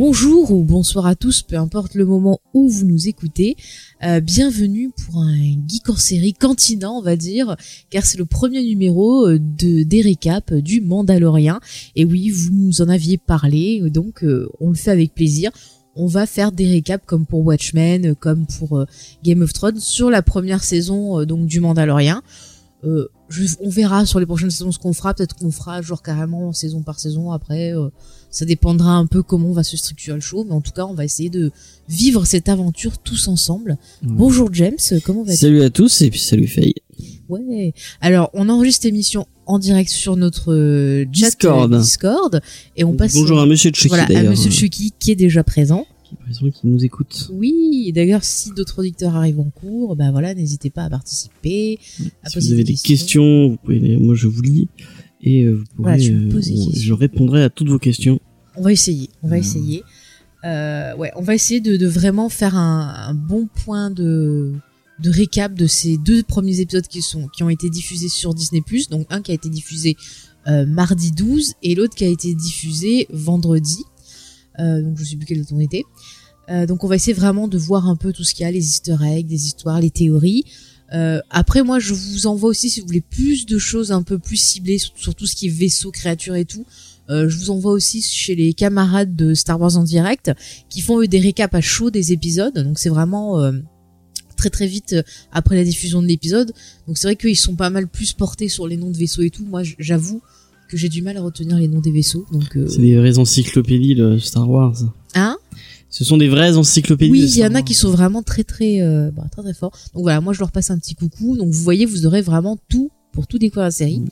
Bonjour 0.00 0.52
ou 0.52 0.62
bonsoir 0.62 1.06
à 1.06 1.16
tous, 1.16 1.42
peu 1.42 1.56
importe 1.56 1.96
le 1.96 2.06
moment 2.06 2.38
où 2.54 2.68
vous 2.68 2.86
nous 2.86 3.08
écoutez. 3.08 3.56
Euh, 4.04 4.20
bienvenue 4.20 4.92
pour 4.92 5.20
un 5.22 5.34
geek 5.66 5.88
hors 5.88 5.98
série 5.98 6.34
cantina, 6.34 6.88
on 6.92 7.02
va 7.02 7.16
dire, 7.16 7.56
car 7.90 8.06
c'est 8.06 8.16
le 8.16 8.24
premier 8.24 8.62
numéro 8.62 9.26
euh, 9.26 9.40
de 9.40 9.82
des 9.82 10.00
récaps 10.00 10.52
du 10.52 10.80
Mandalorien. 10.82 11.58
Et 11.96 12.04
oui, 12.04 12.30
vous 12.30 12.52
nous 12.52 12.80
en 12.80 12.88
aviez 12.88 13.18
parlé, 13.18 13.90
donc 13.90 14.22
euh, 14.22 14.48
on 14.60 14.68
le 14.68 14.76
fait 14.76 14.92
avec 14.92 15.14
plaisir. 15.14 15.50
On 15.96 16.06
va 16.06 16.26
faire 16.26 16.52
des 16.52 16.68
récaps 16.68 17.04
comme 17.04 17.26
pour 17.26 17.44
Watchmen, 17.44 18.14
comme 18.14 18.46
pour 18.46 18.84
Game 19.24 19.42
of 19.42 19.52
Thrones 19.52 19.80
sur 19.80 20.10
la 20.10 20.22
première 20.22 20.62
saison 20.62 21.24
donc 21.24 21.46
du 21.46 21.58
Mandalorien. 21.58 22.22
On 23.60 23.68
verra 23.68 24.06
sur 24.06 24.20
les 24.20 24.26
prochaines 24.26 24.50
saisons 24.50 24.72
ce 24.72 24.78
qu'on 24.78 24.92
fera. 24.92 25.14
Peut-être 25.14 25.36
qu'on 25.36 25.50
fera 25.50 25.82
genre 25.82 26.02
carrément 26.02 26.52
saison 26.52 26.82
par 26.82 26.98
saison 26.98 27.32
après 27.32 27.74
ça 28.30 28.44
dépendra 28.44 28.92
un 28.92 29.06
peu 29.06 29.22
comment 29.22 29.48
on 29.48 29.52
va 29.52 29.64
se 29.64 29.76
structurer 29.76 30.16
le 30.16 30.20
show, 30.20 30.44
mais 30.44 30.54
en 30.54 30.60
tout 30.60 30.72
cas, 30.72 30.84
on 30.84 30.94
va 30.94 31.04
essayer 31.04 31.30
de 31.30 31.50
vivre 31.88 32.24
cette 32.26 32.48
aventure 32.48 32.98
tous 32.98 33.28
ensemble. 33.28 33.78
Bonjour 34.02 34.52
James, 34.52 34.76
comment 35.04 35.22
vas-tu? 35.22 35.38
Salut 35.38 35.62
à 35.62 35.70
tous 35.70 36.02
et 36.02 36.10
puis 36.10 36.20
salut 36.20 36.46
Faye. 36.46 36.74
Ouais. 37.28 37.74
Alors, 38.00 38.30
on 38.34 38.48
enregistre 38.48 38.86
l'émission 38.86 39.26
en 39.46 39.58
direct 39.58 39.90
sur 39.90 40.16
notre 40.16 40.52
euh, 40.52 41.04
chat 41.12 41.26
Discord. 41.28 41.80
Discord 41.80 42.40
et 42.76 42.84
on 42.84 42.94
passe 42.94 43.14
Bonjour 43.14 43.40
à 43.40 43.46
monsieur 43.46 43.70
Chucky 43.72 43.88
voilà, 43.88 44.04
à 44.04 44.22
monsieur 44.24 44.50
Chucky 44.50 44.92
qui 44.98 45.12
est 45.12 45.16
déjà 45.16 45.42
présent. 45.42 45.86
Qui 46.08 46.14
est 46.14 46.18
présent 46.24 46.50
qui 46.50 46.66
nous 46.66 46.84
écoute. 46.84 47.28
Oui, 47.32 47.84
et 47.86 47.92
d'ailleurs 47.92 48.24
si 48.24 48.50
d'autres 48.52 48.78
auditeurs 48.80 49.14
arrivent 49.16 49.40
en 49.40 49.50
cours, 49.50 49.94
ben 49.96 50.10
voilà, 50.10 50.34
n'hésitez 50.34 50.70
pas 50.70 50.84
à 50.84 50.90
participer, 50.90 51.78
à 52.22 52.30
si 52.30 52.38
vous 52.38 52.52
avez 52.52 52.64
des 52.64 52.74
questions, 52.74 53.48
vous 53.50 53.56
pouvez 53.58 53.96
moi 53.98 54.14
je 54.14 54.26
vous 54.26 54.42
lis 54.42 54.68
et 55.20 55.42
euh, 55.42 55.52
vous 55.56 55.64
pourrez, 55.76 55.98
Voilà, 55.98 56.04
euh, 56.04 56.40
on- 56.50 56.70
je 56.74 56.92
répondrai 56.92 57.42
à 57.42 57.50
toutes 57.50 57.68
vos 57.68 57.78
questions. 57.78 58.20
On 58.56 58.62
va 58.62 58.72
essayer, 58.72 59.10
on 59.22 59.28
va 59.28 59.36
Hmm. 59.36 59.40
essayer. 59.40 59.82
Euh, 60.44 60.94
ouais, 60.96 61.10
on 61.16 61.22
va 61.22 61.34
essayer 61.34 61.60
de, 61.60 61.76
de 61.76 61.86
vraiment 61.86 62.28
faire 62.28 62.56
un, 62.56 62.94
un 63.08 63.14
bon 63.14 63.48
point 63.64 63.90
de 63.90 64.52
de 65.00 65.10
récap 65.10 65.54
de 65.54 65.66
ces 65.68 65.96
deux 65.96 66.22
premiers 66.24 66.58
épisodes 66.60 66.86
qui 66.86 67.02
sont 67.02 67.28
qui 67.28 67.42
ont 67.44 67.48
été 67.50 67.68
diffusés 67.70 68.08
sur 68.08 68.34
Disney+. 68.34 68.62
Donc 68.90 69.06
un 69.10 69.20
qui 69.20 69.30
a 69.30 69.34
été 69.34 69.48
diffusé 69.48 69.96
euh, 70.46 70.64
mardi 70.66 71.10
12 71.12 71.54
et 71.62 71.74
l'autre 71.74 71.94
qui 71.94 72.04
a 72.04 72.08
été 72.08 72.34
diffusé 72.34 73.06
vendredi. 73.12 73.84
Euh, 74.60 74.82
donc 74.82 74.98
je 74.98 75.04
sais 75.04 75.16
plus 75.16 75.26
quel 75.26 75.38
date 75.38 75.52
on 75.52 75.60
était. 75.60 75.84
Euh, 76.50 76.66
donc 76.66 76.84
on 76.84 76.88
va 76.88 76.96
essayer 76.96 77.12
vraiment 77.12 77.48
de 77.48 77.58
voir 77.58 77.88
un 77.88 77.96
peu 77.96 78.12
tout 78.12 78.24
ce 78.24 78.34
qu'il 78.34 78.44
y 78.44 78.46
a, 78.46 78.50
les 78.50 78.66
Easter 78.66 78.96
eggs, 79.04 79.26
des 79.26 79.46
histoires, 79.46 79.80
les 79.80 79.90
théories. 79.90 80.44
Euh, 80.94 81.20
après 81.28 81.62
moi 81.62 81.78
je 81.78 81.92
vous 81.92 82.26
envoie 82.26 82.48
aussi 82.48 82.70
si 82.70 82.80
vous 82.80 82.86
voulez 82.86 83.02
plus 83.02 83.44
de 83.44 83.58
choses 83.58 83.92
un 83.92 84.02
peu 84.02 84.18
plus 84.18 84.38
ciblées 84.38 84.78
sur, 84.78 85.14
tout 85.14 85.26
ce 85.26 85.36
qui 85.36 85.48
est 85.48 85.50
vaisseau, 85.50 85.90
créatures 85.90 86.36
et 86.36 86.44
tout. 86.44 86.64
Je 87.10 87.38
vous 87.38 87.48
envoie 87.48 87.72
aussi 87.72 88.02
chez 88.02 88.34
les 88.34 88.52
camarades 88.52 89.16
de 89.16 89.32
Star 89.32 89.58
Wars 89.58 89.78
en 89.78 89.82
direct 89.82 90.30
qui 90.68 90.82
font 90.82 91.00
eux 91.00 91.08
des 91.08 91.20
récaps 91.20 91.54
à 91.54 91.62
chaud 91.62 91.90
des 91.90 92.12
épisodes. 92.12 92.52
Donc 92.52 92.78
c'est 92.78 92.90
vraiment 92.90 93.50
très 94.36 94.50
très 94.50 94.66
vite 94.66 94.94
après 95.32 95.56
la 95.56 95.64
diffusion 95.64 96.02
de 96.02 96.06
l'épisode. 96.06 96.52
Donc 96.86 96.98
c'est 96.98 97.06
vrai 97.06 97.16
qu'ils 97.16 97.36
sont 97.36 97.56
pas 97.56 97.70
mal 97.70 97.88
plus 97.88 98.12
portés 98.12 98.50
sur 98.50 98.68
les 98.68 98.76
noms 98.76 98.90
de 98.90 98.96
vaisseaux 98.98 99.22
et 99.22 99.30
tout. 99.30 99.46
Moi 99.46 99.62
j'avoue 99.78 100.20
que 100.68 100.76
j'ai 100.76 100.88
du 100.88 101.02
mal 101.02 101.16
à 101.16 101.22
retenir 101.22 101.56
les 101.58 101.66
noms 101.68 101.80
des 101.80 101.90
vaisseaux. 101.92 102.26
Donc 102.32 102.56
euh, 102.56 102.66
C'est 102.68 102.80
des 102.80 102.96
vraies 102.96 103.18
encyclopédies 103.18 103.94
le 103.94 104.18
Star 104.18 104.48
Wars. 104.48 104.76
hein? 105.14 105.36
Ce 105.90 106.04
sont 106.04 106.18
des 106.18 106.28
vraies 106.28 106.56
encyclopédies. 106.56 107.10
Oui, 107.10 107.20
de 107.22 107.26
il 107.26 107.38
y 107.38 107.46
en 107.46 107.54
a 107.54 107.62
qui 107.62 107.72
sont 107.74 107.90
vraiment 107.90 108.22
très 108.22 108.44
très 108.44 108.82
euh, 108.82 109.10
bah, 109.10 109.26
très 109.32 109.42
très 109.42 109.54
forts. 109.54 109.72
Donc 109.94 110.02
voilà, 110.02 110.20
moi 110.20 110.32
je 110.34 110.38
leur 110.40 110.52
passe 110.52 110.70
un 110.70 110.78
petit 110.78 110.94
coucou. 110.94 111.36
Donc 111.36 111.48
vous 111.50 111.62
voyez, 111.62 111.86
vous 111.86 112.04
aurez 112.06 112.20
vraiment 112.20 112.58
tout 112.68 112.90
pour 113.12 113.26
tout 113.26 113.38
découvrir 113.38 113.64
la 113.64 113.70
série. 113.70 114.02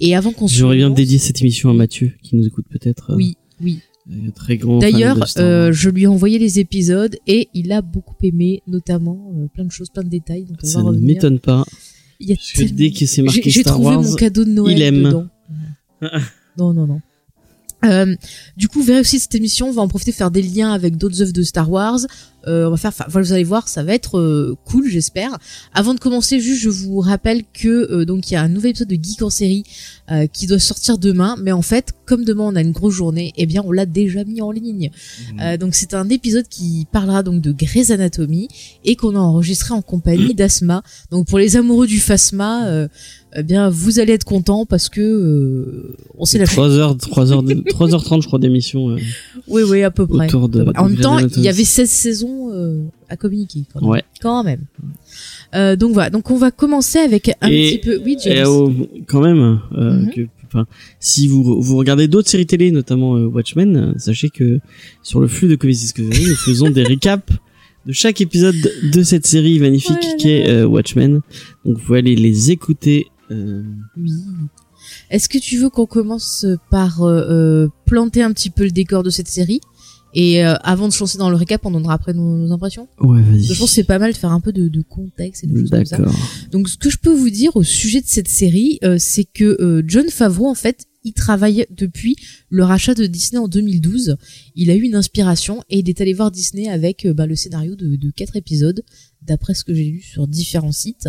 Et 0.00 0.16
avant 0.16 0.32
qu'on 0.32 0.48
se 0.48 0.54
J'aurais 0.56 0.76
bien 0.76 0.90
dédié 0.90 1.18
cette 1.18 1.40
émission 1.40 1.70
à 1.70 1.74
Mathieu 1.74 2.12
qui 2.22 2.34
nous 2.36 2.44
écoute 2.46 2.66
peut-être. 2.68 3.12
euh, 3.12 3.16
Oui, 3.16 3.36
oui. 3.62 3.78
très 4.34 4.56
grand. 4.56 4.78
D'ailleurs, 4.80 5.16
de 5.36 5.70
je 5.70 5.88
lui 5.88 6.02
ai 6.02 6.06
envoyé 6.08 6.38
les 6.40 6.58
épisodes 6.58 7.16
et 7.28 7.48
il 7.54 7.70
a 7.70 7.80
beaucoup 7.80 8.16
aimé, 8.24 8.62
notamment 8.66 9.32
plein 9.54 9.64
de 9.64 9.70
choses, 9.70 9.88
plein 9.90 10.02
de 10.02 10.08
détails. 10.08 10.44
Donc 10.46 10.56
on 10.64 10.66
ça 10.66 10.82
va 10.82 10.90
ne 10.90 10.98
m'étonne 10.98 11.38
pas. 11.38 11.64
Il 12.18 12.28
y 12.28 12.32
a 12.32 12.34
Parce 12.34 12.50
que 12.52 12.58
tellement- 12.58 12.74
dès 12.76 12.90
que 12.90 13.06
c'est 13.06 13.22
marqué 13.22 13.50
Star 13.50 13.74
trouvé 13.74 13.86
Wars, 13.86 14.02
mon 14.02 14.14
cadeau 14.16 14.44
de 14.44 14.50
Noël 14.50 14.76
il 14.76 14.82
aime. 14.82 15.02
dedans. 15.04 15.26
non, 16.58 16.72
non, 16.72 16.86
non. 16.86 17.00
Euh, 17.84 18.14
du 18.56 18.68
coup, 18.68 18.82
verrez 18.82 19.00
aussi 19.00 19.18
cette 19.18 19.34
émission, 19.34 19.68
on 19.68 19.72
va 19.72 19.82
en 19.82 19.88
profiter 19.88 20.10
de 20.10 20.16
faire 20.16 20.30
des 20.30 20.42
liens 20.42 20.72
avec 20.72 20.96
d'autres 20.96 21.22
œuvres 21.22 21.32
de 21.32 21.42
Star 21.42 21.70
Wars. 21.70 22.00
Euh, 22.46 22.66
on 22.66 22.70
va 22.70 22.76
faire, 22.76 22.90
enfin, 22.90 23.04
vous 23.08 23.32
allez 23.32 23.44
voir, 23.44 23.68
ça 23.68 23.82
va 23.82 23.92
être 23.94 24.18
euh, 24.18 24.56
cool, 24.64 24.88
j'espère. 24.88 25.38
Avant 25.74 25.94
de 25.94 26.00
commencer, 26.00 26.40
juste, 26.40 26.62
je 26.62 26.70
vous 26.70 27.00
rappelle 27.00 27.42
que 27.52 27.68
euh, 27.68 28.04
donc 28.04 28.30
il 28.30 28.34
y 28.34 28.36
a 28.36 28.42
un 28.42 28.48
nouvel 28.48 28.70
épisode 28.70 28.88
de 28.88 28.98
Geek 29.02 29.22
en 29.22 29.30
série 29.30 29.64
euh, 30.10 30.26
qui 30.26 30.46
doit 30.46 30.58
sortir 30.58 30.98
demain, 30.98 31.36
mais 31.40 31.52
en 31.52 31.62
fait, 31.62 31.92
comme 32.06 32.24
demain 32.24 32.44
on 32.44 32.56
a 32.56 32.60
une 32.62 32.72
grosse 32.72 32.94
journée, 32.94 33.32
eh 33.36 33.46
bien, 33.46 33.62
on 33.64 33.72
l'a 33.72 33.86
déjà 33.86 34.24
mis 34.24 34.40
en 34.40 34.50
ligne. 34.50 34.90
Euh, 35.40 35.56
donc 35.56 35.74
c'est 35.74 35.94
un 35.94 36.08
épisode 36.08 36.48
qui 36.48 36.86
parlera 36.90 37.22
donc 37.22 37.42
de 37.42 37.52
Grey's 37.52 37.90
Anatomy 37.90 38.48
et 38.84 38.96
qu'on 38.96 39.16
a 39.16 39.20
enregistré 39.20 39.74
en 39.74 39.82
compagnie 39.82 40.34
d'Asma. 40.34 40.82
Donc 41.10 41.26
pour 41.26 41.38
les 41.38 41.56
amoureux 41.56 41.86
du 41.86 42.00
Phasma, 42.00 42.66
euh, 42.68 42.88
eh 43.36 43.42
bien 43.42 43.68
vous 43.70 43.98
allez 44.00 44.12
être 44.12 44.24
contents 44.24 44.66
parce 44.66 44.88
que 44.88 45.00
euh, 45.00 45.94
on 46.18 46.24
s'est 46.24 46.38
lâché. 46.38 46.52
3 46.52 46.70
heures, 46.70 46.96
3 46.96 47.32
heures, 47.32 47.44
3 47.68 47.94
heures 47.94 48.02
30 48.04 48.22
je 48.22 48.26
crois 48.26 48.38
d'émission 48.38 48.90
euh, 48.90 48.96
Oui 49.48 49.62
oui 49.62 49.82
à 49.82 49.90
peu 49.90 50.06
près. 50.06 50.26
de. 50.26 50.72
En 50.76 50.88
même 50.88 50.96
temps, 50.96 51.18
il 51.18 51.42
y 51.42 51.48
avait 51.48 51.64
16 51.64 51.88
saisons 51.90 52.50
euh, 52.52 52.82
à 53.08 53.16
communiquer 53.16 53.64
quand 53.72 53.80
même. 53.80 53.90
Ouais. 53.90 54.02
Quand 54.20 54.42
même. 54.44 54.62
Euh, 55.54 55.76
donc 55.76 55.92
voilà, 55.92 56.10
donc 56.10 56.30
on 56.30 56.36
va 56.36 56.50
commencer 56.50 56.98
avec 56.98 57.30
un 57.40 57.48
Et- 57.48 57.78
petit 57.78 57.78
peu. 57.78 58.00
Oui, 58.04 58.16
Et 58.26 58.34
James. 58.36 58.46
oh, 58.48 58.72
quand 59.06 59.20
même, 59.20 59.60
euh, 59.76 60.00
Mhm. 60.02 60.10
que, 60.14 60.20
enfin, 60.46 60.66
si 61.00 61.26
vous 61.28 61.60
vous 61.60 61.76
regardez 61.76 62.06
d'autres 62.08 62.28
séries 62.28 62.46
télé, 62.46 62.70
notamment 62.70 63.12
Watchmen, 63.14 63.94
sachez 63.98 64.28
que 64.30 64.58
sur 65.02 65.20
le 65.20 65.26
flux 65.28 65.48
de 65.48 65.56
Comics 65.56 65.76
Discovery, 65.78 66.24
nous 66.28 66.36
faisons 66.36 66.70
des 66.70 66.82
récaps 66.84 67.32
de 67.86 67.92
chaque 67.92 68.20
épisode 68.20 68.54
de 68.92 69.02
cette 69.02 69.26
série 69.26 69.58
magnifique 69.58 69.96
Oh 70.00 70.06
là 70.06 70.14
qu'est 70.18 70.48
euh, 70.48 70.66
Watchmen. 70.66 71.20
Donc 71.64 71.78
vous 71.78 71.82
pouvez 71.84 71.98
aller 71.98 72.14
les 72.14 72.50
écouter. 72.50 73.06
Euh, 73.30 73.62
Oui. 73.96 74.12
Est-ce 75.10 75.28
que 75.28 75.38
tu 75.38 75.58
veux 75.58 75.70
qu'on 75.70 75.86
commence 75.86 76.46
par 76.70 77.02
euh, 77.02 77.20
euh, 77.30 77.68
planter 77.86 78.22
un 78.22 78.32
petit 78.32 78.50
peu 78.50 78.64
le 78.64 78.70
décor 78.70 79.02
de 79.02 79.10
cette 79.10 79.28
série? 79.28 79.60
Et 80.12 80.44
euh, 80.44 80.54
avant 80.62 80.88
de 80.88 80.92
se 80.92 80.98
lancer 81.00 81.18
dans 81.18 81.30
le 81.30 81.36
récap, 81.36 81.64
on 81.64 81.70
donnera 81.70 81.94
après 81.94 82.14
nos, 82.14 82.36
nos 82.36 82.52
impressions? 82.52 82.88
Ouais, 83.00 83.22
vas-y. 83.22 83.44
Je 83.44 83.54
pense 83.54 83.68
que 83.68 83.74
c'est 83.74 83.84
pas 83.84 83.98
mal 84.00 84.12
de 84.12 84.16
faire 84.16 84.32
un 84.32 84.40
peu 84.40 84.52
de, 84.52 84.68
de 84.68 84.82
contexte 84.82 85.44
et 85.44 85.46
de 85.46 85.56
choses 85.56 85.70
comme 85.70 85.84
ça. 85.84 85.98
D'accord. 85.98 86.14
Donc 86.50 86.68
ce 86.68 86.76
que 86.76 86.90
je 86.90 86.96
peux 86.96 87.14
vous 87.14 87.30
dire 87.30 87.54
au 87.54 87.62
sujet 87.62 88.00
de 88.00 88.06
cette 88.06 88.28
série, 88.28 88.78
euh, 88.82 88.96
c'est 88.98 89.24
que 89.24 89.84
John 89.86 90.08
Favreau 90.08 90.48
en 90.48 90.54
fait, 90.54 90.86
il 91.04 91.12
travaille 91.12 91.64
depuis 91.70 92.16
le 92.48 92.64
rachat 92.64 92.94
de 92.94 93.06
Disney 93.06 93.38
en 93.40 93.46
2012. 93.46 94.16
Il 94.56 94.70
a 94.70 94.74
eu 94.74 94.82
une 94.82 94.96
inspiration 94.96 95.62
et 95.70 95.78
il 95.78 95.88
est 95.88 96.00
allé 96.00 96.12
voir 96.12 96.30
Disney 96.32 96.68
avec 96.68 97.06
bah, 97.06 97.26
le 97.26 97.36
scénario 97.36 97.76
de, 97.76 97.94
de 97.94 98.10
quatre 98.10 98.36
épisodes, 98.36 98.82
d'après 99.22 99.54
ce 99.54 99.64
que 99.64 99.72
j'ai 99.72 99.84
lu 99.84 100.02
sur 100.02 100.26
différents 100.26 100.72
sites. 100.72 101.08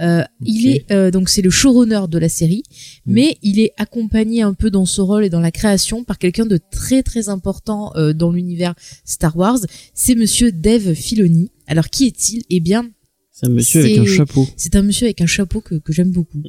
Euh, 0.00 0.22
Il 0.44 0.68
est 0.68 0.90
euh, 0.92 1.10
donc 1.10 1.28
c'est 1.28 1.42
le 1.42 1.50
showrunner 1.50 2.02
de 2.08 2.18
la 2.18 2.28
série, 2.28 2.62
Mm. 3.06 3.12
mais 3.12 3.38
il 3.42 3.60
est 3.60 3.72
accompagné 3.76 4.42
un 4.42 4.54
peu 4.54 4.70
dans 4.70 4.86
ce 4.86 5.00
rôle 5.00 5.24
et 5.24 5.30
dans 5.30 5.40
la 5.40 5.50
création 5.50 6.04
par 6.04 6.18
quelqu'un 6.18 6.46
de 6.46 6.58
très 6.70 7.02
très 7.02 7.28
important 7.28 7.92
euh, 7.96 8.12
dans 8.12 8.30
l'univers 8.32 8.74
Star 9.04 9.36
Wars. 9.36 9.58
C'est 9.94 10.14
Monsieur 10.14 10.52
Dave 10.52 10.94
Filoni. 10.94 11.50
Alors 11.66 11.88
qui 11.88 12.06
est-il? 12.06 12.42
Eh 12.50 12.60
bien, 12.60 12.88
C'est 13.32 13.46
un 13.46 13.50
monsieur 13.50 13.80
avec 13.80 13.98
un 13.98 14.06
chapeau. 14.06 14.46
c'est 14.56 14.76
un 14.76 14.82
monsieur 14.82 15.06
avec 15.06 15.20
un 15.20 15.26
chapeau 15.26 15.60
que, 15.60 15.74
que 15.74 15.92
j'aime 15.92 16.10
beaucoup. 16.10 16.42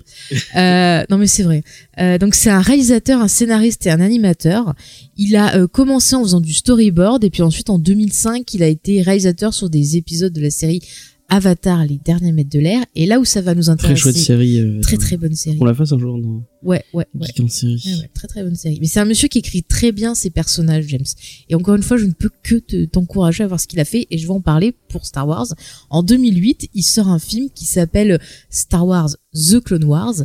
Euh, 0.55 1.03
non 1.09 1.17
mais 1.17 1.27
c'est 1.27 1.43
vrai. 1.43 1.63
Euh, 1.99 2.17
donc 2.17 2.33
c'est 2.35 2.49
un 2.49 2.61
réalisateur, 2.61 3.19
un 3.21 3.27
scénariste 3.27 3.85
et 3.87 3.89
un 3.91 3.99
animateur. 3.99 4.73
Il 5.17 5.35
a 5.35 5.55
euh, 5.57 5.67
commencé 5.67 6.15
en 6.15 6.23
faisant 6.23 6.39
du 6.41 6.53
storyboard 6.53 7.23
et 7.23 7.29
puis 7.29 7.41
ensuite 7.41 7.69
en 7.69 7.77
2005 7.79 8.53
il 8.53 8.63
a 8.63 8.67
été 8.67 9.01
réalisateur 9.01 9.53
sur 9.53 9.69
des 9.69 9.97
épisodes 9.97 10.33
de 10.33 10.41
la 10.41 10.49
série 10.51 10.81
Avatar, 11.29 11.85
les 11.85 11.97
derniers 11.97 12.31
mètres 12.31 12.49
de 12.49 12.59
l'air. 12.59 12.85
Et 12.95 13.05
là 13.05 13.19
où 13.19 13.25
ça 13.25 13.41
va 13.41 13.53
nous 13.53 13.63
Très 13.63 13.71
intéresser, 13.71 14.01
chouette 14.01 14.15
série. 14.17 14.59
euh, 14.59 14.79
très 14.81 14.97
très 14.97 15.17
bonne 15.17 15.35
série. 15.35 15.57
On 15.59 15.65
la 15.65 15.73
fasse 15.73 15.91
un 15.91 15.99
jour 15.99 16.17
dans 16.21 16.43
Ouais 16.63 16.83
ouais 16.93 17.05
ouais. 17.13 17.27
Geek 17.27 17.39
en 17.41 17.47
série. 17.49 17.81
Ouais, 17.85 18.01
ouais, 18.01 18.09
très 18.13 18.27
très 18.27 18.43
bonne 18.43 18.55
série. 18.55 18.77
Mais 18.81 18.87
c'est 18.87 18.99
un 18.99 19.05
monsieur 19.05 19.27
qui 19.27 19.39
écrit 19.39 19.63
très 19.63 19.91
bien 19.91 20.15
ses 20.15 20.29
personnages, 20.29 20.85
James. 20.87 21.05
Et 21.49 21.55
encore 21.55 21.75
une 21.75 21.83
fois, 21.83 21.97
je 21.97 22.05
ne 22.05 22.11
peux 22.13 22.29
que 22.43 22.55
te- 22.55 22.85
t'encourager 22.85 23.43
à 23.43 23.47
voir 23.47 23.59
ce 23.59 23.67
qu'il 23.67 23.79
a 23.79 23.85
fait 23.85 24.07
et 24.09 24.17
je 24.17 24.25
vais 24.25 24.33
en 24.33 24.41
parler 24.41 24.73
pour 24.89 25.05
Star 25.05 25.27
Wars. 25.27 25.47
En 25.89 26.01
2008, 26.01 26.69
il 26.73 26.83
sort 26.83 27.07
un 27.09 27.19
film 27.19 27.49
qui 27.53 27.65
s'appelle 27.65 28.19
Star 28.49 28.87
Wars 28.87 29.09
The 29.33 29.59
Clone 29.59 29.83
Wars 29.83 30.15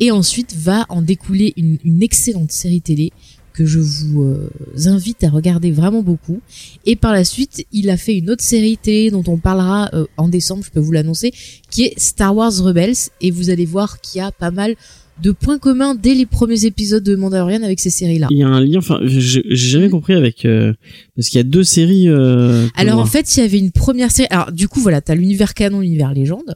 et 0.00 0.10
ensuite 0.10 0.54
va 0.54 0.86
en 0.88 1.02
découler 1.02 1.54
une, 1.56 1.78
une 1.84 2.02
excellente 2.02 2.52
série 2.52 2.82
télé 2.82 3.12
que 3.58 3.66
je 3.66 3.80
vous 3.80 4.22
euh, 4.22 4.50
invite 4.86 5.24
à 5.24 5.30
regarder 5.30 5.72
vraiment 5.72 6.02
beaucoup. 6.02 6.40
Et 6.86 6.94
par 6.94 7.12
la 7.12 7.24
suite, 7.24 7.66
il 7.72 7.90
a 7.90 7.96
fait 7.96 8.16
une 8.16 8.30
autre 8.30 8.44
série 8.44 8.78
télé 8.78 9.10
dont 9.10 9.24
on 9.26 9.36
parlera 9.36 9.90
euh, 9.94 10.06
en 10.16 10.28
décembre, 10.28 10.62
je 10.64 10.70
peux 10.70 10.78
vous 10.78 10.92
l'annoncer, 10.92 11.32
qui 11.68 11.82
est 11.82 11.98
Star 11.98 12.36
Wars 12.36 12.52
Rebels. 12.56 12.94
Et 13.20 13.32
vous 13.32 13.50
allez 13.50 13.66
voir 13.66 14.00
qu'il 14.00 14.20
y 14.20 14.22
a 14.22 14.30
pas 14.30 14.52
mal 14.52 14.76
de 15.22 15.32
points 15.32 15.58
communs 15.58 15.94
dès 15.94 16.14
les 16.14 16.26
premiers 16.26 16.64
épisodes 16.64 17.02
de 17.02 17.16
Mandalorian 17.16 17.62
avec 17.62 17.80
ces 17.80 17.90
séries-là. 17.90 18.28
Il 18.30 18.38
y 18.38 18.42
a 18.42 18.48
un 18.48 18.60
lien, 18.60 18.78
enfin, 18.78 19.00
j'ai 19.04 19.42
jamais 19.50 19.88
compris 19.90 20.14
avec 20.14 20.44
euh, 20.44 20.72
parce 21.16 21.28
qu'il 21.28 21.38
y 21.38 21.40
a 21.40 21.44
deux 21.44 21.64
séries. 21.64 22.08
Euh, 22.08 22.66
Alors 22.76 22.98
en 23.00 23.06
fait, 23.06 23.36
il 23.36 23.40
y 23.40 23.42
avait 23.42 23.58
une 23.58 23.72
première 23.72 24.10
série. 24.10 24.28
Alors 24.30 24.52
du 24.52 24.68
coup, 24.68 24.80
voilà, 24.80 25.00
t'as 25.00 25.14
l'univers 25.14 25.54
canon, 25.54 25.80
l'univers 25.80 26.12
légende. 26.12 26.54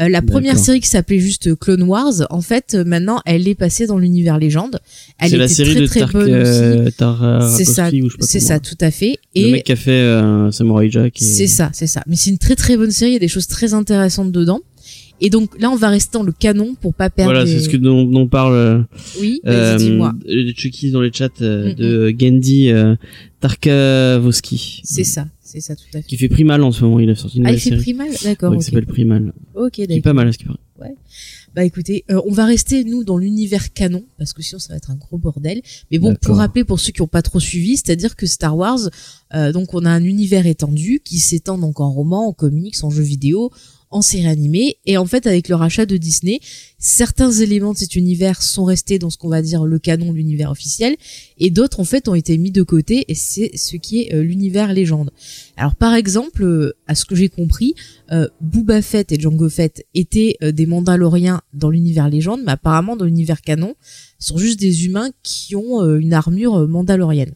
Euh, 0.00 0.08
la 0.08 0.22
première 0.22 0.58
série 0.58 0.80
qui 0.80 0.88
s'appelait 0.88 1.18
juste 1.20 1.54
Clone 1.58 1.82
Wars, 1.84 2.12
en 2.30 2.40
fait, 2.40 2.74
euh, 2.74 2.84
maintenant, 2.84 3.20
elle 3.26 3.46
est 3.48 3.54
passée 3.54 3.86
dans 3.86 3.98
l'univers 3.98 4.38
légende. 4.38 4.78
Elle 5.18 5.30
c'est 5.30 5.36
la 5.36 5.44
était 5.46 5.54
série 5.54 5.70
très 5.72 5.80
de 5.80 5.86
très 5.86 6.00
Tark, 6.00 6.12
bonne 6.12 6.30
euh, 6.32 6.90
Tar 6.96 7.48
C'est 7.56 7.64
ça, 7.64 7.90
c'est 8.20 8.40
ça, 8.40 8.58
tout 8.60 8.76
à 8.80 8.90
fait. 8.90 9.18
Le 9.36 9.42
Et 9.42 9.52
mec 9.52 9.64
qui 9.64 9.72
a 9.72 9.76
fait 9.76 9.90
euh, 9.90 10.50
Samurai 10.50 10.90
Jack. 10.90 11.20
et- 11.20 11.24
c'est 11.24 11.46
ça, 11.46 11.70
c'est 11.72 11.86
ça. 11.86 12.02
Mais 12.06 12.16
c'est 12.16 12.30
une 12.30 12.38
très 12.38 12.56
très 12.56 12.76
bonne 12.76 12.90
série. 12.90 13.10
Il 13.12 13.14
y 13.14 13.16
a 13.16 13.20
des 13.20 13.28
choses 13.28 13.46
très 13.46 13.74
intéressantes 13.74 14.32
dedans. 14.32 14.60
Et 15.20 15.30
donc 15.30 15.58
là, 15.60 15.70
on 15.70 15.76
va 15.76 15.88
rester 15.88 16.18
dans 16.18 16.24
le 16.24 16.32
canon 16.32 16.74
pour 16.80 16.92
pas 16.92 17.08
perdre. 17.08 17.32
Voilà, 17.32 17.44
les- 17.44 17.52
c'est 17.52 17.60
ce 17.60 17.68
que 17.68 17.76
dont, 17.76 18.04
dont 18.04 18.26
parle 18.28 18.54
euh, 18.54 18.82
Oui, 19.20 19.40
euh, 19.46 19.76
dis-moi. 19.76 20.12
euh, 20.28 20.52
Chucky 20.56 20.90
dans 20.90 21.00
les 21.00 21.12
chats 21.12 21.28
euh, 21.40 21.70
Mm, 21.70 21.74
de 21.74 22.14
Gendy 22.18 22.70
euh, 22.70 22.96
Tarkavoski. 23.40 24.80
C'est 24.84 25.04
ça, 25.04 25.26
c'est 25.42 25.60
ça, 25.60 25.76
tout 25.76 25.84
à 25.94 25.98
fait. 25.98 26.06
Qui 26.08 26.16
fait 26.16 26.28
Primal 26.28 26.62
en 26.62 26.72
ce 26.72 26.82
moment. 26.84 27.00
Il 27.00 27.08
a 27.10 27.14
sorti 27.14 27.38
une 27.38 27.46
Ah, 27.46 27.50
il 27.50 27.54
nouvelle 27.54 27.60
fait 27.62 27.70
série 27.70 27.82
Primal, 27.82 28.08
d'accord. 28.24 28.52
ouais, 28.52 28.58
qui 28.58 28.64
s'appelle 28.64 28.86
Primal. 28.86 29.32
Ok, 29.54 29.72
Qui 29.72 29.82
est 29.82 29.86
d'accord. 29.86 30.02
pas 30.02 30.12
mal 30.12 30.28
à 30.28 30.32
ce 30.32 30.38
qui 30.38 30.44
paraît. 30.44 30.58
Bah 31.54 31.64
écoutez, 31.64 32.04
euh, 32.10 32.20
on 32.26 32.32
va 32.32 32.46
rester 32.46 32.82
nous 32.82 33.04
dans 33.04 33.16
l'univers 33.16 33.72
canon 33.72 34.02
parce 34.18 34.32
que 34.32 34.42
sinon 34.42 34.58
ça 34.58 34.72
va 34.72 34.76
être 34.76 34.90
un 34.90 34.96
gros 34.96 35.18
bordel. 35.18 35.62
Mais 35.92 35.98
bon, 36.00 36.08
D'accord. 36.08 36.20
pour 36.26 36.36
rappeler 36.38 36.64
pour 36.64 36.80
ceux 36.80 36.90
qui 36.90 37.00
n'ont 37.00 37.06
pas 37.06 37.22
trop 37.22 37.38
suivi, 37.38 37.76
c'est-à-dire 37.76 38.16
que 38.16 38.26
Star 38.26 38.56
Wars, 38.56 38.80
euh, 39.34 39.52
donc 39.52 39.72
on 39.72 39.84
a 39.84 39.90
un 39.90 40.02
univers 40.02 40.46
étendu 40.48 41.00
qui 41.04 41.20
s'étend 41.20 41.56
donc 41.56 41.78
en 41.78 41.92
romans, 41.92 42.26
en 42.26 42.32
comics, 42.32 42.74
en 42.82 42.90
jeux 42.90 43.04
vidéo, 43.04 43.52
en 43.94 44.02
séries 44.02 44.26
animées. 44.26 44.76
Et 44.86 44.98
en 44.98 45.06
fait, 45.06 45.26
avec 45.26 45.48
le 45.48 45.54
rachat 45.54 45.86
de 45.86 45.96
Disney, 45.96 46.40
certains 46.78 47.30
éléments 47.30 47.72
de 47.72 47.78
cet 47.78 47.94
univers 47.94 48.42
sont 48.42 48.64
restés 48.64 48.98
dans 48.98 49.08
ce 49.08 49.16
qu'on 49.16 49.28
va 49.28 49.40
dire 49.40 49.64
le 49.64 49.78
canon 49.78 50.10
de 50.10 50.16
l'univers 50.16 50.50
officiel, 50.50 50.96
et 51.38 51.50
d'autres 51.50 51.78
en 51.80 51.84
fait 51.84 52.08
ont 52.08 52.14
été 52.14 52.36
mis 52.36 52.50
de 52.50 52.62
côté. 52.62 53.04
Et 53.08 53.14
c'est 53.14 53.56
ce 53.56 53.76
qui 53.76 54.02
est 54.02 54.14
euh, 54.14 54.22
l'univers 54.22 54.72
légende. 54.72 55.12
Alors 55.56 55.76
par 55.76 55.94
exemple, 55.94 56.42
euh, 56.42 56.76
à 56.88 56.96
ce 56.96 57.04
que 57.04 57.14
j'ai 57.14 57.28
compris, 57.28 57.74
euh, 58.10 58.28
Boba 58.40 58.82
Fett 58.82 59.12
et 59.12 59.20
Jango 59.20 59.48
Fett 59.48 59.86
étaient 59.94 60.36
euh, 60.42 60.50
des 60.50 60.66
Mandaloriens 60.66 61.40
dans 61.52 61.70
l'univers 61.70 62.08
légende, 62.08 62.40
mais 62.44 62.52
apparemment 62.52 62.96
dans 62.96 63.04
l'univers 63.04 63.42
canon, 63.42 63.76
sont 64.18 64.38
juste 64.38 64.58
des 64.58 64.86
humains 64.86 65.10
qui 65.22 65.54
ont 65.54 65.84
une 65.84 66.14
armure 66.14 66.66
mandalorienne. 66.66 67.34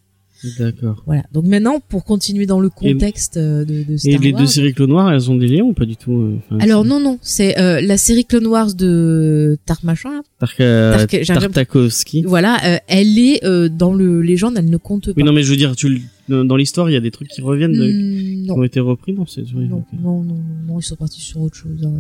D'accord. 0.59 1.03
Voilà. 1.07 1.23
Donc 1.33 1.47
maintenant, 1.47 1.81
pour 1.89 2.05
continuer 2.05 2.47
dans 2.47 2.61
le 2.61 2.71
contexte 2.71 3.37
euh, 3.37 3.65
de, 3.65 3.83
de 3.83 3.97
Star 3.97 4.13
Et 4.15 4.19
les 4.19 4.33
Wars. 4.33 4.41
deux 4.43 4.47
séries 4.47 4.73
Clone 4.73 4.91
Noir, 4.91 5.13
elles 5.13 5.31
ont 5.31 5.35
des 5.37 5.49
liens 5.49 5.65
ou 5.65 5.73
pas 5.73 5.85
du 5.85 5.97
tout 5.97 6.13
euh, 6.13 6.37
enfin, 6.39 6.59
Alors 6.61 6.85
non 6.85 7.01
non, 7.01 7.19
c'est 7.23 7.59
euh, 7.59 7.81
la 7.81 7.99
série 7.99 8.25
Clone 8.25 8.47
Wars 8.47 8.75
de 8.75 9.59
Tark 9.67 9.83
machin. 9.83 10.11
là. 10.13 10.21
Tark, 10.39 10.61
euh, 10.61 10.93
Tark- 11.07 11.25
Tartakovsky. 11.27 12.23
Voilà, 12.27 12.57
euh, 12.65 12.79
elle 12.87 13.19
est 13.19 13.45
euh, 13.45 13.69
dans 13.69 13.93
le 13.93 14.23
légende, 14.23 14.55
elle 14.59 14.71
ne 14.71 14.77
compte 14.77 15.07
pas. 15.07 15.13
Oui, 15.17 15.25
non, 15.25 15.33
mais 15.33 15.43
je 15.43 15.51
veux 15.51 15.57
dire, 15.57 15.75
tu, 15.75 15.89
le- 16.29 16.45
dans 16.45 16.57
l'histoire, 16.57 16.89
il 16.91 16.93
y 16.93 16.97
a 16.97 17.01
des 17.01 17.11
trucs 17.11 17.29
qui 17.29 17.41
reviennent, 17.41 17.73
de- 17.73 17.91
Hmm, 17.91 18.45
qui 18.45 18.51
ont 18.53 18.63
été 18.63 18.81
repris, 18.81 19.17
C'est 19.27 19.41
oui, 19.55 19.67
Non, 19.69 19.83
non, 20.03 20.23
non, 20.23 20.37
non, 20.69 20.79
ils 20.79 20.83
sont 20.85 20.95
partis 20.97 21.21
sur 21.21 21.41
autre 21.41 21.57
chose. 21.57 21.85
hein, 21.85 21.91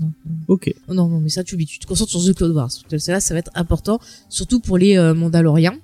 non. 0.00 0.10
Ok. 0.46 0.72
Non, 0.88 1.08
non, 1.08 1.20
mais 1.20 1.30
ça, 1.30 1.42
tu, 1.42 1.56
tu 1.64 1.78
te 1.78 1.86
concentres 1.86 2.10
sur 2.10 2.24
The 2.24 2.34
Clone 2.36 2.52
Wars. 2.52 2.68
Parce 2.88 3.04
que 3.06 3.10
Là, 3.10 3.20
ça 3.20 3.34
va 3.34 3.40
être 3.40 3.50
important, 3.54 3.98
surtout 4.28 4.60
pour 4.60 4.78
les 4.78 4.96
euh, 4.98 5.14
Mandaloriens. 5.14 5.76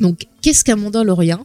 Donc, 0.00 0.26
qu'est-ce 0.42 0.64
qu'un 0.64 0.76
Mandalorien 0.76 1.44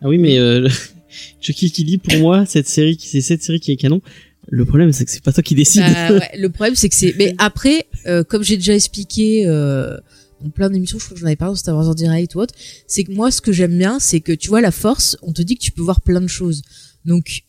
Ah 0.00 0.08
oui, 0.08 0.18
mais 0.18 0.38
euh, 0.38 0.68
Chucky 1.40 1.70
qui 1.70 1.84
dit 1.84 1.98
pour 1.98 2.18
moi 2.18 2.46
cette 2.46 2.68
série, 2.68 2.98
c'est 3.00 3.20
cette 3.20 3.42
série 3.42 3.60
qui 3.60 3.72
est 3.72 3.76
canon. 3.76 4.00
Le 4.48 4.64
problème, 4.64 4.92
c'est 4.92 5.04
que 5.04 5.10
c'est 5.10 5.22
pas 5.22 5.32
toi 5.32 5.42
qui 5.42 5.54
décide. 5.54 5.82
Bah, 5.82 6.12
ouais, 6.12 6.30
Le 6.36 6.48
problème, 6.48 6.74
c'est 6.74 6.88
que 6.88 6.94
c'est. 6.94 7.14
Mais 7.16 7.34
après, 7.38 7.86
euh, 8.06 8.24
comme 8.24 8.42
j'ai 8.42 8.56
déjà 8.56 8.74
expliqué 8.74 9.46
euh, 9.46 9.96
dans 10.42 10.50
plein 10.50 10.68
d'émissions, 10.68 10.98
je 10.98 11.04
crois 11.04 11.14
que 11.14 11.20
j'en 11.20 11.26
avais 11.26 11.36
parlé 11.36 11.52
dans 11.52 11.56
Star 11.56 11.76
Wars 11.76 11.88
en 11.88 11.94
direct 11.94 12.34
ou 12.34 12.40
autre, 12.40 12.54
c'est 12.86 13.04
que 13.04 13.12
moi, 13.12 13.30
ce 13.30 13.40
que 13.40 13.52
j'aime 13.52 13.78
bien, 13.78 14.00
c'est 14.00 14.20
que 14.20 14.32
tu 14.32 14.48
vois, 14.48 14.60
la 14.60 14.72
force, 14.72 15.16
on 15.22 15.32
te 15.32 15.42
dit 15.42 15.56
que 15.56 15.62
tu 15.62 15.70
peux 15.70 15.82
voir 15.82 16.00
plein 16.00 16.20
de 16.20 16.26
choses. 16.26 16.62
Donc, 17.04 17.42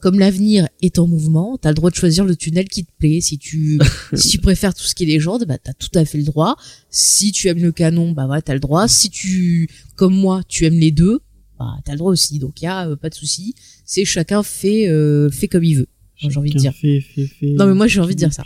comme 0.00 0.18
l'avenir 0.18 0.68
est 0.82 0.98
en 0.98 1.06
mouvement, 1.06 1.58
t'as 1.58 1.68
le 1.70 1.74
droit 1.74 1.90
de 1.90 1.94
choisir 1.94 2.24
le 2.24 2.34
tunnel 2.36 2.68
qui 2.68 2.84
te 2.84 2.90
plaît. 2.98 3.20
Si 3.20 3.38
tu, 3.38 3.78
si 4.14 4.28
tu 4.30 4.38
préfères 4.38 4.74
tout 4.74 4.82
ce 4.84 4.94
qui 4.94 5.04
est 5.04 5.06
légende, 5.06 5.44
bah 5.46 5.58
t'as 5.58 5.72
tout 5.74 5.90
à 5.94 6.04
fait 6.04 6.18
le 6.18 6.24
droit. 6.24 6.56
Si 6.90 7.32
tu 7.32 7.48
aimes 7.48 7.62
le 7.62 7.72
canon, 7.72 8.12
bah 8.12 8.26
voilà, 8.26 8.42
t'as 8.42 8.54
le 8.54 8.60
droit. 8.60 8.88
Si 8.88 9.10
tu, 9.10 9.68
comme 9.96 10.14
moi, 10.14 10.42
tu 10.48 10.64
aimes 10.64 10.78
les 10.78 10.90
deux, 10.90 11.20
bah 11.58 11.74
t'as 11.84 11.92
le 11.92 11.98
droit 11.98 12.10
aussi. 12.12 12.38
Donc 12.38 12.60
y 12.62 12.66
a 12.66 12.88
euh, 12.88 12.96
pas 12.96 13.10
de 13.10 13.14
souci. 13.14 13.54
C'est 13.84 14.04
chacun 14.04 14.42
fait, 14.42 14.88
euh, 14.88 15.30
fait 15.30 15.48
comme 15.48 15.64
il 15.64 15.76
veut. 15.76 15.88
j'ai 16.16 16.36
envie 16.36 16.50
de 16.50 16.58
dire. 16.58 16.74
Fait, 16.74 17.00
fait, 17.00 17.26
fait. 17.26 17.52
Non, 17.54 17.66
mais 17.66 17.74
moi, 17.74 17.86
j'ai 17.86 18.00
envie 18.00 18.14
de 18.14 18.18
dire 18.20 18.32
ça. 18.32 18.42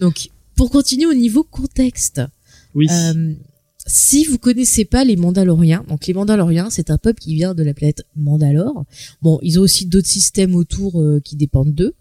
Donc, 0.00 0.28
pour 0.56 0.70
continuer 0.70 1.06
au 1.06 1.14
niveau 1.14 1.42
contexte, 1.44 2.20
Oui. 2.74 2.86
euh, 2.90 3.34
si 3.86 4.24
vous 4.24 4.38
connaissez 4.38 4.84
pas 4.84 5.04
les 5.04 5.16
Mandaloriens, 5.16 5.84
donc 5.88 6.06
les 6.06 6.14
Mandaloriens, 6.14 6.70
c'est 6.70 6.90
un 6.90 6.98
peuple 6.98 7.20
qui 7.20 7.34
vient 7.34 7.54
de 7.54 7.62
la 7.62 7.74
planète 7.74 8.04
Mandalore. 8.16 8.84
Bon, 9.20 9.38
ils 9.42 9.58
ont 9.58 9.62
aussi 9.62 9.86
d'autres 9.86 10.08
systèmes 10.08 10.54
autour 10.54 11.00
euh, 11.00 11.20
qui 11.20 11.36
dépendent 11.36 11.74
d'eux. 11.74 11.94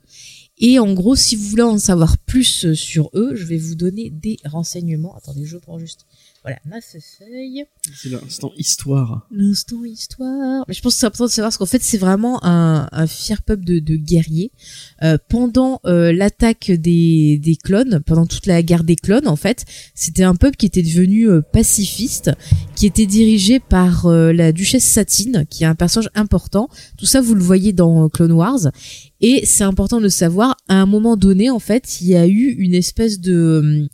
Et 0.59 0.79
en 0.79 0.93
gros, 0.93 1.15
si 1.15 1.35
vous 1.35 1.43
voulez 1.43 1.63
en 1.63 1.77
savoir 1.77 2.17
plus 2.17 2.65
euh, 2.65 2.75
sur 2.75 3.09
eux, 3.15 3.35
je 3.35 3.43
vais 3.43 3.57
vous 3.57 3.75
donner 3.75 4.09
des 4.09 4.37
renseignements. 4.45 5.15
Attendez, 5.15 5.45
je 5.45 5.57
prends 5.57 5.79
juste. 5.79 6.05
Voilà, 6.43 6.59
ma 6.65 6.81
feuille. 6.81 7.63
C'est 7.95 8.09
l'instant 8.09 8.51
histoire. 8.57 9.25
L'instant 9.31 9.85
histoire. 9.85 10.65
Mais 10.67 10.73
je 10.73 10.81
pense 10.81 10.95
que 10.95 10.99
c'est 10.99 11.05
important 11.05 11.27
de 11.27 11.31
savoir 11.31 11.47
parce 11.47 11.57
qu'en 11.57 11.65
fait 11.65 11.81
c'est 11.81 11.97
vraiment 11.97 12.43
un, 12.43 12.89
un 12.91 13.07
fier 13.07 13.41
peuple 13.41 13.63
de, 13.63 13.79
de 13.79 13.95
guerriers. 13.95 14.51
Euh, 15.03 15.17
pendant 15.29 15.79
euh, 15.85 16.11
l'attaque 16.11 16.69
des, 16.69 17.39
des 17.41 17.55
clones, 17.55 18.01
pendant 18.05 18.25
toute 18.25 18.45
la 18.45 18.61
guerre 18.61 18.83
des 18.83 18.97
clones 18.97 19.29
en 19.29 19.37
fait, 19.37 19.63
c'était 19.95 20.23
un 20.23 20.35
peuple 20.35 20.57
qui 20.57 20.65
était 20.65 20.81
devenu 20.81 21.29
euh, 21.29 21.41
pacifiste, 21.41 22.31
qui 22.75 22.87
était 22.87 23.05
dirigé 23.05 23.61
par 23.61 24.09
la 24.09 24.51
duchesse 24.51 24.83
Satine, 24.83 25.45
qui 25.49 25.63
est 25.63 25.67
un 25.67 25.75
personnage 25.75 26.09
important. 26.13 26.67
Tout 26.97 27.05
ça 27.05 27.21
vous 27.21 27.35
le 27.35 27.43
voyez 27.43 27.71
dans 27.71 28.09
Clone 28.09 28.33
Wars. 28.33 28.69
Et 29.21 29.45
c'est 29.45 29.63
important 29.63 29.99
de 29.99 30.03
le 30.03 30.09
savoir. 30.09 30.57
À 30.67 30.75
un 30.75 30.85
moment 30.85 31.15
donné 31.15 31.49
en 31.49 31.59
fait, 31.59 32.01
il 32.01 32.07
y 32.07 32.17
a 32.17 32.27
eu 32.27 32.53
une 32.57 32.73
espèce 32.73 33.21
de 33.21 33.87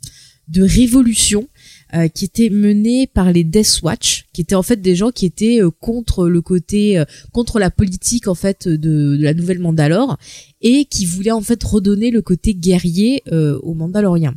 de 0.48 0.62
révolution 0.62 1.48
euh, 1.94 2.08
qui 2.08 2.24
était 2.24 2.50
menée 2.50 3.06
par 3.06 3.32
les 3.32 3.44
Death 3.44 3.80
Watch, 3.82 4.26
qui 4.32 4.40
étaient 4.40 4.54
en 4.54 4.62
fait 4.62 4.80
des 4.80 4.96
gens 4.96 5.10
qui 5.10 5.26
étaient 5.26 5.62
euh, 5.62 5.70
contre 5.70 6.28
le 6.28 6.40
côté, 6.40 6.98
euh, 6.98 7.04
contre 7.32 7.58
la 7.58 7.70
politique 7.70 8.28
en 8.28 8.34
fait 8.34 8.68
de, 8.68 8.76
de 9.16 9.22
la 9.22 9.34
nouvelle 9.34 9.58
Mandalore 9.58 10.18
et 10.60 10.84
qui 10.84 11.06
voulaient 11.06 11.30
en 11.30 11.40
fait 11.40 11.62
redonner 11.62 12.10
le 12.10 12.22
côté 12.22 12.54
guerrier 12.54 13.22
euh, 13.32 13.58
aux 13.62 13.74
Mandaloriens. 13.74 14.34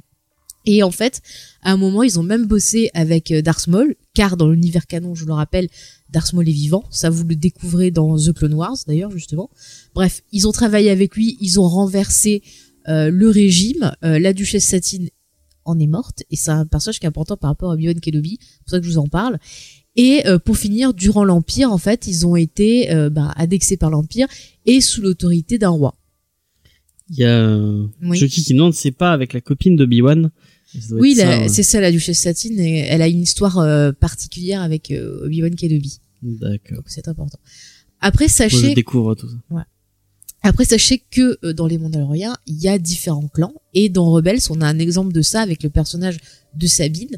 Et 0.66 0.84
en 0.84 0.92
fait, 0.92 1.22
à 1.62 1.72
un 1.72 1.78
moment, 1.78 2.04
ils 2.04 2.20
ont 2.20 2.24
même 2.24 2.46
bossé 2.46 2.90
avec 2.94 3.32
euh, 3.32 3.42
Darth 3.42 3.68
Maul, 3.68 3.96
car 4.14 4.38
dans 4.38 4.50
l'univers 4.50 4.88
canon, 4.88 5.14
je 5.14 5.26
le 5.26 5.34
rappelle, 5.34 5.68
Darth 6.10 6.34
Maul 6.34 6.48
est 6.48 6.54
vivant. 6.54 6.86
Ça, 6.90 7.10
vous 7.10 7.26
le 7.26 7.36
découvrez 7.36 7.92
dans 7.92 8.18
The 8.18 8.32
Clone 8.34 8.54
Wars, 8.54 8.78
d'ailleurs, 8.88 9.12
justement. 9.12 9.50
Bref, 9.94 10.24
ils 10.32 10.48
ont 10.48 10.52
travaillé 10.52 10.90
avec 10.90 11.16
lui, 11.16 11.38
ils 11.42 11.60
ont 11.60 11.68
renversé 11.68 12.42
euh, 12.88 13.10
le 13.10 13.30
régime. 13.30 13.92
Euh, 14.04 14.20
la 14.20 14.34
duchesse 14.34 14.66
Satine 14.66 15.10
en 15.66 15.80
est 15.80 15.88
morte, 15.88 16.24
et 16.32 16.36
c'est 16.36 16.52
un 16.52 16.66
personnage 16.66 17.00
qui 17.00 17.06
est 17.06 17.10
important 17.10 17.38
par 17.38 17.50
rapport 17.50 17.72
à 17.72 17.74
Obi-Wan 17.74 18.00
Kenobi. 18.00 18.40
C'est 18.42 18.60
pour 18.64 18.70
ça 18.72 18.80
que 18.80 18.86
je 18.86 18.92
vous 18.92 18.98
en 18.98 19.08
parle. 19.08 19.38
Et 19.96 20.26
euh, 20.26 20.40
pour 20.40 20.58
finir, 20.58 20.94
durant 20.94 21.24
l'Empire, 21.24 21.72
en 21.72 21.78
fait, 21.78 22.08
ils 22.08 22.26
ont 22.26 22.36
été 22.36 22.92
euh, 22.92 23.10
bah, 23.10 23.32
annexés 23.36 23.78
par 23.78 23.90
l'Empire 23.92 24.28
et 24.66 24.82
sous 24.82 25.02
l'autorité 25.02 25.58
d'un 25.58 25.70
roi. 25.70 25.96
Il 27.10 27.18
y 27.18 27.26
a 27.26 27.38
euh, 27.38 27.86
Oui. 28.02 28.18
Chucky 28.18 28.44
qui 28.44 28.54
demande 28.54 28.74
c'est 28.74 28.92
pas 28.92 29.12
avec 29.12 29.34
la 29.34 29.42
copine 29.42 29.76
de 29.76 29.84
Obi-Wan. 29.84 30.32
Ça 30.80 30.88
doit 30.90 31.00
Oui, 31.00 31.16
ouais. 31.18 31.48
c'est 31.50 31.64
ça, 31.64 31.80
la 31.80 31.92
duchesse 31.92 32.20
Satine, 32.20 32.60
et 32.60 32.80
elle 32.80 33.02
a 33.02 33.08
une 33.08 33.22
histoire 33.22 33.60
euh, 33.60 33.92
particulière 33.92 34.62
avec 34.62 34.90
euh, 34.92 35.26
Obi-Wan 35.26 35.56
Kenobi. 35.56 36.00
D'accord. 36.24 36.78
Donc 36.78 36.86
c'est 36.88 37.08
important. 37.08 37.38
Après, 38.00 38.26
Moi, 38.26 38.30
je 38.30 38.34
sachez, 38.34 38.74
découvre 38.74 39.16
tout 39.16 39.30
ça. 39.30 39.66
Après, 40.44 40.66
sachez 40.66 41.04
que 41.10 41.38
euh, 41.44 41.54
dans 41.54 41.68
les 41.68 41.78
Mandaloriens, 41.78 42.36
il 42.48 42.62
y 42.62 42.68
a 42.68 42.78
différents 42.78 43.28
clans. 43.28 43.54
Et 43.74 43.90
dans 43.90 44.12
Rebels, 44.12 44.42
on 44.50 44.62
a 44.62 44.68
un 44.68 44.80
exemple 44.80 45.14
de 45.14 45.22
ça 45.22 45.42
avec 45.42 45.64
le 45.64 45.70
personnage 45.70 46.18
de 46.56 46.68
Sabine, 46.68 47.18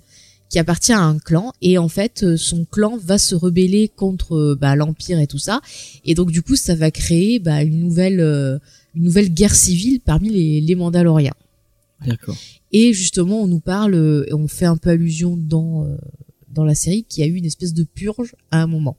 qui 0.49 0.59
appartient 0.59 0.93
à 0.93 1.01
un 1.01 1.17
clan. 1.17 1.53
Et 1.61 1.77
en 1.77 1.89
fait, 1.89 2.23
euh, 2.23 2.37
son 2.37 2.65
clan 2.65 2.97
va 2.97 3.17
se 3.17 3.35
rebeller 3.35 3.89
contre 3.89 4.35
euh, 4.35 4.57
bah, 4.59 4.75
l'Empire 4.75 5.19
et 5.19 5.27
tout 5.27 5.39
ça. 5.39 5.61
Et 6.05 6.13
donc, 6.15 6.31
du 6.31 6.41
coup, 6.41 6.55
ça 6.55 6.75
va 6.75 6.91
créer 6.91 7.39
bah, 7.39 7.63
une 7.63 7.79
nouvelle, 7.79 8.19
euh, 8.19 8.59
une 8.95 9.03
nouvelle 9.03 9.33
guerre 9.33 9.55
civile 9.55 9.99
parmi 10.01 10.29
les, 10.29 10.61
les 10.61 10.75
Mandaloriens. 10.75 11.33
D'accord. 12.05 12.37
Et 12.71 12.93
justement, 12.93 13.41
on 13.41 13.47
nous 13.47 13.59
parle, 13.59 13.95
et 14.27 14.33
on 14.33 14.47
fait 14.47 14.65
un 14.65 14.77
peu 14.77 14.89
allusion 14.89 15.37
dans 15.37 15.87
dans 16.55 16.63
la 16.63 16.73
série, 16.73 17.03
qu'il 17.03 17.23
y 17.23 17.27
a 17.27 17.29
eu 17.29 17.35
une 17.35 17.45
espèce 17.45 17.73
de 17.73 17.83
purge 17.83 18.35
à 18.49 18.61
un 18.61 18.67
moment. 18.67 18.97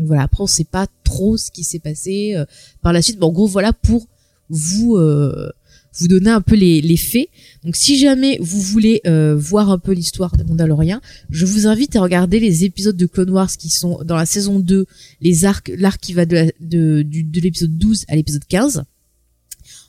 Donc 0.00 0.08
voilà, 0.08 0.22
après 0.24 0.42
on 0.42 0.46
sait 0.48 0.64
pas 0.64 0.86
trop 1.04 1.36
ce 1.36 1.50
qui 1.52 1.62
s'est 1.62 1.78
passé 1.78 2.34
euh, 2.34 2.44
par 2.82 2.92
la 2.92 3.02
suite. 3.02 3.18
Mais 3.20 3.26
en 3.26 3.32
gros, 3.32 3.46
voilà 3.46 3.72
pour 3.72 4.06
vous 4.48 4.96
euh, 4.96 5.50
vous 5.98 6.08
donner 6.08 6.30
un 6.30 6.40
peu 6.40 6.54
les, 6.56 6.80
les 6.80 6.96
faits. 6.96 7.28
Donc 7.64 7.76
si 7.76 7.98
jamais 7.98 8.38
vous 8.40 8.60
voulez 8.60 9.00
euh, 9.06 9.36
voir 9.36 9.70
un 9.70 9.78
peu 9.78 9.92
l'histoire 9.92 10.36
des 10.36 10.44
Mandaloriens, 10.44 11.00
je 11.30 11.44
vous 11.46 11.66
invite 11.66 11.94
à 11.96 12.00
regarder 12.00 12.40
les 12.40 12.64
épisodes 12.64 12.96
de 12.96 13.06
Clone 13.06 13.30
Wars 13.30 13.50
qui 13.56 13.68
sont 13.70 14.00
dans 14.04 14.16
la 14.16 14.26
saison 14.26 14.58
2, 14.60 14.86
les 15.20 15.44
arcs, 15.44 15.70
l'arc 15.76 16.00
qui 16.00 16.12
va 16.14 16.26
de, 16.26 16.34
la- 16.36 16.52
de, 16.60 17.02
de 17.04 17.40
l'épisode 17.40 17.76
12 17.76 18.04
à 18.08 18.16
l'épisode 18.16 18.44
15. 18.48 18.84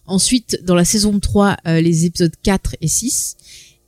Ensuite, 0.05 0.59
dans 0.65 0.75
la 0.75 0.83
saison 0.85 1.19
3, 1.19 1.57
euh, 1.67 1.79
les 1.81 2.05
épisodes 2.05 2.33
4 2.43 2.75
et 2.81 2.87
6. 2.87 3.37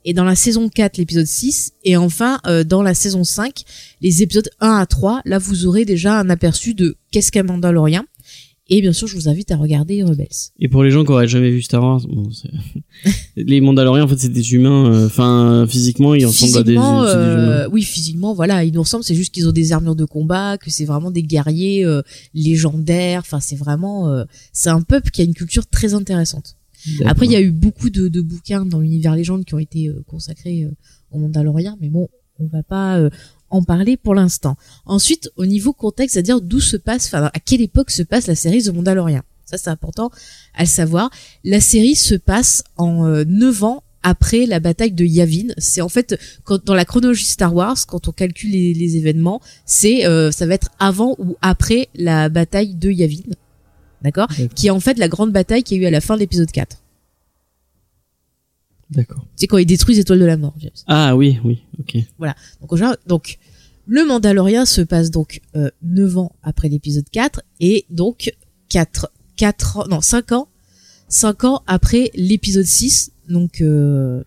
Et 0.04 0.12
dans 0.12 0.24
la 0.24 0.34
saison 0.36 0.68
4, 0.68 0.98
l'épisode 0.98 1.26
6. 1.26 1.72
Et 1.84 1.96
enfin, 1.96 2.38
euh, 2.46 2.62
dans 2.64 2.82
la 2.82 2.94
saison 2.94 3.24
5, 3.24 3.62
les 4.00 4.22
épisodes 4.22 4.50
1 4.60 4.76
à 4.76 4.86
3. 4.86 5.22
Là, 5.24 5.38
vous 5.38 5.66
aurez 5.66 5.84
déjà 5.84 6.18
un 6.18 6.28
aperçu 6.30 6.74
de 6.74 6.96
qu'est-ce 7.10 7.32
qu'un 7.32 7.42
Mandalorien. 7.44 8.04
Et 8.70 8.80
bien 8.80 8.94
sûr, 8.94 9.06
je 9.06 9.14
vous 9.14 9.28
invite 9.28 9.50
à 9.50 9.56
regarder 9.58 10.02
Rebels. 10.02 10.26
Et 10.58 10.68
pour 10.68 10.82
les 10.82 10.90
gens 10.90 11.04
qui 11.04 11.10
auraient 11.10 11.28
jamais 11.28 11.50
vu 11.50 11.60
Star 11.60 11.82
Wars, 11.82 12.00
bon, 12.08 12.30
les 13.36 13.60
Mandaloriens 13.60 14.04
en 14.04 14.08
fait 14.08 14.16
c'est 14.18 14.30
des 14.32 14.54
humains. 14.54 14.90
euh, 14.90 15.04
Enfin 15.06 15.66
physiquement 15.68 16.14
ils 16.14 16.24
ressemblent 16.24 16.56
à 16.56 16.62
des, 16.62 16.68
c'est 16.68 16.72
des 16.72 16.76
humains. 16.78 17.04
euh, 17.04 17.68
oui, 17.70 17.82
physiquement, 17.82 18.32
voilà, 18.32 18.64
ils 18.64 18.72
nous 18.72 18.80
ressemblent. 18.82 19.04
C'est 19.04 19.14
juste 19.14 19.34
qu'ils 19.34 19.46
ont 19.46 19.52
des 19.52 19.72
armures 19.72 19.96
de 19.96 20.06
combat, 20.06 20.56
que 20.56 20.70
c'est 20.70 20.86
vraiment 20.86 21.10
des 21.10 21.22
guerriers 21.22 21.84
euh, 21.84 22.00
légendaires. 22.32 23.20
Enfin, 23.20 23.38
c'est 23.40 23.56
vraiment, 23.56 24.08
euh, 24.08 24.24
c'est 24.54 24.70
un 24.70 24.80
peuple 24.82 25.10
qui 25.10 25.20
a 25.20 25.24
une 25.24 25.34
culture 25.34 25.66
très 25.66 25.92
intéressante. 25.92 26.56
Après, 27.04 27.26
il 27.26 27.32
y 27.32 27.36
a 27.36 27.40
eu 27.40 27.50
beaucoup 27.50 27.90
de, 27.90 28.20
bouquins 28.20 28.64
dans 28.64 28.80
l'univers 28.80 29.14
légende 29.14 29.44
qui 29.44 29.54
ont 29.54 29.58
été 29.58 29.88
euh, 29.88 30.02
consacrés 30.06 30.64
euh, 30.64 30.70
aux 31.10 31.18
Mandaloriens, 31.18 31.76
mais 31.80 31.88
bon, 31.88 32.08
on 32.38 32.46
va 32.46 32.62
pas 32.62 32.98
euh, 32.98 33.10
en 33.50 33.62
parler 33.62 33.96
pour 33.96 34.14
l'instant. 34.14 34.56
Ensuite, 34.86 35.30
au 35.36 35.46
niveau 35.46 35.72
contexte, 35.72 36.14
c'est-à-dire 36.14 36.40
d'où 36.40 36.60
se 36.60 36.76
passe, 36.76 37.06
enfin, 37.06 37.30
à 37.32 37.40
quelle 37.40 37.60
époque 37.60 37.90
se 37.90 38.02
passe 38.02 38.26
la 38.26 38.34
série 38.34 38.62
The 38.62 38.70
Mandalorian? 38.70 39.22
Ça, 39.44 39.58
c'est 39.58 39.70
important 39.70 40.10
à 40.54 40.62
le 40.62 40.68
savoir. 40.68 41.10
La 41.44 41.60
série 41.60 41.96
se 41.96 42.14
passe 42.14 42.64
en 42.76 43.06
euh, 43.06 43.24
9 43.26 43.64
ans 43.64 43.82
après 44.02 44.46
la 44.46 44.60
bataille 44.60 44.92
de 44.92 45.04
Yavin. 45.04 45.48
C'est 45.58 45.80
en 45.80 45.88
fait 45.88 46.18
dans 46.66 46.74
la 46.74 46.84
chronologie 46.84 47.24
Star 47.24 47.54
Wars, 47.54 47.86
quand 47.86 48.08
on 48.08 48.12
calcule 48.12 48.50
les, 48.50 48.96
événements, 48.98 49.40
c'est 49.64 50.02
ça 50.30 50.46
va 50.46 50.52
être 50.52 50.68
avant 50.78 51.16
ou 51.18 51.36
après 51.40 51.88
la 51.94 52.28
bataille 52.28 52.74
de 52.74 52.90
Yavin. 52.90 53.22
D'accord. 54.04 54.28
Qui 54.54 54.68
est 54.68 54.70
en 54.70 54.78
fait 54.80 54.98
la 54.98 55.08
grande 55.08 55.32
bataille 55.32 55.64
qui 55.64 55.74
a 55.74 55.78
eu 55.78 55.84
à 55.86 55.90
la 55.90 56.00
fin 56.00 56.14
de 56.14 56.20
l'épisode 56.20 56.50
4. 56.52 56.80
D'accord. 58.90 59.26
C'est 59.34 59.46
quand 59.46 59.58
ils 59.58 59.66
détruisent 59.66 59.96
l'étoile 59.98 60.20
de 60.20 60.24
la 60.24 60.36
mort, 60.36 60.54
James. 60.58 60.70
Ah 60.86 61.16
oui 61.16 61.38
oui 61.44 61.62
ok. 61.80 61.96
Donc, 62.60 62.76
général- 62.76 62.98
donc 63.06 63.38
le 63.86 64.04
Mandalorian 64.06 64.66
se 64.66 64.82
passe 64.82 65.10
donc 65.10 65.40
euh, 65.56 65.70
9 65.82 66.18
ans 66.18 66.32
après 66.42 66.68
l'épisode 66.68 67.08
4 67.10 67.42
et 67.60 67.86
donc 67.90 68.32
4 68.68 69.10
4 69.36 69.76
ans 69.78 69.84
non 69.88 70.00
5 70.00 70.32
ans 70.32 70.48
5 71.08 71.44
ans 71.44 71.62
après 71.66 72.10
l'épisode 72.14 72.64
6 72.66 73.12
donc 73.28 73.60
euh, 73.62 74.22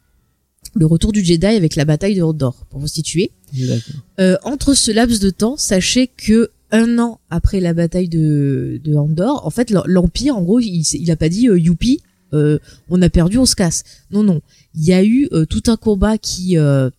le 0.76 0.86
retour 0.86 1.12
du 1.12 1.24
Jedi 1.24 1.46
avec 1.46 1.76
la 1.76 1.86
bataille 1.86 2.16
de 2.16 2.22
Endor 2.24 2.66
pour 2.70 2.80
vous 2.80 2.88
situer. 2.88 3.32
D'accord. 3.54 3.96
Euh, 4.20 4.38
entre 4.44 4.74
ce 4.74 4.92
laps 4.92 5.20
de 5.20 5.30
temps, 5.30 5.56
sachez 5.58 6.08
que 6.08 6.52
un 6.72 7.00
an 7.00 7.20
après 7.30 7.60
la 7.60 7.74
bataille 7.74 8.10
de, 8.10 8.80
de 8.84 8.96
Andorre, 8.96 9.46
en 9.46 9.50
fait, 9.50 9.70
l'Em- 9.70 9.84
l'Empire, 9.86 10.36
en 10.36 10.42
gros, 10.44 10.60
il, 10.60 10.82
il 10.82 11.12
a 11.12 11.16
pas 11.16 11.30
dit 11.30 11.48
euh, 11.50 11.58
youpi, 11.60 12.02
euh, 12.34 12.60
on 12.90 13.02
a 13.02 13.10
perdu, 13.10 13.38
on 13.38 13.46
se 13.46 13.56
casse. 13.56 13.84
Non, 14.12 14.24
non. 14.24 14.42
Il 14.76 14.84
y 14.84 14.94
a 14.94 15.04
eu 15.04 15.28
euh, 15.32 15.46
tout 15.46 15.64
un 15.68 15.78
combat 15.78 16.18
qui 16.18 16.58
euh, 16.58 16.90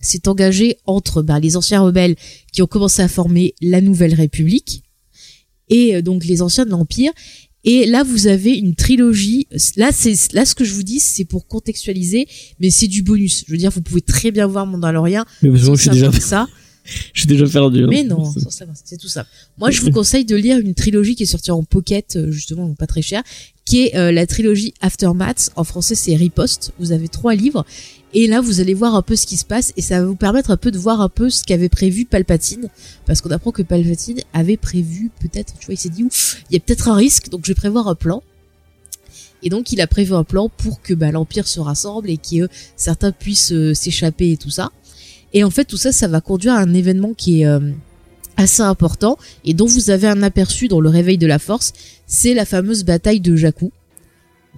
s'est 0.00 0.28
engagé 0.28 0.78
entre 0.86 1.22
bah, 1.22 1.40
les 1.40 1.56
anciens 1.56 1.80
rebelles 1.82 2.16
qui 2.52 2.62
ont 2.62 2.66
commencé 2.66 3.02
à 3.02 3.08
former 3.08 3.54
la 3.60 3.80
Nouvelle 3.82 4.14
République 4.14 4.82
et 5.68 5.96
euh, 5.96 6.02
donc 6.02 6.24
les 6.24 6.40
anciens 6.42 6.64
de 6.64 6.70
l'Empire. 6.70 7.12
Et 7.64 7.86
là, 7.86 8.02
vous 8.02 8.26
avez 8.26 8.54
une 8.54 8.74
trilogie. 8.74 9.46
Là, 9.76 9.90
c'est 9.92 10.32
là 10.32 10.44
ce 10.44 10.54
que 10.56 10.64
je 10.64 10.74
vous 10.74 10.82
dis, 10.82 10.98
c'est 10.98 11.24
pour 11.24 11.46
contextualiser, 11.46 12.26
mais 12.58 12.70
c'est 12.70 12.88
du 12.88 13.02
bonus. 13.02 13.44
Je 13.46 13.52
veux 13.52 13.58
dire, 13.58 13.70
vous 13.70 13.82
pouvez 13.82 14.00
très 14.00 14.32
bien 14.32 14.48
voir 14.48 14.66
Mandalorian 14.66 15.24
Mais 15.42 15.50
parce 15.50 15.60
que 15.62 15.66
moi 15.68 15.76
je 15.76 15.82
suis 15.82 15.90
déjà 15.90 16.10
ça. 16.20 16.48
je 17.12 17.20
suis 17.20 17.26
déjà 17.28 17.46
perdu. 17.46 17.84
hein. 17.84 17.88
Mais 17.88 18.04
non, 18.04 18.32
c'est 18.84 18.96
tout 18.96 19.08
ça. 19.08 19.26
Moi, 19.58 19.70
je 19.70 19.80
vous 19.80 19.90
conseille 19.92 20.24
de 20.24 20.36
lire 20.36 20.58
une 20.58 20.74
trilogie 20.74 21.14
qui 21.14 21.24
est 21.24 21.26
sortie 21.26 21.50
en 21.50 21.62
pocket, 21.62 22.16
euh, 22.16 22.30
justement, 22.30 22.66
donc 22.66 22.76
pas 22.76 22.86
très 22.86 23.02
cher, 23.02 23.22
qui 23.64 23.84
est 23.84 23.96
euh, 23.96 24.12
la 24.12 24.26
trilogie 24.26 24.74
Aftermath. 24.80 25.50
En 25.56 25.64
français, 25.64 25.94
c'est 25.94 26.14
Riposte. 26.16 26.72
Vous 26.78 26.92
avez 26.92 27.08
trois 27.08 27.34
livres. 27.34 27.64
Et 28.14 28.26
là, 28.26 28.42
vous 28.42 28.60
allez 28.60 28.74
voir 28.74 28.94
un 28.94 29.02
peu 29.02 29.16
ce 29.16 29.24
qui 29.26 29.38
se 29.38 29.44
passe 29.44 29.72
et 29.76 29.80
ça 29.80 30.00
va 30.00 30.06
vous 30.06 30.16
permettre 30.16 30.50
un 30.50 30.58
peu 30.58 30.70
de 30.70 30.78
voir 30.78 31.00
un 31.00 31.08
peu 31.08 31.30
ce 31.30 31.44
qu'avait 31.44 31.70
prévu 31.70 32.04
Palpatine. 32.04 32.68
Parce 33.06 33.22
qu'on 33.22 33.30
apprend 33.30 33.52
que 33.52 33.62
Palpatine 33.62 34.20
avait 34.34 34.58
prévu, 34.58 35.10
peut-être, 35.20 35.54
tu 35.58 35.66
vois, 35.66 35.74
il 35.74 35.78
s'est 35.78 35.88
dit, 35.88 36.04
ouf, 36.04 36.42
il 36.50 36.54
y 36.54 36.56
a 36.56 36.60
peut-être 36.60 36.88
un 36.88 36.94
risque, 36.94 37.30
donc 37.30 37.40
je 37.44 37.52
vais 37.52 37.54
prévoir 37.54 37.88
un 37.88 37.94
plan. 37.94 38.22
Et 39.42 39.48
donc, 39.48 39.72
il 39.72 39.80
a 39.80 39.86
prévu 39.86 40.14
un 40.14 40.24
plan 40.24 40.48
pour 40.48 40.82
que 40.82 40.94
bah, 40.94 41.10
l'Empire 41.10 41.48
se 41.48 41.58
rassemble 41.58 42.10
et 42.10 42.16
que 42.16 42.42
euh, 42.42 42.48
certains 42.76 43.12
puissent 43.12 43.52
euh, 43.52 43.74
s'échapper 43.74 44.32
et 44.32 44.36
tout 44.36 44.50
ça. 44.50 44.70
Et 45.32 45.44
en 45.44 45.50
fait, 45.50 45.64
tout 45.64 45.76
ça, 45.76 45.92
ça 45.92 46.08
va 46.08 46.20
conduire 46.20 46.54
à 46.54 46.58
un 46.58 46.74
événement 46.74 47.14
qui 47.14 47.42
est 47.42 47.46
euh, 47.46 47.60
assez 48.36 48.62
important 48.62 49.18
et 49.44 49.54
dont 49.54 49.66
vous 49.66 49.90
avez 49.90 50.08
un 50.08 50.22
aperçu 50.22 50.68
dans 50.68 50.80
le 50.80 50.88
réveil 50.88 51.18
de 51.18 51.26
la 51.26 51.38
force. 51.38 51.72
C'est 52.06 52.34
la 52.34 52.44
fameuse 52.44 52.84
bataille 52.84 53.20
de 53.20 53.36
Jakku 53.36 53.72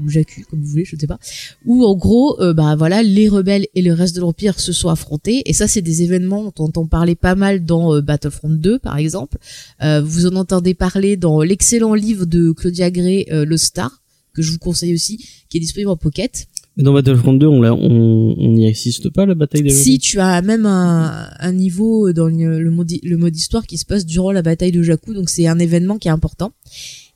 ou 0.01 0.09
Jakku, 0.09 0.43
comme 0.51 0.61
vous 0.61 0.67
voulez, 0.67 0.85
je 0.85 0.97
ne 0.97 1.01
sais 1.01 1.07
pas. 1.07 1.19
Où 1.65 1.85
en 1.85 1.95
gros, 1.95 2.41
euh, 2.41 2.53
bah 2.53 2.75
voilà, 2.77 3.03
les 3.03 3.29
rebelles 3.29 3.67
et 3.75 3.83
le 3.83 3.93
reste 3.93 4.17
de 4.17 4.21
l'empire 4.21 4.59
se 4.59 4.73
sont 4.73 4.89
affrontés. 4.89 5.43
Et 5.47 5.53
ça, 5.53 5.69
c'est 5.69 5.83
des 5.83 6.03
événements 6.03 6.45
dont 6.45 6.53
on 6.59 6.65
entend 6.65 6.87
parler 6.87 7.15
pas 7.15 7.35
mal 7.35 7.65
dans 7.65 7.95
euh, 7.95 8.01
Battlefront 8.01 8.51
2, 8.51 8.79
par 8.79 8.97
exemple. 8.97 9.39
Euh, 9.83 10.03
vous 10.03 10.27
en 10.27 10.37
entendez 10.37 10.75
parler 10.75 11.17
dans 11.17 11.43
l'excellent 11.43 11.95
livre 11.95 12.27
de 12.27 12.53
Claudia 12.53 12.91
Gray, 12.91 13.27
euh, 13.31 13.45
Le 13.45 13.57
Star, 13.57 14.03
que 14.33 14.43
je 14.43 14.51
vous 14.51 14.59
conseille 14.59 14.95
aussi, 14.95 15.25
qui 15.49 15.59
est 15.59 15.61
disponible 15.61 15.91
en 15.91 15.97
pocket. 15.97 16.49
Mais 16.77 16.83
dans 16.83 16.93
Battlefront 16.93 17.35
2 17.35 17.47
on 17.47 17.63
l'a 17.63 17.73
on 17.73 18.35
on 18.37 18.53
n'y 18.53 18.67
assiste 18.69 19.09
pas 19.11 19.27
la 19.27 19.35
bataille 19.35 19.63
des 19.63 19.71
Si 19.71 19.99
tu 19.99 20.19
as 20.19 20.43
même 20.43 20.67
un, 20.67 21.29
un 21.39 21.53
niveau 21.53 22.13
dans 22.13 22.27
le, 22.27 22.61
le 22.61 22.71
mode, 22.71 22.91
le 23.03 23.17
mode 23.17 23.37
histoire 23.37 23.67
qui 23.67 23.79
se 23.79 23.85
passe 23.87 24.05
durant 24.05 24.33
la 24.33 24.43
bataille 24.43 24.73
de 24.73 24.83
Jakku, 24.83 25.15
donc 25.15 25.29
c'est 25.29 25.47
un 25.47 25.59
événement 25.59 25.99
qui 25.99 26.09
est 26.09 26.13
important. 26.13 26.53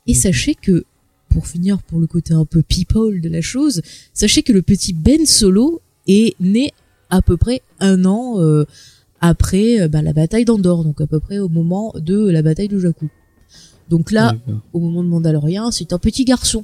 Et 0.07 0.13
sachez 0.13 0.55
que, 0.55 0.85
pour 1.29 1.47
finir 1.47 1.79
pour 1.83 1.99
le 1.99 2.07
côté 2.07 2.33
un 2.33 2.45
peu 2.45 2.63
people 2.63 3.19
de 3.21 3.29
la 3.29 3.41
chose, 3.41 3.81
sachez 4.13 4.43
que 4.43 4.53
le 4.53 4.61
petit 4.61 4.93
Ben 4.93 5.25
Solo 5.25 5.81
est 6.07 6.35
né 6.39 6.71
à 7.09 7.21
peu 7.21 7.37
près 7.37 7.61
un 7.79 8.05
an 8.05 8.39
euh, 8.39 8.65
après 9.19 9.81
euh, 9.81 9.87
bah, 9.87 10.01
la 10.01 10.13
bataille 10.13 10.45
d'Andorre, 10.45 10.83
donc 10.83 11.01
à 11.01 11.07
peu 11.07 11.19
près 11.19 11.39
au 11.39 11.49
moment 11.49 11.93
de 11.99 12.29
la 12.29 12.41
bataille 12.41 12.69
de 12.69 12.79
Jakku. 12.79 13.09
Donc 13.89 14.11
là, 14.11 14.35
au 14.71 14.79
moment 14.79 15.03
de 15.03 15.09
Mandalorian, 15.09 15.71
c'est 15.71 15.93
un 15.93 15.97
petit 15.97 16.23
garçon. 16.23 16.63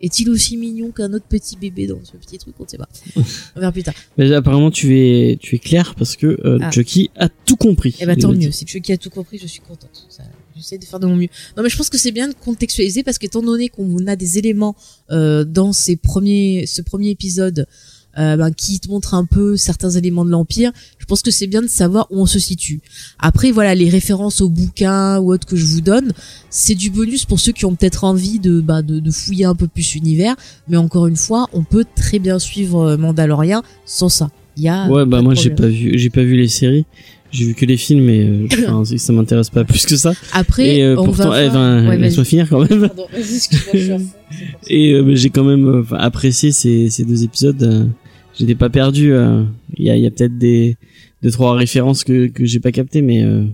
Est-il 0.00 0.30
aussi 0.30 0.56
mignon 0.56 0.90
qu'un 0.90 1.12
autre 1.12 1.24
petit 1.28 1.56
bébé 1.56 1.86
dans 1.86 1.98
ce 2.04 2.16
petit 2.16 2.38
truc 2.38 2.54
On 2.60 2.64
ne 2.64 2.68
sait 2.68 2.78
pas. 2.78 2.88
On 3.56 3.60
verra 3.60 3.72
plus 3.72 3.82
tard. 3.82 3.94
Mais 4.16 4.32
apparemment 4.32 4.70
tu 4.70 4.96
es 4.98 5.36
tu 5.40 5.56
es 5.56 5.58
clair 5.58 5.94
parce 5.96 6.16
que 6.16 6.26
euh, 6.44 6.58
Ah. 6.62 6.70
Chucky 6.70 7.10
a 7.16 7.28
tout 7.28 7.56
compris. 7.56 7.96
Eh 8.00 8.06
ben 8.06 8.16
tant 8.16 8.32
mieux. 8.32 8.50
Si 8.52 8.66
Chucky 8.66 8.92
a 8.92 8.96
tout 8.96 9.10
compris, 9.10 9.38
je 9.38 9.46
suis 9.46 9.60
contente. 9.60 10.06
Ça, 10.08 10.22
J'essaie 10.56 10.78
de 10.78 10.84
faire 10.84 10.98
de 11.00 11.06
mon 11.06 11.14
mieux. 11.16 11.28
Non 11.56 11.62
mais 11.62 11.68
je 11.68 11.76
pense 11.76 11.88
que 11.88 11.98
c'est 11.98 12.10
bien 12.10 12.28
de 12.28 12.34
contextualiser 12.34 13.02
parce 13.04 13.18
qu'étant 13.18 13.42
donné 13.42 13.68
qu'on 13.68 14.06
a 14.06 14.16
des 14.16 14.38
éléments 14.38 14.74
euh, 15.10 15.44
dans 15.44 15.72
ces 15.72 15.96
premiers, 15.96 16.66
ce 16.66 16.82
premier 16.82 17.10
épisode 17.10 17.66
euh, 18.18 18.36
ben, 18.36 18.50
qui 18.52 18.80
te 18.80 18.88
montrent 18.88 19.14
un 19.14 19.24
peu 19.24 19.56
certains 19.56 19.90
éléments 19.90 20.24
de 20.24 20.30
l'empire, 20.30 20.72
pense 21.08 21.22
que 21.22 21.30
c'est 21.30 21.46
bien 21.46 21.62
de 21.62 21.66
savoir 21.68 22.06
où 22.10 22.20
on 22.20 22.26
se 22.26 22.38
situe. 22.38 22.80
Après 23.18 23.50
voilà 23.50 23.74
les 23.74 23.88
références 23.88 24.40
aux 24.40 24.48
bouquins 24.48 25.18
ou 25.18 25.32
autres 25.32 25.46
que 25.46 25.56
je 25.56 25.64
vous 25.64 25.80
donne, 25.80 26.12
c'est 26.50 26.74
du 26.74 26.90
bonus 26.90 27.24
pour 27.24 27.40
ceux 27.40 27.52
qui 27.52 27.64
ont 27.64 27.74
peut-être 27.74 28.04
envie 28.04 28.38
de, 28.38 28.60
bah, 28.60 28.82
de 28.82 29.00
de 29.00 29.10
fouiller 29.10 29.46
un 29.46 29.54
peu 29.54 29.66
plus 29.68 29.94
l'univers. 29.94 30.36
Mais 30.68 30.76
encore 30.76 31.06
une 31.06 31.16
fois, 31.16 31.48
on 31.52 31.64
peut 31.64 31.84
très 31.96 32.18
bien 32.18 32.38
suivre 32.38 32.80
euh, 32.90 32.96
Mandalorian 32.96 33.62
sans 33.84 34.08
ça. 34.08 34.30
Il 34.56 34.62
y 34.64 34.68
a 34.68 34.88
Ouais 34.88 35.06
bah 35.06 35.22
moi 35.22 35.34
j'ai 35.34 35.50
pas 35.50 35.66
vu 35.68 35.98
j'ai 35.98 36.10
pas 36.10 36.22
vu 36.22 36.36
les 36.36 36.48
séries. 36.48 36.84
J'ai 37.30 37.44
vu 37.44 37.54
que 37.54 37.66
les 37.66 37.76
films 37.76 38.08
et 38.08 38.24
euh, 38.24 38.46
enfin, 38.68 38.96
ça 38.96 39.12
m'intéresse 39.12 39.50
pas 39.50 39.64
plus 39.64 39.84
que 39.84 39.96
ça. 39.96 40.12
Après, 40.32 40.76
et 40.76 40.82
euh, 40.84 40.96
on 40.98 41.04
pourtant 41.04 41.28
va 41.30 41.44
eh, 41.44 41.50
ben, 41.50 41.80
Ouais, 41.82 41.88
vas-y. 41.96 42.00
laisse-moi 42.00 42.24
finir 42.24 42.48
quand 42.48 42.60
même. 42.60 42.86
Pardon, 42.86 43.06
vas-y, 43.12 43.36
excuse-moi, 43.36 43.72
je 43.74 43.78
suis 43.78 43.92
à 43.92 43.98
fond, 43.98 44.04
c'est 44.30 44.46
pour 44.46 44.58
ça. 44.62 44.68
Et 44.68 44.94
euh, 44.94 45.02
bah, 45.02 45.10
j'ai 45.14 45.30
quand 45.30 45.44
même 45.44 45.66
euh, 45.68 45.84
apprécié 45.98 46.52
ces, 46.52 46.88
ces 46.88 47.04
deux 47.04 47.24
épisodes. 47.24 47.90
J'étais 48.38 48.54
pas 48.54 48.70
perdu. 48.70 49.12
euh, 49.12 49.44
Il 49.76 49.84
y 49.84 49.90
a, 49.90 49.96
il 49.96 50.02
y 50.02 50.06
a 50.06 50.10
peut-être 50.10 50.38
des 50.38 50.76
deux 51.22 51.30
trois 51.30 51.54
références 51.54 52.04
que 52.04 52.26
que 52.28 52.44
j'ai 52.44 52.60
pas 52.60 52.72
captées, 52.72 53.02
mais 53.02 53.22
euh, 53.22 53.44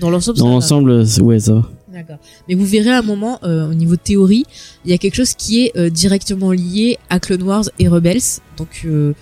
Dans 0.00 0.10
l'ensemble, 0.10 0.38
dans 0.38 0.48
l'ensemble, 0.48 1.04
ouais, 1.22 1.40
ça 1.40 1.54
va. 1.54 1.70
D'accord. 1.92 2.18
Mais 2.48 2.54
vous 2.56 2.64
verrez 2.66 2.90
à 2.90 2.98
un 2.98 3.02
moment, 3.02 3.38
euh, 3.44 3.70
au 3.70 3.74
niveau 3.74 3.94
théorie, 3.96 4.44
il 4.84 4.90
y 4.90 4.94
a 4.94 4.98
quelque 4.98 5.14
chose 5.14 5.34
qui 5.34 5.60
est 5.64 5.76
euh, 5.76 5.90
directement 5.90 6.50
lié 6.50 6.98
à 7.08 7.20
Clone 7.20 7.42
Wars 7.44 7.64
et 7.78 7.86
Rebels. 7.86 8.40
Donc 8.56 8.82
euh, 8.84 9.12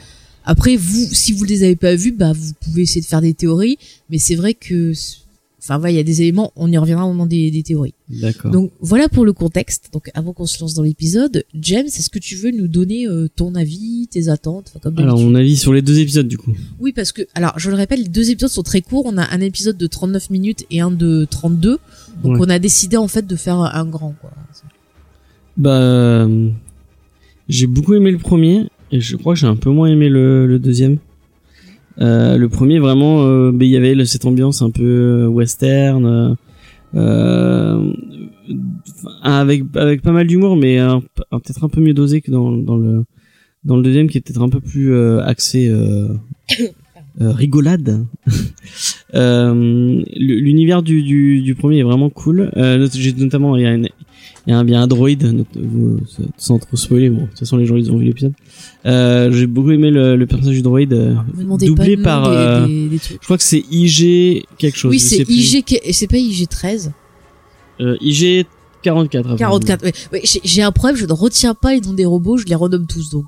après, 0.44 0.76
vous, 0.76 1.06
si 1.12 1.32
vous 1.32 1.44
les 1.44 1.64
avez 1.64 1.76
pas 1.76 1.94
vus, 1.94 2.12
bah 2.12 2.32
vous 2.32 2.52
pouvez 2.60 2.82
essayer 2.82 3.02
de 3.02 3.06
faire 3.06 3.20
des 3.20 3.34
théories. 3.34 3.76
Mais 4.08 4.16
c'est 4.18 4.36
vrai 4.36 4.54
que, 4.54 4.92
enfin, 5.62 5.78
voilà, 5.78 5.92
il 5.92 5.96
y 5.96 6.00
a 6.00 6.02
des 6.02 6.20
éléments. 6.22 6.52
On 6.56 6.70
y 6.70 6.76
reviendra 6.76 7.04
au 7.06 7.08
moment 7.08 7.26
des, 7.26 7.50
des 7.50 7.62
théories. 7.62 7.94
D'accord. 8.08 8.50
Donc 8.50 8.72
voilà 8.80 9.08
pour 9.08 9.24
le 9.24 9.32
contexte. 9.32 9.90
Donc 9.92 10.10
avant 10.14 10.32
qu'on 10.32 10.46
se 10.46 10.60
lance 10.60 10.74
dans 10.74 10.82
l'épisode, 10.82 11.44
James, 11.54 11.86
est-ce 11.86 12.10
que 12.10 12.18
tu 12.18 12.34
veux 12.36 12.50
nous 12.50 12.68
donner 12.68 13.06
euh, 13.06 13.28
ton 13.34 13.54
avis, 13.54 14.08
tes 14.10 14.28
attentes, 14.28 14.72
comme 14.82 14.98
Alors, 14.98 15.18
mon 15.18 15.34
avis 15.34 15.56
sur 15.56 15.72
les 15.72 15.82
deux 15.82 15.98
épisodes, 16.00 16.28
du 16.28 16.36
coup. 16.38 16.54
Oui, 16.80 16.92
parce 16.92 17.12
que, 17.12 17.22
alors, 17.34 17.58
je 17.58 17.70
le 17.70 17.76
répète, 17.76 17.98
les 18.00 18.08
deux 18.08 18.30
épisodes 18.30 18.50
sont 18.50 18.62
très 18.62 18.80
courts. 18.82 19.04
On 19.06 19.16
a 19.18 19.32
un 19.34 19.40
épisode 19.40 19.76
de 19.76 19.86
39 19.86 20.30
minutes 20.30 20.64
et 20.70 20.80
un 20.80 20.90
de 20.90 21.26
32. 21.30 21.70
Donc, 21.70 21.78
Ouais. 22.24 22.38
on 22.40 22.48
a 22.50 22.58
décidé, 22.58 22.96
en 22.96 23.08
fait, 23.08 23.26
de 23.26 23.36
faire 23.36 23.58
un 23.58 23.86
grand, 23.86 24.14
quoi. 24.20 24.30
Bah, 25.56 26.26
J'ai 27.48 27.66
beaucoup 27.66 27.94
aimé 27.94 28.10
le 28.10 28.18
premier 28.18 28.68
et 28.90 29.00
je 29.00 29.16
crois 29.16 29.34
que 29.34 29.40
j'ai 29.40 29.46
un 29.46 29.56
peu 29.56 29.70
moins 29.70 29.88
aimé 29.88 30.08
le, 30.08 30.46
le 30.46 30.58
deuxième. 30.58 30.98
Euh, 32.00 32.36
le 32.36 32.48
premier 32.48 32.78
vraiment, 32.78 33.22
euh, 33.24 33.52
ben, 33.52 33.66
il 33.66 33.70
y 33.70 33.76
avait 33.76 34.04
cette 34.04 34.24
ambiance 34.24 34.62
un 34.62 34.70
peu 34.70 34.82
euh, 34.82 35.26
western, 35.26 36.36
euh, 36.94 37.92
avec 39.22 39.62
avec 39.74 40.02
pas 40.02 40.12
mal 40.12 40.26
d'humour, 40.26 40.56
mais 40.56 40.78
peut-être 41.30 41.64
un 41.64 41.68
peu 41.68 41.80
mieux 41.80 41.94
dosé 41.94 42.20
que 42.20 42.30
dans 42.30 42.52
dans 42.52 42.76
le 42.76 43.04
dans 43.64 43.76
le 43.76 43.82
deuxième 43.82 44.08
qui 44.08 44.18
est 44.18 44.20
peut-être 44.20 44.42
un 44.42 44.48
peu 44.48 44.60
plus 44.60 44.92
euh, 44.92 45.22
axé 45.24 45.68
euh, 45.68 46.08
rigolade. 47.20 48.04
L'univers 49.14 50.82
du, 50.82 51.02
du, 51.02 51.42
du 51.42 51.54
premier 51.54 51.78
est 51.78 51.84
vraiment 51.84 52.10
cool. 52.10 52.50
J'ai 52.92 53.12
notamment 53.12 53.56
il 53.56 53.62
y 53.62 53.66
a 53.66 53.74
une 53.74 53.88
il 54.46 54.50
y 54.70 54.74
a 54.74 54.80
un 54.80 54.86
droïde 54.88 55.44
sans 56.36 56.58
trop 56.58 56.76
spoiler 56.76 57.10
bon 57.10 57.22
de 57.22 57.26
toute 57.28 57.38
façon 57.38 57.56
les 57.56 57.66
gens 57.66 57.76
ils 57.76 57.92
ont 57.92 57.96
vu 57.98 58.06
l'épisode 58.06 58.32
euh, 58.86 59.30
j'ai 59.32 59.46
beaucoup 59.46 59.70
aimé 59.70 59.90
le, 59.90 60.16
le 60.16 60.26
personnage 60.26 60.56
du 60.56 60.62
droïde 60.62 60.92
euh, 60.92 61.14
demandez 61.38 61.66
doublé 61.66 61.96
par 61.96 62.28
des, 62.28 62.36
euh, 62.36 62.66
des- 62.66 62.88
des 62.88 62.98
trucs. 62.98 63.18
je 63.20 63.24
crois 63.24 63.36
que 63.38 63.44
c'est 63.44 63.64
IG 63.70 64.44
quelque 64.58 64.76
chose 64.76 64.90
Oui, 64.90 64.98
c'est. 64.98 65.22
IG, 65.28 65.64
et 65.84 65.92
c'est 65.92 66.08
pas 66.08 66.16
IG 66.18 66.48
13. 66.48 66.92
Euh, 67.80 67.96
IG 68.00 68.46
44 68.82 69.20
apparemment. 69.20 69.36
44. 69.60 69.84
Ouais, 69.84 69.92
ouais, 70.12 70.20
j'ai- 70.24 70.40
j'ai 70.42 70.62
un 70.62 70.72
problème, 70.72 70.96
je 70.96 71.06
ne 71.06 71.12
retiens 71.12 71.54
pas 71.54 71.72
les 71.74 71.80
noms 71.80 71.92
des 71.92 72.04
robots, 72.04 72.36
je 72.36 72.44
les 72.46 72.54
renomme 72.56 72.86
tous, 72.86 73.10
donc 73.10 73.26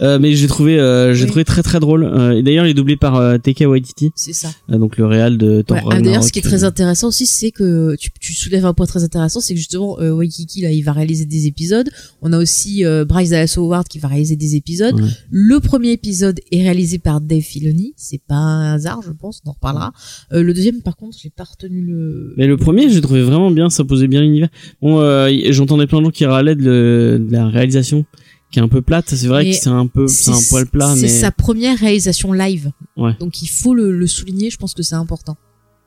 euh, 0.00 0.18
mais 0.20 0.32
j'ai 0.34 0.46
trouvé 0.46 0.78
euh, 0.78 1.14
j'ai 1.14 1.22
Oui. 1.24 1.28
trouvé 1.28 1.44
très 1.44 1.62
très 1.62 1.80
drôle 1.80 2.04
Euh, 2.04 2.32
et 2.32 2.42
d'ailleurs 2.42 2.66
il 2.66 2.70
est 2.70 2.74
doublé 2.74 2.96
par 2.96 3.16
euh, 3.16 3.38
Taika 3.38 3.68
Waititi 3.68 4.10
c'est 4.14 4.32
ça. 4.32 4.48
euh, 4.70 4.78
donc 4.78 4.96
le 4.96 5.06
réal 5.06 5.38
de 5.38 5.62
Thor 5.62 5.76
Ouais, 5.78 5.94
ah. 5.96 6.00
D'ailleurs, 6.00 6.22
ce 6.24 6.32
qui 6.32 6.38
est 6.38 6.42
très 6.42 6.64
intéressant 6.64 7.08
aussi, 7.08 7.26
c'est 7.26 7.50
que 7.50 7.94
tu, 7.96 8.10
tu 8.20 8.32
soulèves 8.34 8.64
un 8.66 8.74
point 8.74 8.86
très 8.86 9.02
intéressant, 9.04 9.40
c'est 9.40 9.54
que 9.54 9.58
justement, 9.58 9.98
euh, 10.00 10.10
Waikiki, 10.12 10.62
là, 10.62 10.70
il 10.70 10.82
va 10.82 10.92
réaliser 10.92 11.24
des 11.26 11.46
épisodes. 11.46 11.88
On 12.22 12.32
a 12.32 12.38
aussi 12.38 12.84
euh, 12.84 13.04
Bryce 13.04 13.30
Dallas 13.30 13.54
Howard 13.56 13.86
qui 13.88 13.98
va 13.98 14.08
réaliser 14.08 14.36
des 14.36 14.54
épisodes. 14.56 14.94
Ouais. 15.00 15.08
Le 15.30 15.60
premier 15.60 15.92
épisode 15.92 16.40
est 16.52 16.62
réalisé 16.62 16.98
par 16.98 17.20
Dave 17.20 17.40
Filoni. 17.42 17.94
C'est 17.96 18.20
pas 18.26 18.34
un 18.36 18.74
hasard, 18.74 19.00
je 19.04 19.10
pense, 19.12 19.40
on 19.44 19.50
en 19.50 19.52
reparlera. 19.52 19.92
Euh, 20.32 20.42
le 20.42 20.52
deuxième, 20.54 20.80
par 20.82 20.96
contre, 20.96 21.16
j'ai 21.20 21.30
pas 21.30 21.44
retenu 21.44 21.82
le... 21.82 22.34
Mais 22.36 22.46
le 22.46 22.56
premier, 22.56 22.88
j'ai 22.90 23.00
trouvé 23.00 23.22
vraiment 23.22 23.50
bien, 23.50 23.70
ça 23.70 23.84
posait 23.84 24.08
bien 24.08 24.20
l'univers. 24.20 24.48
Bon, 24.82 25.00
euh, 25.00 25.30
j'entendais 25.50 25.86
plein 25.86 25.98
de 26.00 26.04
gens 26.06 26.10
qui 26.10 26.24
râlaient 26.24 26.54
de, 26.56 26.64
le- 26.64 27.18
de 27.26 27.32
la 27.32 27.46
réalisation, 27.48 28.04
qui 28.50 28.58
est 28.58 28.62
un 28.62 28.68
peu 28.68 28.82
plate. 28.82 29.08
C'est 29.14 29.26
vrai 29.26 29.44
que 29.50 29.52
c'est 29.56 29.68
un 29.68 29.86
peu, 29.86 30.06
c'est 30.06 30.30
un 30.30 30.38
poil 30.50 30.66
plat, 30.66 30.94
C'est 30.94 31.02
mais 31.02 31.08
sa 31.08 31.30
première 31.30 31.78
réalisation 31.78 32.32
live. 32.32 32.70
Ouais. 32.96 33.12
Donc 33.20 33.42
il 33.42 33.48
faut 33.48 33.74
le, 33.74 33.90
le 33.96 34.06
souligner, 34.06 34.50
je 34.50 34.56
pense 34.58 34.74
que 34.74 34.82
c'est 34.82 34.94
important. 34.94 35.36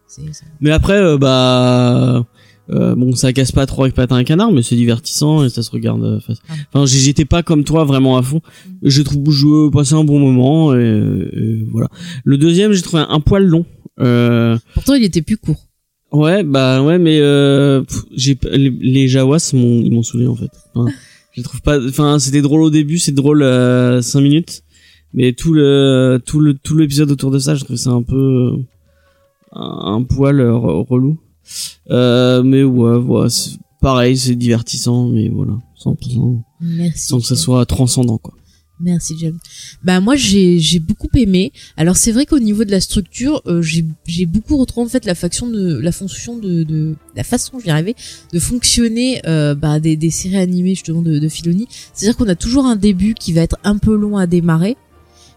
C'est 0.07 0.21
c'est- 0.33 0.45
mais 0.59 0.71
après, 0.71 0.97
euh, 0.97 1.17
bah, 1.17 2.25
euh, 2.69 2.95
bon, 2.95 3.15
ça 3.15 3.33
casse 3.33 3.51
pas 3.51 3.65
trop 3.65 3.83
avec 3.83 3.95
patin 3.95 4.15
un 4.17 4.23
canard, 4.23 4.51
mais 4.51 4.61
c'est 4.61 4.75
divertissant 4.75 5.43
et 5.43 5.49
ça 5.49 5.63
se 5.63 5.71
regarde. 5.71 6.03
euh, 6.03 6.19
face- 6.19 6.39
Ah. 6.49 6.53
Enfin, 6.73 6.85
j'étais 6.85 7.25
pas 7.25 7.43
comme 7.43 7.63
toi 7.63 7.83
vraiment 7.85 8.17
à 8.17 8.21
fond. 8.21 8.41
J'ai 8.83 9.03
trouvé, 9.03 9.31
je 9.31 9.69
passais 9.69 9.95
un 9.95 10.03
bon 10.03 10.19
moment 10.19 10.73
et, 10.75 10.79
et 11.33 11.65
voilà. 11.71 11.87
Le 12.23 12.37
deuxième, 12.37 12.73
j'ai 12.73 12.81
trouvé 12.81 13.03
un, 13.03 13.07
un 13.09 13.19
poil 13.21 13.45
long. 13.45 13.65
Euh, 13.99 14.57
Pourtant, 14.73 14.93
il 14.95 15.03
était 15.03 15.21
plus 15.21 15.37
court. 15.37 15.67
Ouais, 16.11 16.43
bah 16.43 16.81
ouais, 16.83 16.97
mais 16.99 17.19
euh, 17.21 17.83
j'ai 18.13 18.37
les, 18.51 18.69
les 18.69 19.07
Jawas 19.07 19.51
m'ont 19.53 19.81
ils 19.81 19.91
m'ont 19.93 20.03
saoulé 20.03 20.27
en 20.27 20.35
fait. 20.35 20.49
Enfin, 20.75 20.91
je 21.33 21.41
trouve 21.41 21.61
pas. 21.61 21.79
Enfin, 21.87 22.19
c'était 22.19 22.41
drôle 22.41 22.61
au 22.61 22.69
début, 22.69 22.97
c'est 22.99 23.11
drôle 23.13 23.41
euh, 23.43 24.01
cinq 24.01 24.21
minutes, 24.21 24.63
mais 25.13 25.33
tout 25.33 25.53
le 25.53 26.21
tout 26.25 26.39
le 26.39 26.53
tout 26.53 26.75
l'épisode 26.77 27.11
autour 27.11 27.31
de 27.31 27.39
ça, 27.39 27.55
je 27.55 27.63
trouve 27.63 27.77
ça 27.77 27.91
un 27.91 28.03
peu 28.03 28.15
euh, 28.15 28.57
un, 29.53 29.95
un 29.95 30.03
poil 30.03 30.39
euh, 30.39 30.51
re- 30.51 30.85
relou. 30.87 31.17
Euh, 31.89 32.43
mais 32.43 32.63
ouais, 32.63 32.97
voilà, 32.99 33.29
c'est 33.29 33.57
pareil, 33.81 34.15
c'est 34.17 34.35
divertissant, 34.35 35.07
mais 35.09 35.27
voilà, 35.29 35.53
sans, 35.75 35.95
sans, 36.01 36.43
Merci. 36.61 37.07
sans 37.07 37.19
que 37.19 37.25
ça 37.25 37.35
soit 37.35 37.65
transcendant 37.65 38.17
quoi. 38.17 38.33
Merci 38.81 39.15
James. 39.19 39.37
Bah 39.83 39.99
moi 39.99 40.15
j'ai 40.15 40.79
beaucoup 40.79 41.09
aimé. 41.15 41.51
Alors 41.77 41.97
c'est 41.97 42.11
vrai 42.11 42.25
qu'au 42.25 42.39
niveau 42.39 42.63
de 42.63 42.71
la 42.71 42.81
structure, 42.81 43.41
euh, 43.45 43.61
j'ai 43.61 44.25
beaucoup 44.25 44.57
retrouvé 44.57 44.87
en 44.87 44.89
fait 44.89 45.05
la 45.05 45.15
faction 45.15 45.47
de 45.47 45.77
la 45.77 45.91
fonction 45.91 46.37
de, 46.37 46.95
la 47.15 47.23
façon, 47.23 47.59
je 47.59 47.65
vais 47.65 47.71
arriver, 47.71 47.95
de 48.33 48.39
fonctionner 48.39 49.21
euh, 49.27 49.53
bah, 49.53 49.79
des, 49.79 49.95
des 49.95 50.09
séries 50.09 50.37
animées 50.37 50.75
justement 50.75 51.01
de, 51.01 51.19
de 51.19 51.29
Filoni. 51.29 51.67
C'est-à-dire 51.93 52.17
qu'on 52.17 52.27
a 52.27 52.35
toujours 52.35 52.65
un 52.65 52.75
début 52.75 53.13
qui 53.13 53.33
va 53.33 53.41
être 53.41 53.57
un 53.63 53.77
peu 53.77 53.95
long 53.95 54.17
à 54.17 54.25
démarrer, 54.25 54.77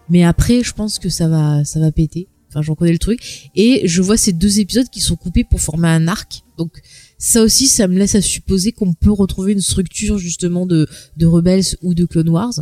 mais 0.09 0.23
après 0.23 0.63
je 0.63 0.73
pense 0.73 0.97
que 0.97 1.09
ça 1.09 1.27
va 1.27 1.63
ça 1.63 1.79
va 1.79 1.91
péter. 1.91 2.27
Enfin 2.49 2.61
j'en 2.63 2.73
connais 2.73 2.93
le 2.93 2.99
truc. 2.99 3.51
Et 3.55 3.87
je 3.87 4.01
vois 4.01 4.17
ces 4.17 4.33
deux 4.33 4.59
épisodes 4.59 4.89
qui 4.89 5.01
sont 5.01 5.15
coupés 5.15 5.43
pour 5.43 5.61
former 5.61 5.89
un 5.89 6.07
arc. 6.07 6.43
Donc 6.57 6.71
ça 7.19 7.43
aussi 7.43 7.67
ça 7.67 7.87
me 7.87 7.99
laisse 7.99 8.15
à 8.15 8.21
supposer 8.21 8.71
qu'on 8.71 8.93
peut 8.93 9.11
retrouver 9.11 9.51
une 9.53 9.61
structure 9.61 10.17
justement 10.17 10.65
de 10.65 10.87
de 11.17 11.25
Rebels 11.27 11.77
ou 11.83 11.93
de 11.93 12.05
Clone 12.05 12.29
Wars. 12.29 12.53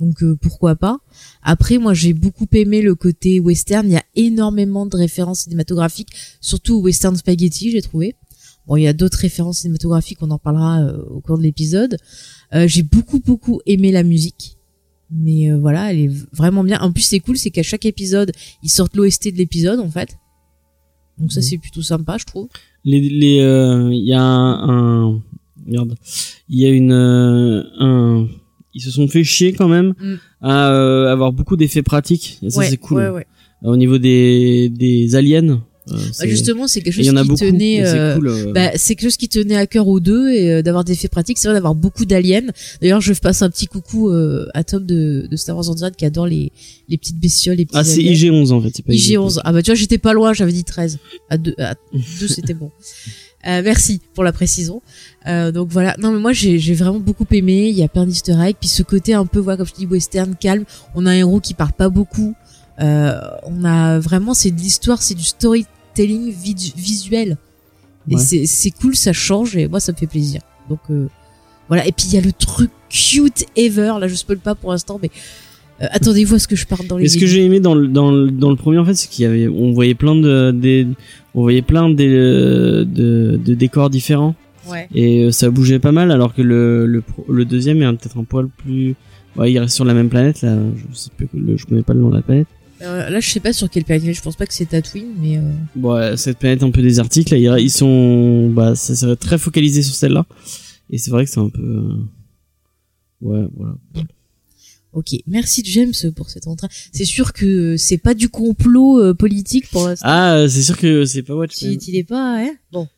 Donc 0.00 0.22
euh, 0.22 0.34
pourquoi 0.40 0.76
pas. 0.76 0.98
Après, 1.42 1.76
moi 1.78 1.92
j'ai 1.94 2.14
beaucoup 2.14 2.46
aimé 2.52 2.80
le 2.82 2.94
côté 2.94 3.38
western. 3.38 3.86
Il 3.86 3.92
y 3.92 3.96
a 3.96 4.04
énormément 4.16 4.86
de 4.86 4.96
références 4.96 5.40
cinématographiques, 5.40 6.08
surtout 6.40 6.80
western 6.80 7.16
spaghetti, 7.16 7.70
j'ai 7.70 7.82
trouvé. 7.82 8.14
Bon, 8.66 8.76
il 8.76 8.82
y 8.82 8.86
a 8.88 8.92
d'autres 8.92 9.18
références 9.18 9.58
cinématographiques, 9.60 10.18
on 10.22 10.30
en 10.30 10.38
parlera 10.38 10.80
euh, 10.80 11.02
au 11.10 11.20
cours 11.20 11.36
de 11.38 11.42
l'épisode. 11.42 11.96
Euh, 12.54 12.66
j'ai 12.66 12.82
beaucoup 12.82 13.20
beaucoup 13.20 13.60
aimé 13.66 13.92
la 13.92 14.02
musique. 14.02 14.56
Mais 15.10 15.50
euh, 15.50 15.58
voilà, 15.58 15.92
elle 15.92 15.98
est 15.98 16.10
vraiment 16.32 16.62
bien. 16.62 16.78
En 16.80 16.92
plus, 16.92 17.02
c'est 17.02 17.18
cool, 17.20 17.36
c'est 17.36 17.50
qu'à 17.50 17.64
chaque 17.64 17.84
épisode, 17.84 18.30
ils 18.62 18.68
sortent 18.70 18.94
l'OST 18.96 19.32
de 19.32 19.36
l'épisode 19.38 19.80
en 19.80 19.90
fait. 19.90 20.16
Donc 21.18 21.32
ça 21.32 21.40
Mhm. 21.40 21.46
c'est 21.46 21.58
plutôt 21.58 21.82
sympa, 21.82 22.16
je 22.18 22.24
trouve. 22.24 22.48
les 22.84 23.00
les 23.00 23.40
euh, 23.40 23.90
il 23.92 24.04
y 24.06 24.14
a 24.14 24.22
un, 24.22 25.08
un- 25.08 25.22
merde 25.66 25.94
il 26.48 26.58
y 26.60 26.64
a 26.64 26.70
une 26.70 26.92
euh, 26.92 27.62
un 27.78 28.28
ils 28.74 28.80
se 28.82 28.90
sont 28.90 29.08
fait 29.08 29.24
chier 29.24 29.52
quand 29.52 29.68
même 29.68 29.94
Mm. 30.00 30.14
à 30.42 30.72
euh, 30.72 31.12
avoir 31.12 31.32
beaucoup 31.32 31.56
d'effets 31.56 31.82
pratiques 31.82 32.38
et 32.42 32.50
ça 32.50 32.60
ouais, 32.60 32.68
c'est 32.70 32.76
cool 32.76 32.98
ouais, 33.02 33.08
ouais. 33.10 33.26
au 33.64 33.76
niveau 33.76 33.98
des 33.98 34.68
des 34.68 35.14
aliens 35.16 35.62
euh, 35.90 35.96
Bah, 36.20 36.26
justement, 36.28 36.68
c'est 36.68 36.82
quelque 36.82 36.94
chose 36.94 37.08
qui 37.08 37.14
beaucoup 37.28 37.36
tenait. 37.40 37.82
c'est 37.84 37.98
euh, 37.98 38.14
cool 38.14 38.28
euh, 38.28 38.52
Bah, 38.52 38.70
c'est 38.76 38.94
quelque 38.94 39.08
chose 39.08 39.16
qui 39.16 39.28
tenait 39.28 39.56
à 39.56 39.66
cœur 39.66 39.88
aux 39.88 39.98
deux 39.98 40.30
et 40.30 40.52
euh, 40.52 40.62
d'avoir 40.62 40.84
des 40.84 40.94
faits 40.94 41.10
pratiques, 41.10 41.38
c'est 41.38 41.48
vrai 41.48 41.54
d'avoir 41.56 41.74
beaucoup 41.74 42.04
d'aliens. 42.04 42.46
D'ailleurs, 42.80 43.00
je 43.00 43.12
passe 43.14 43.42
un 43.42 43.50
petit 43.50 43.66
coucou 43.66 44.08
euh, 44.10 44.46
à 44.54 44.62
Tom 44.62 44.84
de, 44.86 45.26
de 45.28 45.36
Star 45.36 45.56
Wars 45.56 45.68
en 45.68 45.74
direct 45.74 45.96
qui 45.96 46.04
adore 46.04 46.26
les, 46.28 46.52
les 46.88 46.96
petites 46.98 47.18
bestioles, 47.18 47.56
les 47.56 47.66
petits 47.66 47.78
ah 47.78 47.82
c'est 47.82 48.00
aliens. 48.00 48.12
IG11 48.12 48.52
en 48.52 48.60
fait 48.60 48.70
c'est 48.74 48.84
pas 48.84 48.92
IG11. 48.92 49.40
Ah 49.42 49.52
bah 49.52 49.62
tu 49.62 49.70
vois, 49.70 49.74
j'étais 49.74 49.98
pas 49.98 50.12
loin, 50.12 50.32
j'avais 50.32 50.52
dit 50.52 50.64
13. 50.64 50.98
À 51.28 51.38
2, 51.38 51.54
à 51.58 51.74
deux, 52.20 52.28
c'était 52.28 52.54
bon. 52.54 52.70
Euh, 53.46 53.62
merci 53.64 54.00
pour 54.14 54.22
la 54.24 54.32
précision. 54.32 54.82
Euh, 55.26 55.50
donc 55.50 55.68
voilà. 55.70 55.94
Non 55.98 56.12
mais 56.12 56.18
moi 56.18 56.32
j'ai 56.32 56.58
j'ai 56.58 56.74
vraiment 56.74 57.00
beaucoup 57.00 57.26
aimé. 57.30 57.68
Il 57.70 57.76
y 57.76 57.82
a 57.82 57.88
plein 57.88 58.04
d'easter 58.06 58.36
eggs. 58.40 58.56
Puis 58.60 58.68
ce 58.68 58.82
côté 58.82 59.14
un 59.14 59.24
peu, 59.26 59.38
voilà, 59.38 59.56
comme 59.56 59.66
je 59.66 59.72
dis, 59.74 59.86
western, 59.86 60.34
calme. 60.36 60.64
On 60.94 61.06
a 61.06 61.10
un 61.10 61.14
héros 61.14 61.40
qui 61.40 61.54
parle 61.54 61.72
pas 61.72 61.88
beaucoup. 61.88 62.34
Euh, 62.80 63.18
on 63.44 63.64
a 63.64 63.98
vraiment, 63.98 64.34
c'est 64.34 64.50
de 64.50 64.58
l'histoire, 64.60 65.00
c'est 65.02 65.14
du 65.14 65.22
storytelling 65.24 66.32
vid- 66.32 66.74
visuel. 66.76 67.36
Et 68.10 68.14
Ouais. 68.16 68.20
c'est 68.22 68.46
c'est 68.46 68.70
cool, 68.70 68.96
ça 68.96 69.12
change 69.12 69.56
et 69.56 69.68
moi 69.68 69.80
ça 69.80 69.92
me 69.92 69.96
fait 69.96 70.06
plaisir. 70.06 70.40
Donc 70.68 70.80
euh, 70.90 71.08
voilà. 71.68 71.86
Et 71.86 71.92
puis 71.92 72.06
il 72.08 72.14
y 72.14 72.18
a 72.18 72.20
le 72.22 72.32
truc 72.32 72.70
cute 72.88 73.44
ever. 73.56 73.94
Là 74.00 74.08
je 74.08 74.14
spoil 74.14 74.38
pas 74.38 74.54
pour 74.54 74.72
l'instant, 74.72 74.98
mais 75.02 75.10
attendez-vous 75.80 76.34
à 76.34 76.38
ce 76.38 76.48
que 76.48 76.56
je 76.56 76.66
parte 76.66 76.86
dans 76.86 76.96
les. 76.96 77.02
Mais 77.04 77.08
ce 77.08 77.18
que 77.18 77.26
j'ai 77.26 77.44
aimé 77.44 77.60
dans 77.60 77.74
le, 77.74 77.88
dans 77.88 78.10
le, 78.10 78.30
dans 78.30 78.50
le 78.50 78.56
premier 78.56 78.78
en 78.78 78.84
fait 78.84 78.94
c'est 78.94 79.08
qu'il 79.08 79.22
y 79.24 79.26
avait 79.26 79.48
on 79.48 79.72
voyait 79.72 79.94
plein 79.94 80.14
de 80.14 80.50
des 80.52 80.86
on 81.34 81.40
voyait 81.42 81.62
plein 81.62 81.88
de, 81.88 82.84
de, 82.88 83.40
de 83.44 83.54
décors 83.54 83.90
différents 83.90 84.34
Ouais. 84.68 84.86
et 84.94 85.24
euh, 85.24 85.30
ça 85.32 85.50
bougeait 85.50 85.78
pas 85.80 85.90
mal 85.90 86.12
alors 86.12 86.34
que 86.34 86.42
le 86.42 86.86
le, 86.86 87.02
le 87.28 87.44
deuxième 87.46 87.82
est 87.82 87.86
peut-être 87.96 88.18
un 88.18 88.24
poil 88.24 88.46
plus 88.48 88.94
ouais, 89.36 89.50
il 89.50 89.58
reste 89.58 89.74
sur 89.74 89.86
la 89.86 89.94
même 89.94 90.10
planète 90.10 90.42
là 90.42 90.56
je 90.76 90.96
sais 90.96 91.10
plus 91.16 91.28
le, 91.34 91.56
je 91.56 91.64
connais 91.66 91.82
pas 91.82 91.94
le 91.94 92.00
nom 92.00 92.10
de 92.10 92.16
la 92.16 92.22
planète 92.22 92.46
Euh, 92.82 93.10
là, 93.10 93.20
je 93.20 93.28
sais 93.28 93.40
pas 93.40 93.52
sur 93.52 93.68
quelle 93.68 93.84
planète. 93.84 94.14
Je 94.14 94.22
pense 94.22 94.36
pas 94.36 94.46
que 94.46 94.54
c'est 94.54 94.66
Tatooine, 94.66 95.12
mais 95.20 95.36
euh, 95.38 95.42
bon 95.76 96.16
cette 96.16 96.38
planète 96.38 96.62
un 96.62 96.70
peu 96.70 96.82
désertique 96.82 97.30
là 97.30 97.36
ils, 97.38 97.64
ils 97.64 97.70
sont 97.70 98.48
bah 98.50 98.74
ça 98.76 98.94
serait 98.94 99.16
très 99.16 99.38
focalisé 99.38 99.82
sur 99.82 99.94
celle-là 99.94 100.24
et 100.90 100.98
c'est 100.98 101.10
vrai 101.10 101.24
que 101.24 101.30
c'est 101.30 101.40
un 101.40 101.48
peu 101.50 101.62
euh, 101.62 101.94
ouais 103.22 103.46
voilà 103.56 103.74
ok. 104.92 105.14
Merci 105.26 105.62
James 105.64 105.92
pour 106.16 106.30
cet 106.30 106.46
entrain. 106.46 106.68
C'est 106.92 107.04
sûr 107.04 107.32
que 107.32 107.76
c'est 107.76 107.98
pas 107.98 108.14
du 108.14 108.28
complot 108.28 109.00
euh, 109.00 109.14
politique 109.14 109.68
pour 109.70 109.86
l'instant. 109.88 110.06
ah 110.08 110.34
euh, 110.36 110.48
c'est 110.48 110.62
sûr 110.62 110.76
que 110.78 111.04
c'est 111.04 111.22
pas 111.22 111.34
Watchmen 111.34 111.78
il 111.86 111.96
est 111.96 112.04
pas, 112.04 112.40
hein 112.42 112.52
Bon. 112.72 112.88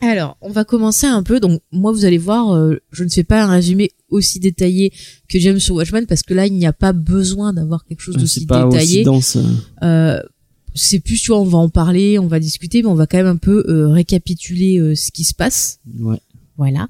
Alors, 0.00 0.36
on 0.42 0.50
va 0.50 0.64
commencer 0.64 1.06
un 1.06 1.22
peu. 1.22 1.40
Donc, 1.40 1.62
moi, 1.72 1.90
vous 1.90 2.04
allez 2.04 2.18
voir, 2.18 2.52
euh, 2.54 2.76
je 2.92 3.02
ne 3.02 3.08
fais 3.08 3.24
pas 3.24 3.42
un 3.44 3.50
résumé 3.50 3.92
aussi 4.10 4.38
détaillé 4.40 4.92
que 5.26 5.38
James 5.38 5.58
sur 5.58 5.74
Watchmen 5.76 6.04
parce 6.06 6.22
que 6.22 6.34
là, 6.34 6.46
il 6.46 6.52
n'y 6.52 6.66
a 6.66 6.74
pas 6.74 6.92
besoin 6.92 7.54
d'avoir 7.54 7.84
quelque 7.86 8.00
chose 8.02 8.14
Ah, 8.18 8.20
d'aussi 8.20 8.40
c'est 8.40 8.46
pas 8.46 8.66
aussi 8.66 8.76
détaillé. 8.78 9.04
dense 9.04 9.38
euh. 9.82 10.20
C'est 10.74 11.00
plus, 11.00 11.18
tu 11.22 11.28
vois, 11.28 11.40
on 11.40 11.44
va 11.46 11.56
en 11.56 11.70
parler, 11.70 12.18
on 12.18 12.26
va 12.26 12.38
discuter, 12.38 12.82
mais 12.82 12.88
on 12.88 12.94
va 12.94 13.06
quand 13.06 13.16
même 13.16 13.26
un 13.26 13.36
peu 13.36 13.64
récapituler 13.90 14.94
ce 14.94 15.10
qui 15.10 15.24
se 15.24 15.32
passe. 15.32 15.80
ouais 15.98 16.20
Voilà. 16.58 16.88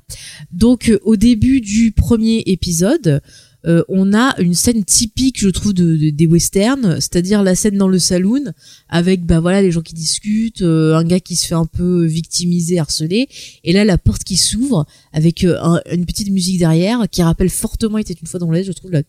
Donc 0.50 0.92
au 1.04 1.14
début 1.14 1.60
du 1.60 1.92
premier 1.92 2.42
épisode, 2.46 3.20
euh, 3.66 3.82
on 3.88 4.14
a 4.14 4.34
une 4.40 4.54
scène 4.54 4.84
typique, 4.84 5.38
je 5.40 5.48
trouve, 5.48 5.74
de, 5.74 5.96
de- 5.96 6.10
des 6.10 6.26
westerns, 6.26 7.00
c'est-à-dire 7.00 7.42
la 7.42 7.54
scène 7.54 7.76
dans 7.78 7.88
le 7.88 7.98
saloon 7.98 8.52
avec 8.88 9.24
bah 9.26 9.40
voilà 9.40 9.62
les 9.62 9.72
gens 9.72 9.80
qui 9.82 9.94
discutent, 9.94 10.62
euh, 10.62 10.94
un 10.94 11.04
gars 11.04 11.20
qui 11.20 11.36
se 11.36 11.46
fait 11.46 11.54
un 11.54 11.66
peu 11.66 12.04
victimiser, 12.04 12.78
harceler, 12.78 13.28
et 13.64 13.72
là 13.72 13.84
la 13.84 13.98
porte 13.98 14.24
qui 14.24 14.36
s'ouvre 14.36 14.86
avec 15.12 15.44
euh, 15.44 15.56
un- 15.60 15.80
une 15.92 16.06
petite 16.06 16.30
musique 16.30 16.58
derrière 16.58 17.04
qui 17.10 17.22
rappelle 17.22 17.50
fortement 17.50 17.98
était 17.98 18.14
une 18.14 18.26
fois 18.28 18.38
dans 18.40 18.50
l'Est, 18.50 18.64
je 18.64 18.72
trouve 18.72 18.90
la 18.92 19.02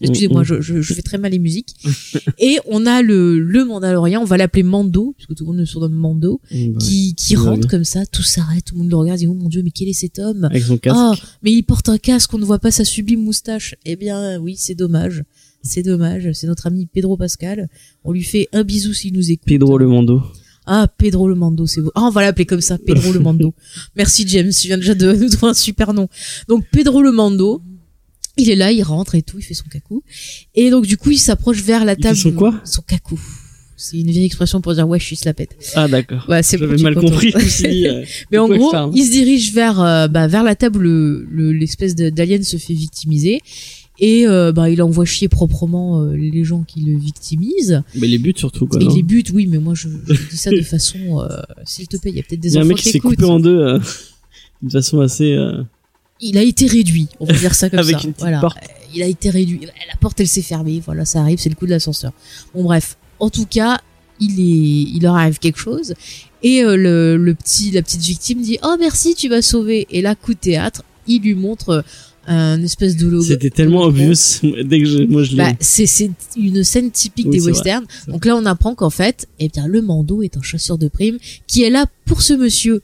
Excusez-moi, 0.00 0.42
Mm, 0.42 0.44
je, 0.44 0.60
je, 0.60 0.80
je 0.80 0.94
fais 0.94 1.02
très 1.02 1.18
mal 1.18 1.32
les 1.32 1.38
musiques. 1.38 1.74
et 2.38 2.58
on 2.66 2.86
a 2.86 3.02
le, 3.02 3.38
le 3.40 3.64
Mandalorien, 3.64 4.20
on 4.20 4.24
va 4.24 4.36
l'appeler 4.36 4.62
Mando, 4.62 5.14
puisque 5.16 5.34
tout 5.34 5.44
le 5.44 5.48
monde 5.48 5.58
le 5.58 5.66
surnomme 5.66 5.92
Mando, 5.94 6.40
Bah, 6.50 6.56
qui, 6.78 7.14
qui 7.14 7.36
Ouais. 7.36 7.42
rentre 7.48 7.66
comme 7.68 7.84
ça, 7.84 8.06
tout 8.06 8.22
s'arrête, 8.22 8.64
tout 8.66 8.74
le 8.74 8.82
monde 8.82 8.90
le 8.90 8.96
regarde, 8.96 9.18
dit 9.18 9.26
oh 9.26 9.34
mon 9.34 9.48
dieu, 9.48 9.62
mais 9.62 9.70
quel 9.70 9.88
est 9.88 9.92
cet 9.92 10.18
homme? 10.18 10.44
Avec 10.44 10.62
son 10.62 10.78
casque. 10.78 10.96
Oh, 10.98 11.14
mais 11.42 11.52
il 11.52 11.62
porte 11.62 11.88
un 11.88 11.98
casque, 11.98 12.32
on 12.34 12.38
ne 12.38 12.44
voit 12.44 12.58
pas 12.60 12.70
sa 12.70 12.84
sublime 12.84 13.22
moustache. 13.22 13.74
Eh 13.84 13.96
bien, 13.96 14.38
oui, 14.40 14.54
c'est 14.56 14.74
dommage. 14.74 15.24
C'est 15.62 15.82
dommage. 15.82 16.30
C'est 16.32 16.46
notre 16.46 16.66
ami 16.68 16.86
Pedro 16.86 17.16
Pascal. 17.16 17.68
On 18.04 18.12
lui 18.12 18.22
fait 18.22 18.48
un 18.52 18.62
bisou 18.62 18.92
s'il 18.92 19.14
nous 19.14 19.30
écoute. 19.32 19.46
Pedro 19.48 19.78
le 19.78 19.88
Mando. 19.88 20.22
Ah, 20.64 20.86
Pedro 20.98 21.28
le 21.28 21.34
Mando, 21.34 21.66
c'est 21.66 21.80
beau. 21.80 21.90
Ah, 21.96 22.02
on 22.04 22.10
va 22.10 22.22
l'appeler 22.22 22.46
comme 22.46 22.60
ça, 22.60 22.78
Pedro 22.78 23.12
le 23.12 23.18
Mando. 23.20 23.52
Merci 23.96 24.26
James, 24.28 24.50
tu 24.50 24.68
viens 24.68 24.76
déjà 24.78 24.94
de 24.94 25.12
nous 25.20 25.28
trouver 25.28 25.50
un 25.50 25.54
super 25.54 25.92
nom. 25.92 26.08
Donc 26.48 26.64
Pedro 26.70 27.02
le 27.02 27.10
Mando, 27.12 27.62
il 28.36 28.50
est 28.50 28.56
là, 28.56 28.72
il 28.72 28.82
rentre 28.82 29.14
et 29.14 29.22
tout, 29.22 29.38
il 29.38 29.42
fait 29.42 29.54
son 29.54 29.64
cacou. 29.70 30.02
Et 30.54 30.70
donc 30.70 30.86
du 30.86 30.96
coup, 30.96 31.10
il 31.10 31.18
s'approche 31.18 31.62
vers 31.62 31.84
la 31.84 31.92
Il 31.94 31.98
table. 32.02 32.16
fait 32.16 32.22
son 32.30 32.32
quoi? 32.32 32.54
Son 32.64 32.82
cacou. 32.82 33.20
C'est 33.78 33.98
une 33.98 34.10
vieille 34.10 34.24
expression 34.24 34.62
pour 34.62 34.72
dire 34.74 34.88
ouais, 34.88 34.98
je 34.98 35.04
suis 35.04 35.18
la 35.26 35.34
pète. 35.34 35.54
Ah 35.74 35.86
d'accord. 35.86 36.24
Ouais, 36.30 36.42
c'est 36.42 36.56
J'avais 36.56 36.78
mal 36.82 36.94
compris. 36.94 37.32
dit, 37.58 37.86
euh, 37.86 38.04
Mais 38.32 38.38
en 38.38 38.48
gros, 38.48 38.68
il 38.68 38.70
parle 38.70 38.90
il 38.94 39.04
se 39.04 39.10
dirige 39.10 39.52
vers 39.52 39.80
euh, 39.82 40.08
bah, 40.08 40.26
vers 40.28 40.42
la 40.44 40.54
table 40.54 40.78
où 40.78 40.80
le- 40.80 41.26
le- 41.30 41.52
l'espèce 41.52 41.94
d'alien 41.94 42.42
se 42.42 42.56
fait 42.56 42.72
victimiser 42.72 43.40
et 43.98 44.26
euh, 44.26 44.52
bah 44.52 44.68
il 44.70 44.82
envoie 44.82 45.04
chier 45.06 45.28
proprement 45.28 46.02
euh, 46.02 46.14
les 46.16 46.44
gens 46.44 46.62
qui 46.64 46.80
le 46.82 46.98
victimisent 46.98 47.82
Mais 47.94 48.06
les 48.06 48.18
buts 48.18 48.34
surtout 48.36 48.66
quoi. 48.66 48.78
il 48.82 48.88
les 48.94 49.02
bute 49.02 49.30
oui 49.30 49.46
mais 49.46 49.56
moi 49.58 49.72
je, 49.74 49.88
je 50.06 50.12
dis 50.30 50.36
ça 50.36 50.50
de 50.50 50.60
façon 50.60 50.98
euh, 51.22 51.28
s'il 51.64 51.88
te 51.88 51.96
plaît 51.96 52.10
il 52.10 52.16
y 52.16 52.20
a 52.20 52.22
peut-être 52.22 52.40
Il 52.44 52.50
des 52.50 52.54
y 52.54 52.56
a 52.58 52.60
un 52.60 52.64
enfants 52.64 52.68
mec 52.68 52.76
qui 52.76 52.82
qui 52.84 52.90
s'est 52.90 52.98
écoutent 52.98 53.16
coupé 53.16 53.24
en 53.24 53.40
deux 53.40 53.56
euh, 53.58 53.78
d'une 54.62 54.70
façon 54.70 55.00
assez. 55.00 55.32
Il 56.20 56.38
a 56.38 56.42
été 56.42 56.66
réduit 56.66 57.08
on 57.20 57.24
va 57.26 57.32
dire 57.34 57.54
ça 57.54 57.68
comme 57.70 57.78
Avec 57.80 57.96
ça 58.00 58.06
une 58.06 58.14
voilà 58.18 58.40
porte. 58.40 58.58
Il 58.94 59.02
a 59.02 59.06
été 59.06 59.30
réduit 59.30 59.60
la 59.66 59.96
porte 60.00 60.20
elle 60.20 60.28
s'est 60.28 60.42
fermée 60.42 60.80
voilà 60.84 61.04
ça 61.04 61.20
arrive 61.20 61.38
c'est 61.38 61.48
le 61.50 61.54
coup 61.54 61.66
de 61.66 61.70
l'ascenseur 61.72 62.12
bon 62.54 62.64
bref 62.64 62.96
en 63.20 63.30
tout 63.30 63.46
cas 63.46 63.80
il 64.20 64.40
est 64.40 64.90
il 64.96 65.00
leur 65.02 65.16
arrive 65.16 65.38
quelque 65.38 65.58
chose 65.58 65.94
et 66.42 66.62
euh, 66.62 66.76
le, 66.76 67.16
le 67.16 67.34
petit 67.34 67.70
la 67.70 67.82
petite 67.82 68.00
victime 68.02 68.40
dit 68.40 68.58
oh 68.62 68.76
merci 68.78 69.14
tu 69.14 69.28
m'as 69.28 69.42
sauvé 69.42 69.86
et 69.90 70.00
là 70.02 70.14
coup 70.14 70.32
de 70.34 70.38
théâtre 70.38 70.82
il 71.06 71.20
lui 71.22 71.34
montre 71.34 71.68
euh, 71.70 71.82
un 72.28 72.60
espèce 72.62 72.96
de 72.96 73.06
logo 73.06 73.22
C'était 73.24 73.50
tellement 73.50 73.82
obvious 73.82 74.14
dès 74.42 74.80
que 74.80 74.84
je, 74.86 74.98
moi 75.04 75.22
je 75.22 75.30
l'ai. 75.32 75.36
bah, 75.36 75.52
c'est 75.60 75.86
c'est 75.86 76.10
une 76.36 76.64
scène 76.64 76.90
typique 76.90 77.26
Oui, 77.26 77.32
des 77.32 77.38
vrai, 77.38 77.52
westerns. 77.52 77.86
Donc 78.08 78.24
là, 78.24 78.34
on 78.36 78.44
apprend 78.46 78.74
qu'en 78.74 78.90
fait, 78.90 79.28
eh 79.38 79.48
bien, 79.48 79.68
le 79.68 79.80
Mando 79.80 80.22
est 80.22 80.36
un 80.36 80.42
chasseur 80.42 80.76
de 80.76 80.88
primes 80.88 81.18
qui 81.46 81.62
est 81.62 81.70
là 81.70 81.86
pour 82.04 82.22
ce 82.22 82.34
monsieur. 82.34 82.82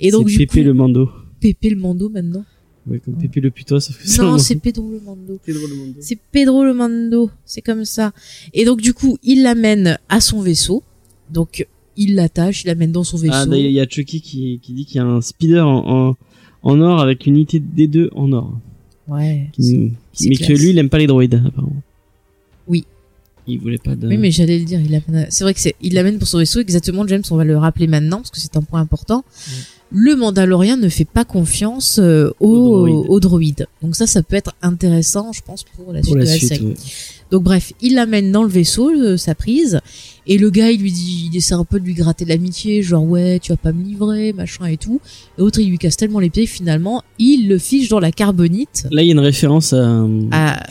Et 0.00 0.10
donc, 0.10 0.28
du 0.28 0.38
Pépé 0.38 0.60
coup, 0.62 0.66
le 0.68 0.72
Mando. 0.72 1.10
Pépé 1.38 1.68
le 1.68 1.76
Mando 1.76 2.08
maintenant. 2.08 2.46
Ouais, 2.90 3.00
comme 3.00 3.14
Pépé 3.14 3.40
le 3.40 3.50
putois, 3.50 3.80
sauf 3.80 3.96
que 3.98 4.06
c'est 4.08 4.22
Non, 4.22 4.38
c'est. 4.38 4.56
Pedro 4.56 4.90
le 4.90 5.00
Mando. 5.00 5.38
Pedro 5.44 5.66
le 5.66 5.74
Mando. 5.76 5.94
C'est 6.00 6.18
Pedro 6.32 6.64
le 6.64 6.72
Mando. 6.74 7.30
C'est 7.44 7.60
comme 7.62 7.84
ça. 7.84 8.12
Et 8.54 8.64
donc, 8.64 8.80
du 8.80 8.94
coup, 8.94 9.18
il 9.22 9.42
l'amène 9.42 9.98
à 10.08 10.20
son 10.20 10.40
vaisseau. 10.40 10.82
Donc, 11.30 11.66
il 11.96 12.14
l'attache, 12.14 12.64
il 12.64 12.68
l'amène 12.68 12.92
dans 12.92 13.04
son 13.04 13.16
vaisseau. 13.18 13.32
Ah, 13.34 13.46
d'ailleurs, 13.46 13.66
il 13.70 13.72
y 13.74 13.80
a 13.80 13.86
Chucky 13.88 14.20
qui, 14.20 14.60
qui 14.62 14.72
dit 14.72 14.84
qu'il 14.86 14.96
y 14.96 15.00
a 15.00 15.04
un 15.04 15.20
speeder 15.20 15.66
en, 15.66 16.08
en, 16.12 16.16
en 16.62 16.80
or 16.80 17.00
avec 17.00 17.26
une 17.26 17.34
unité 17.34 17.60
D2 17.60 18.08
en 18.14 18.32
or. 18.32 18.58
ouais. 19.08 19.48
Qui- 19.52 19.92
mais 20.20 20.34
classe. 20.36 20.48
que 20.48 20.52
lui, 20.54 20.70
il 20.70 20.78
aime 20.78 20.88
pas 20.88 20.98
les 20.98 21.06
droïdes, 21.06 21.34
apparemment. 21.46 21.82
Oui. 22.66 22.84
Il 23.46 23.60
voulait 23.60 23.78
pas 23.78 23.94
de. 23.96 24.08
Oui, 24.08 24.16
mais 24.18 24.30
j'allais 24.30 24.58
le 24.58 24.64
dire. 24.64 24.80
Il 24.80 24.90
l'amène. 24.90 25.26
C'est 25.30 25.44
vrai 25.44 25.54
que 25.54 25.60
c'est. 25.60 25.74
Il 25.80 25.94
l'amène 25.94 26.18
pour 26.18 26.26
son 26.28 26.38
vaisseau. 26.38 26.60
Exactement, 26.60 27.06
James. 27.06 27.22
On 27.30 27.36
va 27.36 27.44
le 27.44 27.56
rappeler 27.56 27.86
maintenant 27.86 28.18
parce 28.18 28.30
que 28.30 28.40
c'est 28.40 28.56
un 28.56 28.62
point 28.62 28.80
important. 28.80 29.24
Le 29.90 30.16
Mandalorien 30.16 30.76
ne 30.76 30.88
fait 30.88 31.06
pas 31.06 31.24
confiance 31.24 31.98
euh, 31.98 32.30
aux, 32.40 32.48
Aux 32.48 32.86
droïdes. 32.86 33.06
aux 33.08 33.20
droïdes. 33.20 33.66
Donc 33.82 33.96
ça, 33.96 34.06
ça 34.06 34.22
peut 34.22 34.36
être 34.36 34.52
intéressant, 34.60 35.32
je 35.32 35.40
pense, 35.42 35.64
pour 35.64 35.92
la 35.92 36.02
suite 36.02 36.08
pour 36.12 36.18
la 36.18 36.24
de 36.24 36.28
la 36.30 36.36
suite. 36.36 36.48
série. 36.48 36.66
ouais. 36.66 36.74
Donc 37.30 37.42
bref, 37.42 37.72
il 37.82 37.94
l'amène 37.94 38.32
dans 38.32 38.42
le 38.42 38.48
vaisseau, 38.48 38.90
euh, 38.90 39.16
sa 39.18 39.34
prise, 39.34 39.80
et 40.26 40.38
le 40.38 40.48
gars, 40.50 40.70
il 40.70 40.80
lui 40.80 40.92
dit, 40.92 41.28
il 41.30 41.36
essaie 41.36 41.52
un 41.54 41.64
peu 41.64 41.78
de 41.78 41.84
lui 41.84 41.92
gratter 41.94 42.24
de 42.24 42.30
l'amitié, 42.30 42.82
genre 42.82 43.04
ouais, 43.04 43.38
tu 43.38 43.52
vas 43.52 43.56
pas 43.58 43.72
me 43.72 43.82
livrer, 43.82 44.32
machin 44.32 44.64
et 44.66 44.78
tout. 44.78 45.00
Et 45.36 45.40
l'autre, 45.42 45.58
il 45.58 45.68
lui 45.68 45.76
casse 45.78 45.96
tellement 45.98 46.20
les 46.20 46.30
pieds, 46.30 46.44
que 46.46 46.50
finalement, 46.50 47.02
il 47.18 47.48
le 47.48 47.58
fiche 47.58 47.88
dans 47.90 48.00
la 48.00 48.12
carbonite. 48.12 48.86
Là, 48.90 49.02
il 49.02 49.06
y 49.06 49.10
a 49.10 49.12
une 49.12 49.18
référence 49.20 49.74
à, 49.74 50.06
À, 50.30 50.52
à 50.54 50.62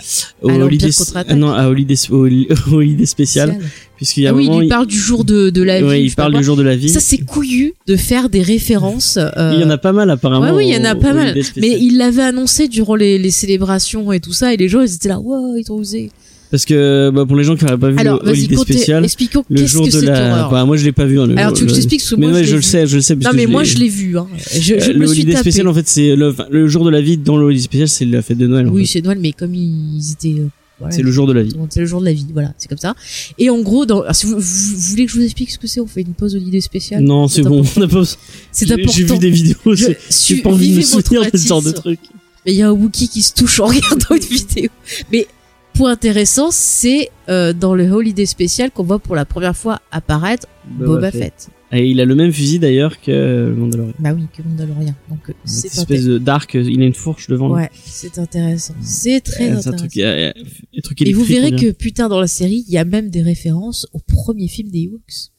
l'Empire 0.41 0.63
Holiday, 0.65 1.35
non, 1.35 1.51
à 1.53 1.67
Holiday 1.69 1.95
spécial, 3.05 3.59
puisqu'il 3.97 4.23
y 4.23 4.27
a 4.27 4.29
Ah 4.29 4.33
un 4.33 4.37
oui, 4.37 4.47
il 4.51 4.59
lui 4.61 4.67
parle 4.69 4.87
du 4.87 4.97
jour 4.97 5.25
de, 5.25 5.49
de 5.49 5.61
la 5.61 5.81
vie. 5.81 5.89
je 5.89 5.95
il 5.95 6.15
parle 6.15 6.35
du 6.37 6.43
jour 6.43 6.55
de 6.55 6.63
la 6.63 6.75
vie. 6.77 6.87
Ça, 6.89 6.99
c'est 7.01 7.17
couillu 7.17 7.73
de 7.87 7.95
faire 7.97 8.29
des 8.29 8.41
références. 8.41 9.17
euh, 9.17 9.51
Il 9.55 9.59
y 9.61 9.63
en 9.65 9.69
a 9.69 9.77
pas 9.77 9.91
mal 9.91 10.09
apparemment. 10.09 10.45
Ouais, 10.45 10.51
oui, 10.51 10.67
il 10.69 10.73
y 10.73 10.77
en 10.77 10.85
a 10.85 10.95
au- 10.95 10.99
pas 10.99 11.13
mal. 11.13 11.35
Mais 11.57 11.77
il 11.81 11.97
l'avait 11.97 12.23
annoncé 12.23 12.67
durant 12.69 12.95
les, 12.95 13.17
les 13.17 13.31
célébrations 13.31 14.11
et 14.13 14.19
tout 14.21 14.33
ça, 14.33 14.53
et 14.53 14.57
les 14.57 14.69
gens 14.69 14.81
ils 14.81 14.93
étaient 14.95 15.09
là, 15.09 15.19
wow, 15.19 15.57
ils 15.57 15.69
ont 15.71 15.75
osé. 15.75 16.09
Parce 16.49 16.63
que 16.63 17.09
bah, 17.13 17.25
pour 17.25 17.35
les 17.35 17.43
gens 17.43 17.57
qui 17.57 17.65
n'auraient 17.65 17.77
pas 17.77 17.89
vu 17.89 17.97
Alors, 17.99 18.23
le 18.23 18.29
Holiday 18.31 18.55
spécial, 18.55 19.03
expliquons 19.03 19.43
le 19.49 19.59
qu'est-ce 19.59 19.73
jour 19.73 19.85
que 19.85 19.91
de 19.91 19.99
c'est 19.99 20.05
la. 20.05 20.47
Bah, 20.49 20.63
moi, 20.63 20.77
je 20.77 20.85
l'ai 20.85 20.93
pas 20.93 21.03
vu. 21.05 21.19
hein, 21.19 21.27
le- 21.27 21.37
Alors, 21.37 21.51
tu 21.51 21.63
veux 21.63 21.67
que 21.67 21.75
je 21.75 21.81
le- 21.81 21.87
que 21.89 22.15
Mais 22.15 22.27
moi, 22.27 22.35
ouais, 22.37 22.43
je 22.45 22.55
le 22.55 22.61
sais, 22.61 22.87
je 22.87 22.95
le 22.95 23.01
sais. 23.01 23.17
Non, 23.17 23.31
mais 23.33 23.47
moi 23.47 23.65
je 23.65 23.75
l'ai 23.77 23.89
vu. 23.89 24.17
Hein. 24.17 24.27
Je, 24.53 24.79
je 24.79 24.91
le 24.91 24.99
me 24.99 25.07
Holiday 25.09 25.35
spécial, 25.35 25.67
en 25.67 25.73
fait, 25.73 25.87
c'est 25.89 26.15
le, 26.15 26.33
le 26.49 26.67
jour 26.69 26.85
de 26.85 26.89
la 26.89 27.01
vie 27.01 27.17
dans 27.17 27.35
le 27.35 27.43
Holiday 27.47 27.63
spécial, 27.63 27.89
c'est 27.89 28.05
la 28.05 28.21
fête 28.21 28.37
de 28.37 28.47
Noël. 28.47 28.69
Oui, 28.69 28.87
c'est 28.87 29.01
Noël, 29.03 29.17
mais 29.21 29.33
comme 29.33 29.53
ils 29.55 29.99
étaient. 30.13 30.41
Voilà, 30.79 30.95
c'est 30.95 31.01
le 31.01 31.11
jour 31.11 31.25
de 31.25 31.33
la 31.33 31.43
vie. 31.43 31.55
C'est 31.69 31.79
le 31.79 31.85
jour 31.85 31.99
de 31.99 32.05
la 32.05 32.13
vie, 32.13 32.27
voilà, 32.31 32.53
c'est 32.57 32.67
comme 32.67 32.77
ça. 32.77 32.95
Et 33.37 33.49
en 33.49 33.59
gros, 33.61 33.85
dans, 33.85 34.01
alors, 34.01 34.15
si 34.15 34.27
vous, 34.27 34.39
voulez 34.39 35.05
que 35.05 35.11
je 35.11 35.17
vous 35.17 35.23
explique 35.23 35.49
ce 35.51 35.57
que 35.57 35.67
c'est, 35.67 35.79
on 35.79 35.87
fait 35.87 36.01
une 36.01 36.13
pause 36.13 36.35
Holiday 36.35 36.61
spéciale. 36.61 37.03
Non, 37.03 37.27
c'est 37.27 37.41
bon. 37.41 37.63
On 37.77 37.81
a 37.81 37.87
pas... 37.87 38.03
C'est 38.51 38.71
important. 38.71 38.91
J'ai 38.91 39.03
vu 39.03 39.17
des 39.17 39.29
vidéos. 39.31 39.57
J'ai 39.75 39.95
pas 40.41 40.49
envie 40.49 40.71
de 40.71 40.77
me 40.77 41.31
de 41.31 41.37
ce 41.37 41.47
genre 41.47 41.63
de 41.63 41.71
truc. 41.71 41.99
Mais 42.45 42.53
il 42.53 42.57
y 42.57 42.61
a 42.61 42.69
un 42.69 42.71
Wookie 42.71 43.09
qui 43.09 43.23
se 43.23 43.33
touche 43.33 43.59
en 43.59 43.65
regardant 43.67 44.15
une 44.15 44.21
vidéo. 44.21 44.69
Mais 45.11 45.27
point 45.73 45.91
intéressant, 45.91 46.49
c'est 46.51 47.09
euh, 47.27 47.53
dans 47.53 47.75
le 47.75 47.89
Holiday 47.89 48.25
spécial 48.25 48.71
qu'on 48.71 48.83
voit 48.83 48.99
pour 48.99 49.15
la 49.15 49.25
première 49.25 49.55
fois 49.55 49.81
apparaître 49.91 50.47
Boba, 50.65 51.11
Fett. 51.11 51.49
Et 51.71 51.89
il 51.89 51.99
a 51.99 52.05
le 52.05 52.15
même 52.15 52.31
fusil 52.31 52.59
d'ailleurs 52.59 53.01
que 53.01 53.11
le 53.49 53.55
Mandalorian. 53.55 53.93
Bah 53.99 54.13
oui, 54.13 54.23
que 54.33 54.41
Mandalorian. 54.41 54.95
Donc 55.09 55.29
euh, 55.29 55.33
c'est 55.43 55.67
espèce 55.67 56.05
de 56.05 56.17
dark, 56.17 56.53
il 56.53 56.81
a 56.81 56.85
une 56.85 56.93
fourche 56.93 57.27
devant. 57.27 57.51
Ouais, 57.51 57.69
c'est 57.83 58.17
intéressant. 58.19 58.73
C'est 58.81 59.19
très 59.19 59.49
Euh, 59.51 59.59
c'est 59.61 59.67
intéressant. 59.69 59.73
un 59.73 59.77
truc, 59.77 59.95
y 59.97 60.03
a- 60.03 60.19
y 60.19 60.23
a- 60.29 60.33
un 60.77 60.81
truc 60.81 61.01
Et 61.01 61.11
vous 61.11 61.23
verrez 61.23 61.51
que 61.51 61.71
plus 61.71 61.91
tard 61.91 62.07
dans 62.07 62.21
la 62.21 62.27
série, 62.27 62.63
il 62.67 62.71
y 62.73 62.77
a 62.77 62.85
même 62.85 63.09
des 63.09 63.21
références 63.21 63.85
au 63.91 63.99
premier 63.99 64.47
film 64.47 64.69
des 64.69 64.83
Ewoks. 64.83 65.31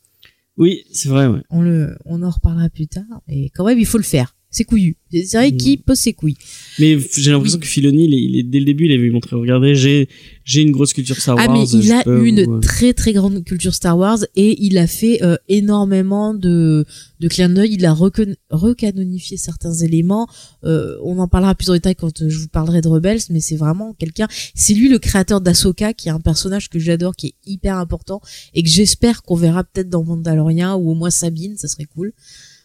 Oui, 0.59 0.83
c'est 0.93 1.09
vrai, 1.09 1.29
ouais. 1.29 1.41
On 1.51 1.63
le, 1.63 1.97
on 2.05 2.23
en 2.23 2.31
reparlera 2.31 2.69
plus 2.69 2.89
tard. 2.89 3.05
Et 3.29 3.49
quand 3.51 3.65
même, 3.65 3.79
il 3.79 3.87
faut 3.87 3.97
le 3.99 4.05
faire. 4.05 4.35
C'est 4.51 4.65
couillu. 4.65 4.97
C'est 5.13 5.37
vrai 5.37 5.51
Mm. 5.51 5.57
qui 5.59 5.77
pose 5.77 5.99
ses 5.99 6.15
couilles. 6.15 6.37
Mais 6.79 6.97
j'ai 7.17 7.31
l'impression 7.31 7.59
que 7.59 7.67
Filoni, 7.67 8.05
il 8.07 8.15
est, 8.15 8.23
il 8.23 8.37
est- 8.39 8.43
dès 8.45 8.59
le 8.61 8.65
début, 8.65 8.87
il 8.87 8.93
avait 8.93 9.11
montré, 9.11 9.37
regardez, 9.37 9.75
j'ai, 9.75 10.09
j'ai 10.45 10.63
une 10.63 10.71
grosse 10.71 10.95
culture 10.95 11.17
Star 11.21 11.37
Wars. 11.37 11.45
Ah 11.49 11.53
mais 11.53 11.69
il 11.69 11.93
a 11.93 12.03
peux 12.03 12.27
une 12.27 12.61
très 12.61 12.95
très 12.95 13.13
grande 13.13 13.45
culture 13.45 13.75
Star 13.75 13.99
Wars 13.99 14.19
et 14.37 14.63
il 14.65 14.79
a 14.79 14.87
fait 14.87 15.23
euh, 15.23 15.37
énormément 15.49 16.33
de 16.35 16.87
de 17.21 17.29
clins 17.29 17.49
d'œil. 17.51 17.75
Il 17.75 17.85
a 17.85 17.93
recanonifié 18.51 19.37
certains 19.37 19.75
éléments. 19.75 20.29
Euh, 20.65 20.97
on 21.03 21.19
en 21.19 21.29
parlera 21.29 21.55
plus 21.55 21.69
en 21.71 21.75
détail 21.75 21.95
quand 21.97 22.23
euh, 22.23 22.29
je 22.29 22.39
vous 22.39 22.49
parlerai 22.49 22.81
de 22.81 22.89
Rebels, 22.89 23.21
mais 23.31 23.41
c'est 23.41 23.57
vraiment 23.57 23.95
quelqu'un. 23.95 24.29
C'est 24.55 24.75
lui 24.75 24.89
le 24.89 24.99
créateur 24.99 25.41
d'Ahsoka, 25.41 25.93
qui 25.95 26.09
est 26.09 26.13
un 26.13 26.21
personnage 26.21 26.69
que 26.69 26.79
j'adore, 26.79 27.17
qui 27.17 27.29
est 27.29 27.35
hyper 27.47 27.77
important 27.77 28.21
et 28.55 28.63
que 28.63 28.69
j'espère 28.69 29.23
qu'on 29.23 29.37
verra 29.37 29.65
peut-être 29.65 29.89
dans 29.91 30.05
Mandalorian 30.05 30.77
ou 30.77 30.91
au 30.91 30.95
moins 30.95 31.11
Sabine, 31.11 31.57
ça 31.57 31.69
serait 31.69 31.85
cool. 31.87 32.13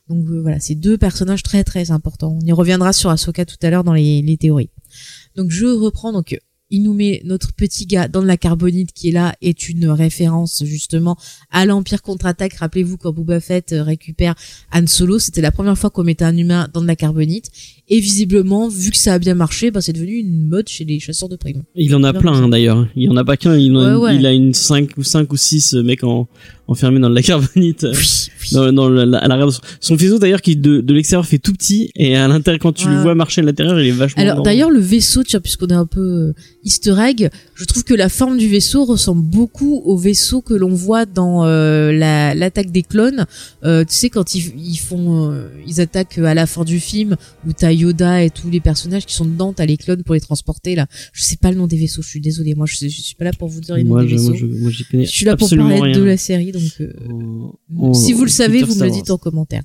Donc 0.09 0.25
euh, 0.29 0.41
voilà, 0.41 0.59
c'est 0.59 0.75
deux 0.75 0.97
personnages 0.97 1.43
très 1.43 1.63
très 1.63 1.91
importants. 1.91 2.37
On 2.41 2.45
y 2.45 2.51
reviendra 2.51 2.93
sur 2.93 3.09
Ahsoka 3.09 3.45
tout 3.45 3.57
à 3.61 3.69
l'heure 3.69 3.83
dans 3.83 3.93
les, 3.93 4.21
les 4.21 4.37
théories. 4.37 4.69
Donc 5.35 5.51
je 5.51 5.65
reprends 5.65 6.11
donc 6.11 6.37
il 6.73 6.81
nous 6.81 6.93
met 6.93 7.21
notre 7.23 7.53
petit 7.53 7.85
gars 7.85 8.07
dans 8.07 8.23
de 8.23 8.27
la 8.27 8.35
carbonite 8.35 8.93
qui 8.93 9.09
est 9.09 9.11
là 9.11 9.35
est 9.41 9.69
une 9.69 9.89
référence 9.89 10.63
justement 10.65 11.17
à 11.51 11.67
l'Empire 11.67 12.01
contre-attaque. 12.01 12.55
Rappelez-vous 12.55 12.97
quand 12.97 13.13
Boba 13.13 13.39
Fett 13.39 13.73
euh, 13.73 13.83
récupère 13.83 14.33
Han 14.73 14.87
Solo, 14.87 15.19
c'était 15.19 15.41
la 15.41 15.51
première 15.51 15.77
fois 15.77 15.91
qu'on 15.91 16.03
mettait 16.03 16.25
un 16.25 16.35
humain 16.35 16.67
dans 16.73 16.81
de 16.81 16.87
la 16.87 16.95
carbonite 16.95 17.51
et 17.89 17.99
visiblement 17.99 18.69
vu 18.69 18.91
que 18.91 18.97
ça 18.97 19.13
a 19.13 19.19
bien 19.19 19.35
marché, 19.35 19.69
bah, 19.71 19.81
c'est 19.81 19.93
devenu 19.93 20.13
une 20.13 20.47
mode 20.47 20.67
chez 20.69 20.85
les 20.85 20.99
chasseurs 20.99 21.29
de 21.29 21.35
primes. 21.35 21.63
Il 21.75 21.93
en 21.95 22.03
a 22.03 22.13
plein, 22.13 22.33
hein, 22.33 22.47
d'ailleurs. 22.49 22.87
Il 22.95 23.09
en 23.11 23.17
a 23.17 23.25
pas 23.25 23.37
qu'un, 23.37 23.57
il, 23.57 23.75
a- 23.75 23.97
Ouais, 23.99 24.05
ouais. 24.11 24.15
il 24.15 24.25
a 24.25 24.31
une 24.31 24.53
5 24.53 24.91
ou 24.97 25.03
5 25.03 25.31
ou 25.33 25.37
6 25.37 25.73
mecs 25.83 26.03
en, 26.03 26.27
enfermé 26.67 26.99
dans 26.99 27.09
de 27.09 27.15
la 27.15 27.21
carbonite. 27.21 27.83
euh, 27.83 27.91
Oui, 27.93 27.97
oui. 27.99 28.29
Dans, 28.53 28.71
dans 28.71 28.89
la, 28.89 29.47
son, 29.79 29.97
faisceau 29.97 30.19
d'ailleurs 30.19 30.41
qui 30.41 30.55
de, 30.55 30.79
de 30.81 30.93
l'extérieur 30.93 31.25
fait 31.25 31.39
tout 31.39 31.53
petit 31.53 31.89
et 31.95 32.15
à 32.15 32.27
l'intérieur 32.27 32.59
quand 32.61 32.73
tu 32.73 32.87
le 32.87 33.01
vois 33.01 33.15
marcher 33.15 33.41
à 33.41 33.43
l'intérieur 33.45 33.79
il 33.79 33.87
est 33.87 33.91
vachement 33.91 34.21
Alors 34.21 34.43
d'ailleurs 34.43 34.69
le 34.69 34.79
vaisseau, 34.79 35.23
tiens, 35.23 35.39
puisqu'on 35.39 35.67
est 35.67 35.73
un 35.73 35.85
peu 35.85 36.01
euh, 36.01 36.33
Easter 36.63 36.95
egg, 36.99 37.29
je 37.55 37.65
trouve 37.65 37.83
que 37.83 37.93
la 37.93 38.09
forme 38.09 38.37
du 38.37 38.47
vaisseau 38.47 38.85
ressemble 38.85 39.23
beaucoup 39.23 39.81
au 39.85 39.97
vaisseau 39.97 40.41
que 40.41 40.53
l'on 40.53 40.73
voit 40.73 41.05
dans 41.05 41.45
euh, 41.45 41.91
la 41.93 42.35
l'attaque 42.35 42.71
des 42.71 42.83
clones. 42.83 43.25
Euh, 43.63 43.83
tu 43.85 43.95
sais 43.95 44.09
quand 44.09 44.35
ils, 44.35 44.53
ils 44.57 44.77
font, 44.77 45.31
euh, 45.31 45.47
ils 45.67 45.81
attaquent 45.81 46.17
à 46.19 46.33
la 46.33 46.45
fin 46.45 46.63
du 46.63 46.79
film 46.79 47.15
où 47.47 47.53
t'as 47.53 47.71
Yoda 47.73 48.23
et 48.23 48.29
tous 48.29 48.49
les 48.49 48.59
personnages 48.59 49.05
qui 49.05 49.13
sont 49.13 49.25
dedans, 49.25 49.51
t'as 49.53 49.65
les 49.65 49.77
clones 49.77 50.03
pour 50.03 50.13
les 50.15 50.21
transporter 50.21 50.75
là. 50.75 50.87
Je 51.11 51.23
sais 51.23 51.37
pas 51.37 51.51
le 51.51 51.57
nom 51.57 51.67
des 51.67 51.77
vaisseaux, 51.77 52.01
je 52.01 52.07
suis 52.09 52.21
désolée, 52.21 52.55
moi 52.55 52.65
je, 52.65 52.75
je 52.77 52.87
suis 52.87 53.15
pas 53.15 53.25
là 53.25 53.31
pour 53.33 53.49
vous 53.49 53.59
dire 53.61 53.75
les 53.75 53.83
noms 53.83 53.89
moi, 53.89 54.03
des 54.03 54.09
je, 54.09 54.15
vaisseaux. 54.15 54.29
moi, 54.29 54.37
je, 54.37 54.45
moi, 54.45 54.71
connais 54.89 55.05
Je 55.05 55.09
suis 55.11 55.25
là 55.25 55.35
pour 55.35 55.49
parler 55.49 55.79
rien. 55.79 55.97
de 55.97 56.03
la 56.03 56.17
série, 56.17 56.51
donc 56.51 56.63
euh, 56.81 56.93
en- 57.77 57.93
si 57.93 58.13
vous 58.13 58.23
le 58.23 58.29
savez, 58.29 58.63
vous 58.63 58.75
me 58.75 58.83
le 58.85 58.91
dites 58.91 59.11
en 59.11 59.17
commentaire. 59.17 59.63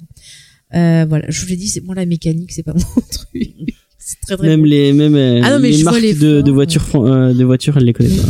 Euh, 0.75 1.07
voilà, 1.09 1.27
je 1.31 1.41
vous 1.43 1.47
l'ai 1.49 1.57
dit, 1.57 1.69
c'est 1.69 1.81
moi 1.81 1.95
la 1.95 2.05
mécanique, 2.07 2.53
c'est 2.53 2.63
pas 2.63 2.75
mon 2.75 2.81
truc. 3.11 3.75
c'est 3.99 4.21
très 4.21 4.37
très 4.37 4.47
Même 4.49 4.65
les 4.67 4.93
même 4.93 5.15
euh, 5.15 5.41
Ah 5.43 5.53
non, 5.53 5.61
mais 5.61 5.71
les 5.71 5.79
je 5.79 5.83
vois 5.83 5.93
marques 5.93 6.03
les 6.03 6.15
de, 6.15 6.41
de 6.43 6.51
voitures 6.53 6.95
euh, 6.97 7.33
de 7.33 7.45
voitures 7.45 7.77
elle 7.79 7.85
les 7.85 7.93
connaît 7.95 8.15
pas. 8.17 8.23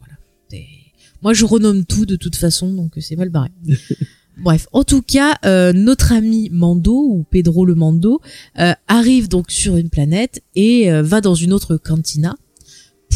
Voilà. 0.00 0.14
C'est- 0.50 0.64
Moi, 1.22 1.34
je 1.34 1.44
renomme 1.44 1.84
tout 1.84 2.04
de 2.06 2.16
toute 2.16 2.34
façon, 2.36 2.72
donc 2.74 2.92
c'est 2.98 3.16
mal 3.16 3.28
barré. 3.30 3.50
Bref, 4.36 4.66
en 4.72 4.84
tout 4.84 5.00
cas, 5.00 5.38
euh, 5.46 5.72
notre 5.72 6.12
ami 6.12 6.50
Mando 6.52 6.92
ou 6.92 7.24
Pedro 7.30 7.64
le 7.64 7.74
Mando 7.74 8.20
euh, 8.58 8.74
arrive 8.86 9.28
donc 9.28 9.50
sur 9.50 9.76
une 9.76 9.88
planète 9.88 10.42
et 10.54 10.92
euh, 10.92 11.02
va 11.02 11.22
dans 11.22 11.34
une 11.34 11.54
autre 11.54 11.76
cantina 11.78 12.36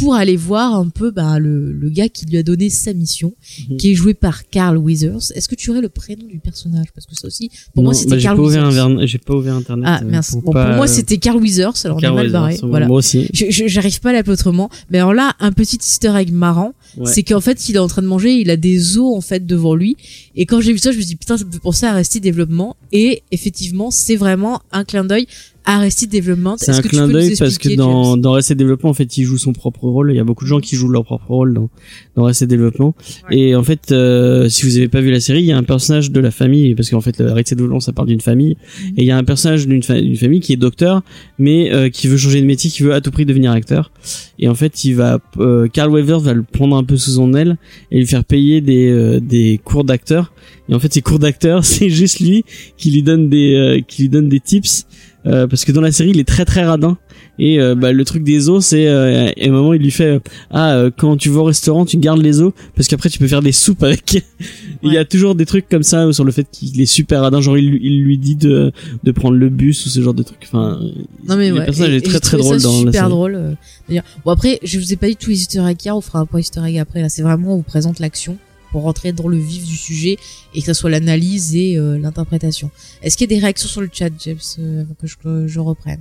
pour 0.00 0.14
aller 0.14 0.36
voir 0.36 0.74
un 0.74 0.88
peu 0.88 1.10
bah, 1.10 1.38
le, 1.38 1.72
le 1.72 1.90
gars 1.90 2.08
qui 2.08 2.26
lui 2.26 2.36
a 2.38 2.42
donné 2.42 2.70
sa 2.70 2.92
mission, 2.92 3.32
Mhm. 3.68 3.76
qui 3.76 3.90
est 3.92 3.94
joué 3.94 4.14
par 4.14 4.48
Carl 4.48 4.76
Weathers. 4.78 5.32
Est-ce 5.34 5.48
que 5.48 5.54
tu 5.54 5.70
aurais 5.70 5.80
le 5.80 5.88
prénom 5.88 6.26
du 6.26 6.38
personnage? 6.38 6.86
Parce 6.94 7.06
que 7.06 7.14
ça 7.14 7.26
aussi, 7.26 7.50
pour 7.74 7.84
moi, 7.84 7.94
c'était 7.94 8.16
bah, 8.16 8.22
Carl 8.22 8.40
Weathers. 8.40 9.06
j'ai 9.06 9.18
pas 9.18 9.34
ouvert 9.34 9.54
internet. 9.54 9.84
Ah 9.88 10.00
euh, 10.02 10.06
merci. 10.08 10.36
Bon, 10.44 10.52
pas- 10.52 10.66
pour 10.66 10.76
moi, 10.76 10.86
c'était 10.86 11.18
Carl 11.18 11.38
Weathers, 11.40 11.72
alors 11.84 11.96
on 11.96 12.00
est 12.00 12.02
Carl 12.02 12.14
mal 12.16 12.26
Weathers, 12.26 12.40
barré. 12.40 12.58
moi 12.62 12.70
Voilà. 12.70 12.90
aussi. 12.90 13.28
Je- 13.32 13.46
je- 13.50 13.66
J'arrive 13.68 14.00
pas 14.00 14.10
à 14.10 14.12
l'appeler 14.14 14.32
autrement. 14.34 14.70
Mais 14.90 14.98
alors 14.98 15.14
là, 15.14 15.34
un 15.40 15.52
petit 15.52 15.76
easter 15.76 16.12
egg 16.16 16.32
marrant, 16.32 16.72
Ouais. 16.96 17.06
c'est 17.12 17.22
qu'en 17.22 17.40
fait, 17.40 17.68
il 17.68 17.76
est 17.76 17.78
en 17.80 17.86
train 17.88 18.02
de 18.02 18.06
manger, 18.06 18.32
il 18.34 18.50
a 18.50 18.56
des 18.56 18.98
os 18.98 19.16
en 19.16 19.20
fait 19.20 19.46
devant 19.46 19.74
lui. 19.74 19.96
Et 20.34 20.46
quand 20.46 20.60
j'ai 20.60 20.72
vu 20.72 20.78
ça, 20.78 20.90
je 20.92 20.96
me 20.96 21.02
suis 21.02 21.08
dit 21.10 21.16
putain, 21.16 21.36
ça 21.36 21.44
me 21.44 21.52
fait 21.52 21.58
penser 21.60 21.86
à 21.86 21.90
Arrested 21.92 22.22
Development. 22.22 22.76
Et 22.92 23.22
effectivement, 23.30 23.90
c'est 23.90 24.16
vraiment 24.16 24.60
un 24.72 24.84
clin 24.84 25.04
d'œil 25.04 25.26
Arrested 25.70 26.10
Development. 26.10 26.56
C'est 26.58 26.70
Est-ce 26.70 26.78
un 26.80 26.82
que 26.82 26.88
clin 26.88 27.08
d'œil 27.08 27.34
parce 27.38 27.58
que 27.58 27.74
dans, 27.76 28.16
dans 28.16 28.32
Reset 28.32 28.54
Développement, 28.56 28.90
en 28.90 28.94
fait, 28.94 29.16
il 29.18 29.24
joue 29.24 29.38
son 29.38 29.52
propre 29.52 29.84
rôle. 29.84 30.10
Il 30.12 30.16
y 30.16 30.20
a 30.20 30.24
beaucoup 30.24 30.44
de 30.44 30.48
gens 30.48 30.58
qui 30.60 30.74
jouent 30.74 30.88
leur 30.88 31.04
propre 31.04 31.28
rôle 31.28 31.54
dans, 31.54 31.70
dans 32.16 32.30
Développement. 32.46 32.94
Ouais. 33.30 33.38
Et 33.38 33.54
en 33.54 33.62
fait, 33.62 33.92
euh, 33.92 34.48
si 34.48 34.64
vous 34.66 34.76
avez 34.78 34.88
pas 34.88 35.00
vu 35.00 35.10
la 35.10 35.20
série, 35.20 35.40
il 35.40 35.46
y 35.46 35.52
a 35.52 35.56
un 35.56 35.62
personnage 35.62 36.10
de 36.10 36.20
la 36.20 36.30
famille, 36.30 36.74
parce 36.74 36.90
qu'en 36.90 37.00
fait, 37.00 37.18
le 37.20 37.32
Reset 37.32 37.54
Développement, 37.54 37.80
ça 37.80 37.92
parle 37.92 38.08
d'une 38.08 38.20
famille. 38.20 38.56
Mhm. 38.56 38.88
Et 38.96 39.02
il 39.02 39.04
y 39.04 39.10
a 39.10 39.16
un 39.16 39.24
personnage 39.24 39.66
d'une 39.66 39.82
fa- 39.82 40.00
d'une 40.00 40.16
famille 40.16 40.40
qui 40.40 40.52
est 40.52 40.56
docteur, 40.56 41.02
mais 41.38 41.72
euh, 41.72 41.88
qui 41.88 42.08
veut 42.08 42.16
changer 42.16 42.40
de 42.40 42.46
métier, 42.46 42.68
qui 42.70 42.82
veut 42.82 42.92
à 42.92 43.00
tout 43.00 43.10
prix 43.12 43.24
devenir 43.24 43.52
acteur. 43.52 43.92
Et 44.38 44.48
en 44.48 44.54
fait, 44.54 44.84
il 44.84 44.94
va, 44.96 45.20
euh, 45.38 45.68
Carl 45.68 45.90
Weathers 45.90 46.20
va 46.20 46.32
le 46.34 46.42
prendre 46.42 46.76
un 46.76 46.84
peu 46.84 46.96
sous 46.96 47.12
son 47.12 47.32
aile 47.34 47.58
et 47.92 47.98
lui 47.98 48.06
faire 48.06 48.24
payer 48.24 48.60
des, 48.60 48.88
euh, 48.88 49.20
des 49.20 49.60
cours 49.62 49.84
d'acteur. 49.84 50.32
Et 50.68 50.74
en 50.74 50.78
fait, 50.80 50.92
ces 50.92 51.02
cours 51.02 51.18
d'acteur, 51.18 51.64
c'est 51.64 51.90
juste 51.90 52.20
lui 52.20 52.44
qui 52.76 52.90
lui 52.90 53.02
donne 53.02 53.28
des, 53.28 53.54
euh, 53.54 53.80
qui 53.86 54.02
lui 54.02 54.08
donne 54.08 54.28
des 54.28 54.40
tips. 54.40 54.86
Euh, 55.26 55.46
parce 55.46 55.66
que 55.66 55.72
dans 55.72 55.82
la 55.82 55.92
série 55.92 56.12
il 56.12 56.18
est 56.18 56.26
très 56.26 56.46
très 56.46 56.64
radin 56.64 56.96
et 57.38 57.60
euh, 57.60 57.74
bah, 57.74 57.92
le 57.92 58.04
truc 58.06 58.22
des 58.24 58.48
os 58.48 58.64
c'est 58.64 58.86
euh, 58.88 59.28
un 59.38 59.50
moment 59.50 59.74
il 59.74 59.82
lui 59.82 59.90
fait 59.90 60.12
euh, 60.14 60.18
ah 60.50 60.72
euh, 60.72 60.90
quand 60.96 61.18
tu 61.18 61.28
vas 61.28 61.40
au 61.40 61.44
restaurant 61.44 61.84
tu 61.84 61.98
gardes 61.98 62.22
les 62.22 62.40
os 62.40 62.54
parce 62.74 62.88
qu'après 62.88 63.10
tu 63.10 63.18
peux 63.18 63.28
faire 63.28 63.42
des 63.42 63.52
soupes 63.52 63.82
avec 63.82 64.14
Et 64.14 64.22
il 64.82 64.94
y 64.94 64.96
a 64.96 65.04
toujours 65.04 65.34
des 65.34 65.44
trucs 65.44 65.68
comme 65.68 65.82
ça 65.82 66.10
sur 66.14 66.24
le 66.24 66.32
fait 66.32 66.46
qu'il 66.50 66.80
est 66.80 66.86
super 66.86 67.20
radin 67.20 67.42
genre 67.42 67.58
il, 67.58 67.68
lui- 67.68 67.80
il 67.82 68.02
lui 68.02 68.16
dit 68.16 68.34
de, 68.34 68.72
de 69.04 69.12
prendre 69.12 69.36
le 69.36 69.50
bus 69.50 69.84
ou 69.84 69.90
ce 69.90 70.00
genre 70.00 70.14
de 70.14 70.22
trucs 70.22 70.42
enfin 70.44 70.80
Non 71.28 71.36
mais 71.36 71.50
le 71.50 71.56
ouais. 71.58 71.64
personnage 71.66 71.92
Et- 71.92 71.96
est 71.96 71.98
et 71.98 72.02
très 72.02 72.20
très 72.20 72.38
drôle 72.38 72.58
ça 72.58 72.66
dans 72.68 72.72
la 72.72 72.78
super 72.78 72.92
série 72.94 73.08
drôle. 73.10 73.56
d'ailleurs. 73.90 74.04
Bon 74.24 74.30
après, 74.30 74.58
je 74.62 74.78
vous 74.78 74.90
ai 74.94 74.96
pas 74.96 75.08
dit 75.08 75.18
les 75.28 75.34
Easter 75.34 75.60
eggs 75.68 75.84
hier, 75.84 75.94
on 75.94 76.00
fera 76.00 76.20
un 76.20 76.24
point 76.26 76.40
Easter 76.40 76.62
egg 76.66 76.78
après. 76.78 77.02
Là, 77.02 77.10
c'est 77.10 77.20
vraiment 77.20 77.52
on 77.52 77.56
vous 77.58 77.62
présente 77.62 77.98
l'action 77.98 78.38
pour 78.70 78.82
rentrer 78.82 79.12
dans 79.12 79.28
le 79.28 79.36
vif 79.36 79.64
du 79.64 79.76
sujet 79.76 80.16
et 80.54 80.60
que 80.60 80.66
ça 80.66 80.74
soit 80.74 80.90
l'analyse 80.90 81.56
et 81.56 81.76
euh, 81.76 81.98
l'interprétation. 81.98 82.70
Est-ce 83.02 83.16
qu'il 83.16 83.30
y 83.30 83.34
a 83.34 83.36
des 83.36 83.42
réactions 83.42 83.68
sur 83.68 83.80
le 83.80 83.90
chat, 83.92 84.10
James, 84.18 84.38
euh, 84.58 84.82
avant 84.82 84.94
que 85.00 85.06
je, 85.06 85.16
que 85.16 85.46
je 85.46 85.60
reprenne? 85.60 86.00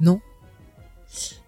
Non? 0.00 0.20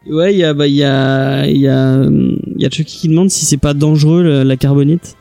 Ouais 0.09 0.33
il 0.33 0.39
y 0.39 0.45
a 0.45 0.55
bah 0.55 0.67
il 0.67 0.75
y 0.75 0.83
a 0.83 1.47
il 1.47 1.59
y 1.59 1.69
a 1.69 2.03
il 2.07 2.63
y 2.63 2.65
a 2.65 2.71
Chucky 2.71 2.97
qui 2.97 3.09
demande 3.09 3.31
si 3.31 3.45
c'est 3.45 3.59
pas 3.59 3.75
dangereux 3.75 4.43
la 4.43 4.57
carbonite 4.57 5.15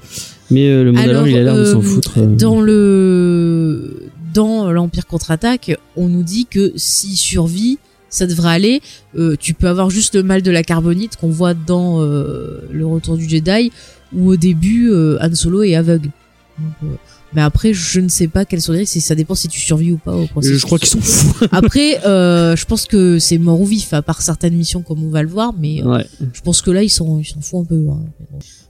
mais 0.52 0.70
euh, 0.70 0.84
le 0.84 0.98
Alors, 0.98 1.28
il 1.28 1.38
a 1.38 1.44
l'air 1.44 1.56
de 1.56 1.66
s'en 1.66 1.82
foutre. 1.82 2.20
Dans 2.20 2.62
le 2.62 4.10
dans 4.34 4.72
l'Empire 4.72 5.08
contre-attaque, 5.08 5.78
on 5.96 6.08
nous 6.08 6.24
dit 6.24 6.46
que 6.46 6.72
s'il 6.76 7.18
survit, 7.18 7.80
ça 8.10 8.26
devrait 8.28 8.52
aller. 8.54 8.82
Euh, 9.16 9.36
tu 9.40 9.54
peux 9.54 9.68
avoir 9.68 9.90
juste 9.90 10.16
le 10.16 10.24
mal 10.24 10.42
de 10.42 10.52
la 10.52 10.64
carbonite 10.64 11.16
qu'on 11.18 11.30
voit 11.30 11.54
dans 11.54 12.02
euh, 12.02 12.62
le 12.72 12.86
Retour 12.86 13.18
du 13.18 13.28
Jedi, 13.28 13.72
où 14.14 14.30
au 14.32 14.36
début 14.36 14.90
euh, 14.92 15.18
Han 15.22 15.34
Solo 15.36 15.64
est 15.64 15.76
aveugle. 15.76 16.10
Donc, 16.58 16.74
euh, 16.84 16.96
mais 17.34 17.42
après, 17.42 17.74
je 17.74 18.00
ne 18.00 18.10
sais 18.10 18.28
pas 18.28 18.44
quels 18.44 18.60
sont 18.62 18.72
les 18.74 18.80
risques. 18.80 19.00
Ça 19.02 19.14
dépend 19.14 19.36
si 19.36 19.48
tu 19.48 19.60
survis 19.60 19.92
ou 19.92 19.98
pas 19.98 20.16
au 20.16 20.26
processus. 20.26 20.60
je 20.60 20.66
crois 20.66 20.80
qu'ils 20.80 20.88
sont 20.90 21.00
fous 21.02 21.46
Après, 21.52 22.04
euh, 22.08 22.56
je 22.56 22.66
pense 22.66 22.86
que 22.86 23.20
c'est 23.20 23.38
mort 23.38 23.62
ou 23.62 23.66
vif, 23.66 23.94
à 23.94 24.02
part 24.02 24.22
certaines 24.24 24.56
missions 24.56 24.82
comme 24.82 25.04
on 25.04 25.10
va 25.10 25.22
le 25.22 25.30
voir, 25.30 25.54
mais 25.58 25.84
euh, 25.86 26.02
je 26.34 26.42
pense 26.42 26.64
que 26.64 26.72
là, 26.72 26.82
ils 26.82 26.90
s'en 26.90 27.20
ils 27.20 27.26
s'en 27.26 27.40
foutent 27.42 27.62
un 27.62 27.66
peu. 27.66 27.86
hein. 27.90 28.00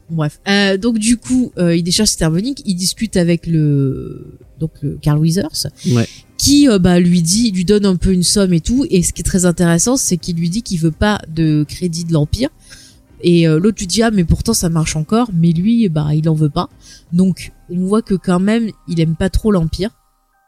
Bref. 0.10 0.39
Euh, 0.47 0.75
donc 0.78 0.97
du 0.97 1.17
coup, 1.17 1.54
euh, 1.58 1.73
il 1.75 1.84
décharge 1.84 2.10
cette 2.10 2.21
harmonique, 2.21 2.62
il 2.65 2.75
discute 2.75 3.15
avec 3.15 3.47
le 3.47 4.39
donc 4.60 4.71
le 4.82 4.97
Carl 5.02 5.19
Weathers, 5.19 5.67
ouais 5.93 6.08
qui 6.39 6.67
euh, 6.67 6.80
bah 6.80 6.99
lui 6.99 7.21
dit, 7.21 7.52
lui 7.52 7.65
donne 7.65 7.86
un 7.86 7.97
peu 7.97 8.12
une 8.12 8.23
somme 8.23 8.54
et 8.54 8.62
tout. 8.62 8.88
Et 8.89 9.04
ce 9.04 9.13
qui 9.13 9.21
est 9.21 9.23
très 9.23 9.45
intéressant, 9.45 9.97
c'est 9.97 10.17
qu'il 10.17 10.38
lui 10.38 10.49
dit 10.49 10.63
qu'il 10.63 10.80
veut 10.80 10.89
pas 10.89 11.19
de 11.28 11.63
crédit 11.67 12.06
de 12.06 12.13
l'empire. 12.13 12.49
Et 13.21 13.47
euh, 13.47 13.60
l'autre 13.60 13.78
lui 13.80 13.88
dit 13.88 14.02
ah 14.02 14.12
mais 14.12 14.23
pourtant 14.23 14.54
ça 14.54 14.69
marche 14.69 14.95
encore, 14.95 15.30
mais 15.34 15.52
lui 15.52 15.89
bah 15.89 16.15
il 16.15 16.28
en 16.30 16.34
veut 16.34 16.49
pas. 16.49 16.69
Donc 17.12 17.52
on 17.69 17.86
voit 17.86 18.02
que 18.02 18.15
quand 18.15 18.39
même 18.39 18.71
il 18.88 18.99
aime 19.02 19.15
pas 19.15 19.30
trop 19.30 19.52
l'empire. 19.52 19.91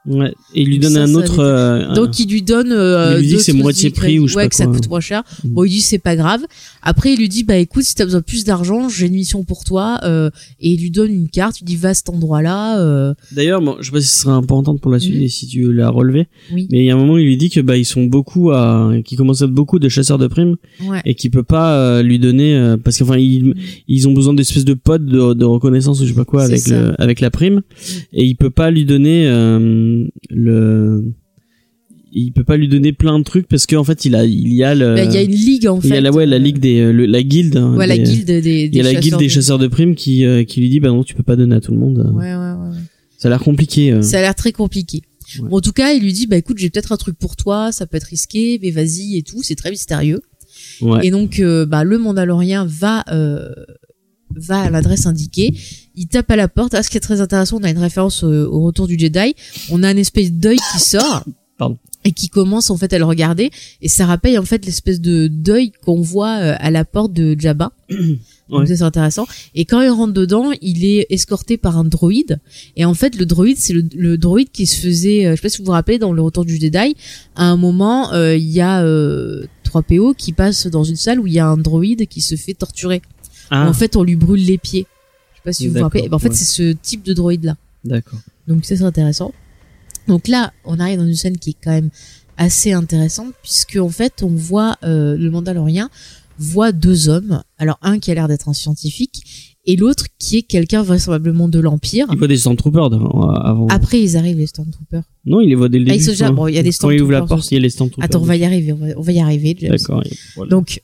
Ouais 0.07 0.33
et 0.55 0.61
il 0.63 0.67
lui 0.67 0.79
donne 0.79 0.93
ça, 0.93 1.03
un 1.03 1.07
ça 1.07 1.13
autre 1.17 1.39
euh, 1.39 1.93
Donc 1.93 2.19
il 2.19 2.29
lui 2.29 2.41
donne 2.41 2.71
euh, 2.71 3.17
Il 3.19 3.21
lui 3.21 3.27
dit 3.37 3.39
c'est 3.39 3.53
moitié 3.53 3.89
prix 3.91 4.19
ou 4.19 4.27
je 4.27 4.33
sais 4.33 4.37
ouais, 4.37 4.43
pas 4.45 4.49
que 4.49 4.55
ça 4.55 4.65
quoi. 4.65 4.73
coûte 4.75 4.89
moins 4.89 4.99
cher. 4.99 5.23
Mm. 5.43 5.49
Bon, 5.49 5.63
il 5.63 5.69
dit 5.69 5.81
c'est 5.81 5.99
pas 5.99 6.15
grave. 6.15 6.41
Après 6.81 7.13
il 7.13 7.19
lui 7.19 7.29
dit 7.29 7.43
bah 7.43 7.57
écoute 7.57 7.83
si 7.83 7.93
t'as 7.95 8.05
besoin 8.05 8.19
de 8.21 8.25
plus 8.25 8.43
d'argent, 8.43 8.89
j'ai 8.89 9.07
une 9.07 9.13
mission 9.13 9.43
pour 9.43 9.63
toi 9.63 9.99
euh, 10.03 10.29
et 10.59 10.69
il 10.71 10.81
lui 10.81 10.91
donne 10.91 11.11
une 11.11 11.29
carte, 11.29 11.61
il 11.61 11.65
dit 11.65 11.75
va 11.75 11.89
à 11.89 11.93
cet 11.93 12.09
endroit-là. 12.09 12.79
Euh, 12.79 13.13
D'ailleurs, 13.31 13.61
bon, 13.61 13.77
je 13.79 13.85
sais 13.85 13.91
pas 13.91 14.01
si 14.01 14.07
ce 14.07 14.21
serait 14.21 14.33
important 14.33 14.75
pour 14.77 14.91
la 14.91 14.99
suite 14.99 15.15
Mhm. 15.17 15.23
et 15.23 15.27
si 15.27 15.47
tu 15.47 15.71
l'as 15.73 15.89
relevé, 15.89 16.27
oui. 16.53 16.67
mais 16.71 16.79
il 16.79 16.85
y 16.85 16.89
a 16.91 16.95
un 16.95 16.97
moment 16.97 17.17
il 17.17 17.25
lui 17.25 17.37
dit 17.37 17.49
que 17.49 17.59
bah 17.59 17.77
ils 17.77 17.85
sont 17.85 18.05
beaucoup 18.05 18.51
à, 18.51 18.91
qui 19.05 19.15
commencent 19.15 19.41
à 19.41 19.45
être 19.45 19.51
beaucoup 19.51 19.77
de 19.79 19.89
chasseurs 19.89 20.17
de 20.17 20.27
primes 20.27 20.55
Ouais. 20.87 21.01
et 21.05 21.15
qu'il 21.15 21.31
peut 21.31 21.43
pas 21.43 21.75
euh, 21.77 22.01
lui 22.01 22.17
donner 22.17 22.55
euh, 22.55 22.77
parce 22.77 22.97
qu'enfin 22.97 23.17
ils, 23.17 23.53
ils 23.87 24.07
ont 24.07 24.13
besoin 24.13 24.33
d'espèces 24.33 24.65
de 24.65 24.73
potes 24.73 25.05
de, 25.05 25.33
de 25.33 25.45
reconnaissance 25.45 25.99
ou 26.01 26.05
je 26.05 26.09
sais 26.09 26.15
pas 26.15 26.25
quoi 26.25 26.43
avec 26.43 26.59
ça. 26.59 26.79
le, 26.79 27.01
avec 27.01 27.19
la 27.19 27.29
prime 27.29 27.61
et 28.13 28.25
il 28.25 28.35
peut 28.35 28.49
pas 28.49 28.71
lui 28.71 28.85
donner 28.85 29.27
euh, 29.27 29.90
le 30.29 31.03
il 32.13 32.33
peut 32.33 32.43
pas 32.43 32.57
lui 32.57 32.67
donner 32.67 32.91
plein 32.91 33.17
de 33.19 33.23
trucs 33.23 33.47
parce 33.47 33.65
qu'en 33.65 33.83
fait 33.85 34.03
il 34.05 34.15
a 34.15 34.25
il 34.25 34.53
y 34.53 34.63
a 34.63 34.75
le 34.75 34.95
Bah, 34.95 35.03
il 35.05 35.13
y 35.13 35.17
a 35.17 35.21
une 35.21 35.31
ligue 35.31 35.67
en 35.67 35.79
fait. 35.79 35.87
il 35.87 35.93
y 35.93 35.97
a 35.97 36.01
la 36.01 36.11
ouais 36.11 36.25
la 36.25 36.39
ligue 36.39 36.59
des 36.59 36.79
euh, 36.81 36.91
le- 36.91 37.05
la 37.05 37.23
guilde 37.23 37.55
hein, 37.55 37.75
Ouais, 37.77 37.87
la 37.87 37.97
des- 37.97 38.03
guilde 38.03 38.25
des, 38.27 38.41
des 38.41 38.63
il 38.65 38.75
y 38.75 38.79
a 38.81 38.83
la 38.83 38.95
guilde 38.95 39.17
des 39.17 39.25
de- 39.27 39.29
chasseurs 39.31 39.59
de 39.59 39.67
primes 39.67 39.95
qui 39.95 40.25
euh, 40.25 40.43
qui 40.43 40.59
lui 40.59 40.69
dit 40.69 40.79
bah 40.81 40.89
non 40.89 41.03
tu 41.05 41.13
peux 41.15 41.23
pas 41.23 41.37
donner 41.37 41.55
à 41.55 41.61
tout 41.61 41.71
le 41.71 41.77
monde 41.77 41.99
Ouais, 42.13 42.33
ouais, 42.35 42.35
ouais. 42.35 42.77
ça 43.17 43.27
a 43.27 43.31
l'air 43.31 43.39
compliqué 43.39 43.93
euh. 43.93 44.01
Ça 44.01 44.17
a 44.17 44.21
l'air 44.21 44.35
très 44.35 44.51
compliqué. 44.51 45.01
Ouais. 45.41 45.47
Bon, 45.47 45.57
en 45.57 45.61
tout 45.61 45.71
cas, 45.71 45.93
il 45.93 46.03
lui 46.03 46.11
dit 46.11 46.27
bah 46.27 46.35
écoute, 46.35 46.57
j'ai 46.57 46.69
peut-être 46.69 46.91
un 46.91 46.97
truc 46.97 47.17
pour 47.17 47.37
toi, 47.37 47.71
ça 47.71 47.85
peut 47.87 47.95
être 47.95 48.03
risqué, 48.03 48.59
mais 48.61 48.71
vas-y 48.71 49.15
et 49.17 49.21
tout, 49.23 49.41
c'est 49.43 49.55
très 49.55 49.71
mystérieux. 49.71 50.19
ouais 50.81 51.07
Et 51.07 51.11
donc, 51.11 51.39
euh, 51.39 51.65
bah, 51.65 51.85
le 51.85 51.97
Mandalorien 51.97 52.65
va 52.67 53.05
euh, 53.13 53.47
va 54.35 54.61
à 54.61 54.69
l'adresse 54.69 55.05
indiquée. 55.05 55.53
Il 55.95 56.07
tape 56.07 56.31
à 56.31 56.35
la 56.35 56.47
porte. 56.47 56.73
Ah, 56.73 56.83
ce 56.83 56.89
qui 56.89 56.97
est 56.97 57.01
très 57.01 57.21
intéressant, 57.21 57.57
on 57.59 57.63
a 57.63 57.69
une 57.69 57.77
référence 57.77 58.23
euh, 58.23 58.45
au 58.47 58.61
retour 58.61 58.87
du 58.87 58.97
Jedi. 58.97 59.33
On 59.69 59.83
a 59.83 59.89
un 59.89 59.97
espèce 59.97 60.31
d'œil 60.31 60.57
qui 60.73 60.79
sort. 60.79 61.23
Pardon. 61.57 61.77
Et 62.03 62.13
qui 62.13 62.29
commence 62.29 62.71
en 62.71 62.77
fait 62.77 62.91
à 62.93 62.97
le 62.97 63.05
regarder 63.05 63.51
et 63.83 63.87
ça 63.87 64.07
rappelle 64.07 64.39
en 64.39 64.43
fait 64.43 64.65
l'espèce 64.65 64.99
de 64.99 65.27
deuil 65.27 65.71
qu'on 65.85 66.01
voit 66.01 66.37
euh, 66.39 66.55
à 66.57 66.71
la 66.71 66.83
porte 66.83 67.13
de 67.13 67.35
Jabba. 67.39 67.71
Donc 68.49 68.61
Ouais. 68.61 68.65
c'est 68.65 68.81
intéressant. 68.81 69.27
Et 69.53 69.65
quand 69.65 69.79
il 69.81 69.89
rentre 69.89 70.11
dedans, 70.13 70.51
il 70.61 70.83
est 70.83 71.05
escorté 71.11 71.57
par 71.57 71.77
un 71.77 71.83
droïde. 71.85 72.39
Et 72.75 72.83
en 72.85 72.95
fait, 72.95 73.15
le 73.15 73.25
droïde, 73.27 73.57
c'est 73.57 73.71
le, 73.73 73.85
le 73.95 74.17
droïde 74.17 74.49
qui 74.51 74.65
se 74.65 74.77
faisait, 74.77 75.25
euh, 75.27 75.31
je 75.31 75.35
sais 75.35 75.41
pas 75.43 75.49
si 75.49 75.59
vous 75.59 75.65
vous 75.65 75.71
rappelez, 75.71 75.99
dans 75.99 76.11
le 76.11 76.21
Retour 76.23 76.43
du 76.43 76.57
Jedi, 76.59 76.95
à 77.35 77.45
un 77.45 77.55
moment, 77.55 78.11
euh, 78.13 78.35
il 78.35 78.49
y 78.49 78.59
a 78.59 78.83
euh, 78.83 79.45
3PO 79.63 80.15
qui 80.15 80.33
passe 80.33 80.65
dans 80.67 80.83
une 80.83 80.95
salle 80.97 81.19
où 81.19 81.27
il 81.27 81.33
y 81.33 81.39
a 81.39 81.47
un 81.47 81.55
droïde 81.57 82.07
qui 82.07 82.19
se 82.19 82.35
fait 82.35 82.55
torturer. 82.55 83.01
Ah 83.51 83.69
En 83.69 83.73
fait, 83.73 83.95
on 83.95 84.03
lui 84.03 84.15
brûle 84.15 84.43
les 84.43 84.57
pieds. 84.57 84.87
Je 85.33 85.37
sais 85.37 85.41
pas 85.43 85.53
si 85.53 85.67
vous 85.67 85.75
vous 85.75 85.81
rappelez. 85.81 86.09
Ben, 86.09 86.15
en 86.15 86.19
fait, 86.19 86.29
ouais. 86.29 86.35
c'est 86.35 86.45
ce 86.45 86.71
type 86.73 87.03
de 87.03 87.13
droïde 87.13 87.43
là. 87.43 87.55
d'accord 87.85 88.19
Donc 88.47 88.65
ça 88.65 88.75
c'est 88.75 88.83
intéressant. 88.83 89.33
Donc 90.07 90.27
là, 90.27 90.51
on 90.65 90.79
arrive 90.79 90.97
dans 90.97 91.05
une 91.07 91.15
scène 91.15 91.37
qui 91.37 91.51
est 91.51 91.57
quand 91.63 91.71
même 91.71 91.89
assez 92.37 92.71
intéressante 92.71 93.33
puisque 93.43 93.75
en 93.77 93.89
fait, 93.89 94.23
on 94.23 94.29
voit 94.29 94.77
euh, 94.83 95.15
le 95.15 95.29
Mandalorien 95.29 95.89
voit 96.39 96.71
deux 96.71 97.07
hommes. 97.09 97.43
Alors 97.59 97.77
un 97.83 97.99
qui 97.99 98.09
a 98.09 98.15
l'air 98.15 98.27
d'être 98.27 98.49
un 98.49 98.53
scientifique 98.53 99.57
et 99.67 99.75
l'autre 99.75 100.05
qui 100.17 100.37
est 100.37 100.41
quelqu'un 100.41 100.81
vraisemblablement 100.81 101.47
de 101.47 101.59
l'Empire. 101.59 102.07
Il 102.11 102.17
voit 102.17 102.27
des 102.27 102.37
Stormtroopers 102.37 102.89
devant- 102.89 103.29
avant. 103.29 103.67
Après, 103.67 104.01
ils 104.01 104.17
arrivent, 104.17 104.39
les 104.39 104.47
Stormtroopers. 104.47 105.03
Non, 105.25 105.39
il 105.39 105.49
les 105.49 105.55
voit 105.55 105.69
dès 105.69 105.77
le 105.77 105.85
Ah, 105.87 105.91
début. 105.91 106.03
sont 106.03 106.11
déjà- 106.11 106.31
bon, 106.31 106.47
il 106.47 106.55
y 106.55 106.57
a 106.57 106.63
des 106.63 106.71
Quand 106.71 106.89
il 106.89 106.99
ouvre 107.01 107.11
la 107.11 107.17
Stormtroopers 107.19 107.37
porte, 107.37 107.51
il 107.51 107.53
y 107.53 107.57
a 107.57 107.59
les 107.59 107.69
Stormtroopers. 107.69 108.05
Attends, 108.05 108.21
on 108.21 108.25
va 108.25 108.35
y 108.37 108.43
arriver, 108.43 108.73
on 108.73 108.77
va, 108.77 108.87
on 108.97 109.01
va 109.01 109.11
y 109.11 109.19
arriver. 109.19 109.53
D'accord. 109.53 110.03
Donc, 110.49 110.81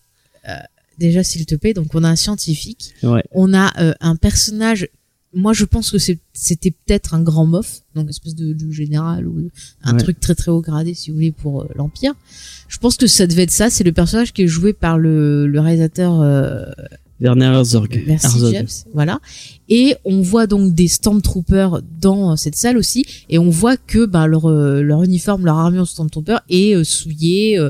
euh, 0.47 0.51
déjà, 0.97 1.23
s'il 1.23 1.45
te 1.45 1.55
plaît, 1.55 1.73
donc 1.73 1.87
on 1.93 2.03
a 2.03 2.09
un 2.09 2.15
scientifique, 2.15 2.93
Ouais. 3.03 3.23
on 3.31 3.53
a 3.53 3.71
euh, 3.81 3.93
un 4.01 4.15
personnage. 4.15 4.87
Moi, 5.33 5.53
je 5.53 5.65
pense 5.65 5.91
que 5.91 5.97
c'était 5.99 6.71
peut-être 6.71 7.13
un 7.13 7.21
grand 7.21 7.45
mof, 7.45 7.81
donc 7.95 8.05
une 8.05 8.09
espèce 8.09 8.33
de, 8.35 8.53
de 8.53 8.71
général 8.71 9.27
ou 9.27 9.49
un 9.83 9.93
Ouais. 9.93 9.99
truc 10.01 10.19
très 10.19 10.35
très 10.35 10.51
haut 10.51 10.61
gradé, 10.61 10.93
si 10.93 11.09
vous 11.11 11.17
voulez, 11.17 11.31
pour 11.31 11.63
euh, 11.63 11.67
l'Empire. 11.75 12.13
Je 12.67 12.77
pense 12.77 12.97
que 12.97 13.07
ça 13.07 13.27
devait 13.27 13.43
être 13.43 13.51
ça. 13.51 13.69
C'est 13.69 13.83
le 13.83 13.91
personnage 13.91 14.33
qui 14.33 14.43
est 14.43 14.47
joué 14.47 14.73
par 14.73 14.97
le, 14.97 15.45
le 15.47 15.59
réalisateur 15.59 16.21
euh, 16.21 16.63
Werner 17.19 17.45
Herzog. 17.45 18.03
Merci 18.05 18.27
Herzog. 18.27 18.53
James. 18.53 18.67
Voilà. 18.93 19.19
Et 19.69 19.95
on 20.05 20.21
voit 20.21 20.47
donc 20.47 20.73
des 20.73 20.87
Stormtroopers 20.87 21.81
dans 21.99 22.31
euh, 22.31 22.35
cette 22.35 22.55
salle 22.55 22.77
aussi, 22.77 23.05
et 23.29 23.37
on 23.39 23.49
voit 23.49 23.75
que 23.75 24.05
bah, 24.05 24.27
leur 24.27 24.49
euh, 24.49 24.81
leur 24.81 25.03
uniforme, 25.03 25.45
leur 25.45 25.57
armure 25.57 25.87
Stormtrooper 25.87 26.37
est 26.49 26.75
euh, 26.75 26.83
souillée, 26.83 27.57
euh, 27.57 27.69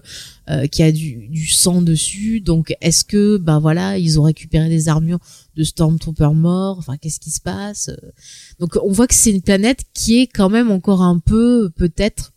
euh, 0.50 0.68
qui 0.68 0.84
a 0.84 0.92
du, 0.92 1.28
du 1.30 1.48
sang 1.48 1.82
dessus. 1.82 2.42
Donc 2.42 2.76
est-ce 2.82 3.04
que 3.04 3.38
bah 3.38 3.60
voilà, 3.60 3.98
ils 3.98 4.20
ont 4.20 4.24
récupéré 4.24 4.70
des 4.70 4.90
armures 4.90 5.20
de 5.56 5.64
Stormtroopers 5.64 6.34
morts? 6.34 6.78
Enfin, 6.78 6.98
qu'est-ce 6.98 7.20
qui 7.20 7.32
se 7.32 7.42
passe? 7.42 7.90
Donc 8.60 8.78
on 8.84 8.92
voit 8.92 9.08
que 9.08 9.16
c'est 9.16 9.32
une 9.32 9.42
planète 9.42 9.82
qui 9.94 10.20
est 10.20 10.28
quand 10.28 10.50
même 10.50 10.72
encore 10.72 11.02
un 11.02 11.20
peu 11.20 11.70
peut-être 11.76 12.34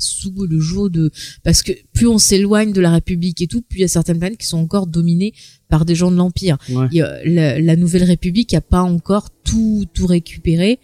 sous 0.00 0.32
le 0.48 0.58
joug 0.58 0.88
de 0.88 1.10
parce 1.44 1.62
que 1.62 1.72
plus 1.92 2.06
on 2.08 2.18
s'éloigne 2.18 2.72
de 2.72 2.80
la 2.80 2.90
République 2.92 3.40
et 3.42 3.46
tout, 3.46 3.62
plus 3.62 3.78
il 3.78 3.82
y 3.82 3.84
a 3.84 3.88
certaines 3.88 4.18
planètes 4.18 4.38
qui 4.38 4.46
sont 4.46 4.58
encore 4.58 4.86
dominées 4.86 5.32
par 5.68 5.84
des 5.84 5.94
gens 5.94 6.10
de 6.10 6.16
l'Empire. 6.16 6.58
Ouais. 6.70 6.88
La, 7.24 7.60
la 7.60 7.76
Nouvelle 7.76 8.04
République 8.04 8.52
a 8.54 8.60
pas 8.60 8.82
encore 8.82 9.28
tout 9.44 9.84
tout 9.94 10.06
récupéré 10.06 10.80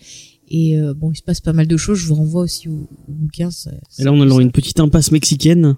et 0.49 0.79
euh, 0.79 0.95
bon 0.95 1.11
il 1.13 1.17
se 1.17 1.23
passe 1.23 1.41
pas 1.41 1.53
mal 1.53 1.67
de 1.67 1.77
choses. 1.77 1.99
Je 1.99 2.07
vous 2.07 2.15
renvoie 2.15 2.43
aussi 2.43 2.69
au, 2.69 2.89
au 3.09 3.13
bouquin. 3.13 3.51
ça- 3.51 3.73
Et 3.99 4.05
là, 4.05 4.13
on 4.13 4.21
a 4.21 4.43
une 4.43 4.53
petite 4.53 4.79
impasse 4.81 5.11
mexicaine. 5.11 5.77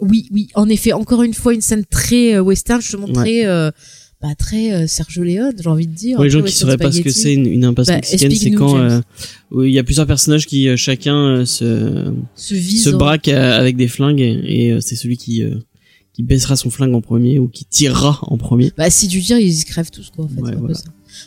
Oui 0.00 0.28
oui 0.32 0.48
en 0.54 0.68
effet 0.70 0.92
encore 0.94 1.22
une 1.22 1.34
fois 1.34 1.52
une 1.52 1.60
scène 1.60 1.84
très 1.84 2.34
euh, 2.34 2.40
western 2.42 2.80
justement 2.80 3.06
très 3.12 3.44
euh, 3.46 3.70
bah, 4.22 4.34
très 4.36 4.72
euh, 4.72 4.86
Sergio 4.86 5.22
Leone 5.22 5.52
j'ai 5.62 5.68
envie 5.68 5.86
de 5.86 5.94
dire. 5.94 6.16
Pour 6.16 6.24
les 6.24 6.30
gens 6.30 6.42
qui 6.42 6.52
sauraient 6.52 6.76
pas 6.76 6.92
ce 6.92 7.00
que 7.00 7.10
c'est 7.10 7.32
une, 7.34 7.46
une 7.46 7.64
impasse 7.64 7.86
Bah, 7.88 7.96
mexicaine, 7.96 8.30
c'est 8.34 8.50
quand 8.50 8.78
euh, 8.78 9.00
où 9.50 9.62
il 9.62 9.72
y 9.72 9.78
a 9.78 9.84
plusieurs 9.84 10.06
personnages 10.06 10.46
qui 10.46 10.68
euh, 10.68 10.76
chacun 10.76 11.16
euh, 11.16 11.44
se 11.46 12.12
se 12.34 12.54
vise 12.54 12.84
se 12.84 12.90
braque 12.90 13.28
euh, 13.28 13.58
avec 13.58 13.76
des 13.76 13.88
flingues 13.88 14.20
et, 14.20 14.40
et, 14.66 14.72
euh, 14.72 14.80
c'est 14.80 14.96
celui 14.96 15.16
qui 15.16 15.42
euh, 15.42 15.54
qui 16.12 16.22
baissera 16.22 16.56
son 16.56 16.70
flingue 16.70 16.94
en 16.94 17.00
premier 17.00 17.38
ou 17.38 17.48
qui 17.48 17.64
tirera 17.64 18.18
en 18.22 18.36
premier. 18.36 18.72
Bah 18.76 18.90
si 18.90 19.08
tu 19.08 19.20
tires 19.20 19.38
ils 19.38 19.60
y 19.60 19.64
crèvent 19.64 19.90
tous 19.90 20.10
quoi 20.10 20.26
en 20.26 20.28
fait. 20.28 20.40
Ouais, 20.42 20.54
voilà. 20.56 20.74
ça. 20.74 20.84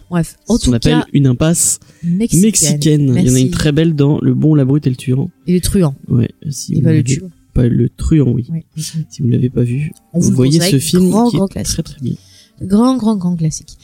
Bref 0.09 0.35
en 0.47 0.57
Ce 0.57 0.65
qu'on 0.65 0.71
tout 0.71 0.75
appelle 0.75 0.99
cas 0.99 1.05
une 1.13 1.25
impasse 1.27 1.79
mexicaine. 2.03 2.41
mexicaine. 2.43 3.15
Il 3.17 3.27
y 3.27 3.31
en 3.31 3.35
a 3.35 3.39
une 3.39 3.49
très 3.51 3.71
belle 3.71 3.95
dans 3.95 4.19
Le 4.21 4.33
Bon, 4.33 4.53
la 4.55 4.65
Brute 4.65 4.85
et 4.87 4.89
le 4.89 4.95
Tueur. 4.95 5.27
Et 5.47 5.53
le 5.53 5.61
truand. 5.61 5.95
Ouais, 6.09 6.29
si 6.49 6.75
Et 6.77 6.81
pas 6.81 6.93
le 6.93 7.03
tueur. 7.03 7.29
pas 7.53 7.67
le 7.67 7.89
truand, 7.89 8.31
oui. 8.31 8.45
Oui. 8.51 8.61
Si 9.09 9.21
vous 9.21 9.27
l'avez 9.29 9.49
pas 9.49 9.63
vu, 9.63 9.91
On 10.13 10.19
vous 10.19 10.31
voyez 10.31 10.59
ce 10.61 10.79
film 10.79 11.09
Grand, 11.09 11.29
qui 11.29 11.37
grand 11.37 11.47
est 11.47 11.51
classique. 11.53 11.73
très 11.73 11.83
très 11.83 12.01
bien. 12.01 12.13
Grand, 12.61 12.97
grand, 12.97 13.15
grand 13.17 13.35
classique. 13.35 13.77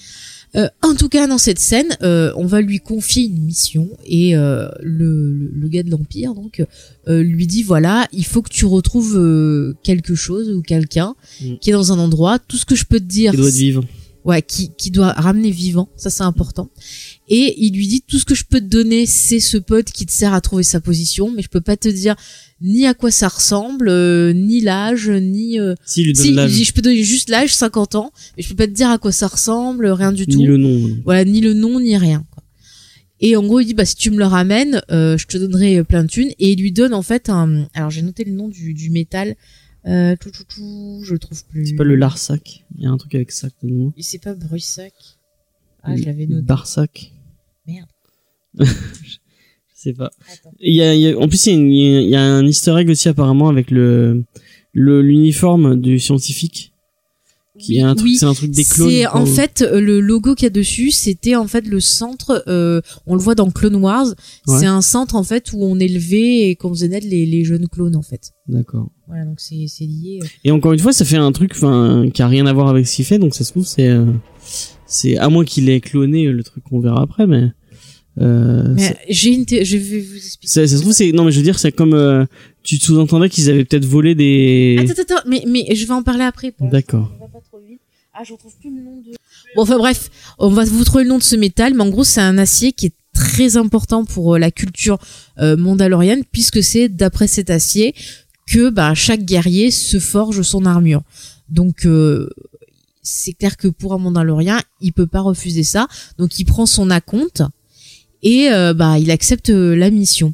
Euh, 0.56 0.68
en 0.82 0.96
tout 0.96 1.10
cas, 1.10 1.28
dans 1.28 1.38
cette 1.38 1.60
scène, 1.60 1.96
euh, 2.02 2.32
on 2.36 2.48
va 2.48 2.62
lui 2.62 2.80
confier 2.80 3.26
une 3.26 3.40
mission 3.44 3.88
et 4.08 4.36
euh, 4.36 4.68
le, 4.82 5.32
le, 5.32 5.52
le 5.54 5.68
gars 5.68 5.84
de 5.84 5.92
l'Empire 5.92 6.34
donc 6.34 6.66
euh, 7.08 7.22
lui 7.22 7.46
dit 7.46 7.62
voilà, 7.62 8.08
il 8.14 8.26
faut 8.26 8.42
que 8.42 8.50
tu 8.50 8.66
retrouves 8.66 9.16
euh, 9.16 9.76
quelque 9.84 10.16
chose 10.16 10.50
ou 10.50 10.62
quelqu'un 10.64 11.14
Mm. 11.42 11.56
qui 11.62 11.70
est 11.70 11.74
dans 11.74 11.92
un 11.94 12.00
endroit. 12.00 12.40
Tout 12.40 12.58
ce 12.58 12.66
que 12.66 12.76
je 12.76 12.84
peux 12.86 13.00
te 13.00 13.06
dire, 13.06 13.32
Qui 13.32 13.38
doit 13.38 13.50
être 13.50 13.54
vivant. 13.56 13.84
Ouais, 14.26 14.42
qui, 14.42 14.72
qui 14.78 14.92
doit 14.92 15.12
ramener 15.14 15.52
vivant, 15.52 15.90
ça 15.96 16.10
c'est 16.10 16.24
important. 16.24 16.70
Et 17.28 17.56
il 17.58 17.74
lui 17.74 17.88
dit 17.88 18.04
tout 18.08 18.18
ce 18.20 18.26
que 18.26 18.36
je 18.36 18.44
peux 18.44 18.60
te 18.60 18.66
donner, 18.66 19.06
c'est 19.06 19.40
ce 19.40 19.58
pote 19.58 19.92
qui 19.92 20.06
te 20.06 20.12
sert 20.12 20.34
à 20.34 20.42
trouver 20.42 20.64
sa 20.64 20.80
position, 20.80 21.32
mais 21.32 21.42
je 21.42 21.50
peux 21.50 21.62
pas 21.62 21.78
te 21.78 21.90
dire 21.90 22.16
ni 22.62 22.86
à 22.86 22.94
quoi 22.94 23.12
ça 23.12 23.28
ressemble, 23.28 23.90
euh, 23.90 24.34
ni 24.34 24.62
l'âge, 24.62 25.10
ni 25.10 25.60
euh, 25.60 25.76
Si, 25.86 26.02
il 26.02 26.08
lui 26.08 26.14
donne 26.14 26.24
si, 26.24 26.30
il 26.30 26.48
dit, 26.48 26.64
je 26.64 26.74
peux 26.74 26.82
donner 26.82 27.04
juste 27.04 27.30
l'âge, 27.30 27.54
50 27.54 27.96
ans, 27.96 28.12
mais 28.36 28.44
je 28.44 28.50
peux 28.50 28.56
pas 28.56 28.68
te 28.68 28.74
dire 28.74 28.90
à 28.90 28.98
quoi 28.98 29.12
ça 29.12 29.28
ressemble, 29.28 29.88
rien 29.88 30.12
du 30.12 30.28
tout. 30.28 30.38
ni 30.38 30.46
le 30.46 30.58
nom. 30.58 30.90
Voilà, 31.06 31.24
ni 31.26 31.42
le 31.42 31.54
nom, 31.54 31.80
ni 31.80 31.98
rien. 31.98 32.26
Quoi. 32.32 32.44
Et 33.22 33.36
en 33.36 33.44
gros, 33.44 33.60
il 33.60 33.66
dit, 33.66 33.74
bah, 33.74 33.86
si 33.86 33.96
tu 33.96 34.12
me 34.12 34.18
le 34.18 34.26
ramènes, 34.26 34.82
euh, 34.92 35.18
je 35.18 35.28
te 35.28 35.38
donnerai 35.38 35.80
euh, 35.80 35.84
plein 35.84 36.04
de 36.04 36.10
thunes. 36.10 36.32
Et 36.40 36.54
il 36.54 36.62
lui 36.62 36.72
donne, 36.72 36.94
en 36.94 37.02
fait, 37.02 37.30
un... 37.30 37.68
Alors, 37.74 37.90
j'ai 37.90 38.02
noté 38.02 38.24
le 38.24 38.32
nom 38.32 38.48
du, 38.48 38.74
du 38.74 38.90
métal. 38.90 39.36
Euh, 39.86 40.16
tout, 40.20 40.32
tout, 40.32 40.44
tout, 40.44 41.02
je 41.06 41.14
le 41.14 41.20
trouve 41.20 41.44
plus. 41.46 41.68
C'est 41.68 41.76
pas 41.76 41.84
le 41.84 41.96
Larsac. 41.96 42.66
Il 42.76 42.84
y 42.84 42.86
a 42.86 42.90
un 42.92 42.98
truc 42.98 43.16
avec 43.16 43.32
sac 43.32 43.54
dedans. 43.64 43.94
Et 43.98 44.04
C'est 44.04 44.20
pas 44.20 44.34
Brussac. 44.34 44.94
Ah, 45.84 45.96
je 45.96 46.04
l'avais 46.04 46.26
noté. 46.26 46.42
Barsac. 46.44 47.14
Merde. 47.68 47.88
Je 48.60 49.84
sais 49.84 49.94
pas. 49.94 50.12
Il 50.60 50.74
y 50.74 50.82
a, 50.82 50.94
il 50.94 51.00
y 51.00 51.08
a- 51.08 51.18
en 51.18 51.30
plus, 51.30 51.46
il 51.46 51.52
y, 51.52 51.56
a 51.56 51.58
une- 51.58 51.72
il 52.04 52.10
y 52.10 52.16
a 52.18 52.22
un 52.22 52.46
easter 52.46 52.76
egg 52.78 52.90
aussi 52.90 53.08
apparemment 53.08 53.48
avec 53.48 53.72
le 53.72 54.26
le 54.74 55.02
l'uniforme 55.02 55.80
du 55.80 56.00
scientifique. 56.00 56.74
Qui 57.60 57.82
un 57.82 57.94
truc, 57.96 58.08
Oui. 58.10 58.16
c'est 58.18 58.26
un 58.26 58.34
truc 58.34 58.52
des 58.52 58.64
clones. 58.66 58.90
C'est 58.90 59.06
en 59.08 59.26
fait 59.26 59.62
euh, 59.62 59.80
le 59.82 60.00
logo 60.00 60.34
qu'il 60.36 60.46
y 60.46 60.48
a 60.48 60.50
dessus, 60.50 60.92
c'était 60.92 61.36
en 61.36 61.48
fait 61.48 61.68
le 61.68 61.80
centre. 61.80 62.44
euh, 62.48 62.82
on 63.06 63.16
le 63.16 63.22
voit 63.22 63.36
dans 63.36 63.50
Clone 63.52 63.76
Wars. 63.76 64.08
Ouais. 64.48 64.60
C'est 64.60 64.66
un 64.66 64.82
centre 64.82 65.16
en 65.16 65.24
fait 65.24 65.52
où 65.54 65.64
on 65.64 65.80
élevait 65.80 66.50
et 66.50 66.56
qu'on 66.56 66.70
faisait 66.70 66.88
naître 66.88 67.08
les, 67.10 67.26
les 67.26 67.44
jeunes 67.44 67.68
clones 67.68 67.96
en 67.96 68.02
fait. 68.02 68.32
D'accord. 68.48 68.90
Voilà, 69.08 69.26
donc 69.26 69.40
c'est 69.40 69.66
c'est 69.68 69.86
lié. 69.86 70.20
euh. 70.24 70.28
Et 70.44 70.52
encore 70.52 70.74
une 70.74 70.80
fois, 70.80 70.94
ça 70.94 71.04
fait 71.06 71.18
un 71.18 71.32
truc, 71.32 71.52
enfin, 71.56 72.10
qui 72.14 72.22
a 72.22 72.28
rien 72.28 72.46
à 72.46 72.54
voir 72.54 72.68
avec 72.70 72.88
ce 72.88 72.96
qu'il 72.96 73.06
fait, 73.06 73.20
donc 73.20 73.34
ça 73.36 73.44
se 73.44 73.52
trouve, 73.52 73.66
c'est, 73.66 73.88
euh, 73.88 74.06
c'est 74.86 75.18
à 75.18 75.30
moins 75.30 75.44
qu'il 75.46 75.68
ait 75.70 75.80
cloné 75.82 76.28
euh, 76.28 76.32
le 76.32 76.44
truc 76.44 76.64
qu'on 76.64 76.80
verra 76.80 77.02
après, 77.04 77.26
mais. 77.28 77.50
Euh, 78.20 78.74
Mais 78.76 78.98
j'ai 79.10 79.30
une, 79.34 79.46
je 79.50 79.78
vais 79.78 80.00
vous 80.00 80.16
expliquer. 80.16 80.48
ça, 80.52 80.68
ça 80.68 80.76
se 80.76 80.82
trouve, 80.82 80.94
c'est 80.94 81.12
non, 81.14 81.24
mais 81.24 81.32
je 81.32 81.38
veux 81.38 81.44
dire, 81.44 81.58
c'est 81.58 81.72
comme 81.72 81.94
euh, 81.94 82.26
tu 82.64 82.76
sous-entendais 82.78 83.30
qu'ils 83.30 83.50
avaient 83.50 83.64
peut-être 83.64 83.86
volé 83.86 84.14
des. 84.14 84.76
Attends, 84.80 84.92
attends, 84.92 85.02
attends, 85.16 85.30
mais, 85.30 85.44
mais 85.48 85.74
je 85.74 85.86
vais 85.86 85.94
en 85.94 86.04
parler 86.04 86.24
après. 86.26 86.54
D'accord. 86.60 87.12
Trop 87.42 87.60
vite. 87.60 87.82
Ah, 88.14 88.24
je 88.24 88.34
retrouve 88.34 88.56
plus 88.60 88.76
le 88.76 88.82
nom 88.82 88.98
de. 88.98 89.12
Bon, 89.56 89.62
enfin 89.62 89.78
bref, 89.78 90.10
on 90.40 90.50
va 90.50 90.66
vous 90.66 90.84
trouver 90.84 91.04
le 91.04 91.10
nom 91.10 91.18
de 91.18 91.24
ce 91.24 91.36
métal, 91.36 91.74
mais 91.74 91.84
en 91.84 91.90
gros, 91.90 92.04
c'est 92.04 92.22
un 92.22 92.38
acier 92.38 92.74
qui 92.74 92.88
est 92.88 92.94
très 93.14 93.58
important 93.58 94.06
pour 94.06 94.36
euh, 94.36 94.40
la 94.40 94.52
culture 94.52 94.98
euh, 95.40 95.58
mandalorienne, 95.58 96.24
puisque 96.32 96.64
c'est 96.64 96.90
d'après 96.90 97.28
cet 97.28 97.50
acier 97.50 97.94
que 98.48 98.70
bah, 98.70 98.94
chaque 98.94 99.24
guerrier 99.24 99.72
se 99.72 100.00
forge 100.00 100.42
son 100.42 100.66
armure. 100.66 101.04
Donc, 101.50 101.86
euh, 101.86 102.30
c'est 103.04 103.34
clair 103.34 103.58
que 103.58 103.68
pour 103.68 103.94
un 103.94 103.98
mandalorien, 103.98 104.60
il 104.82 104.94
peut 104.94 105.08
pas 105.08 105.22
refuser 105.22 105.64
ça. 105.64 105.88
Donc, 106.18 106.40
il 106.40 106.46
prend 106.46 106.66
son 106.66 106.90
acompte 106.90 107.44
et 108.22 108.50
bah, 108.76 109.00
il 109.00 109.10
accepte 109.12 109.50
la 109.50 109.90
mission. 109.90 110.34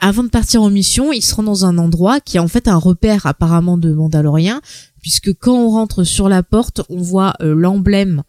Avant 0.00 0.24
de 0.24 0.28
partir 0.28 0.60
en 0.60 0.68
mission, 0.68 1.12
il 1.12 1.22
se 1.22 1.34
rend 1.34 1.44
dans 1.44 1.64
un 1.64 1.78
endroit 1.78 2.20
qui 2.20 2.36
est 2.36 2.40
en 2.40 2.48
fait 2.48 2.68
un 2.68 2.76
repère 2.76 3.24
apparemment 3.24 3.78
de 3.78 3.92
Mandaloriens, 3.92 4.60
puisque 5.04 5.34
quand 5.34 5.54
on 5.66 5.68
rentre 5.68 6.02
sur 6.02 6.30
la 6.30 6.42
porte, 6.42 6.80
on 6.88 6.96
voit 6.96 7.34
euh, 7.42 7.54
l'emblème, 7.54 8.22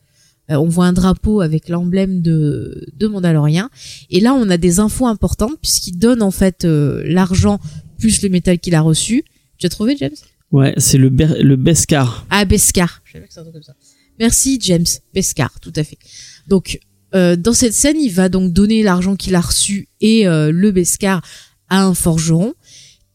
euh, 0.51 0.55
on 0.55 0.67
voit 0.67 0.87
un 0.87 0.91
drapeau 0.91 1.39
avec 1.39 1.69
l'emblème 1.69 2.21
de, 2.21 2.85
de 2.97 3.07
Mandalorian. 3.07 3.69
Et 4.09 4.19
là, 4.19 4.33
on 4.33 4.49
a 4.49 4.57
des 4.57 4.81
infos 4.81 5.07
importantes, 5.07 5.55
puisqu'il 5.61 5.97
donne 5.97 6.21
en 6.21 6.31
fait 6.31 6.65
euh, 6.65 7.01
l'argent 7.05 7.61
plus 7.97 8.21
le 8.23 8.27
métal 8.27 8.59
qu'il 8.59 8.75
a 8.75 8.81
reçu. 8.81 9.23
Tu 9.57 9.65
as 9.67 9.69
trouvé, 9.69 9.95
James? 9.97 10.17
Ouais, 10.51 10.73
c'est 10.75 10.97
le 10.97 11.07
Ber- 11.09 11.41
le 11.41 11.55
Beskar. 11.55 12.25
Ah, 12.29 12.43
Beskar. 12.43 13.01
Je 13.05 13.13
savais 13.13 13.25
que 13.25 13.39
un 13.39 13.43
truc 13.43 13.53
comme 13.53 13.63
ça. 13.63 13.75
Merci, 14.19 14.59
James. 14.61 14.85
Beskar, 15.13 15.57
tout 15.61 15.71
à 15.77 15.83
fait. 15.85 15.97
Donc, 16.49 16.77
euh, 17.15 17.37
dans 17.37 17.53
cette 17.53 17.73
scène, 17.73 18.01
il 18.01 18.11
va 18.11 18.27
donc 18.27 18.51
donner 18.51 18.83
l'argent 18.83 19.15
qu'il 19.15 19.35
a 19.35 19.39
reçu 19.41 19.87
et 20.01 20.27
euh, 20.27 20.51
le 20.51 20.71
Beskar 20.71 21.21
à 21.69 21.83
un 21.85 21.93
forgeron 21.93 22.53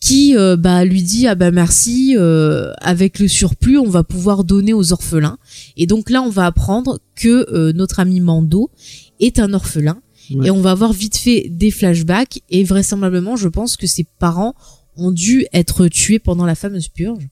qui 0.00 0.34
euh, 0.34 0.56
bah, 0.56 0.84
lui 0.84 1.02
dit 1.02 1.26
ah 1.26 1.34
bah 1.34 1.50
merci 1.50 2.14
euh, 2.16 2.72
avec 2.80 3.18
le 3.18 3.28
surplus 3.28 3.78
on 3.78 3.88
va 3.88 4.02
pouvoir 4.02 4.44
donner 4.44 4.72
aux 4.72 4.92
orphelins. 4.92 5.38
Et 5.76 5.86
donc 5.86 6.10
là 6.10 6.22
on 6.22 6.30
va 6.30 6.46
apprendre 6.46 7.00
que 7.14 7.46
euh, 7.52 7.72
notre 7.72 8.00
ami 8.00 8.20
Mando 8.20 8.70
est 9.20 9.38
un 9.38 9.52
orphelin. 9.52 10.00
Ouais. 10.32 10.46
et 10.46 10.50
on 10.52 10.60
va 10.60 10.70
avoir 10.70 10.92
vite 10.92 11.16
fait 11.16 11.48
des 11.50 11.70
flashbacks. 11.70 12.40
Et 12.48 12.64
vraisemblablement 12.64 13.36
je 13.36 13.48
pense 13.48 13.76
que 13.76 13.86
ses 13.86 14.04
parents 14.18 14.54
ont 14.96 15.10
dû 15.10 15.46
être 15.52 15.88
tués 15.88 16.18
pendant 16.18 16.46
la 16.46 16.54
fameuse 16.54 16.88
purge. 16.88 17.28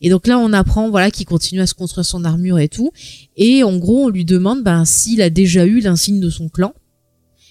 Et 0.00 0.08
donc 0.08 0.26
là 0.26 0.38
on 0.38 0.52
apprend 0.54 0.88
voilà 0.88 1.10
qu'il 1.10 1.26
continue 1.26 1.60
à 1.60 1.66
se 1.66 1.74
construire 1.74 2.06
son 2.06 2.24
armure 2.24 2.58
et 2.58 2.68
tout. 2.68 2.92
Et 3.36 3.62
en 3.62 3.76
gros 3.76 4.06
on 4.06 4.08
lui 4.08 4.24
demande 4.24 4.62
ben 4.62 4.86
s'il 4.86 5.20
a 5.20 5.28
déjà 5.28 5.66
eu 5.66 5.80
l'insigne 5.80 6.20
de 6.20 6.30
son 6.30 6.48
clan 6.48 6.72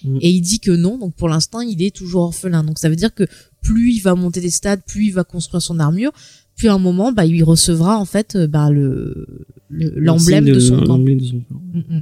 Mm. 0.06 0.18
et 0.20 0.30
il 0.30 0.40
dit 0.40 0.60
que 0.60 0.70
non 0.70 0.98
donc 0.98 1.14
pour 1.14 1.28
l'instant 1.28 1.60
il 1.60 1.82
est 1.82 1.94
toujours 1.94 2.22
orphelin 2.22 2.62
donc 2.64 2.78
ça 2.78 2.88
veut 2.88 2.96
dire 2.96 3.12
que 3.14 3.24
plus 3.62 3.92
il 3.94 4.00
va 4.00 4.14
monter 4.14 4.40
des 4.40 4.50
stades 4.50 4.80
plus 4.86 5.06
il 5.06 5.12
va 5.12 5.24
construire 5.24 5.60
son 5.62 5.78
armure 5.78 6.12
puis 6.56 6.68
à 6.68 6.74
un 6.74 6.78
moment 6.78 7.12
bah 7.12 7.26
il 7.26 7.42
recevra 7.44 7.98
en 7.98 8.04
fait 8.04 8.36
euh, 8.36 8.46
bah, 8.46 8.70
le 8.70 9.26
le- 9.68 9.92
l'emblème 9.96 10.44
de, 10.44 10.60
son 10.60 10.76
L'emblème 10.76 11.18
de 11.18 11.24
son 11.24 11.40
clan. 11.40 11.58
Mm, 11.74 12.00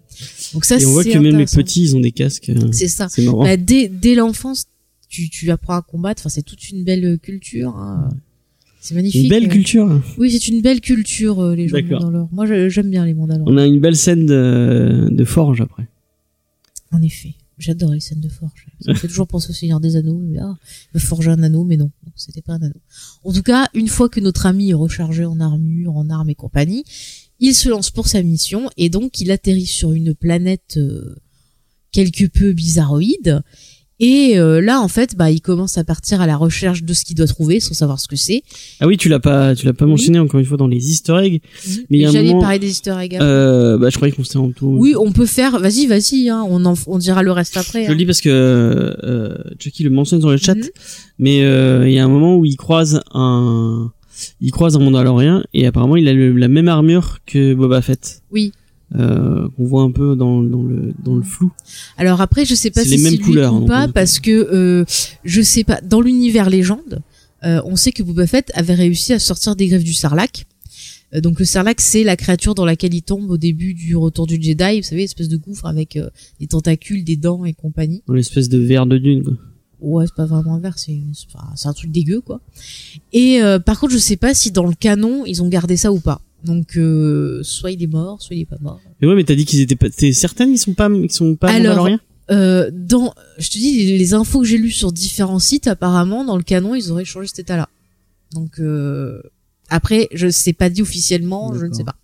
donc 0.52 0.64
ça 0.66 0.78
Et 0.78 0.84
on 0.86 0.90
voit 0.92 1.02
que 1.04 1.16
même 1.18 1.38
les 1.38 1.46
petits, 1.46 1.82
ils 1.82 1.96
ont 1.96 2.00
des 2.00 2.12
casques. 2.12 2.50
euh, 2.50 2.68
c'est 2.72 2.88
ça 2.88 3.08
C'est 3.08 3.22
marrant. 3.24 3.42
bah, 3.42 3.56
dès 3.56 3.88
dès 3.88 4.14
l'enfance 4.14 4.66
tu 5.08 5.30
tu 5.30 5.50
apprends 5.50 5.74
à 5.76 5.82
combattre 5.82 6.20
enfin 6.22 6.28
c'est 6.28 6.42
toute 6.42 6.68
une 6.70 6.84
belle 6.84 7.18
culture 7.20 7.74
hein. 7.76 8.08
C'est 8.80 8.94
magnifique. 8.94 9.22
Une 9.22 9.30
belle 9.30 9.46
euh. 9.46 9.48
culture. 9.48 10.02
Oui, 10.18 10.30
c'est 10.30 10.46
une 10.48 10.60
belle 10.60 10.82
culture, 10.82 11.40
euh, 11.40 11.54
les 11.54 11.68
gens 11.68 11.78
de 11.78 11.80
D'accord. 11.80 12.02
Mandalore. 12.02 12.28
Moi, 12.32 12.68
j'aime 12.68 12.90
bien 12.90 13.06
les 13.06 13.14
Mandalores. 13.14 13.46
On 13.48 13.56
a 13.56 13.64
une 13.64 13.80
belle 13.80 13.96
scène 13.96 14.26
de, 14.26 15.08
de 15.10 15.24
forge 15.24 15.62
après. 15.62 15.88
En 16.92 17.00
effet. 17.00 17.30
J'adore 17.58 17.92
les 17.92 18.00
scènes 18.00 18.20
de 18.20 18.28
forge. 18.28 18.66
Ça 18.80 18.92
me 18.92 18.96
fait 18.96 19.08
toujours 19.08 19.28
penser 19.28 19.50
au 19.50 19.52
Seigneur 19.52 19.80
des 19.80 19.96
Anneaux. 19.96 20.18
Mais, 20.18 20.38
ah, 20.38 20.56
il 20.92 20.98
va 20.98 21.00
forger 21.00 21.30
un 21.30 21.42
anneau, 21.42 21.64
mais 21.64 21.76
non, 21.76 21.90
non, 22.04 22.12
c'était 22.16 22.42
pas 22.42 22.54
un 22.54 22.62
anneau. 22.62 22.80
En 23.22 23.32
tout 23.32 23.42
cas, 23.42 23.68
une 23.74 23.88
fois 23.88 24.08
que 24.08 24.20
notre 24.20 24.46
ami 24.46 24.70
est 24.70 24.74
rechargé 24.74 25.24
en 25.24 25.38
armure, 25.40 25.96
en 25.96 26.10
armes 26.10 26.30
et 26.30 26.34
compagnie, 26.34 26.84
il 27.40 27.54
se 27.54 27.68
lance 27.68 27.90
pour 27.90 28.08
sa 28.08 28.22
mission 28.22 28.70
et 28.76 28.88
donc 28.88 29.20
il 29.20 29.30
atterrit 29.30 29.66
sur 29.66 29.92
une 29.92 30.14
planète 30.14 30.76
euh, 30.76 31.16
quelque 31.92 32.26
peu 32.26 32.52
bizarroïde. 32.52 33.42
Et 34.00 34.38
euh, 34.38 34.60
là, 34.60 34.80
en 34.80 34.88
fait, 34.88 35.14
bah, 35.16 35.30
il 35.30 35.40
commence 35.40 35.78
à 35.78 35.84
partir 35.84 36.20
à 36.20 36.26
la 36.26 36.36
recherche 36.36 36.82
de 36.82 36.92
ce 36.92 37.04
qu'il 37.04 37.14
doit 37.16 37.28
trouver, 37.28 37.60
sans 37.60 37.74
savoir 37.74 38.00
ce 38.00 38.08
que 38.08 38.16
c'est. 38.16 38.42
Ah 38.80 38.88
oui, 38.88 38.96
tu 38.96 39.08
l'as 39.08 39.20
pas, 39.20 39.54
tu 39.54 39.66
l'as 39.66 39.72
pas 39.72 39.84
Oui. 39.84 39.92
mentionné 39.92 40.18
encore 40.18 40.40
une 40.40 40.46
fois 40.46 40.56
dans 40.56 40.66
les 40.66 40.90
Easter 40.90 41.16
eggs. 41.22 41.40
Mais 41.90 42.04
a 42.04 42.08
un 42.08 42.12
J'allais 42.12 42.28
moment- 42.30 42.40
parler 42.40 42.58
des 42.58 42.68
Easter 42.70 42.94
eggs. 43.00 43.16
Euh, 43.20 43.78
bah, 43.78 43.90
je 43.90 43.96
croyais 43.96 44.12
qu'on 44.12 44.24
s'était 44.24 44.36
en 44.38 44.50
tout. 44.50 44.66
Oui, 44.66 44.94
on 44.98 45.12
peut 45.12 45.26
faire. 45.26 45.60
Vas-y, 45.60 45.86
vas-y. 45.86 46.28
Hein, 46.28 46.44
on 46.48 46.64
en, 46.64 46.74
on 46.88 46.98
dira 46.98 47.22
le 47.22 47.30
reste 47.30 47.56
après. 47.56 47.82
Je 47.84 47.88
le 47.88 47.94
hein. 47.94 47.96
dis 47.96 48.06
parce 48.06 48.20
que 48.20 48.28
euh, 48.30 49.36
Chucky 49.60 49.84
le 49.84 49.90
mentionne 49.90 50.18
dans 50.20 50.30
le 50.30 50.38
chat, 50.38 50.54
Mhm. 50.56 50.68
mais 51.20 51.44
euh, 51.44 51.88
il 51.88 51.94
y 51.94 51.98
a 52.00 52.04
un 52.04 52.08
moment 52.08 52.36
où 52.36 52.44
il 52.44 52.56
croise 52.56 53.00
un, 53.12 53.92
il 54.40 54.50
croise 54.50 54.74
un 54.76 54.80
Mandalorien 54.80 55.44
et 55.54 55.66
apparemment 55.66 55.96
il 55.96 56.08
a 56.08 56.12
le- 56.12 56.32
la 56.32 56.48
même 56.48 56.66
armure 56.68 57.18
que 57.26 57.54
Boba 57.54 57.80
Fett. 57.80 58.22
Oui. 58.32 58.52
Euh, 58.96 59.48
qu'on 59.56 59.64
voit 59.64 59.82
un 59.82 59.90
peu 59.90 60.14
dans, 60.14 60.42
dans 60.42 60.62
le 60.62 60.94
dans 61.02 61.16
le 61.16 61.22
flou. 61.22 61.50
Alors 61.96 62.20
après, 62.20 62.44
je 62.44 62.54
sais 62.54 62.70
pas 62.70 62.82
C'est 62.82 62.90
si 62.90 62.96
les 62.96 63.02
mêmes 63.02 63.18
couleurs, 63.18 63.52
ou 63.54 63.60
donc, 63.60 63.68
pas, 63.68 63.88
parce 63.88 64.20
que 64.20 64.30
euh, 64.30 64.84
je 65.24 65.42
sais 65.42 65.64
pas. 65.64 65.80
Dans 65.80 66.00
l'univers 66.00 66.48
légende, 66.48 67.00
euh, 67.44 67.60
on 67.64 67.74
sait 67.74 67.90
que 67.90 68.04
Boba 68.04 68.26
Fett 68.26 68.52
avait 68.54 68.74
réussi 68.74 69.12
à 69.12 69.18
sortir 69.18 69.56
des 69.56 69.66
griffes 69.66 69.84
du 69.84 69.94
Sarlacc. 69.94 70.46
Donc 71.12 71.38
le 71.40 71.44
Sarlacc, 71.44 71.80
c'est 71.80 72.04
la 72.04 72.16
créature 72.16 72.54
dans 72.54 72.64
laquelle 72.64 72.94
il 72.94 73.02
tombe 73.02 73.30
au 73.30 73.36
début 73.36 73.74
du 73.74 73.96
Retour 73.96 74.26
du 74.26 74.40
Jedi. 74.40 74.80
Vous 74.80 74.86
savez, 74.86 75.04
espèce 75.04 75.28
de 75.28 75.36
gouffre 75.36 75.66
avec 75.66 75.98
des 76.38 76.46
tentacules, 76.46 77.04
des 77.04 77.16
dents 77.16 77.44
et 77.44 77.52
compagnie. 77.52 78.02
L'espèce 78.08 78.48
de 78.48 78.58
verre 78.58 78.86
de 78.86 78.98
dune. 78.98 79.22
Quoi. 79.22 79.34
Ouais, 79.80 80.06
c'est 80.06 80.14
pas 80.14 80.26
vraiment 80.26 80.54
un 80.54 80.60
verre, 80.60 80.76
c'est 80.78 80.98
un 81.64 81.72
truc 81.72 81.90
dégueu 81.90 82.20
quoi. 82.20 82.40
Et 83.12 83.40
par 83.64 83.80
contre, 83.80 83.92
je 83.92 83.98
sais 83.98 84.16
pas 84.16 84.34
si 84.34 84.52
dans 84.52 84.66
le 84.66 84.74
canon 84.74 85.24
ils 85.26 85.42
ont 85.42 85.48
gardé 85.48 85.76
ça 85.76 85.92
ou 85.92 86.00
pas. 86.00 86.20
Donc 86.44 86.76
euh, 86.76 87.42
soit 87.42 87.72
il 87.72 87.82
est 87.82 87.86
mort, 87.88 88.20
soit 88.20 88.36
il 88.36 88.42
est 88.42 88.46
pas 88.46 88.58
mort. 88.60 88.80
Mais 89.00 89.08
ouais, 89.08 89.14
mais 89.14 89.24
t'as 89.24 89.34
dit 89.34 89.44
qu'ils 89.46 89.60
étaient 89.60 89.76
pas. 89.76 89.88
T'es 89.88 90.12
certaine 90.12 90.50
qu'ils 90.50 90.58
sont 90.58 90.74
pas, 90.74 90.90
qu'ils 90.90 91.10
sont 91.10 91.36
pas 91.36 91.50
Alors, 91.50 91.88
Euh, 92.30 92.70
dans, 92.72 93.14
je 93.38 93.48
te 93.50 93.58
dis, 93.58 93.96
les, 93.98 94.14
infos 94.14 94.40
que 94.40 94.46
j'ai 94.46 94.56
lues 94.56 94.70
sur 94.70 94.92
différents 94.92 95.38
sites, 95.38 95.66
apparemment, 95.66 96.24
dans 96.24 96.36
le 96.36 96.42
canon, 96.42 96.74
ils 96.74 96.90
auraient 96.90 97.04
changé 97.04 97.28
cet 97.28 97.40
état-là. 97.40 97.68
Donc, 98.32 98.60
euh, 98.60 99.20
après, 99.68 100.08
je 100.12 100.30
sais 100.30 100.54
pas 100.54 100.70
dit 100.70 100.80
officiellement, 100.82 101.54
je 101.54 101.66
ne 101.66 101.72
sais 101.72 101.84
pas. 101.84 101.96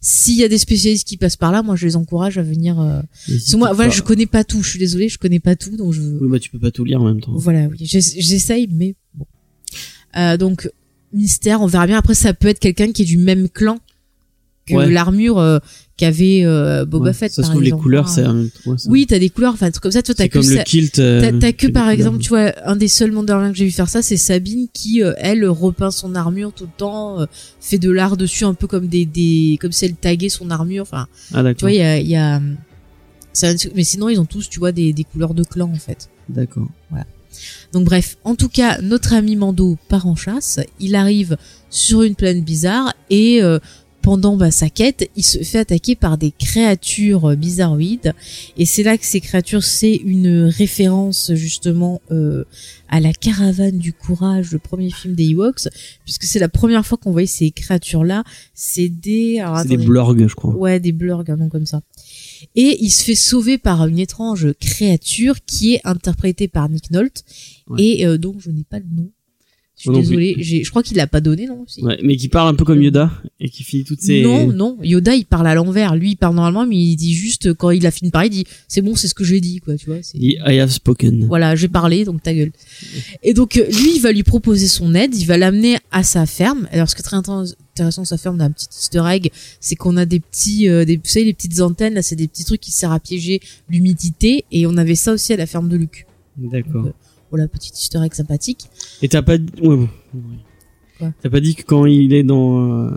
S'il 0.00 0.36
y 0.36 0.44
a 0.44 0.48
des 0.48 0.58
spécialistes 0.58 1.06
qui 1.06 1.16
passent 1.16 1.36
par 1.36 1.52
là, 1.52 1.62
moi, 1.62 1.76
je 1.76 1.86
les 1.86 1.96
encourage 1.96 2.38
à 2.38 2.42
venir. 2.42 2.80
Euh... 2.80 3.00
Que 3.26 3.56
moi, 3.56 3.72
voilà, 3.72 3.90
pas. 3.90 3.96
je 3.96 4.02
connais 4.02 4.26
pas 4.26 4.44
tout. 4.44 4.62
Je 4.62 4.70
suis 4.70 4.78
désolée, 4.78 5.08
je 5.08 5.18
connais 5.18 5.40
pas 5.40 5.56
tout, 5.56 5.76
donc 5.76 5.92
je. 5.92 6.00
Oui, 6.02 6.28
bah 6.28 6.38
tu 6.38 6.50
peux 6.50 6.58
pas 6.58 6.70
tout 6.70 6.84
lire 6.84 7.02
en 7.02 7.06
même 7.06 7.20
temps. 7.20 7.32
Voilà, 7.34 7.66
oui, 7.66 7.76
j'ess- 7.80 8.14
j'essaye, 8.18 8.68
mais 8.72 8.94
bon. 9.14 9.26
Euh, 10.16 10.36
donc, 10.36 10.70
mystère, 11.12 11.60
on 11.60 11.66
verra 11.66 11.86
bien. 11.86 11.98
Après, 11.98 12.14
ça 12.14 12.32
peut 12.34 12.48
être 12.48 12.60
quelqu'un 12.60 12.92
qui 12.92 13.02
est 13.02 13.06
du 13.06 13.18
même 13.18 13.48
clan 13.48 13.78
que 14.66 14.74
Ouais. 14.74 14.90
l'armure 14.90 15.38
euh, 15.38 15.58
qu'avait 15.96 16.42
euh, 16.44 16.84
Boba 16.84 17.06
Ouais, 17.06 17.12
Fett. 17.12 17.32
Ça 17.32 17.42
se 17.42 17.48
par 17.48 17.56
les 17.58 17.66
exemple. 17.68 17.82
couleurs, 17.84 18.04
Ah, 18.08 18.12
c'est 18.12 18.22
un 18.24 18.42
ouais, 18.66 18.76
ça. 18.78 18.90
Oui, 18.90 19.06
t'as 19.06 19.18
des 19.18 19.30
couleurs, 19.30 19.54
enfin, 19.54 19.70
comme 19.70 19.92
ça. 19.92 20.02
Toi, 20.02 20.14
t'as 20.14 20.28
que 20.28 20.34
comme 20.34 20.42
ça- 20.42 20.54
le 20.56 20.62
kilt. 20.64 20.98
euh, 20.98 21.32
T'as 21.40 21.52
que 21.52 21.68
par 21.68 21.84
couleurs. 21.84 21.90
exemple, 21.90 22.18
tu 22.18 22.28
vois, 22.30 22.52
un 22.68 22.76
des 22.76 22.88
seuls 22.88 23.12
Mandaloriens 23.12 23.52
que 23.52 23.56
j'ai 23.58 23.64
vu 23.64 23.70
faire 23.70 23.88
ça, 23.88 24.02
c'est 24.02 24.16
Sabine 24.16 24.66
qui, 24.72 25.02
euh, 25.02 25.14
elle, 25.18 25.46
repeint 25.46 25.90
son 25.90 26.14
armure 26.14 26.52
tout 26.52 26.64
le 26.64 26.70
temps, 26.76 27.20
euh, 27.20 27.26
fait 27.60 27.78
de 27.78 27.90
l'art 27.90 28.16
dessus 28.16 28.44
un 28.44 28.54
peu 28.54 28.66
comme 28.66 28.88
des, 28.88 29.06
des, 29.06 29.56
comme 29.60 29.72
si 29.72 29.84
elle 29.84 29.94
taguait 29.94 30.28
son 30.28 30.50
armure. 30.50 30.82
Enfin, 30.82 31.06
Ah 31.32 31.42
tu 31.54 31.60
vois, 31.60 31.72
il 31.72 31.78
y 31.78 31.82
a, 31.82 31.98
y 32.00 32.16
a, 32.16 32.36
un- 32.36 32.56
mais 33.74 33.84
sinon 33.84 34.08
ils 34.08 34.18
ont 34.18 34.24
tous, 34.24 34.48
tu 34.48 34.58
vois, 34.58 34.72
des, 34.72 34.92
des 34.92 35.04
couleurs 35.04 35.34
de 35.34 35.44
clan 35.44 35.70
en 35.72 35.78
fait. 35.78 36.08
D'accord. 36.28 36.68
Donc 37.74 37.84
bref, 37.84 38.16
en 38.24 38.34
tout 38.34 38.48
cas, 38.48 38.80
notre 38.80 39.12
ami 39.12 39.36
Mando 39.36 39.76
part 39.90 40.06
en 40.06 40.16
chasse. 40.16 40.58
Il 40.80 40.94
arrive 40.94 41.36
sur 41.68 42.02
une 42.02 42.14
planète 42.14 42.42
bizarre 42.44 42.94
et 43.10 43.42
euh, 43.42 43.58
pendant 44.06 44.36
bah, 44.36 44.52
sa 44.52 44.70
quête, 44.70 45.10
il 45.16 45.24
se 45.24 45.42
fait 45.42 45.58
attaquer 45.58 45.96
par 45.96 46.16
des 46.16 46.30
créatures 46.30 47.30
euh, 47.30 47.34
bizarroïdes. 47.34 48.14
Et 48.56 48.64
c'est 48.64 48.84
là 48.84 48.96
que 48.96 49.04
ces 49.04 49.20
créatures, 49.20 49.64
c'est 49.64 49.96
une 49.96 50.44
référence 50.44 51.32
justement 51.34 52.00
euh, 52.12 52.44
à 52.88 53.00
la 53.00 53.12
caravane 53.12 53.78
du 53.78 53.92
courage, 53.92 54.52
le 54.52 54.60
premier 54.60 54.92
film 54.92 55.16
des 55.16 55.30
Ewoks, 55.30 55.66
puisque 56.04 56.22
c'est 56.22 56.38
la 56.38 56.48
première 56.48 56.86
fois 56.86 56.98
qu'on 56.98 57.10
voyait 57.10 57.26
ces 57.26 57.50
créatures-là. 57.50 58.22
C'est 58.54 58.88
des... 58.88 59.40
alors, 59.40 59.58
C'est 59.62 59.70
des 59.70 59.76
blorgs, 59.76 60.28
je 60.28 60.34
crois. 60.36 60.54
Ouais, 60.54 60.78
des 60.78 60.92
blurgs, 60.92 61.28
un 61.28 61.36
nom 61.38 61.48
comme 61.48 61.66
ça. 61.66 61.82
Et 62.54 62.78
il 62.80 62.90
se 62.90 63.02
fait 63.02 63.16
sauver 63.16 63.58
par 63.58 63.88
une 63.88 63.98
étrange 63.98 64.52
créature 64.60 65.44
qui 65.44 65.74
est 65.74 65.80
interprétée 65.82 66.46
par 66.46 66.68
Nick 66.68 66.92
Nolte. 66.92 67.24
Ouais. 67.66 67.82
Et 67.82 68.06
euh, 68.06 68.18
donc, 68.18 68.36
je 68.38 68.52
n'ai 68.52 68.62
pas 68.62 68.78
le 68.78 68.86
nom. 68.88 69.10
Je 69.76 69.82
suis 69.82 69.90
plus. 69.90 70.00
désolée. 70.00 70.36
Je 70.64 70.70
crois 70.70 70.82
qu'il 70.82 70.96
l'a 70.96 71.06
pas 71.06 71.20
donné, 71.20 71.46
non 71.46 71.64
Si. 71.68 71.82
Ouais, 71.82 71.98
mais 72.02 72.16
qui 72.16 72.28
parle 72.28 72.48
un 72.48 72.54
peu 72.54 72.64
comme 72.64 72.82
Yoda 72.82 73.10
et 73.38 73.50
qui 73.50 73.62
finit 73.62 73.84
toutes 73.84 74.00
ses. 74.00 74.22
Non, 74.22 74.46
non. 74.50 74.78
Yoda, 74.82 75.14
il 75.14 75.26
parle 75.26 75.46
à 75.46 75.54
l'envers. 75.54 75.94
Lui, 75.94 76.12
il 76.12 76.16
parle 76.16 76.34
normalement, 76.34 76.66
mais 76.66 76.76
il 76.76 76.96
dit 76.96 77.12
juste, 77.14 77.52
quand 77.52 77.70
il 77.70 77.86
a 77.86 77.90
fini 77.90 78.08
de 78.08 78.12
parler, 78.12 78.28
il 78.28 78.30
dit, 78.30 78.44
c'est 78.68 78.80
bon, 78.80 78.94
c'est 78.96 79.06
ce 79.06 79.14
que 79.14 79.22
j'ai 79.22 79.38
dit, 79.40 79.60
quoi, 79.60 79.76
tu 79.76 79.86
vois. 79.86 79.98
Il 80.14 80.20
dit 80.20 80.36
I 80.46 80.58
have 80.60 80.70
spoken. 80.70 81.26
Voilà, 81.26 81.54
j'ai 81.56 81.68
parlé, 81.68 82.06
donc 82.06 82.22
ta 82.22 82.32
gueule. 82.32 82.52
Et 83.22 83.34
donc 83.34 83.58
euh, 83.58 83.66
lui, 83.66 83.96
il 83.96 84.00
va 84.00 84.12
lui 84.12 84.22
proposer 84.22 84.66
son 84.66 84.94
aide, 84.94 85.14
il 85.14 85.26
va 85.26 85.36
l'amener 85.36 85.76
à 85.90 86.02
sa 86.02 86.24
ferme. 86.24 86.66
Alors 86.72 86.88
ce 86.88 86.94
qui 86.94 87.00
est 87.00 87.04
très 87.04 87.16
intér- 87.18 87.54
intéressant 87.74 88.02
de 88.02 88.06
sa 88.06 88.16
ferme, 88.16 88.38
d'un 88.38 88.50
petit 88.50 88.68
Easter 88.80 89.02
egg, 89.06 89.30
c'est 89.60 89.76
qu'on 89.76 89.98
a 89.98 90.06
des 90.06 90.20
petits, 90.20 90.70
euh, 90.70 90.86
des, 90.86 90.96
vous 90.96 91.02
savez, 91.04 91.26
les 91.26 91.34
petites 91.34 91.60
antennes, 91.60 91.92
là, 91.94 92.02
c'est 92.02 92.16
des 92.16 92.28
petits 92.28 92.44
trucs 92.44 92.62
qui 92.62 92.72
servent 92.72 92.94
à 92.94 93.00
piéger 93.00 93.40
l'humidité, 93.68 94.44
et 94.52 94.66
on 94.66 94.78
avait 94.78 94.94
ça 94.94 95.12
aussi 95.12 95.34
à 95.34 95.36
la 95.36 95.44
ferme 95.46 95.68
de 95.68 95.76
Luc. 95.76 96.06
D'accord. 96.38 96.88
Voilà, 97.30 97.48
petit 97.48 97.70
Easter 97.74 97.98
egg 98.04 98.14
sympathique. 98.14 98.66
Et 99.02 99.08
t'as 99.08 99.22
pas 99.22 99.38
dit... 99.38 99.46
ouais, 99.60 99.76
bon. 99.76 99.88
Ouais. 101.00 101.10
T'as 101.22 101.28
pas 101.30 101.40
dit 101.40 101.54
que 101.54 101.62
quand 101.62 101.84
il 101.86 102.14
est 102.14 102.22
dans 102.22 102.86
euh, 102.86 102.90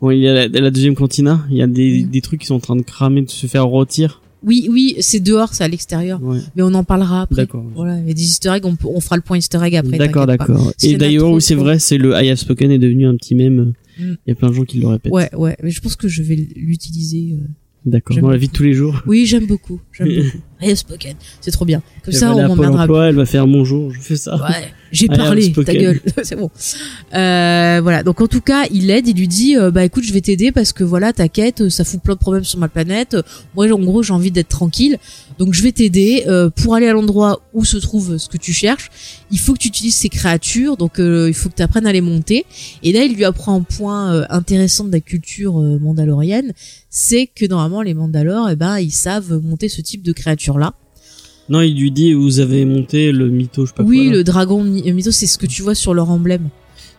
quand 0.00 0.10
il 0.10 0.24
est 0.24 0.28
à 0.28 0.34
la, 0.34 0.40
à 0.42 0.60
la 0.60 0.70
deuxième 0.70 0.94
cantina, 0.94 1.46
il 1.50 1.56
y 1.56 1.62
a 1.62 1.66
des, 1.66 2.02
des 2.02 2.20
trucs 2.20 2.40
qui 2.40 2.46
sont 2.46 2.54
en 2.56 2.60
train 2.60 2.76
de 2.76 2.82
cramer, 2.82 3.22
de 3.22 3.30
se 3.30 3.46
faire 3.46 3.66
rôtir. 3.66 4.20
Oui, 4.42 4.68
oui, 4.70 4.96
c'est 5.00 5.20
dehors, 5.20 5.52
c'est 5.54 5.64
à 5.64 5.68
l'extérieur, 5.68 6.22
Ouais. 6.22 6.38
mais 6.56 6.62
on 6.62 6.72
en 6.74 6.82
parlera 6.84 7.22
après. 7.22 7.42
D'accord. 7.42 7.64
Voilà, 7.74 7.98
il 7.98 8.08
y 8.08 8.10
a 8.10 8.14
des 8.14 8.22
Easter 8.24 8.50
eggs, 8.56 8.64
on, 8.64 9.00
fera 9.00 9.16
le 9.16 9.22
point 9.22 9.36
Easter 9.38 9.58
egg 9.62 9.76
après. 9.76 9.98
D'accord, 9.98 10.26
d'accord. 10.26 10.72
Et 10.82 10.96
d'ailleurs, 10.96 11.30
oui, 11.30 11.42
c'est 11.42 11.54
vrai, 11.54 11.78
c'est 11.78 11.98
le 11.98 12.12
I 12.12 12.30
have 12.30 12.36
spoken 12.38 12.70
est 12.70 12.78
devenu 12.78 13.06
un 13.06 13.16
petit 13.16 13.34
mème. 13.34 13.72
Il 13.98 14.06
Mm. 14.06 14.16
y 14.28 14.30
a 14.30 14.34
plein 14.34 14.48
de 14.48 14.54
gens 14.54 14.64
qui 14.64 14.78
le 14.80 14.86
répètent. 14.86 15.12
Ouais, 15.12 15.28
ouais, 15.34 15.56
mais 15.62 15.70
je 15.70 15.80
pense 15.82 15.94
que 15.96 16.08
je 16.08 16.22
vais 16.22 16.36
l'utiliser. 16.56 17.34
euh. 17.34 17.44
D'accord. 17.84 18.16
Dans 18.18 18.30
la 18.30 18.38
vie 18.38 18.48
de 18.48 18.52
tous 18.52 18.62
les 18.62 18.72
jours. 18.72 19.02
Oui, 19.06 19.26
j'aime 19.26 19.46
beaucoup, 19.46 19.80
j'aime 19.92 20.08
beaucoup. 20.08 20.38
Hey, 20.60 20.76
spoken, 20.76 21.14
c'est 21.40 21.50
trop 21.50 21.64
bien. 21.64 21.82
Comme 22.04 22.14
ça, 22.14 22.34
on 22.34 22.58
emploi, 22.58 23.08
elle 23.08 23.14
va 23.14 23.24
faire 23.24 23.46
bonjour, 23.46 23.92
je 23.92 24.00
fais 24.00 24.16
ça. 24.16 24.36
Ouais, 24.36 24.72
j'ai 24.92 25.08
parlé, 25.08 25.52
ta 25.52 25.74
gueule, 25.74 26.00
c'est 26.22 26.36
bon. 26.36 26.50
Euh, 27.14 27.80
voilà, 27.82 28.02
donc 28.02 28.20
en 28.20 28.26
tout 28.26 28.40
cas, 28.40 28.66
il 28.70 28.88
l'aide, 28.88 29.08
il 29.08 29.16
lui 29.16 29.28
dit, 29.28 29.56
euh, 29.56 29.70
bah 29.70 29.84
écoute, 29.84 30.04
je 30.04 30.12
vais 30.12 30.20
t'aider 30.20 30.52
parce 30.52 30.72
que 30.72 30.84
voilà, 30.84 31.12
ta 31.12 31.28
quête, 31.28 31.68
ça 31.70 31.84
fout 31.84 32.02
plein 32.02 32.14
de 32.14 32.18
problèmes 32.18 32.44
sur 32.44 32.58
ma 32.58 32.68
planète. 32.68 33.16
Moi, 33.54 33.72
en 33.72 33.78
gros, 33.78 34.02
j'ai 34.02 34.12
envie 34.12 34.30
d'être 34.30 34.48
tranquille, 34.48 34.98
donc 35.38 35.54
je 35.54 35.62
vais 35.62 35.72
t'aider 35.72 36.24
euh, 36.26 36.50
pour 36.50 36.74
aller 36.74 36.88
à 36.88 36.92
l'endroit 36.92 37.40
où 37.54 37.64
se 37.64 37.78
trouve 37.78 38.18
ce 38.18 38.28
que 38.28 38.36
tu 38.36 38.52
cherches. 38.52 38.90
Il 39.30 39.38
faut 39.38 39.54
que 39.54 39.58
tu 39.58 39.68
utilises 39.68 39.94
ces 39.94 40.08
créatures, 40.08 40.76
donc 40.76 40.98
euh, 40.98 41.28
il 41.28 41.34
faut 41.34 41.48
que 41.48 41.54
tu 41.54 41.62
apprennes 41.62 41.86
à 41.86 41.92
les 41.92 42.00
monter. 42.00 42.44
Et 42.82 42.92
là, 42.92 43.04
il 43.04 43.14
lui 43.14 43.24
apprend 43.24 43.54
un 43.54 43.62
point 43.62 44.14
euh, 44.14 44.26
intéressant 44.28 44.84
de 44.84 44.92
la 44.92 45.00
culture 45.00 45.60
euh, 45.60 45.78
mandalorienne, 45.78 46.52
c'est 46.90 47.28
que 47.28 47.46
normalement 47.46 47.82
les 47.82 47.94
Mandalores, 47.94 48.50
eh 48.50 48.56
ben, 48.56 48.78
ils 48.78 48.90
savent 48.90 49.40
monter 49.42 49.68
ce 49.68 49.80
type 49.80 50.02
de 50.02 50.12
créatures-là. 50.52 50.74
Non, 51.48 51.62
il 51.62 51.76
lui 51.76 51.90
dit, 51.90 52.12
vous 52.12 52.38
avez 52.38 52.64
monté 52.64 53.10
le 53.10 53.28
mytho, 53.28 53.64
je 53.66 53.70
sais 53.70 53.74
pas 53.76 53.82
Oui, 53.82 53.96
quoi. 54.04 54.04
là. 54.06 54.12
le 54.18 54.24
dragon 54.24 54.62
my- 54.62 54.92
mytho, 54.92 55.10
c'est 55.10 55.26
ce 55.26 55.36
que 55.38 55.46
tu 55.46 55.62
vois 55.62 55.74
sur 55.74 55.94
leur 55.94 56.10
emblème. 56.10 56.48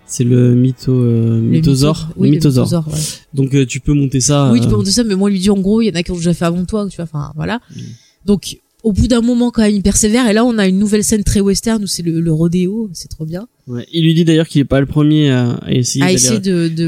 C'est 0.08 0.26
le 0.26 0.54
mytho, 0.56 0.92
euh, 0.92 1.36
Le 1.36 1.42
mythosaure. 1.42 1.96
mytho- 2.10 2.14
Oui, 2.18 2.28
le 2.28 2.32
le 2.32 2.36
mythosaure. 2.38 2.66
mythosaure, 2.66 2.88
ouais. 2.90 3.00
Donc, 3.34 3.56
euh, 3.56 3.66
tu 3.66 3.80
peux 3.80 3.94
monter 3.94 4.20
ça. 4.20 4.52
Oui, 4.52 4.60
tu 4.60 4.68
peux 4.68 4.74
euh, 4.74 4.78
monter 4.78 4.92
ça, 4.92 5.06
mais 5.06 5.16
moi, 5.16 5.30
il 5.30 5.34
lui 5.34 5.40
dit 5.40 5.50
en 5.50 5.58
gros, 5.60 5.82
il 5.82 5.88
y 5.88 5.90
en 5.90 5.94
a 5.96 6.04
qui 6.04 6.12
ont 6.12 6.18
déjà 6.18 6.34
fait 6.34 6.44
avant 6.44 6.66
toi, 6.66 6.86
tu 6.90 6.98
vois, 6.98 7.06
enfin, 7.06 7.32
voilà. 7.38 7.62
Mm. 7.74 7.80
Donc, 8.26 8.58
au 8.84 8.92
bout 8.92 9.08
d'un 9.08 9.22
moment, 9.22 9.52
quand 9.52 9.62
même, 9.62 9.74
il 9.74 9.82
persévère, 9.84 10.28
et 10.28 10.34
là, 10.34 10.44
on 10.44 10.58
a 10.58 10.68
une 10.68 10.80
nouvelle 10.80 11.06
scène 11.06 11.24
très 11.24 11.40
western 11.40 11.82
où 11.82 11.88
c'est 11.88 12.02
le, 12.04 12.20
le 12.20 12.34
rodéo, 12.34 12.90
c'est 12.92 13.08
trop 13.10 13.26
bien. 13.26 13.48
ouais. 13.68 13.86
Il 13.94 14.04
lui 14.04 14.14
dit 14.14 14.26
d'ailleurs 14.26 14.50
qu'il 14.50 14.60
est 14.60 14.66
pas 14.66 14.82
le 14.82 14.86
premier 14.86 15.30
à, 15.32 15.52
à 15.54 15.72
essayer 15.72 16.04
À 16.04 16.08
d'aller- 16.08 16.16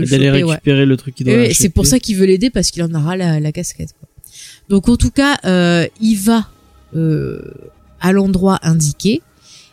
essayer 0.04 0.44
ouais. 0.44 0.52
récupérer 0.52 0.86
le 0.86 0.98
truc 0.98 1.16
qu'il 1.16 1.26
doit 1.28 1.54
c'est 1.54 1.70
pour 1.70 1.86
ça 1.86 2.00
qu'il 2.00 2.18
veut 2.18 2.26
l'aider, 2.26 2.50
parce 2.50 2.72
qu'il 2.72 2.84
en 2.84 2.94
aura 2.94 3.16
la, 3.16 3.40
la 3.40 3.52
casquette, 3.54 3.94
quoi. 3.98 4.10
Donc, 4.70 4.90
en 4.90 4.96
tout 4.98 5.12
cas, 5.12 5.38
euh, 5.46 5.86
il 6.02 6.16
va, 6.16 6.48
euh, 6.96 7.40
à 8.02 8.12
l'endroit 8.12 8.60
indiqué, 8.64 9.22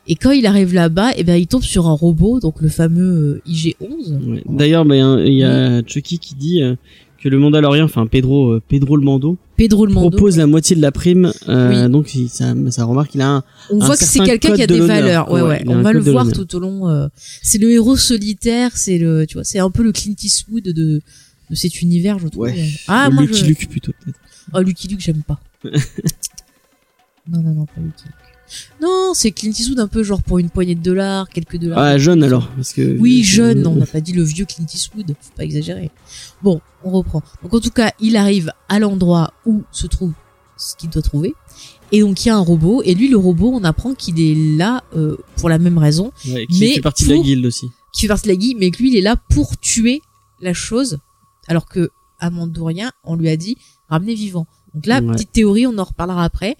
et 0.09 0.15
quand 0.17 0.31
il 0.33 0.47
arrive 0.47 0.75
là-bas, 0.75 1.11
eh 1.17 1.25
ben, 1.25 1.37
il 1.37 1.47
tombe 1.47 1.63
sur 1.63 1.87
un 1.87 1.93
robot, 1.93 2.41
donc 2.41 2.61
le 2.61 2.69
fameux 2.69 3.41
euh, 3.47 3.51
IG-11. 3.51 4.31
Ouais. 4.33 4.43
D'ailleurs, 4.49 4.85
ben, 4.85 5.19
il 5.21 5.35
y 5.35 5.45
a 5.45 5.83
Chucky 5.87 6.19
qui 6.19 6.35
dit 6.35 6.63
euh, 6.63 6.75
que 7.23 7.29
le 7.29 7.39
Mandalorien, 7.39 7.85
enfin 7.85 8.07
Pedro, 8.07 8.51
euh, 8.53 8.63
Pedro 8.67 8.97
le 8.97 9.05
Mando, 9.05 9.37
Pedro 9.57 9.85
le 9.87 9.93
Mando. 9.93 10.11
propose 10.11 10.39
la 10.39 10.47
moitié 10.47 10.75
de 10.75 10.81
la 10.81 10.91
prime. 10.91 11.31
euh, 11.49 11.85
Oui. 11.85 11.91
donc 11.93 12.11
ça, 12.29 12.55
ça 12.71 12.85
remarque 12.85 13.11
qu'il 13.11 13.21
a 13.21 13.29
un. 13.29 13.45
On 13.71 13.81
un 13.81 13.85
voit 13.87 13.97
que 13.97 14.05
c'est 14.05 14.21
quelqu'un 14.21 14.55
qui 14.55 14.63
a 14.63 14.67
de 14.67 14.75
des 14.75 14.81
valeurs. 14.81 15.31
Ouais, 15.31 15.43
Ouais, 15.43 15.63
On 15.69 15.83
va 15.83 15.93
le 15.93 16.01
voir 16.01 16.27
tout 16.33 16.57
au 16.57 16.59
long. 16.59 16.89
euh, 16.89 17.07
c'est 17.43 17.59
le 17.59 17.71
héros 17.71 17.97
solitaire. 17.97 18.71
C'est 18.75 18.97
le, 18.99 19.27
tu 19.27 19.35
vois, 19.35 19.45
c'est 19.45 19.59
un 19.59 19.71
peu 19.71 19.83
le 19.83 19.93
Clint 19.93 20.15
Eastwood 20.21 20.65
de, 20.65 21.03
de 21.51 21.55
cet 21.55 21.83
univers, 21.83 22.19
je 22.19 22.29
trouve. 22.29 22.45
Ouais. 22.45 22.71
Ah, 22.89 23.11
moi, 23.11 23.25
Lucky 23.25 23.41
je... 23.41 23.45
Luke 23.47 23.69
plutôt 23.69 23.93
peut-être. 24.03 24.19
Oh, 24.55 24.61
Lucky 24.61 24.89
Luke, 24.89 25.01
j'aime 25.01 25.23
pas. 25.23 25.41
non, 25.65 27.43
non, 27.43 27.55
non, 27.55 27.67
pas 27.67 27.81
Lucky 27.81 28.05
Luke. 28.07 28.15
Non, 28.83 29.13
c'est 29.15 29.31
Clint 29.31 29.51
Eastwood 29.53 29.79
un 29.79 29.87
peu 29.87 30.03
genre 30.03 30.23
pour 30.23 30.39
une 30.39 30.51
poignée 30.51 30.75
de 30.75 30.83
dollars, 30.83 31.29
quelques 31.29 31.57
dollars. 31.57 31.79
Ah 31.79 31.99
jeune 31.99 32.25
alors 32.25 32.49
parce 32.49 32.73
que. 32.73 32.99
Oui, 32.99 33.23
jeune, 33.23 33.65
on 33.67 33.77
n'a 33.77 33.87
pas 33.87 34.01
dit 34.01 34.13
le 34.13 34.25
vieux 34.25 34.45
Clint 34.45 34.67
Eastwood, 34.73 35.15
faut 35.21 35.33
pas 35.37 35.45
exagérer. 35.45 35.91
Bon, 36.43 36.61
on 36.83 36.91
reprend. 36.91 37.23
Donc 37.45 37.55
en 37.55 37.61
tout 37.61 37.71
cas, 37.71 37.93
il 38.01 38.17
arrive 38.17 38.53
à 38.69 38.81
l'endroit 38.81 39.35
où 39.47 39.63
se 39.71 39.87
trouve 39.87 40.13
ce 40.57 40.75
qu'il 40.75 40.91
doit 40.91 41.03
trouver. 41.03 41.35
Et 41.93 42.01
donc 42.01 42.25
il 42.25 42.29
y 42.29 42.31
a 42.31 42.37
un 42.37 42.41
robot, 42.41 42.83
et 42.85 42.95
lui 42.95 43.09
le 43.09 43.17
robot, 43.17 43.53
on 43.55 43.63
apprend 43.63 43.95
qu'il 43.95 44.21
est 44.21 44.57
là 44.57 44.83
euh, 44.97 45.17
pour 45.37 45.49
la 45.49 45.59
même 45.59 45.79
raison, 45.79 46.11
Ouais, 46.29 46.47
qui 46.47 46.61
Mais 46.61 46.75
fait 46.75 46.81
partie 46.81 47.05
de 47.07 47.15
la 47.15 47.19
guilde 47.19 47.47
aussi. 47.47 47.67
qui 47.93 48.03
fait 48.03 48.09
partie 48.09 48.25
de 48.25 48.33
la 48.33 48.37
guilde, 48.37 48.59
mais 48.59 48.71
que 48.73 48.79
lui 48.79 48.91
il 48.91 48.97
est 48.97 49.01
là 49.01 49.15
pour 49.17 49.59
tuer 49.59 50.03
la 50.41 50.55
chose, 50.55 50.99
alors 51.49 51.69
que 51.69 51.91
Amandorien, 52.21 52.93
on 53.05 53.17
lui 53.17 53.29
a 53.29 53.37
dit 53.37 53.57
ramener 53.89 54.15
vivant. 54.15 54.47
Donc 54.75 54.87
là, 54.87 55.01
Ouais. 55.01 55.13
petite 55.15 55.33
théorie, 55.33 55.67
on 55.67 55.77
en 55.79 55.85
reparlera 55.85 56.25
après. 56.25 56.57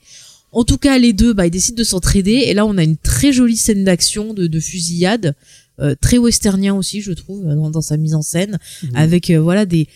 En 0.53 0.65
tout 0.65 0.79
cas, 0.79 0.99
les 0.99 1.13
deux, 1.13 1.33
bah, 1.33 1.47
ils 1.47 1.51
décident 1.51 1.77
de 1.79 1.85
s'entraider, 1.85 2.43
et 2.47 2.55
là 2.55 2.67
on 2.67 2.77
a 2.77 2.83
une 2.83 2.97
très 2.97 3.33
jolie 3.33 3.57
scène 3.57 3.85
d'action, 3.85 4.35
de, 4.35 4.47
de 4.49 4.61
fusillade, 4.61 5.37
euh, 5.81 5.95
très 6.01 6.19
westernien 6.19 6.75
aussi, 6.75 7.01
je 7.03 7.13
trouve, 7.13 7.45
dans, 7.45 7.71
dans 7.71 7.81
sa 7.81 7.97
mise 7.97 8.15
en 8.15 8.23
scène, 8.23 8.59
Mhm. 8.83 8.91
avec 8.97 9.31
euh, 9.31 9.41
voilà 9.41 9.65
des 9.67 9.87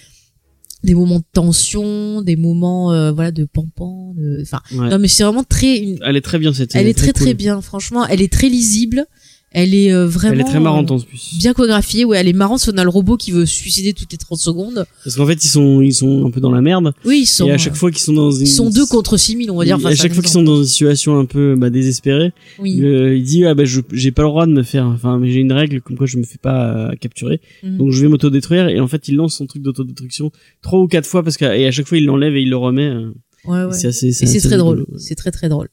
des 0.85 0.95
moments 0.95 1.18
de 1.20 1.24
tension, 1.32 2.20
des 2.20 2.37
moments 2.37 2.93
euh, 2.93 3.11
voilà 3.11 3.30
de 3.30 3.47
pampan, 3.47 4.12
de... 4.18 4.41
enfin 4.43 4.61
Ouais. 4.70 4.91
non 4.91 4.99
mais 4.99 5.09
c'est 5.09 5.24
vraiment 5.24 5.43
très 5.43 5.78
une- 5.78 5.99
Elle 6.05 6.14
est 6.16 6.20
très 6.20 6.39
bien 6.39 6.53
cette 6.53 6.72
scène. 6.72 6.82
elle 6.82 6.89
est 6.89 6.95
très 6.95 7.14
très 7.14 7.24
cool. 7.30 7.35
bien 7.35 7.61
franchement, 7.62 8.07
elle 8.07 8.20
est 8.20 8.30
très 8.30 8.51
lisible, 8.51 9.07
elle 9.55 9.74
est 9.74 9.92
euh, 9.92 10.07
vraiment 10.07 10.34
Elle 10.34 10.40
est 10.40 10.44
très 10.44 10.61
marrante 10.61 10.90
euh, 10.90 10.94
en 10.94 11.00
plus. 11.00 11.36
bien 11.38 11.55
chorégraphiée, 11.55 12.05
ouais, 12.05 12.18
elle 12.18 12.28
est 12.28 12.32
marrante 12.34 12.59
si 12.61 12.68
on 12.70 12.76
a 12.76 12.84
le 12.84 12.90
robot 12.90 13.16
qui 13.16 13.30
veut 13.30 13.46
suicider 13.46 13.94
toutes 13.94 14.12
les 14.12 14.18
30 14.18 14.38
secondes. 14.38 14.84
Parce 15.05 15.16
qu'en 15.16 15.24
fait 15.26 15.42
ils 15.44 15.48
sont 15.48 15.80
ils 15.80 15.94
sont 15.94 16.26
un 16.26 16.30
peu 16.30 16.40
dans 16.40 16.50
la 16.50 16.61
merde. 16.61 16.92
Oui, 17.05 17.20
ils 17.22 17.26
sont 17.26 17.46
et 17.46 17.52
à 17.52 17.59
chaque 17.59 17.76
fois 17.76 17.90
qu'ils 17.90 18.00
sont 18.02 18.12
dans 18.12 18.30
une. 18.30 18.42
ils 18.42 18.46
sont 18.50 18.68
deux 18.68 18.84
contre 18.84 19.16
6000, 19.16 19.50
on 19.50 19.57
va 19.57 19.64
dire 19.64 19.78
Et 19.80 19.86
à 19.86 19.94
chaque 19.94 20.12
fois 20.12 20.22
qu'ils 20.22 20.32
sont 20.32 20.42
dans 20.42 20.59
une 20.59 20.66
situation 20.66 21.18
un 21.18 21.24
peu 21.24 21.55
bah, 21.57 21.70
désespérée, 21.70 22.32
Oui. 22.59 22.80
euh, 22.82 23.16
il 23.16 23.22
dit 23.22 23.44
ah 23.46 23.55
bah 23.55 23.62
j'ai 23.64 24.11
pas 24.11 24.22
le 24.22 24.28
droit 24.28 24.46
de 24.46 24.52
me 24.52 24.62
faire 24.62 24.86
enfin 24.86 25.18
mais 25.18 25.30
j'ai 25.30 25.40
une 25.40 25.52
règle 25.52 25.80
comme 25.80 25.96
quoi 25.96 26.07
je 26.07 26.18
me 26.18 26.24
fais 26.24 26.38
pas 26.38 26.90
euh, 26.90 26.94
capturer 27.00 27.40
Mhm. 27.62 27.76
donc 27.78 27.90
je 27.92 28.02
vais 28.02 28.09
m'autodétruire 28.09 28.68
et 28.68 28.80
en 28.80 28.88
fait 28.88 29.09
il 29.09 29.14
lance 29.16 29.36
son 29.36 29.46
truc 29.46 29.62
d'autodestruction 29.62 30.30
trois 30.62 30.80
ou 30.80 30.86
quatre 30.88 31.07
fois 31.07 31.22
parce 31.22 31.36
que 31.36 31.44
et 31.44 31.66
à 31.66 31.70
chaque 31.70 31.86
fois 31.86 31.96
il 31.98 32.05
l'enlève 32.07 32.34
et 32.36 32.42
il 32.42 32.50
le 32.50 32.57
remet 32.57 32.88
euh, 32.88 33.11
Ouais, 33.46 33.64
ouais. 33.64 33.72
c'est 33.72 33.88
assez 33.88 34.11
c'est 34.12 34.40
très 34.40 34.57
drôle. 34.57 34.86
C'est 34.96 35.14
très 35.14 35.30
très 35.30 35.48
drôle. 35.50 35.68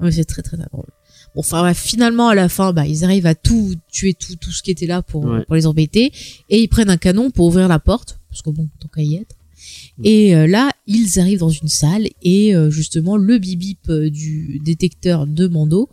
Ouais, 0.00 0.12
c'est 0.12 0.24
très 0.24 0.40
très 0.42 0.56
très 0.56 0.66
drôle. 0.72 0.86
Bon, 1.38 1.42
enfin, 1.42 1.62
ouais, 1.62 1.72
finalement, 1.74 2.28
à 2.28 2.34
la 2.34 2.48
fin, 2.48 2.72
bah, 2.72 2.84
ils 2.84 3.04
arrivent 3.04 3.26
à 3.26 3.36
tout 3.36 3.74
tuer 3.92 4.12
tout, 4.14 4.34
tout 4.34 4.50
ce 4.50 4.60
qui 4.60 4.72
était 4.72 4.86
là 4.86 5.02
pour, 5.02 5.24
Ouais. 5.24 5.44
pour 5.44 5.54
les 5.54 5.66
embêter. 5.66 6.10
Et 6.50 6.60
ils 6.60 6.66
prennent 6.68 6.90
un 6.90 6.96
canon 6.96 7.30
pour 7.30 7.46
ouvrir 7.46 7.68
la 7.68 7.78
porte. 7.78 8.18
Parce 8.28 8.42
que 8.42 8.50
bon, 8.50 8.68
tant 8.80 8.88
qu'à 8.88 9.02
y 9.02 9.14
être. 9.14 9.36
Et 10.02 10.34
euh, 10.34 10.46
là, 10.48 10.70
ils 10.88 11.20
arrivent 11.20 11.38
dans 11.40 11.48
une 11.50 11.68
salle 11.68 12.08
et 12.22 12.54
euh, 12.56 12.70
justement, 12.70 13.16
le 13.16 13.38
bip-bip 13.38 13.88
euh, 13.88 14.10
du 14.10 14.60
détecteur 14.64 15.26
de 15.28 15.46
Mando 15.46 15.88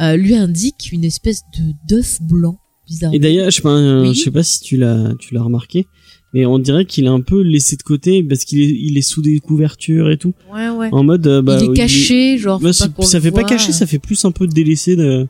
euh, 0.00 0.16
lui 0.16 0.34
indique 0.34 0.90
une 0.92 1.04
espèce 1.04 1.42
de 1.56 1.72
d'œuf 1.88 2.20
blanc 2.22 2.58
bizarre. 2.86 3.12
et 3.12 3.18
d'ailleurs 3.18 3.50
je 3.50 3.56
sais 3.56 3.62
pas 3.62 3.70
euh, 3.76 4.02
Oui. 4.02 4.14
je 4.14 4.22
sais 4.22 4.30
pas 4.30 4.42
si 4.44 4.60
tu 4.60 4.76
l'as 4.78 5.12
tu 5.18 5.34
l'as 5.34 5.42
remarqué 5.42 5.86
mais 6.34 6.44
on 6.46 6.58
dirait 6.58 6.84
qu'il 6.84 7.04
est 7.06 7.08
un 7.08 7.20
peu 7.20 7.40
laissé 7.40 7.76
de 7.76 7.82
côté 7.82 8.22
parce 8.22 8.44
qu'il 8.44 8.60
est 8.60 8.68
il 8.70 8.96
est 8.98 9.02
sous 9.02 9.22
des 9.22 9.38
couvertures 9.40 10.10
et 10.10 10.16
tout 10.18 10.34
Ouais, 10.52 10.68
ouais. 10.68 10.88
en 10.92 11.02
mode 11.04 11.26
euh, 11.26 11.42
bah 11.42 11.58
il 11.62 11.70
est 11.70 11.74
caché, 11.74 12.38
genre. 12.38 12.60
Bah, 12.60 12.72
ça 12.72 13.20
fait 13.20 13.30
pas 13.32 13.44
caché 13.44 13.72
ça 13.72 13.86
fait 13.86 13.98
plus 13.98 14.24
un 14.24 14.30
peu 14.30 14.46
délaissé 14.46 14.96
de 14.96 15.26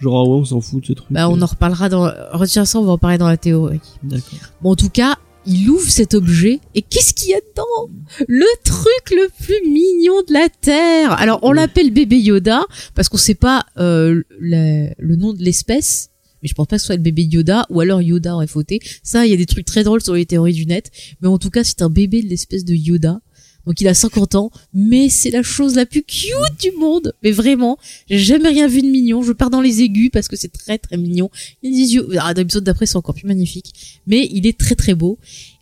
genre 0.00 0.16
ah 0.20 0.24
ouais 0.30 0.36
on 0.40 0.44
s'en 0.44 0.60
fout 0.60 0.80
de 0.82 0.86
ce 0.86 0.92
truc 0.94 1.08
Bah, 1.10 1.28
on 1.28 1.40
en 1.42 1.46
reparlera 1.46 1.88
dans. 1.88 2.10
Retiens 2.32 2.64
ça, 2.64 2.78
on 2.80 2.84
va 2.84 2.92
en 2.92 2.98
parler 2.98 3.18
dans 3.18 3.28
la 3.28 3.36
théorie. 3.36 3.80
d'accord 4.04 4.38
Bon, 4.62 4.70
en 4.70 4.76
tout 4.76 4.90
cas, 4.90 5.16
il 5.44 5.68
ouvre 5.70 5.88
cet 5.88 6.14
objet 6.14 6.60
et 6.74 6.82
qu'est-ce 6.82 7.14
qu'il 7.14 7.30
y 7.30 7.34
a 7.34 7.40
dedans? 7.40 7.90
Le 8.28 8.44
truc 8.64 9.10
le 9.10 9.28
plus 9.44 9.60
mignon 9.68 10.22
de 10.28 10.32
la 10.34 10.48
terre. 10.48 11.12
Alors, 11.18 11.40
on 11.42 11.50
Ouais. 11.50 11.56
l'appelle 11.56 11.90
bébé 11.90 12.16
Yoda 12.18 12.62
parce 12.94 13.08
qu'on 13.08 13.16
sait 13.16 13.34
pas 13.34 13.64
euh, 13.78 14.22
le 14.38 15.16
nom 15.16 15.32
de 15.32 15.42
l'espèce. 15.42 16.10
Mais 16.42 16.48
je 16.48 16.54
pense 16.54 16.66
pas 16.66 16.76
que 16.76 16.80
ce 16.80 16.86
soit 16.86 16.96
le 16.96 17.02
bébé 17.02 17.24
Yoda 17.24 17.66
ou 17.70 17.80
alors 17.80 18.00
Yoda 18.02 18.34
aurait 18.34 18.46
fauté. 18.46 18.80
Ça, 19.02 19.26
il 19.26 19.30
y 19.30 19.34
a 19.34 19.36
des 19.36 19.46
trucs 19.46 19.66
très 19.66 19.84
drôles 19.84 20.02
sur 20.02 20.14
les 20.14 20.26
théories 20.26 20.52
du 20.54 20.66
net. 20.66 20.90
Mais 21.20 21.28
en 21.28 21.38
tout 21.38 21.50
cas, 21.50 21.64
c'est 21.64 21.82
un 21.82 21.90
bébé 21.90 22.22
de 22.22 22.28
l'espèce 22.28 22.64
de 22.64 22.74
Yoda. 22.74 23.20
Donc 23.66 23.82
il 23.82 23.88
a 23.88 23.92
50 23.92 24.34
ans, 24.34 24.50
mais 24.72 25.10
c'est 25.10 25.30
la 25.30 25.42
chose 25.42 25.74
la 25.74 25.84
plus 25.84 26.02
cute 26.02 26.32
du 26.60 26.70
monde. 26.78 27.12
Mais 27.22 27.32
vraiment, 27.32 27.76
j'ai 28.08 28.18
jamais 28.18 28.48
rien 28.48 28.66
vu 28.66 28.80
de 28.80 28.86
mignon. 28.86 29.22
Je 29.22 29.32
pars 29.32 29.50
dans 29.50 29.60
les 29.60 29.82
aigus 29.82 30.08
parce 30.10 30.26
que 30.28 30.36
c'est 30.36 30.52
très 30.52 30.78
très 30.78 30.96
mignon. 30.96 31.28
Il 31.62 31.74
a 31.74 31.76
des 31.76 31.94
yeux. 31.94 32.08
Ah, 32.18 32.32
dans 32.32 32.40
l'épisode 32.40 32.64
d'après, 32.64 32.86
c'est 32.86 32.96
encore 32.96 33.14
plus 33.14 33.26
magnifique. 33.26 34.00
Mais 34.06 34.26
il 34.32 34.46
est 34.46 34.56
très 34.58 34.74
très 34.74 34.94
beau. 34.94 35.18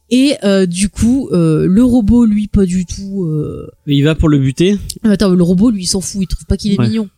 Et 0.09 0.35
euh, 0.45 0.67
du 0.67 0.89
coup, 0.89 1.29
euh, 1.33 1.67
le 1.67 1.83
robot, 1.83 2.27
lui, 2.27 2.47
pas 2.47 2.65
du 2.65 2.87
tout. 2.87 3.25
Euh... 3.25 3.69
Il 3.89 4.05
va 4.05 4.15
pour 4.15 4.29
le 4.29 4.39
buter? 4.39 4.79
Attends, 5.03 5.31
le 5.31 5.43
robot, 5.43 5.71
lui, 5.73 5.83
il 5.83 5.87
s'en 5.87 6.01
fout. 6.01 6.23
Il 6.23 6.27
trouve 6.29 6.47
pas 6.47 6.57
qu'il 6.57 6.73
est 6.75 6.79
Ouais. 6.79 6.87
mignon. 6.87 7.09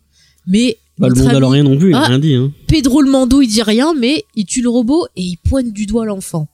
Mais 0.47 0.79
bah 0.99 1.09
le 1.09 1.15
Mandalorien 1.15 1.63
non 1.63 1.77
plus 1.79 1.91
il 1.91 1.95
a 1.95 2.03
Ah. 2.03 2.07
rien 2.09 2.19
dit 2.19 2.35
hein 2.35 2.53
Pedro 2.67 3.03
le 3.03 3.11
Mando, 3.11 3.41
il 3.41 3.49
dit 3.49 3.63
rien, 3.63 3.95
mais 3.95 4.25
il 4.35 4.45
tue 4.47 4.63
le 4.63 4.69
robot 4.69 5.07
et 5.17 5.23
il 5.23 5.37
pointe 5.37 5.73
du 5.73 5.87
doigt 5.87 6.05
l'enfant. 6.07 6.49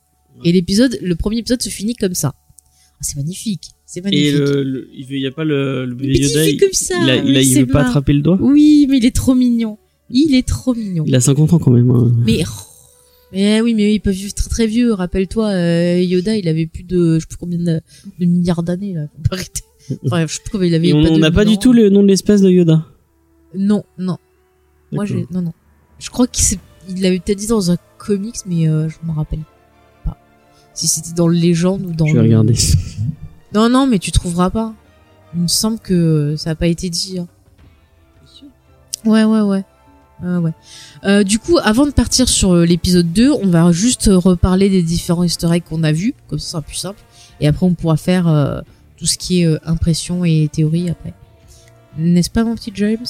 Et 0.44 0.52
l'épisode, 0.52 0.98
le 1.02 1.14
premier 1.16 1.38
épisode 1.38 1.62
se 1.62 1.68
finit 1.70 1.94
comme 1.94 2.14
ça. 2.14 2.34
Ah, 2.34 2.98
c'est 3.00 3.16
magnifique. 3.16 3.70
C'est 3.86 4.00
et 4.00 4.02
magnifique. 4.02 4.34
le, 4.34 4.62
le- 4.62 4.88
il 4.94 5.06
veut- 5.06 5.16
il 5.16 5.22
y 5.22 5.26
a 5.26 5.30
pas 5.30 5.44
le, 5.44 5.86
le 5.86 5.94
bébé 5.94 6.12
Mais 6.14 6.18
Yoda 6.26 6.48
il, 6.48 6.56
comme 6.58 6.72
ça, 6.72 6.94
il, 7.02 7.10
a- 7.10 7.16
il, 7.16 7.36
a- 7.36 7.40
il 7.42 7.54
veut 7.60 7.66
pas 7.66 7.72
marrant. 7.74 7.88
attraper 7.88 8.12
le 8.12 8.20
doigt 8.20 8.38
Oui, 8.40 8.86
mais 8.90 8.98
il 8.98 9.04
est 9.06 9.14
trop 9.14 9.34
mignon. 9.34 9.78
Il 10.10 10.34
est 10.34 10.46
trop 10.46 10.74
mignon. 10.74 11.04
il 11.06 11.14
a 11.14 11.20
50 11.20 11.52
ans 11.54 11.58
quand 11.58 11.70
même 11.70 11.90
hein. 11.90 12.12
Mais 12.26 12.42
oh. 12.46 12.50
mais 13.32 13.60
oui, 13.62 13.74
mais 13.74 13.94
ils 13.94 14.00
peuvent 14.00 14.12
vivre 14.14 14.34
très 14.34 14.48
très 14.50 14.66
vieux. 14.66 14.92
Rappelle-toi, 14.92 15.46
euh, 15.48 16.00
Yoda, 16.02 16.36
il 16.36 16.46
avait 16.48 16.66
plus 16.66 16.82
de, 16.84 17.14
je 17.16 17.20
sais 17.20 17.26
plus 17.26 17.36
combien 17.38 17.58
de, 17.58 17.80
de 18.20 18.26
milliards 18.26 18.62
d'années 18.62 18.92
là. 18.94 19.06
Pas. 19.30 19.36
Enfin, 20.06 20.26
je 20.26 20.32
sais 20.34 20.40
plus 20.42 20.50
combien 20.50 20.68
il 20.68 20.74
avait. 20.74 20.88
et 20.88 20.92
on 20.94 21.02
de 21.02 21.08
on 21.10 21.18
n'a 21.18 21.30
pas 21.30 21.44
du 21.44 21.58
tout 21.58 21.72
le 21.74 21.90
nom 21.90 22.02
de 22.02 22.08
l'espèce 22.08 22.40
de 22.40 22.50
Yoda 22.50 22.86
Non, 23.54 23.84
non. 23.98 24.16
Moi, 24.94 25.04
j'ai, 25.06 25.26
non, 25.30 25.42
non. 25.42 25.52
Je 25.98 26.10
crois 26.10 26.26
qu'il 26.26 26.58
l'avait 26.98 27.18
peut-être 27.20 27.38
dit 27.38 27.46
dans 27.46 27.70
un 27.70 27.76
comics, 27.98 28.36
mais 28.46 28.68
euh, 28.68 28.88
je 28.88 28.96
me 29.06 29.12
rappelle 29.12 29.40
pas. 30.04 30.16
Si 30.74 30.86
c'était 30.88 31.12
dans 31.14 31.28
le 31.28 31.34
légende 31.36 31.82
ou 31.86 31.92
dans. 31.92 32.06
je 32.06 32.12
vais 32.12 32.18
le- 32.18 32.24
regarder 32.24 32.54
Non, 33.54 33.68
non, 33.68 33.86
mais 33.86 33.98
tu 33.98 34.10
trouveras 34.12 34.50
pas. 34.50 34.74
Il 35.34 35.42
me 35.42 35.48
semble 35.48 35.78
que 35.78 36.34
ça 36.36 36.50
a 36.50 36.54
pas 36.54 36.66
été 36.66 36.90
dit. 36.90 37.18
hein. 37.18 37.26
Ouais, 39.04 39.24
ouais, 39.24 39.40
ouais. 39.40 39.64
Ouais, 40.22 40.36
ouais. 40.38 40.52
Euh, 41.04 41.24
du 41.24 41.38
coup, 41.38 41.58
avant 41.62 41.86
de 41.86 41.90
partir 41.90 42.28
sur 42.28 42.52
euh, 42.54 42.64
l'épisode 42.64 43.12
2, 43.12 43.30
on 43.32 43.46
va 43.48 43.70
juste 43.72 44.08
euh, 44.08 44.16
reparler 44.16 44.70
des 44.70 44.82
différents 44.82 45.24
easter 45.24 45.48
eggs 45.52 45.64
qu'on 45.64 45.82
a 45.82 45.92
vus, 45.92 46.14
comme 46.28 46.38
ça, 46.38 46.44
ça 46.46 46.50
sera 46.52 46.62
plus 46.62 46.76
simple. 46.76 47.00
Et 47.40 47.48
après, 47.48 47.66
on 47.66 47.74
pourra 47.74 47.96
faire 47.96 48.28
euh, 48.28 48.60
tout 48.96 49.06
ce 49.06 49.18
qui 49.18 49.42
est 49.42 49.46
euh, 49.46 49.58
impression 49.64 50.24
et 50.24 50.48
théorie 50.52 50.88
après. 50.88 51.12
N'est-ce 51.98 52.30
pas, 52.30 52.44
mon 52.44 52.54
petit 52.54 52.72
James? 52.74 53.04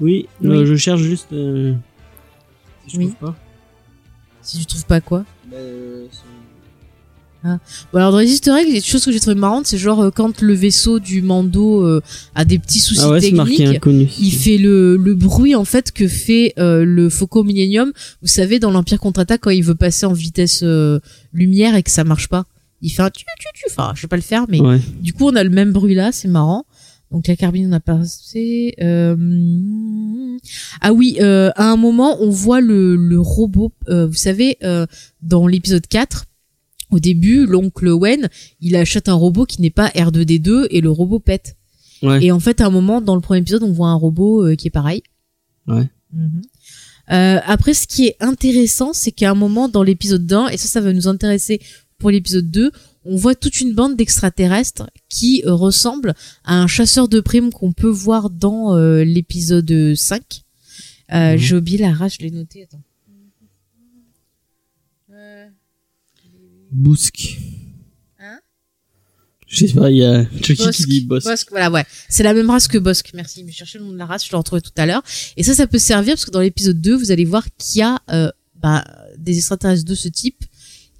Oui, 0.00 0.26
Oui. 0.42 0.48
euh, 0.48 0.66
je 0.66 0.76
cherche 0.76 1.00
juste 1.00 1.32
euh, 1.32 1.74
si 2.86 2.94
je 2.94 2.98
Oui. 2.98 3.06
trouve 3.14 3.30
pas 3.30 3.36
Si 4.42 4.58
tu 4.58 4.66
trouves 4.66 4.86
pas 4.86 5.00
quoi 5.00 5.24
Bah, 5.50 5.56
euh, 5.56 6.06
Bon, 7.92 7.98
alors 8.00 8.10
dans 8.10 8.18
les 8.18 8.28
easter 8.32 8.50
eggs, 8.58 8.64
il 8.66 8.74
y 8.74 8.76
a 8.78 8.80
des 8.80 8.84
choses 8.86 9.04
que 9.04 9.12
j'ai 9.12 9.20
trouvé 9.20 9.36
marrantes, 9.36 9.68
c'est 9.68 9.78
genre 9.78 10.00
euh, 10.00 10.10
quand 10.10 10.40
le 10.40 10.52
vaisseau 10.52 10.98
du 10.98 11.22
Mando 11.22 11.84
euh, 11.86 12.00
a 12.34 12.44
des 12.44 12.58
petits 12.58 12.80
soucis 12.80 13.00
ah 13.04 13.10
ouais 13.10 13.20
techniques. 13.20 13.60
inconnu 13.60 14.08
il 14.18 14.32
fait 14.32 14.58
le, 14.58 14.96
le 14.96 15.14
bruit 15.14 15.54
en 15.54 15.64
fait 15.64 15.92
que 15.92 16.08
fait 16.08 16.54
euh, 16.58 16.84
le 16.84 17.08
Faucon 17.08 17.44
Millennium. 17.44 17.92
Vous 18.20 18.26
savez, 18.26 18.58
dans 18.58 18.72
l'Empire 18.72 18.98
contre-attaque, 18.98 19.42
quand 19.42 19.50
il 19.50 19.62
veut 19.62 19.76
passer 19.76 20.06
en 20.06 20.12
vitesse 20.12 20.62
euh, 20.64 20.98
lumière 21.32 21.76
et 21.76 21.84
que 21.84 21.90
ça 21.92 22.02
marche 22.02 22.26
pas, 22.28 22.46
il 22.82 22.90
fait 22.90 23.02
un 23.02 23.10
tu 23.10 23.24
tu 23.38 23.46
tu. 23.54 23.64
Enfin, 23.70 23.92
je 23.94 24.00
sais 24.00 24.08
pas 24.08 24.16
le 24.16 24.22
faire, 24.22 24.46
mais 24.48 24.60
ouais 24.60 24.80
du 25.00 25.12
coup, 25.12 25.28
on 25.28 25.36
a 25.36 25.44
le 25.44 25.50
même 25.50 25.70
bruit 25.72 25.94
là, 25.94 26.10
c'est 26.10 26.26
marrant. 26.28 26.66
Donc 27.16 27.28
la 27.28 27.36
carbine, 27.36 27.68
on 27.70 27.72
a 27.72 27.80
passé. 27.80 28.74
Euh... 28.78 30.36
Ah 30.82 30.92
oui, 30.92 31.16
euh, 31.22 31.50
à 31.56 31.70
un 31.70 31.76
moment, 31.76 32.18
on 32.20 32.28
voit 32.28 32.60
le, 32.60 32.94
le 32.94 33.18
robot. 33.18 33.72
euh, 33.88 34.06
vous 34.06 34.12
savez, 34.12 34.58
dans 35.22 35.46
l'épisode 35.46 35.86
4, 35.86 36.26
au 36.90 36.98
début, 36.98 37.46
l'oncle 37.46 37.88
Wen, 37.88 38.28
il 38.60 38.76
achète 38.76 39.08
un 39.08 39.14
robot 39.14 39.46
qui 39.46 39.62
n'est 39.62 39.70
pas 39.70 39.88
R2D2 39.88 40.66
et 40.68 40.82
le 40.82 40.90
robot 40.90 41.18
pète. 41.18 41.56
ouais 42.02 42.22
Et 42.22 42.32
en 42.32 42.38
fait, 42.38 42.60
à 42.60 42.66
un 42.66 42.70
moment, 42.70 43.00
dans 43.00 43.14
le 43.14 43.22
premier 43.22 43.40
épisode, 43.40 43.62
on 43.62 43.72
voit 43.72 43.88
un 43.88 43.94
robot 43.94 44.54
qui 44.56 44.66
est 44.66 44.70
pareil. 44.70 45.02
Ouais. 45.66 45.88
Mhm. 46.12 46.42
Après, 47.08 47.72
ce 47.72 47.86
qui 47.86 48.08
est 48.08 48.16
intéressant, 48.20 48.92
c'est 48.92 49.10
qu'à 49.10 49.30
un 49.30 49.34
moment 49.34 49.70
dans 49.70 49.82
l'épisode 49.82 50.30
1, 50.30 50.48
et 50.48 50.58
ça, 50.58 50.68
ça 50.68 50.82
va 50.82 50.92
nous 50.92 51.08
intéresser 51.08 51.62
pour 51.96 52.10
l'épisode 52.10 52.50
2, 52.50 52.72
on 53.08 53.16
voit 53.16 53.34
toute 53.34 53.60
une 53.60 53.74
bande 53.74 53.96
d'extraterrestres 53.96 54.88
qui 55.08 55.42
euh, 55.46 55.52
ressemble 55.54 56.14
à 56.44 56.54
un 56.60 56.66
chasseur 56.66 57.08
de 57.08 57.20
primes 57.20 57.52
qu'on 57.52 57.72
peut 57.72 57.88
voir 57.88 58.30
dans 58.30 58.76
euh, 58.76 59.04
l'épisode 59.04 59.94
5. 59.94 60.22
Euh, 61.12 61.32
Mhm. 61.32 61.38
J'ai 61.38 61.54
oublié 61.56 61.78
la 61.78 61.92
race, 61.92 62.14
je 62.18 62.24
l'ai 62.24 62.30
noté. 62.32 62.64
Attends. 62.64 62.82
Bousque 66.72 67.38
Hein? 68.18 68.38
Je 69.46 69.66
sais 69.66 69.72
pas, 69.72 69.90
il 69.90 69.98
y 69.98 70.04
a 70.04 70.24
Chucky 70.42 70.56
qui 70.56 70.64
Bosque. 70.64 70.88
dit 70.88 71.00
boss. 71.02 71.24
Bosque, 71.24 71.50
voilà, 71.50 71.70
ouais. 71.70 71.84
C'est 72.08 72.24
la 72.24 72.34
même 72.34 72.50
race 72.50 72.66
que 72.66 72.78
Bosque. 72.78 73.12
Merci. 73.14 73.44
Je 73.46 73.52
cherchais 73.52 73.78
le 73.78 73.84
nom 73.84 73.92
de 73.92 73.96
la 73.98 74.06
race, 74.06 74.26
je 74.26 74.32
l'ai 74.32 74.36
retrouvé 74.36 74.60
tout 74.60 74.72
à 74.76 74.84
l'heure. 74.86 75.02
Et 75.36 75.44
ça, 75.44 75.54
ça 75.54 75.66
peut 75.68 75.78
servir 75.78 76.14
parce 76.14 76.24
que 76.24 76.32
dans 76.32 76.40
l'épisode 76.40 76.80
2, 76.80 76.96
vous 76.96 77.12
allez 77.12 77.24
voir 77.24 77.46
qu'il 77.56 77.78
y 77.80 77.82
a 77.82 78.00
euh, 78.10 78.30
bah, 78.56 78.84
des 79.16 79.36
extraterrestres 79.38 79.84
de 79.84 79.94
ce 79.94 80.08
type 80.08 80.44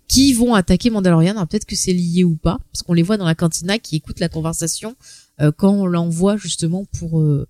qui 0.09 0.33
vont 0.33 0.55
attaquer 0.55 0.91
Mandalorian. 0.91 1.33
Alors 1.33 1.47
peut-être 1.49 1.65
que 1.65 1.77
c'est 1.77 1.93
lié 1.93 2.25
ou 2.25 2.37
pas, 2.37 2.59
parce 2.73 2.83
qu'on 2.83 2.93
les 2.93 3.03
voit 3.03 3.17
dans 3.17 3.25
la 3.27 3.35
cantina 3.35 3.79
qui 3.79 3.97
écoutent 3.97 4.21
la 4.21 4.29
conversation 4.29 4.95
euh, 5.41 5.51
quand 5.57 5.73
on 5.73 5.87
l'envoie 5.87 6.37
justement 6.37 6.85
pour 6.99 7.21
euh, 7.21 7.47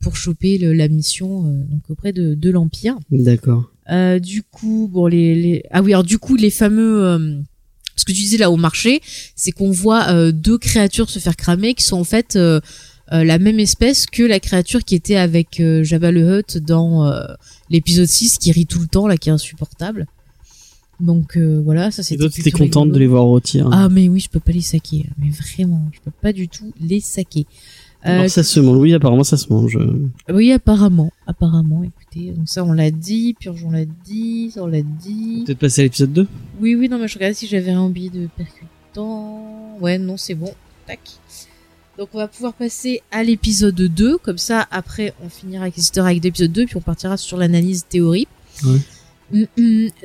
pour 0.00 0.16
choper 0.16 0.58
le- 0.58 0.74
la 0.74 0.88
mission 0.88 1.46
euh, 1.46 1.64
donc 1.70 1.82
auprès 1.88 2.12
de, 2.12 2.34
de 2.34 2.50
l'Empire. 2.50 2.96
D'accord. 3.10 3.70
Euh, 3.90 4.18
du 4.18 4.42
coup, 4.42 4.88
bon, 4.92 5.06
les, 5.06 5.34
les... 5.34 5.62
ah 5.70 5.82
oui, 5.82 5.92
alors 5.92 6.04
du 6.04 6.18
coup, 6.18 6.36
les 6.36 6.50
fameux, 6.50 7.04
euh, 7.04 7.38
ce 7.96 8.04
que 8.04 8.12
tu 8.12 8.18
disais 8.18 8.36
là 8.38 8.50
au 8.50 8.56
marché, 8.56 9.00
c'est 9.36 9.50
qu'on 9.52 9.70
voit 9.70 10.08
euh, 10.08 10.32
deux 10.32 10.58
créatures 10.58 11.08
se 11.10 11.18
faire 11.18 11.36
cramer 11.36 11.74
qui 11.74 11.84
sont 11.84 11.98
en 11.98 12.04
fait 12.04 12.36
euh, 12.36 12.60
euh, 13.12 13.24
la 13.24 13.38
même 13.38 13.60
espèce 13.60 14.06
que 14.06 14.22
la 14.22 14.40
créature 14.40 14.84
qui 14.84 14.94
était 14.94 15.16
avec 15.16 15.60
euh, 15.60 15.82
Jabba 15.84 16.10
le 16.12 16.38
Hutt 16.38 16.58
dans 16.58 17.06
euh, 17.06 17.24
l'épisode 17.70 18.06
6 18.08 18.38
qui 18.38 18.52
rit 18.52 18.66
tout 18.66 18.80
le 18.80 18.86
temps 18.88 19.06
là, 19.06 19.16
qui 19.16 19.28
est 19.28 19.32
insupportable. 19.32 20.06
Donc 21.00 21.36
euh, 21.36 21.60
voilà, 21.64 21.90
ça 21.90 22.02
c'était. 22.02 22.20
toi, 22.20 22.28
t'étais 22.30 22.50
plutôt 22.50 22.58
contente 22.58 22.82
rigolo. 22.84 22.94
de 22.94 22.98
les 23.00 23.06
voir 23.06 23.24
rôtir. 23.24 23.68
Ah 23.72 23.88
mais 23.88 24.08
oui, 24.08 24.20
je 24.20 24.28
peux 24.28 24.40
pas 24.40 24.52
les 24.52 24.60
saquer, 24.60 25.06
mais 25.18 25.30
vraiment, 25.30 25.82
je 25.92 26.00
peux 26.00 26.10
pas 26.10 26.32
du 26.32 26.48
tout 26.48 26.72
les 26.80 27.00
saquer. 27.00 27.46
Euh, 28.06 28.18
Alors 28.18 28.30
ça 28.30 28.42
se 28.42 28.60
mange. 28.60 28.76
Oui, 28.78 28.92
apparemment 28.94 29.24
ça 29.24 29.36
se 29.36 29.52
mange. 29.52 29.78
oui, 30.30 30.52
apparemment, 30.52 31.12
apparemment. 31.26 31.82
Écoutez, 31.82 32.32
donc 32.32 32.48
ça 32.48 32.62
on 32.64 32.72
l'a 32.72 32.90
dit, 32.90 33.34
Purge 33.40 33.64
on 33.66 33.70
l'a 33.70 33.86
dit, 33.86 34.50
ça 34.52 34.62
on 34.62 34.66
l'a 34.66 34.82
dit. 34.82 35.42
Peut-être 35.46 35.58
passer 35.58 35.80
à 35.80 35.84
l'épisode 35.84 36.12
2 36.12 36.28
Oui, 36.60 36.74
oui, 36.74 36.88
non, 36.88 36.98
mais 36.98 37.08
je 37.08 37.14
regardais 37.14 37.34
si 37.34 37.46
j'avais 37.46 37.70
un 37.72 37.88
billet 37.88 38.10
de 38.10 38.28
percutant. 38.36 39.76
Ouais, 39.80 39.98
non, 39.98 40.16
c'est 40.16 40.34
bon. 40.34 40.52
Tac. 40.86 41.00
Donc 41.98 42.08
on 42.12 42.18
va 42.18 42.28
pouvoir 42.28 42.52
passer 42.54 43.02
à 43.10 43.22
l'épisode 43.22 43.74
2, 43.74 44.18
comme 44.18 44.36
ça 44.38 44.66
après 44.70 45.14
on 45.24 45.28
finira 45.28 45.62
avec 45.62 45.76
les 45.76 45.82
easter 45.82 46.04
eggs 46.06 46.20
d'épisode 46.20 46.52
2, 46.52 46.66
puis 46.66 46.76
on 46.76 46.80
partira 46.80 47.16
sur 47.16 47.36
l'analyse 47.36 47.84
théorie. 47.88 48.26
Ouais. 48.64 48.78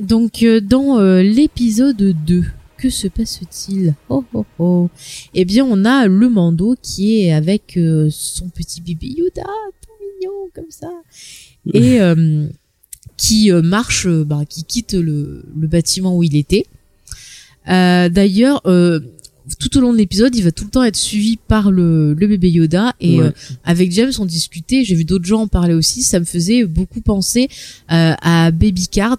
Donc 0.01 0.43
euh, 0.43 0.61
dans 0.61 0.99
euh, 0.99 1.22
l'épisode 1.22 1.97
2, 1.97 2.43
que 2.78 2.89
se 2.89 3.07
passe-t-il? 3.07 3.95
Oh 4.07 4.24
oh 4.34 4.45
oh. 4.57 4.89
Eh 5.34 5.45
bien 5.45 5.65
on 5.65 5.86
a 5.86 6.07
le 6.07 6.30
Mando 6.30 6.76
qui 6.82 7.22
est 7.22 7.34
avec 7.34 7.78
euh, 7.78 8.07
son 8.11 8.49
petit 8.49 8.82
bébé 8.82 9.07
Yoda, 9.07 9.43
tout 9.82 9.91
mignon 10.01 10.49
comme 10.53 10.70
ça, 10.72 10.91
et 11.74 12.01
euh, 12.01 12.47
qui 13.17 13.51
marche, 13.51 14.07
bah, 14.07 14.43
qui 14.47 14.63
quitte 14.63 14.93
le, 14.93 15.43
le 15.57 15.67
bâtiment 15.67 16.15
où 16.15 16.24
il 16.24 16.36
était. 16.36 16.65
D'ailleurs, 17.67 18.61
euh, 18.65 18.99
tout 19.58 19.78
au 19.78 19.82
long 19.82 19.91
de 19.93 19.97
l'épisode, 19.97 20.36
il 20.36 20.43
va 20.43 20.52
tout 20.52 20.66
le 20.66 20.70
temps 20.70 20.84
être 20.84 20.95
suivi 20.95 21.38
par 21.38 21.72
le, 21.72 22.14
le 22.14 22.28
bébé 22.28 22.50
Yoda 22.52 22.93
et 23.00 23.20
Ouais. 23.20 23.26
euh, 23.28 23.32
avec 23.64 23.91
James 23.91 24.12
on 24.20 24.26
discutait, 24.26 24.84
j'ai 24.84 24.95
vu 24.95 25.06
d'autres 25.06 25.26
gens 25.26 25.41
en 25.41 25.47
parler 25.47 25.74
aussi, 25.74 26.04
ça 26.04 26.20
me 26.20 26.26
faisait 26.26 26.66
beaucoup 26.66 27.02
penser 27.02 27.47
euh, 27.91 28.14
à 28.22 28.52
Baby 28.52 28.88
Card, 28.88 29.18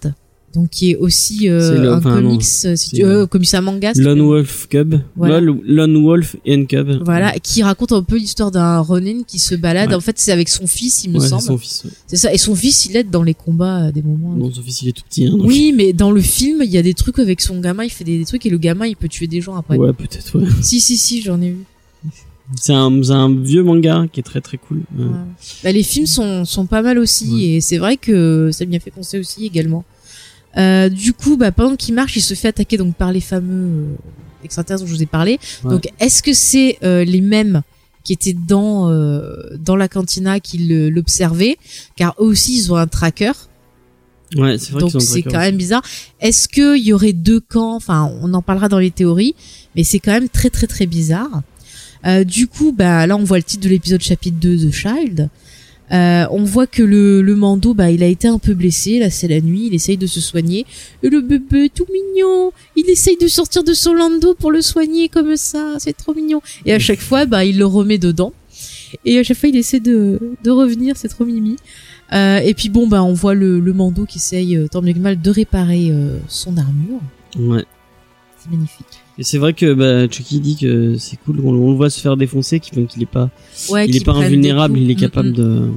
donc 0.53 0.69
qui 0.69 0.91
est 0.91 0.95
aussi 0.95 1.47
euh, 1.49 1.93
un 1.93 1.97
enfin, 1.99 2.15
comics, 2.21 2.41
euh, 2.65 2.75
si 2.75 2.89
tu, 2.91 3.03
euh, 3.05 3.25
comme 3.25 3.45
ça 3.45 3.61
manga. 3.61 3.91
Lone 3.95 4.19
veux. 4.19 4.25
Wolf 4.25 4.67
Cub. 4.69 4.95
Voilà. 5.15 5.39
Lone- 5.39 5.97
Wolf 6.03 6.35
and 6.47 6.65
Cub. 6.65 7.03
Voilà, 7.03 7.31
qui 7.39 7.63
raconte 7.63 7.91
un 7.93 8.03
peu 8.03 8.17
l'histoire 8.17 8.51
d'un 8.51 8.79
Ronin 8.79 9.23
qui 9.25 9.39
se 9.39 9.55
balade. 9.55 9.89
Ouais. 9.89 9.95
En 9.95 10.01
fait, 10.01 10.17
c'est 10.19 10.31
avec 10.31 10.49
son 10.49 10.67
fils, 10.67 11.03
il 11.05 11.11
me 11.11 11.19
Ouais, 11.19 11.27
semble. 11.27 11.41
son 11.41 11.57
fils. 11.57 11.83
C'est 12.07 12.17
ça. 12.17 12.33
Et 12.33 12.37
son 12.37 12.55
fils, 12.55 12.85
il 12.85 12.95
aide 12.97 13.09
dans 13.09 13.23
les 13.23 13.33
combats 13.33 13.77
à 13.85 13.91
des 13.91 14.01
moments. 14.01 14.33
Non, 14.35 14.51
son 14.51 14.61
fils 14.61 14.81
il 14.81 14.89
est 14.89 14.91
tout 14.93 15.03
petit. 15.09 15.25
Hein, 15.25 15.31
donc- 15.37 15.47
Oui, 15.47 15.73
mais 15.75 15.93
dans 15.93 16.11
le 16.11 16.21
film, 16.21 16.61
il 16.63 16.69
y 16.71 16.77
a 16.77 16.81
des 16.81 16.93
trucs 16.93 17.19
avec 17.19 17.41
son 17.41 17.59
gamin, 17.59 17.83
il 17.83 17.89
fait 17.89 18.03
des, 18.03 18.17
des 18.17 18.25
trucs 18.25 18.45
et 18.45 18.49
le 18.49 18.57
gamin, 18.57 18.85
il 18.87 18.95
peut 18.95 19.07
tuer 19.07 19.27
des 19.27 19.41
gens 19.41 19.55
après. 19.55 19.77
Ouais, 19.77 19.93
peut-être. 19.93 20.37
Ouais. 20.39 20.47
Si, 20.61 20.79
si, 20.81 20.97
si, 20.97 21.21
j'en 21.21 21.41
ai 21.41 21.49
vu. 21.51 21.63
C'est 22.59 22.73
un, 22.73 22.91
un 23.11 23.33
vieux 23.33 23.63
manga 23.63 24.07
qui 24.11 24.19
est 24.19 24.23
très 24.23 24.41
très 24.41 24.57
cool. 24.57 24.81
Bah, 25.63 25.71
les 25.71 25.83
films 25.83 26.05
sont, 26.05 26.43
sont 26.43 26.65
pas 26.65 26.81
mal 26.81 26.97
aussi 26.99 27.45
et 27.45 27.61
c'est 27.61 27.77
vrai 27.77 27.95
que 27.95 28.49
ça 28.51 28.65
m'y 28.65 28.75
a 28.75 28.79
fait 28.81 28.91
penser 28.91 29.17
aussi 29.19 29.45
également. 29.45 29.85
Euh, 30.57 30.89
du 30.89 31.13
coup, 31.13 31.37
bah, 31.37 31.51
pendant 31.51 31.75
qu'il 31.75 31.95
marche, 31.95 32.15
il 32.15 32.21
se 32.21 32.33
fait 32.33 32.49
attaquer 32.49 32.77
donc 32.77 32.95
par 32.95 33.11
les 33.11 33.21
fameux 33.21 33.67
euh, 33.67 33.95
extraterrestres 34.43 34.83
dont 34.83 34.89
je 34.89 34.95
vous 34.95 35.03
ai 35.03 35.07
parlé. 35.07 35.39
Ouais. 35.63 35.71
Donc, 35.71 35.89
est-ce 35.99 36.21
que 36.21 36.33
c'est 36.33 36.77
euh, 36.83 37.03
les 37.03 37.21
mêmes 37.21 37.61
qui 38.03 38.13
étaient 38.13 38.33
dans 38.33 38.89
euh, 38.89 39.35
dans 39.57 39.75
la 39.75 39.87
cantina 39.87 40.39
qui 40.39 40.57
l'observaient? 40.89 41.57
Car 41.95 42.15
eux 42.19 42.25
aussi, 42.25 42.57
ils 42.57 42.71
ont 42.71 42.75
un 42.75 42.87
tracker. 42.87 43.31
Ouais, 44.35 44.57
c'est 44.57 44.71
vrai 44.71 44.79
Donc 44.81 45.01
c'est 45.01 45.23
quand 45.23 45.39
même 45.39 45.57
bizarre. 45.57 45.83
Est-ce 46.21 46.47
qu'il 46.47 46.85
y 46.85 46.93
aurait 46.93 47.13
deux 47.13 47.41
camps? 47.41 47.75
Enfin, 47.75 48.11
on 48.21 48.33
en 48.33 48.41
parlera 48.41 48.69
dans 48.69 48.79
les 48.79 48.91
théories, 48.91 49.35
mais 49.75 49.83
c'est 49.83 49.99
quand 49.99 50.13
même 50.13 50.29
très 50.29 50.49
très 50.49 50.67
très 50.67 50.85
bizarre. 50.85 51.41
Euh, 52.05 52.23
du 52.23 52.47
coup, 52.47 52.71
bah 52.71 53.05
là 53.07 53.15
on 53.17 53.23
voit 53.23 53.37
le 53.37 53.43
titre 53.43 53.63
de 53.63 53.69
l'épisode 53.69 54.01
chapitre 54.01 54.37
2 54.39 54.57
de 54.57 54.71
Child. 54.71 55.29
Euh, 55.91 56.25
on 56.31 56.43
voit 56.43 56.67
que 56.67 56.83
le, 56.83 57.21
le 57.21 57.35
Mando, 57.35 57.73
bah, 57.73 57.91
il 57.91 58.01
a 58.03 58.07
été 58.07 58.27
un 58.27 58.39
peu 58.39 58.53
blessé. 58.53 58.99
Là, 58.99 59.09
c'est 59.09 59.27
la 59.27 59.41
nuit. 59.41 59.67
Il 59.67 59.73
essaye 59.73 59.97
de 59.97 60.07
se 60.07 60.21
soigner. 60.21 60.65
Et 61.03 61.09
le 61.09 61.21
bébé, 61.21 61.69
tout 61.73 61.85
mignon. 61.91 62.51
Il 62.75 62.89
essaye 62.89 63.17
de 63.17 63.27
sortir 63.27 63.63
de 63.63 63.73
son 63.73 63.93
Lando 63.93 64.33
pour 64.33 64.51
le 64.51 64.61
soigner 64.61 65.09
comme 65.09 65.35
ça. 65.35 65.75
C'est 65.79 65.95
trop 65.95 66.13
mignon. 66.13 66.41
Et 66.65 66.73
à 66.73 66.79
chaque 66.79 67.01
fois, 67.01 67.25
bah, 67.25 67.43
il 67.43 67.57
le 67.57 67.65
remet 67.65 67.97
dedans. 67.97 68.33
Et 69.05 69.19
à 69.19 69.23
chaque 69.23 69.37
fois, 69.37 69.49
il 69.49 69.57
essaie 69.57 69.79
de, 69.79 70.19
de 70.43 70.51
revenir. 70.51 70.95
C'est 70.97 71.09
trop 71.09 71.25
mimi. 71.25 71.57
Euh, 72.13 72.39
et 72.39 72.53
puis 72.53 72.69
bon, 72.69 72.87
bah, 72.87 73.03
on 73.03 73.13
voit 73.13 73.33
le, 73.33 73.59
le 73.59 73.73
Mando 73.73 74.05
qui 74.05 74.17
essaye, 74.17 74.57
euh, 74.57 74.67
tant 74.67 74.81
bien 74.81 74.93
que 74.93 74.99
mal, 74.99 75.21
de 75.21 75.29
réparer 75.29 75.89
euh, 75.91 76.17
son 76.27 76.57
armure. 76.57 76.99
Ouais. 77.37 77.63
C'est 78.37 78.49
magnifique. 78.49 79.00
Et 79.17 79.23
c'est 79.23 79.37
vrai 79.37 79.53
que 79.53 79.73
bah, 79.73 80.07
Chucky 80.09 80.39
dit 80.39 80.55
que 80.57 80.95
c'est 80.97 81.17
cool. 81.17 81.39
On, 81.43 81.49
on 81.49 81.71
le 81.71 81.75
voit 81.77 81.89
se 81.89 81.99
faire 81.99 82.17
défoncer, 82.17 82.59
qu'il 82.59 82.87
qu'il 82.87 83.03
est 83.03 83.05
pas, 83.05 83.29
Ouais, 83.69 83.87
il 83.87 83.95
est 83.95 84.05
pas 84.05 84.13
invulnérable. 84.13 84.77
Il 84.79 84.89
est 84.89 84.95
Mm, 84.95 84.97
capable 84.97 85.29
mm. 85.29 85.33
de. 85.33 85.69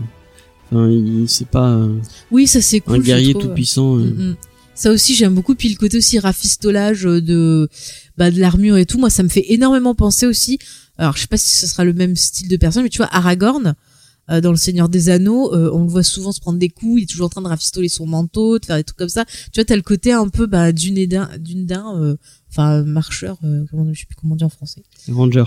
Enfin, 0.72 0.88
il 0.88 1.24
c'est 1.28 1.48
pas 1.48 1.68
euh, 1.70 1.94
Oui, 2.30 2.46
ça 2.46 2.60
c'est 2.62 2.80
cool. 2.80 2.94
un 2.96 2.98
guerrier 3.00 3.34
tout 3.34 3.48
puissant. 3.48 3.96
euh. 3.98 4.00
Mm, 4.04 4.28
mm. 4.30 4.36
Ça 4.76 4.90
aussi 4.90 5.14
j'aime 5.14 5.34
beaucoup 5.34 5.54
puis 5.54 5.68
le 5.68 5.76
côté 5.76 5.98
aussi 5.98 6.18
rafistolage 6.18 7.06
euh, 7.06 7.20
de 7.20 7.68
bah 8.18 8.30
de 8.32 8.40
l'armure 8.40 8.76
et 8.76 8.86
tout 8.86 8.98
moi 8.98 9.08
ça 9.08 9.22
me 9.22 9.28
fait 9.28 9.52
énormément 9.52 9.94
penser 9.94 10.26
aussi 10.26 10.58
alors 10.98 11.14
je 11.16 11.20
sais 11.20 11.26
pas 11.28 11.36
si 11.36 11.54
ce 11.56 11.68
sera 11.68 11.84
le 11.84 11.92
même 11.92 12.16
style 12.16 12.48
de 12.48 12.56
personne 12.56 12.82
mais 12.82 12.88
tu 12.88 12.98
vois 12.98 13.08
Aragorn 13.12 13.74
euh, 14.30 14.40
dans 14.40 14.50
le 14.50 14.56
Seigneur 14.56 14.88
des 14.88 15.10
Anneaux 15.10 15.52
euh, 15.54 15.70
on 15.72 15.82
le 15.82 15.88
voit 15.88 16.02
souvent 16.02 16.32
se 16.32 16.40
prendre 16.40 16.58
des 16.58 16.68
coups 16.68 17.00
il 17.00 17.04
est 17.04 17.06
toujours 17.06 17.26
en 17.26 17.30
train 17.30 17.42
de 17.42 17.48
rafistoler 17.48 17.88
son 17.88 18.06
manteau 18.06 18.58
de 18.58 18.64
faire 18.64 18.76
des 18.76 18.84
trucs 18.84 18.98
comme 18.98 19.08
ça 19.08 19.24
tu 19.24 19.50
vois 19.56 19.64
t'as 19.64 19.76
le 19.76 19.82
côté 19.82 20.12
un 20.12 20.28
peu 20.28 20.46
bah 20.46 20.72
d'une 20.72 21.04
d'un 21.06 22.00
euh, 22.00 22.16
enfin 22.50 22.82
marcheur 22.84 23.38
comment 23.70 23.92
je 23.92 24.00
sais 24.00 24.06
plus 24.06 24.16
comment 24.16 24.34
on 24.34 24.36
dit 24.36 24.44
en 24.44 24.48
français 24.48 24.82
Ranger. 25.10 25.44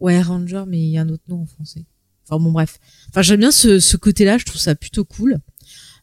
ouais 0.00 0.20
ranger 0.22 0.64
mais 0.66 0.80
il 0.80 0.90
y 0.90 0.98
a 0.98 1.02
un 1.02 1.08
autre 1.08 1.24
nom 1.28 1.42
en 1.42 1.46
français 1.46 1.84
enfin 2.28 2.42
bon 2.42 2.52
bref 2.52 2.78
enfin 3.10 3.22
j'aime 3.22 3.40
bien 3.40 3.50
ce, 3.50 3.80
ce 3.80 3.96
côté 3.96 4.24
là 4.24 4.38
je 4.38 4.44
trouve 4.44 4.60
ça 4.60 4.74
plutôt 4.74 5.04
cool 5.04 5.40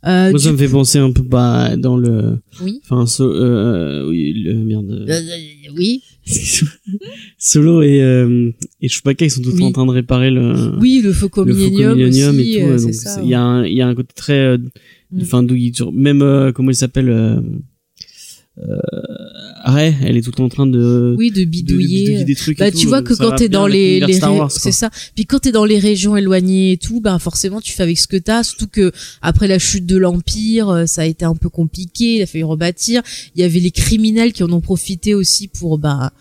euh, 0.06 0.30
Moi, 0.30 0.40
ça 0.40 0.52
me 0.52 0.58
fait 0.58 0.70
penser 0.70 0.98
un 0.98 1.12
peu 1.12 1.22
bah, 1.24 1.76
dans 1.76 1.98
le. 1.98 2.40
oui 2.62 2.80
Enfin, 2.84 3.06
so, 3.06 3.30
euh, 3.30 4.08
oui, 4.08 4.32
le 4.34 4.54
merde. 4.54 5.06
Euh, 5.10 5.22
oui 5.76 6.04
Solo 7.38 7.82
et 7.82 8.02
et 8.82 8.88
Chewbacca 8.88 9.26
ils 9.26 9.32
sont 9.32 9.42
tout 9.42 9.52
le 9.52 9.58
temps 9.58 9.64
Oui. 9.64 9.70
en 9.70 9.72
train 9.72 9.86
de 9.86 9.92
réparer 9.92 10.30
le. 10.32 10.78
Oui, 10.80 11.02
le 11.04 11.12
aussi, 12.40 12.56
et 12.58 12.62
tout. 12.62 12.68
euh, 12.68 12.80
donc 12.80 12.94
il 13.24 13.30
y 13.30 13.34
a 13.34 13.42
un 13.42 13.66
il 13.66 13.74
y 13.74 13.82
a 13.82 13.88
un 13.88 13.96
côté 13.96 14.14
très 14.16 14.40
euh, 14.40 14.58
Mm. 15.12 15.22
enfin 15.24 15.42
il 15.56 15.74
sur- 15.76 15.92
même 15.92 16.22
euh, 16.22 16.52
comment 16.52 16.70
il 16.70 16.76
s'appelle 16.76 17.10
euh, 18.62 18.76
euh, 18.94 19.02
Ray, 19.66 19.96
elle 20.04 20.18
est 20.18 20.22
tout 20.22 20.32
le 20.32 20.36
temps 20.36 20.46
en 20.46 20.50
train 20.50 20.66
de 20.68 21.16
Oui, 21.18 21.30
de 21.32 21.36
de- 21.36 21.40
de 21.42 21.46
bidouiller. 21.46 22.00
bidouiller 22.06 22.24
des 22.26 22.36
trucs 22.36 22.58
bah, 22.60 22.72
tout, 22.72 22.78
tu 22.78 22.88
vois 22.88 23.00
donc 23.02 23.10
que 23.10 23.14
quand 23.16 23.36
t'es 23.36 23.50
dans 23.50 23.68
les, 23.68 24.00
les 24.00 24.20
c'est 24.50 24.72
ça. 24.72 24.90
Puis 25.16 25.26
quand 25.26 25.40
t'es 25.40 25.52
dans 25.52 25.66
les 25.66 25.80
régions 25.80 26.18
éloignées 26.18 26.74
et 26.74 26.78
tout, 26.78 27.00
bah 27.02 27.18
forcément 27.20 27.62
tu 27.62 27.72
fais 27.74 27.84
avec 27.84 27.98
ce 27.98 28.08
que 28.08 28.18
t'as. 28.18 28.44
Surtout 28.44 28.68
que 28.68 28.92
après 29.22 29.48
la 29.48 29.60
chute 29.60 29.86
de 29.86 29.98
l'empire, 29.98 30.70
euh, 30.70 30.86
ça 30.86 31.04
a 31.04 31.06
été 31.06 31.26
un 31.26 31.36
peu 31.36 31.50
compliqué. 31.50 32.16
Il 32.18 32.22
a 32.22 32.26
fallu 32.26 32.44
rebâtir. 32.44 33.02
Il 33.36 33.42
y 33.42 33.44
avait 33.44 33.60
les 33.60 33.72
criminels 33.72 34.34
qui 34.34 34.44
en 34.44 34.52
ont 34.52 34.62
profité 34.62 35.14
aussi 35.14 35.48
pour 35.48 35.78
bah 35.78 36.12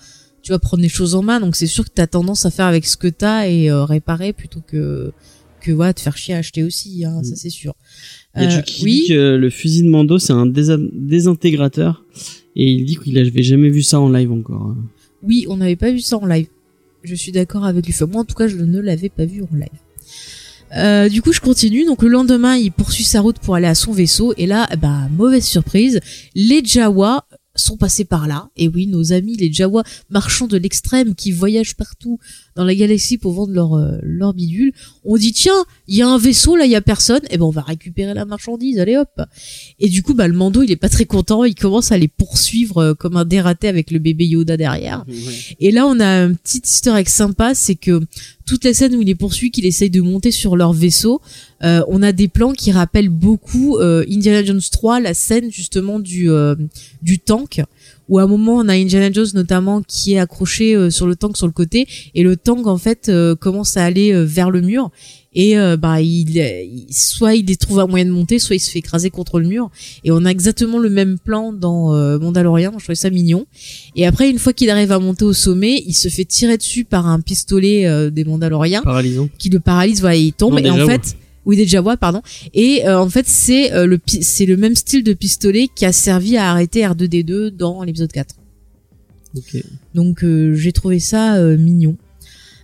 tu 0.42 0.52
vois 0.52 0.58
prendre 0.60 0.82
les 0.82 0.88
choses 0.88 1.14
en 1.14 1.22
main. 1.22 1.40
Donc 1.40 1.56
c'est 1.56 1.66
sûr 1.66 1.84
que 1.84 1.90
t'as 1.94 2.06
tendance 2.06 2.46
à 2.46 2.50
faire 2.50 2.66
avec 2.66 2.86
ce 2.86 2.96
que 2.96 3.08
t'as 3.08 3.48
et 3.48 3.70
euh, 3.70 3.84
réparer 3.84 4.32
plutôt 4.32 4.60
que 4.66 5.12
que 5.60 5.72
ouais 5.72 5.92
te 5.92 6.00
faire 6.00 6.16
chier 6.16 6.34
à 6.34 6.38
acheter 6.38 6.62
aussi. 6.62 7.04
Hein, 7.04 7.20
Mm. 7.20 7.24
Ça 7.24 7.34
c'est 7.36 7.50
sûr. 7.50 7.74
Il 8.36 8.42
y 8.42 8.46
a 8.46 8.48
Euh, 8.48 8.50
Chucky 8.56 8.72
qui 8.74 8.84
oui. 8.84 9.00
dit 9.02 9.08
que 9.08 9.36
le 9.36 9.50
fusil 9.50 9.82
de 9.82 9.88
Mando 9.88 10.18
c'est 10.18 10.32
un 10.32 10.46
désintégrateur 10.46 12.04
et 12.56 12.66
il 12.70 12.84
dit 12.84 12.96
qu'il 12.96 13.18
avait 13.18 13.42
jamais 13.42 13.70
vu 13.70 13.82
ça 13.82 14.00
en 14.00 14.10
live 14.10 14.30
encore. 14.32 14.74
Oui, 15.22 15.46
on 15.48 15.56
n'avait 15.56 15.76
pas 15.76 15.90
vu 15.90 16.00
ça 16.00 16.18
en 16.18 16.26
live. 16.26 16.46
Je 17.04 17.14
suis 17.14 17.32
d'accord 17.32 17.64
avec 17.64 17.86
lui. 17.86 17.92
Enfin, 17.94 18.06
moi, 18.06 18.22
en 18.22 18.24
tout 18.24 18.34
cas, 18.34 18.48
je 18.48 18.56
ne 18.56 18.80
l'avais 18.80 19.08
pas 19.08 19.24
vu 19.24 19.42
en 19.42 19.54
live. 19.54 19.68
Euh, 20.76 21.08
du 21.08 21.22
coup, 21.22 21.32
je 21.32 21.40
continue. 21.40 21.84
Donc, 21.84 22.02
le 22.02 22.08
lendemain, 22.08 22.56
il 22.56 22.72
poursuit 22.72 23.04
sa 23.04 23.20
route 23.20 23.38
pour 23.38 23.54
aller 23.54 23.66
à 23.68 23.74
son 23.74 23.92
vaisseau. 23.92 24.34
Et 24.36 24.46
là, 24.46 24.68
bah, 24.80 25.08
mauvaise 25.16 25.44
surprise, 25.44 26.00
les 26.34 26.62
Jawa 26.64 27.24
sont 27.54 27.76
passés 27.76 28.04
par 28.04 28.28
là. 28.28 28.50
Et 28.56 28.68
oui, 28.68 28.86
nos 28.86 29.12
amis, 29.12 29.36
les 29.36 29.52
Jawa, 29.52 29.82
marchands 30.10 30.46
de 30.46 30.56
l'extrême, 30.56 31.14
qui 31.14 31.32
voyagent 31.32 31.76
partout 31.76 32.18
dans 32.58 32.64
la 32.64 32.74
galaxie 32.74 33.18
pour 33.18 33.32
vendre 33.32 33.52
leur 33.52 33.74
euh, 33.74 33.98
leur 34.02 34.34
bidule. 34.34 34.72
On 35.04 35.16
dit 35.16 35.32
tiens, 35.32 35.64
il 35.86 35.94
y 35.94 36.02
a 36.02 36.08
un 36.08 36.18
vaisseau 36.18 36.56
là, 36.56 36.64
il 36.64 36.72
y 36.72 36.76
a 36.76 36.80
personne. 36.80 37.20
Et 37.30 37.38
ben 37.38 37.44
on 37.44 37.50
va 37.50 37.62
récupérer 37.62 38.14
la 38.14 38.24
marchandise, 38.24 38.80
allez 38.80 38.96
hop. 38.96 39.22
Et 39.78 39.88
du 39.88 40.02
coup 40.02 40.12
bah 40.12 40.26
le 40.26 40.34
Mando 40.34 40.62
il 40.62 40.72
est 40.72 40.76
pas 40.76 40.88
très 40.88 41.04
content, 41.04 41.44
il 41.44 41.54
commence 41.54 41.92
à 41.92 41.98
les 41.98 42.08
poursuivre 42.08 42.78
euh, 42.78 42.94
comme 42.94 43.16
un 43.16 43.24
dératé 43.24 43.68
avec 43.68 43.92
le 43.92 44.00
bébé 44.00 44.26
Yoda 44.26 44.56
derrière. 44.56 45.04
Et 45.60 45.70
là 45.70 45.86
on 45.86 46.00
a 46.00 46.06
un 46.06 46.34
petit 46.34 46.60
easter 46.64 46.96
egg 46.96 47.08
sympa, 47.08 47.54
c'est 47.54 47.76
que 47.76 48.00
toute 48.44 48.64
la 48.64 48.74
scène 48.74 48.96
où 48.96 49.02
il 49.02 49.08
est 49.08 49.14
poursuivi, 49.14 49.52
qu'il 49.52 49.66
essaye 49.66 49.90
de 49.90 50.00
monter 50.00 50.32
sur 50.32 50.56
leur 50.56 50.72
vaisseau, 50.72 51.20
euh, 51.62 51.82
on 51.86 52.02
a 52.02 52.10
des 52.10 52.26
plans 52.26 52.54
qui 52.54 52.72
rappellent 52.72 53.08
beaucoup 53.08 53.76
euh, 53.76 54.04
Indiana 54.10 54.44
Jones 54.44 54.60
3, 54.68 54.98
la 54.98 55.14
scène 55.14 55.52
justement 55.52 56.00
du 56.00 56.28
du 57.02 57.20
tank 57.20 57.62
où 58.08 58.18
à 58.18 58.22
un 58.22 58.26
moment 58.26 58.56
on 58.56 58.68
a 58.68 58.74
Indiana 58.74 59.10
Jones 59.12 59.28
notamment 59.34 59.82
qui 59.82 60.14
est 60.14 60.18
accroché 60.18 60.74
euh, 60.74 60.90
sur 60.90 61.06
le 61.06 61.16
tank 61.16 61.36
sur 61.36 61.46
le 61.46 61.52
côté. 61.52 61.86
Et 62.14 62.22
le 62.22 62.36
tank 62.36 62.66
en 62.66 62.78
fait 62.78 63.08
euh, 63.08 63.34
commence 63.34 63.76
à 63.76 63.84
aller 63.84 64.12
euh, 64.12 64.22
vers 64.24 64.50
le 64.50 64.60
mur. 64.60 64.90
Et 65.34 65.58
euh, 65.58 65.76
bah 65.76 66.00
il, 66.00 66.36
il- 66.36 66.86
soit 66.90 67.34
il 67.34 67.56
trouve 67.58 67.80
un 67.80 67.86
moyen 67.86 68.06
de 68.06 68.10
monter 68.10 68.38
soit 68.38 68.56
il 68.56 68.60
se 68.60 68.70
fait 68.70 68.78
écraser 68.78 69.10
contre 69.10 69.38
le 69.40 69.46
mur. 69.46 69.70
Et 70.04 70.10
on 70.10 70.24
a 70.24 70.30
exactement 70.30 70.78
le 70.78 70.88
même 70.90 71.18
plan 71.18 71.52
dans 71.52 71.94
euh, 71.94 72.18
Mandalorian. 72.18 72.72
Je 72.78 72.84
trouvais 72.84 72.94
ça 72.96 73.10
mignon. 73.10 73.46
Et 73.94 74.06
après 74.06 74.30
une 74.30 74.38
fois 74.38 74.52
qu'il 74.54 74.70
arrive 74.70 74.90
à 74.92 74.98
monter 74.98 75.24
au 75.24 75.32
sommet 75.34 75.82
il 75.86 75.94
se 75.94 76.08
fait 76.08 76.24
tirer 76.24 76.56
dessus 76.56 76.84
par 76.84 77.06
un 77.06 77.20
pistolet 77.20 77.86
euh, 77.86 78.10
des 78.10 78.24
Mandaloriens 78.24 78.82
Paralysant. 78.82 79.28
qui 79.38 79.50
le 79.50 79.60
paralyse 79.60 80.00
voilà 80.00 80.16
il 80.16 80.32
tombe. 80.32 80.54
Non, 80.54 80.58
et 80.58 80.70
en 80.70 80.86
fait 80.86 81.16
oui 81.48 81.56
des 81.56 81.66
Jawa 81.66 81.96
pardon. 81.96 82.22
Et 82.54 82.86
euh, 82.86 83.00
en 83.00 83.08
fait 83.08 83.26
c'est 83.26 83.72
euh, 83.72 83.86
le 83.86 83.98
c'est 84.20 84.46
le 84.46 84.56
même 84.56 84.76
style 84.76 85.02
de 85.02 85.14
pistolet 85.14 85.68
qui 85.74 85.84
a 85.86 85.92
servi 85.92 86.36
à 86.36 86.50
arrêter 86.50 86.82
R2D2 86.82 87.48
dans 87.48 87.82
l'épisode 87.82 88.12
4 88.12 88.36
Ok. 89.36 89.62
donc 89.94 90.24
euh, 90.24 90.54
j'ai 90.54 90.72
trouvé 90.72 91.00
ça 91.00 91.40
mignon. 91.56 91.96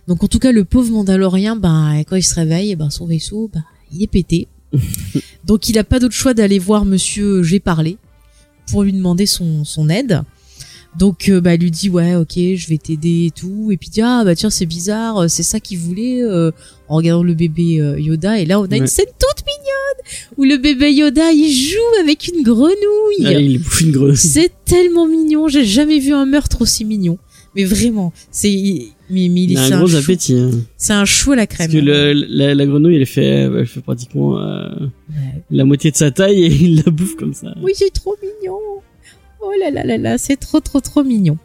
Donc 0.07 0.23
en 0.23 0.27
tout 0.27 0.39
cas 0.39 0.51
le 0.51 0.63
pauvre 0.63 0.91
Mandalorien 0.91 1.55
ben 1.55 2.03
quand 2.07 2.15
il 2.15 2.23
se 2.23 2.35
réveille 2.35 2.75
ben 2.75 2.91
son 2.91 3.07
vaisseau 3.07 3.49
ben 3.51 3.63
il 3.91 4.03
est 4.03 4.07
pété. 4.07 4.47
Donc 5.45 5.69
il 5.69 5.77
a 5.77 5.83
pas 5.83 5.99
d'autre 5.99 6.15
choix 6.15 6.33
d'aller 6.33 6.59
voir 6.59 6.85
monsieur 6.85 7.43
j'ai 7.43 7.59
parlé 7.59 7.97
pour 8.69 8.83
lui 8.83 8.93
demander 8.93 9.25
son 9.25 9.63
son 9.63 9.89
aide 9.89 10.21
donc 10.97 11.29
euh, 11.29 11.41
bah 11.41 11.55
il 11.55 11.61
lui 11.61 11.71
dit 11.71 11.89
ouais 11.89 12.15
ok 12.15 12.33
je 12.35 12.67
vais 12.67 12.77
t'aider 12.77 13.25
et 13.27 13.31
tout 13.31 13.69
et 13.71 13.77
puis 13.77 13.89
il 13.89 13.91
dit 13.91 14.01
ah 14.01 14.23
bah 14.23 14.35
tiens 14.35 14.49
c'est 14.49 14.65
bizarre 14.65 15.23
euh, 15.23 15.27
c'est 15.27 15.43
ça 15.43 15.59
qu'il 15.59 15.77
voulait 15.77 16.21
euh, 16.21 16.51
en 16.87 16.95
regardant 16.97 17.23
le 17.23 17.33
bébé 17.33 17.81
euh, 17.81 17.99
Yoda 17.99 18.39
et 18.39 18.45
là 18.45 18.59
on 18.59 18.65
a 18.65 18.77
une 18.77 18.87
scène 18.87 19.05
toute 19.19 19.45
mignonne 19.45 20.37
où 20.37 20.43
le 20.43 20.57
bébé 20.57 20.93
Yoda 20.93 21.31
il 21.33 21.51
joue 21.51 22.01
avec 22.01 22.27
une 22.27 22.43
grenouille 22.43 23.25
Ah, 23.25 23.33
il 23.33 23.59
bouffe 23.59 23.81
une 23.81 23.91
grosse. 23.91 24.19
c'est 24.19 24.51
tellement 24.65 25.07
mignon 25.07 25.47
j'ai 25.49 25.65
jamais 25.65 25.99
vu 25.99 26.13
un 26.13 26.25
meurtre 26.25 26.61
aussi 26.61 26.85
mignon 26.85 27.17
mais 27.55 27.65
vraiment 27.65 28.13
c'est 28.31 28.49
mais, 29.09 29.29
mais 29.29 29.43
il 29.43 29.51
Il 29.51 29.57
est 29.57 29.59
a 29.59 29.67
c'est 29.67 29.73
un 29.73 29.79
gros 29.83 29.95
appétit. 29.95 30.33
Hein. 30.33 30.49
c'est 30.77 30.93
un 30.93 31.05
chou 31.05 31.33
à 31.33 31.35
la 31.35 31.45
crème 31.45 31.67
Parce 31.71 31.79
que 31.79 31.85
le, 31.85 32.13
la, 32.13 32.55
la 32.55 32.65
grenouille, 32.65 32.95
elle 32.95 33.05
fait, 33.05 33.23
elle 33.23 33.67
fait 33.67 33.81
pratiquement 33.81 34.39
euh, 34.39 34.67
Ouais. 35.11 35.43
la 35.51 35.63
moitié 35.63 35.91
de 35.91 35.95
sa 35.95 36.09
taille 36.09 36.43
et 36.43 36.47
il 36.61 36.77
la 36.83 36.91
bouffe 36.91 37.15
comme 37.15 37.35
ça. 37.35 37.53
Oui, 37.61 37.73
c'est 37.75 37.91
trop 37.93 38.15
mignon. 38.23 38.57
Oh 39.41 39.51
là 39.59 39.69
là 39.69 39.83
là 39.83 39.97
là, 39.97 40.17
c'est 40.17 40.37
trop 40.37 40.59
trop 40.59 40.81
trop 40.81 41.03
mignon. 41.03 41.37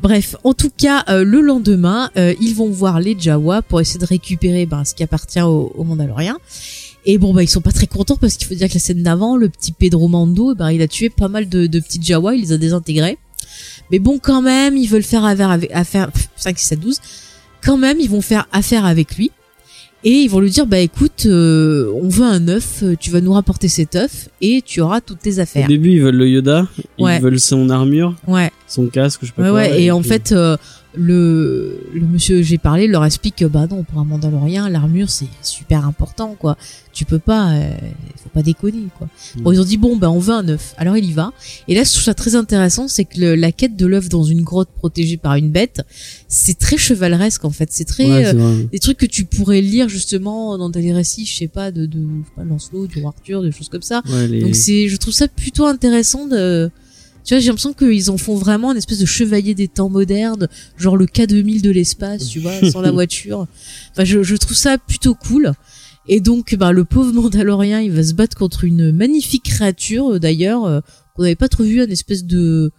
Bref, 0.00 0.36
en 0.44 0.54
tout 0.54 0.70
cas, 0.70 1.04
euh, 1.08 1.24
le 1.24 1.40
lendemain, 1.40 2.10
euh, 2.16 2.34
ils 2.40 2.54
vont 2.54 2.70
voir 2.70 3.00
les 3.00 3.18
Jawa 3.18 3.62
pour 3.62 3.80
essayer 3.80 3.98
de 3.98 4.06
récupérer 4.06 4.64
ben, 4.64 4.84
ce 4.84 4.94
qui 4.94 5.02
appartient 5.02 5.40
aux 5.40 5.72
au 5.74 5.84
Mandaloriens. 5.84 6.38
Et 7.04 7.18
bon, 7.18 7.32
bah 7.32 7.42
ils 7.42 7.48
sont 7.48 7.60
pas 7.60 7.72
très 7.72 7.86
contents 7.86 8.16
parce 8.16 8.36
qu'il 8.36 8.46
faut 8.46 8.54
dire 8.54 8.68
que 8.68 8.74
la 8.74 8.80
scène 8.80 9.02
d'avant, 9.02 9.36
le 9.36 9.48
petit 9.48 9.72
Pedro 9.72 10.08
Mando, 10.08 10.54
ben, 10.54 10.70
il 10.70 10.82
a 10.82 10.88
tué 10.88 11.10
pas 11.10 11.28
mal 11.28 11.48
de, 11.48 11.66
de 11.66 11.80
petits 11.80 12.00
Jawa, 12.02 12.34
il 12.34 12.42
les 12.42 12.52
a 12.52 12.58
désintégrés. 12.58 13.18
Mais 13.90 13.98
bon, 13.98 14.18
quand 14.18 14.42
même, 14.42 14.76
ils 14.76 14.88
veulent 14.88 15.02
faire 15.02 15.24
affaire 15.24 15.50
avec, 15.50 15.70
affaire, 15.72 16.12
pff, 16.12 16.28
5, 16.36 16.58
6, 16.58 16.66
7, 16.66 16.80
12. 16.80 17.00
Quand 17.62 17.76
même, 17.76 17.98
ils 18.00 18.10
vont 18.10 18.20
faire 18.20 18.46
affaire 18.52 18.84
avec 18.84 19.16
lui. 19.16 19.30
Et 20.04 20.10
ils 20.12 20.28
vont 20.30 20.38
lui 20.38 20.50
dire, 20.50 20.64
bah 20.66 20.78
écoute, 20.78 21.24
euh, 21.26 21.90
on 22.00 22.08
veut 22.08 22.24
un 22.24 22.46
œuf, 22.48 22.84
tu 23.00 23.10
vas 23.10 23.20
nous 23.20 23.32
rapporter 23.32 23.66
cet 23.66 23.96
œuf 23.96 24.28
et 24.40 24.62
tu 24.64 24.80
auras 24.80 25.00
toutes 25.00 25.18
tes 25.18 25.38
Au 25.38 25.40
affaires. 25.40 25.66
début, 25.66 25.90
ils 25.90 26.00
veulent 26.00 26.14
le 26.16 26.28
Yoda, 26.28 26.68
ils 26.98 27.04
Ouais. 27.04 27.18
veulent 27.18 27.40
son 27.40 27.68
armure, 27.68 28.14
Ouais, 28.28 28.52
son 28.68 28.86
casque, 28.86 29.20
je 29.22 29.26
sais 29.26 29.32
pas 29.32 29.42
ouais, 29.42 29.48
quoi. 29.48 29.58
ouais. 29.58 29.82
Et 29.82 29.90
en 29.90 30.00
puis- 30.00 30.08
fait, 30.10 30.30
euh, 30.30 30.56
le, 30.98 31.80
le 31.94 32.00
monsieur 32.06 32.36
que 32.38 32.42
j'ai 32.42 32.58
parlé 32.58 32.86
leur 32.88 33.04
explique 33.04 33.36
que 33.36 33.44
bah 33.44 33.66
non, 33.70 33.84
pour 33.84 34.00
un 34.00 34.04
Mandalorien, 34.04 34.68
l'armure 34.68 35.08
c'est 35.10 35.28
super 35.42 35.86
important, 35.86 36.36
quoi. 36.38 36.56
Tu 36.92 37.04
peux 37.04 37.20
pas, 37.20 37.52
euh, 37.52 37.70
faut 38.22 38.28
pas 38.30 38.42
déconner, 38.42 38.86
quoi. 38.98 39.08
Mm. 39.36 39.42
Bon, 39.42 39.52
ils 39.52 39.60
ont 39.60 39.64
dit 39.64 39.76
bon, 39.76 39.96
bah 39.96 40.10
on 40.10 40.18
veut 40.18 40.34
un 40.34 40.48
œuf. 40.48 40.74
Alors 40.76 40.96
il 40.96 41.04
y 41.04 41.12
va. 41.12 41.32
Et 41.68 41.74
là, 41.76 41.84
je 41.84 41.90
trouve 41.92 42.02
ça 42.02 42.14
très 42.14 42.34
intéressant, 42.34 42.88
c'est 42.88 43.04
que 43.04 43.20
le- 43.20 43.34
la 43.36 43.52
quête 43.52 43.76
de 43.76 43.86
l'œuf 43.86 44.08
dans 44.08 44.24
une 44.24 44.42
grotte 44.42 44.68
protégée 44.76 45.16
par 45.16 45.36
une 45.36 45.50
bête, 45.50 45.82
c'est 46.26 46.58
très 46.58 46.76
chevaleresque 46.76 47.44
en 47.44 47.50
fait. 47.50 47.68
C'est 47.70 47.84
très 47.84 48.06
Ouais, 48.06 48.26
euh, 48.34 48.64
des 48.72 48.78
trucs 48.80 48.98
que 48.98 49.06
tu 49.06 49.24
pourrais 49.24 49.60
lire 49.60 49.88
justement 49.88 50.58
dans 50.58 50.68
des 50.70 50.92
récits, 50.92 51.24
je 51.26 51.36
sais 51.36 51.48
pas, 51.48 51.70
de, 51.70 51.86
de 51.86 51.98
je 52.00 52.24
sais 52.24 52.32
pas, 52.36 52.44
Lancelot, 52.44 52.86
du 52.88 53.00
roi 53.00 53.14
Arthur, 53.16 53.42
des 53.42 53.52
choses 53.52 53.68
comme 53.68 53.82
ça. 53.82 54.02
Ouais, 54.08 54.26
les- 54.26 54.40
Donc 54.40 54.56
c'est, 54.56 54.88
je 54.88 54.96
trouve 54.96 55.14
ça 55.14 55.28
plutôt 55.28 55.66
intéressant 55.66 56.26
de, 56.26 56.70
tu 57.28 57.34
vois, 57.34 57.40
j'ai 57.40 57.48
l'impression 57.48 57.74
qu'ils 57.74 58.10
en 58.10 58.16
font 58.16 58.36
vraiment 58.36 58.70
une 58.72 58.78
espèce 58.78 59.00
de 59.00 59.04
chevalier 59.04 59.54
des 59.54 59.68
temps 59.68 59.90
modernes, 59.90 60.48
genre 60.78 60.96
le 60.96 61.04
K2000 61.04 61.60
de 61.60 61.68
l'espace, 61.70 62.26
tu 62.26 62.38
vois, 62.40 62.58
sans 62.70 62.80
la 62.80 62.90
voiture. 62.98 63.46
Enfin, 63.90 64.04
je, 64.04 64.22
je 64.22 64.34
trouve 64.34 64.56
ça 64.56 64.78
plutôt 64.78 65.14
cool. 65.14 65.52
Et 66.06 66.20
donc, 66.20 66.54
bah, 66.54 66.72
le 66.72 66.86
pauvre 66.86 67.12
Mandalorien, 67.12 67.82
il 67.82 67.92
va 67.92 68.02
se 68.02 68.14
battre 68.14 68.34
contre 68.34 68.64
une 68.64 68.92
magnifique 68.92 69.42
créature, 69.42 70.18
d'ailleurs, 70.18 70.64
euh, 70.64 70.80
qu'on 71.14 71.20
n'avait 71.24 71.34
pas 71.36 71.50
trop 71.50 71.64
vu, 71.64 71.84
une 71.84 71.92
espèce 71.92 72.24
de, 72.24 72.72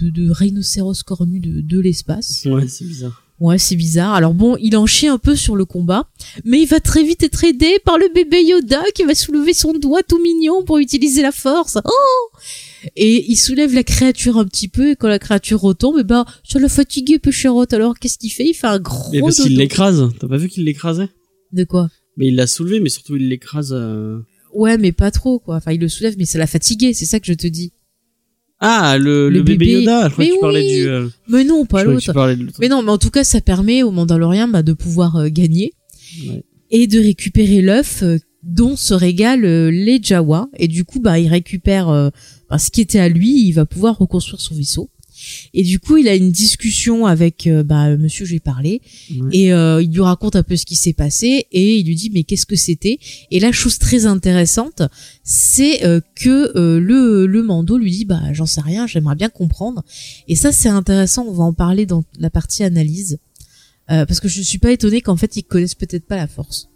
de, 0.00 0.10
de 0.10 0.28
rhinocéros 0.28 1.04
cornu 1.04 1.38
de, 1.38 1.60
de 1.60 1.78
l'espace. 1.78 2.44
Ouais, 2.46 2.66
c'est 2.66 2.86
bizarre. 2.86 3.22
Ouais, 3.38 3.58
c'est 3.58 3.76
bizarre. 3.76 4.14
Alors 4.14 4.34
bon, 4.34 4.56
il 4.60 4.76
en 4.76 4.86
chie 4.86 5.06
un 5.06 5.18
peu 5.18 5.36
sur 5.36 5.54
le 5.54 5.66
combat, 5.66 6.08
mais 6.44 6.62
il 6.62 6.66
va 6.66 6.80
très 6.80 7.04
vite 7.04 7.22
être 7.22 7.44
aidé 7.44 7.78
par 7.84 7.98
le 7.98 8.08
bébé 8.12 8.42
Yoda 8.42 8.82
qui 8.92 9.04
va 9.04 9.14
soulever 9.14 9.54
son 9.54 9.72
doigt 9.72 10.02
tout 10.02 10.20
mignon 10.20 10.64
pour 10.64 10.78
utiliser 10.78 11.22
la 11.22 11.30
force. 11.30 11.78
Oh 11.84 12.36
Et 12.96 13.24
il 13.30 13.36
soulève 13.36 13.74
la 13.74 13.82
créature 13.82 14.38
un 14.38 14.44
petit 14.44 14.68
peu 14.68 14.90
et 14.90 14.96
quand 14.96 15.08
la 15.08 15.18
créature 15.18 15.60
retombe, 15.60 15.96
eh 16.00 16.04
ben, 16.04 16.24
ça 16.48 16.58
l'a 16.58 16.68
fatigué 16.68 17.18
Pécherotte. 17.18 17.72
Alors 17.72 17.98
qu'est-ce 17.98 18.18
qu'il 18.18 18.30
fait? 18.30 18.46
Il 18.46 18.54
fait 18.54 18.66
un 18.66 18.78
gros 18.78 19.10
Mais 19.12 19.20
parce 19.20 19.40
qu'il 19.42 19.56
l'écrase. 19.56 20.08
T'as 20.18 20.28
pas 20.28 20.36
vu 20.36 20.48
qu'il 20.48 20.64
l'écrasait? 20.64 21.08
De 21.52 21.64
quoi? 21.64 21.88
Mais 22.16 22.28
il 22.28 22.36
l'a 22.36 22.46
soulevé, 22.46 22.80
mais 22.80 22.88
surtout 22.90 23.16
il 23.16 23.28
l'écrase. 23.28 23.72
euh, 23.72 24.18
Ouais, 24.54 24.78
mais 24.78 24.92
pas 24.92 25.10
trop 25.10 25.38
quoi. 25.38 25.56
Enfin, 25.56 25.72
il 25.72 25.80
le 25.80 25.88
soulève, 25.88 26.14
mais 26.18 26.24
ça 26.26 26.38
l'a 26.38 26.46
fatigué. 26.46 26.94
C'est 26.94 27.06
ça 27.06 27.18
que 27.20 27.26
je 27.26 27.32
te 27.34 27.46
dis. 27.46 27.72
Ah, 28.60 28.96
le, 28.98 29.28
Le 29.28 29.38
le 29.38 29.42
bébé, 29.42 29.66
bébé. 29.66 29.80
Yoda. 29.80 30.08
Je 30.08 30.12
crois 30.12 30.24
Mais 30.24 30.30
que 30.30 30.34
tu 30.34 30.40
parlais 30.40 30.60
oui. 30.64 30.76
du. 30.76 30.88
euh, 30.88 31.08
Mais 31.28 31.44
non, 31.44 31.66
pas 31.66 31.84
l'autre. 31.84 32.12
Mais 32.60 32.68
non, 32.68 32.82
mais 32.82 32.90
en 32.92 32.98
tout 32.98 33.10
cas, 33.10 33.24
ça 33.24 33.40
permet 33.40 33.82
aux 33.82 33.90
Mandaloriens 33.90 34.48
bah, 34.48 34.62
de 34.62 34.72
pouvoir 34.72 35.16
euh, 35.16 35.28
gagner 35.28 35.72
Ouais. 36.28 36.44
et 36.70 36.86
de 36.86 37.00
récupérer 37.00 37.60
l'œuf 37.62 38.02
euh, 38.04 38.18
dont 38.44 38.76
se 38.76 38.94
régalent 38.94 39.44
euh, 39.44 39.70
les 39.70 39.98
Jawa. 40.00 40.48
Et 40.56 40.68
du 40.68 40.84
coup, 40.84 41.00
bah, 41.00 41.18
il 41.18 41.28
récupère 41.28 42.12
ce 42.58 42.70
qui 42.70 42.80
était 42.80 42.98
à 42.98 43.08
lui. 43.08 43.46
Il 43.46 43.52
va 43.52 43.66
pouvoir 43.66 43.98
reconstruire 43.98 44.40
son 44.40 44.54
vaisseau. 44.54 44.90
Et 45.52 45.62
du 45.62 45.78
coup, 45.78 45.96
il 45.96 46.08
a 46.08 46.14
une 46.14 46.32
discussion 46.32 47.06
avec 47.06 47.46
euh, 47.46 47.62
bah, 47.62 47.96
Monsieur 47.96 48.26
j'ai 48.26 48.40
parlé 48.40 48.82
et 49.32 49.52
euh, 49.52 49.80
il 49.80 49.92
lui 49.92 50.00
raconte 50.00 50.36
un 50.36 50.42
peu 50.42 50.56
ce 50.56 50.66
qui 50.66 50.76
s'est 50.76 50.92
passé 50.92 51.46
et 51.52 51.76
il 51.76 51.86
lui 51.86 51.94
dit 51.94 52.10
mais 52.12 52.24
qu'est-ce 52.24 52.46
que 52.46 52.56
c'était? 52.56 52.98
Et 53.30 53.38
la 53.40 53.52
chose 53.52 53.78
très 53.78 54.06
intéressante, 54.06 54.82
c'est 55.22 55.84
euh, 55.84 56.00
que 56.16 56.56
euh, 56.58 56.80
le 56.80 57.26
le 57.26 57.42
Mando 57.42 57.78
lui 57.78 57.90
dit 57.90 58.04
bah 58.04 58.32
j'en 58.32 58.46
sais 58.46 58.60
rien, 58.60 58.86
j'aimerais 58.86 59.14
bien 59.14 59.28
comprendre. 59.28 59.84
Et 60.26 60.34
ça 60.34 60.52
c'est 60.52 60.68
intéressant, 60.68 61.24
on 61.28 61.32
va 61.32 61.44
en 61.44 61.52
parler 61.54 61.86
dans 61.86 62.04
la 62.18 62.30
partie 62.30 62.64
analyse 62.64 63.18
euh, 63.90 64.06
parce 64.06 64.20
que 64.20 64.28
je 64.28 64.42
suis 64.42 64.58
pas 64.58 64.72
étonnée 64.72 65.00
qu'en 65.00 65.16
fait 65.16 65.36
ils 65.36 65.44
connaissent 65.44 65.74
peut-être 65.74 66.06
pas 66.06 66.16
la 66.16 66.26
force. 66.26 66.68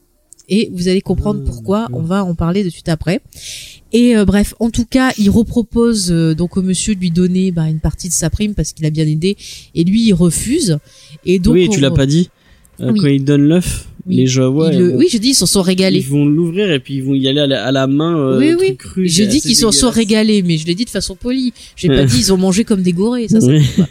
Et 0.48 0.70
vous 0.72 0.88
allez 0.88 1.00
comprendre 1.02 1.40
Ah, 1.42 1.46
pourquoi. 1.46 1.88
On 1.92 2.02
va 2.02 2.24
en 2.24 2.34
parler 2.34 2.64
de 2.64 2.70
suite 2.70 2.88
après. 2.88 3.20
Et 3.92 4.16
euh, 4.16 4.24
bref, 4.24 4.54
en 4.60 4.70
tout 4.70 4.84
cas, 4.84 5.12
il 5.18 5.30
repropose 5.30 6.10
euh, 6.10 6.34
donc 6.34 6.56
au 6.56 6.62
monsieur 6.62 6.94
de 6.94 7.00
lui 7.00 7.10
donner 7.10 7.50
bah, 7.52 7.68
une 7.68 7.80
partie 7.80 8.08
de 8.08 8.14
sa 8.14 8.30
prime 8.30 8.54
parce 8.54 8.72
qu'il 8.72 8.84
a 8.86 8.90
bien 8.90 9.06
aidé, 9.06 9.36
et 9.74 9.84
lui 9.84 10.02
il 10.06 10.12
refuse. 10.14 10.78
Et 11.26 11.38
donc 11.38 11.54
oui, 11.54 11.68
tu 11.70 11.78
on- 11.78 11.82
l'as 11.82 11.90
pas 11.90 12.06
dit. 12.06 12.30
Euh, 12.80 12.92
Oui. 12.92 13.00
Quand 13.00 13.08
il 13.08 13.24
donne 13.24 13.42
l'œuf, 13.42 13.88
Oui. 14.06 14.16
les 14.16 14.26
Jawa, 14.26 14.70
le- 14.72 14.96
Oui, 14.96 15.08
je 15.10 15.18
dis 15.18 15.30
ils 15.30 15.34
s'en 15.34 15.46
sont 15.46 15.62
régalés. 15.62 15.98
ils 15.98 16.06
vont 16.06 16.24
l'ouvrir 16.26 16.70
et 16.70 16.78
puis 16.80 16.94
ils 16.94 17.02
vont 17.02 17.14
y 17.14 17.26
aller 17.28 17.40
à 17.40 17.46
la, 17.46 17.64
à 17.66 17.72
la 17.72 17.86
main. 17.86 18.16
euh, 18.16 18.38
Oui, 18.38 18.54
oui. 18.58 18.76
Cru, 18.76 19.06
dit 19.06 19.22
assez 19.22 19.40
qu'ils 19.40 19.56
s'en 19.56 19.72
sont 19.72 19.90
régalés, 19.90 20.42
mais 20.42 20.58
je 20.58 20.66
l'ai 20.66 20.74
dit 20.76 20.84
de 20.84 20.90
façon 20.90 21.16
polie. 21.16 21.52
J'ai 21.76 21.88
pas 21.88 22.04
dit 22.04 22.18
ils 22.18 22.32
ont 22.32 22.36
mangé 22.36 22.64
comme 22.64 22.82
des 22.82 22.92
gorées. 22.92 23.26
Ça, 23.28 23.38
pas. 23.40 23.88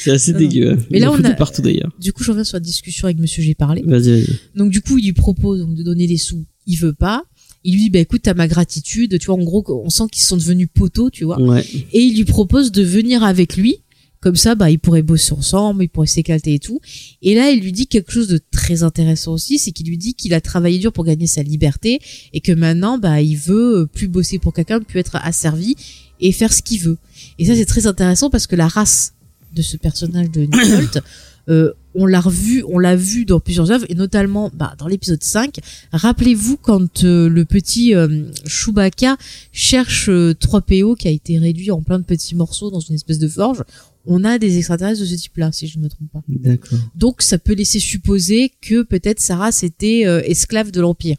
C'est 0.00 0.10
assez 0.12 0.32
Non, 0.32 0.38
non. 0.40 0.46
dégueu. 0.48 0.78
Mais 0.90 0.98
Il 0.98 1.00
là, 1.00 1.10
on 1.12 1.22
a- 1.24 1.30
partout 1.34 1.60
d'ailleurs. 1.60 1.92
Du 2.00 2.12
coup, 2.12 2.22
je 2.22 2.30
reviens 2.30 2.44
sur 2.44 2.56
la 2.56 2.60
discussion 2.60 3.06
avec 3.06 3.18
Monsieur 3.18 3.42
j'ai 3.42 3.54
parlé. 3.54 3.82
Vas-y, 3.84 4.10
vas-y. 4.22 4.26
Donc 4.54 4.70
du 4.70 4.80
coup, 4.80 4.96
il 4.98 5.04
lui 5.06 5.12
propose 5.12 5.60
donc, 5.60 5.74
de 5.74 5.82
donner 5.82 6.06
des 6.06 6.16
sous. 6.18 6.44
Il 6.66 6.76
veut 6.76 6.92
pas. 6.94 7.24
Il 7.64 7.74
lui 7.74 7.80
dit 7.82 7.90
bah 7.90 7.98
écoute, 7.98 8.20
t'as 8.22 8.34
ma 8.34 8.46
gratitude. 8.46 9.18
Tu 9.18 9.26
vois, 9.26 9.34
en 9.34 9.42
gros, 9.42 9.64
on 9.84 9.90
sent 9.90 10.04
qu'ils 10.12 10.22
sont 10.22 10.36
devenus 10.36 10.68
poteaux, 10.72 11.10
tu 11.10 11.24
vois. 11.24 11.40
Ouais. 11.42 11.64
Et 11.92 12.00
il 12.00 12.16
lui 12.16 12.24
propose 12.24 12.70
de 12.72 12.82
venir 12.82 13.22
avec 13.24 13.56
lui. 13.56 13.78
Comme 14.20 14.34
ça, 14.34 14.56
bah, 14.56 14.68
ils 14.68 14.80
pourraient 14.80 15.02
bosser 15.02 15.32
ensemble, 15.32 15.84
ils 15.84 15.88
pourraient 15.88 16.08
s'éclater 16.08 16.54
et 16.54 16.58
tout. 16.58 16.80
Et 17.22 17.36
là, 17.36 17.50
il 17.50 17.60
lui 17.62 17.70
dit 17.70 17.86
quelque 17.86 18.10
chose 18.10 18.26
de 18.26 18.40
très 18.50 18.82
intéressant 18.82 19.32
aussi, 19.34 19.60
c'est 19.60 19.70
qu'il 19.70 19.86
lui 19.86 19.96
dit 19.96 20.14
qu'il 20.14 20.34
a 20.34 20.40
travaillé 20.40 20.80
dur 20.80 20.92
pour 20.92 21.04
gagner 21.04 21.28
sa 21.28 21.44
liberté 21.44 22.00
et 22.32 22.40
que 22.40 22.50
maintenant, 22.50 22.98
bah, 22.98 23.20
il 23.22 23.36
veut 23.36 23.88
plus 23.92 24.08
bosser 24.08 24.40
pour 24.40 24.52
quelqu'un, 24.54 24.80
plus 24.80 24.98
être 24.98 25.14
asservi 25.22 25.76
et 26.20 26.32
faire 26.32 26.52
ce 26.52 26.62
qu'il 26.62 26.80
veut. 26.80 26.98
Et 27.38 27.44
ça, 27.44 27.54
c'est 27.54 27.64
très 27.64 27.86
intéressant 27.86 28.28
parce 28.28 28.48
que 28.48 28.56
la 28.56 28.66
race 28.66 29.12
de 29.52 29.62
ce 29.62 29.76
personnage 29.76 30.30
de 30.30 30.40
Nick 30.42 30.54
Holt, 30.54 30.98
euh, 31.48 31.72
on 31.94 32.06
l'a 32.06 32.20
revu, 32.20 32.62
on 32.68 32.78
l'a 32.78 32.94
vu 32.96 33.24
dans 33.24 33.40
plusieurs 33.40 33.70
œuvres 33.70 33.86
et 33.88 33.94
notamment 33.94 34.50
bah, 34.54 34.74
dans 34.78 34.86
l'épisode 34.86 35.22
5. 35.22 35.56
Rappelez-vous 35.92 36.56
quand 36.58 37.04
euh, 37.04 37.28
le 37.28 37.44
petit 37.44 37.94
euh, 37.94 38.24
Chewbacca 38.46 39.16
cherche 39.52 40.08
euh, 40.08 40.32
3PO 40.34 40.96
qui 40.96 41.08
a 41.08 41.10
été 41.10 41.38
réduit 41.38 41.70
en 41.70 41.82
plein 41.82 41.98
de 41.98 42.04
petits 42.04 42.34
morceaux 42.34 42.70
dans 42.70 42.80
une 42.80 42.94
espèce 42.94 43.18
de 43.18 43.28
forge. 43.28 43.64
On 44.10 44.24
a 44.24 44.38
des 44.38 44.56
extraterrestres 44.58 45.00
de 45.00 45.06
ce 45.06 45.14
type-là, 45.14 45.50
si 45.52 45.66
je 45.66 45.78
ne 45.78 45.84
me 45.84 45.88
trompe 45.88 46.10
pas. 46.12 46.22
D'accord. 46.28 46.78
Donc 46.94 47.20
ça 47.20 47.36
peut 47.38 47.54
laisser 47.54 47.78
supposer 47.80 48.52
que 48.60 48.82
peut-être 48.82 49.20
Sarah 49.20 49.52
c'était 49.52 50.06
euh, 50.06 50.22
esclave 50.24 50.70
de 50.70 50.80
l'Empire. 50.80 51.16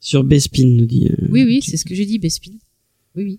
Sur 0.00 0.22
Bespin, 0.24 0.64
nous 0.66 0.86
dit. 0.86 1.08
euh, 1.08 1.26
Oui, 1.30 1.44
oui, 1.44 1.60
c'est 1.62 1.76
ce 1.76 1.84
que 1.84 1.94
j'ai 1.94 2.06
dit, 2.06 2.18
Bespin. 2.18 2.52
Oui, 3.16 3.24
oui. 3.24 3.38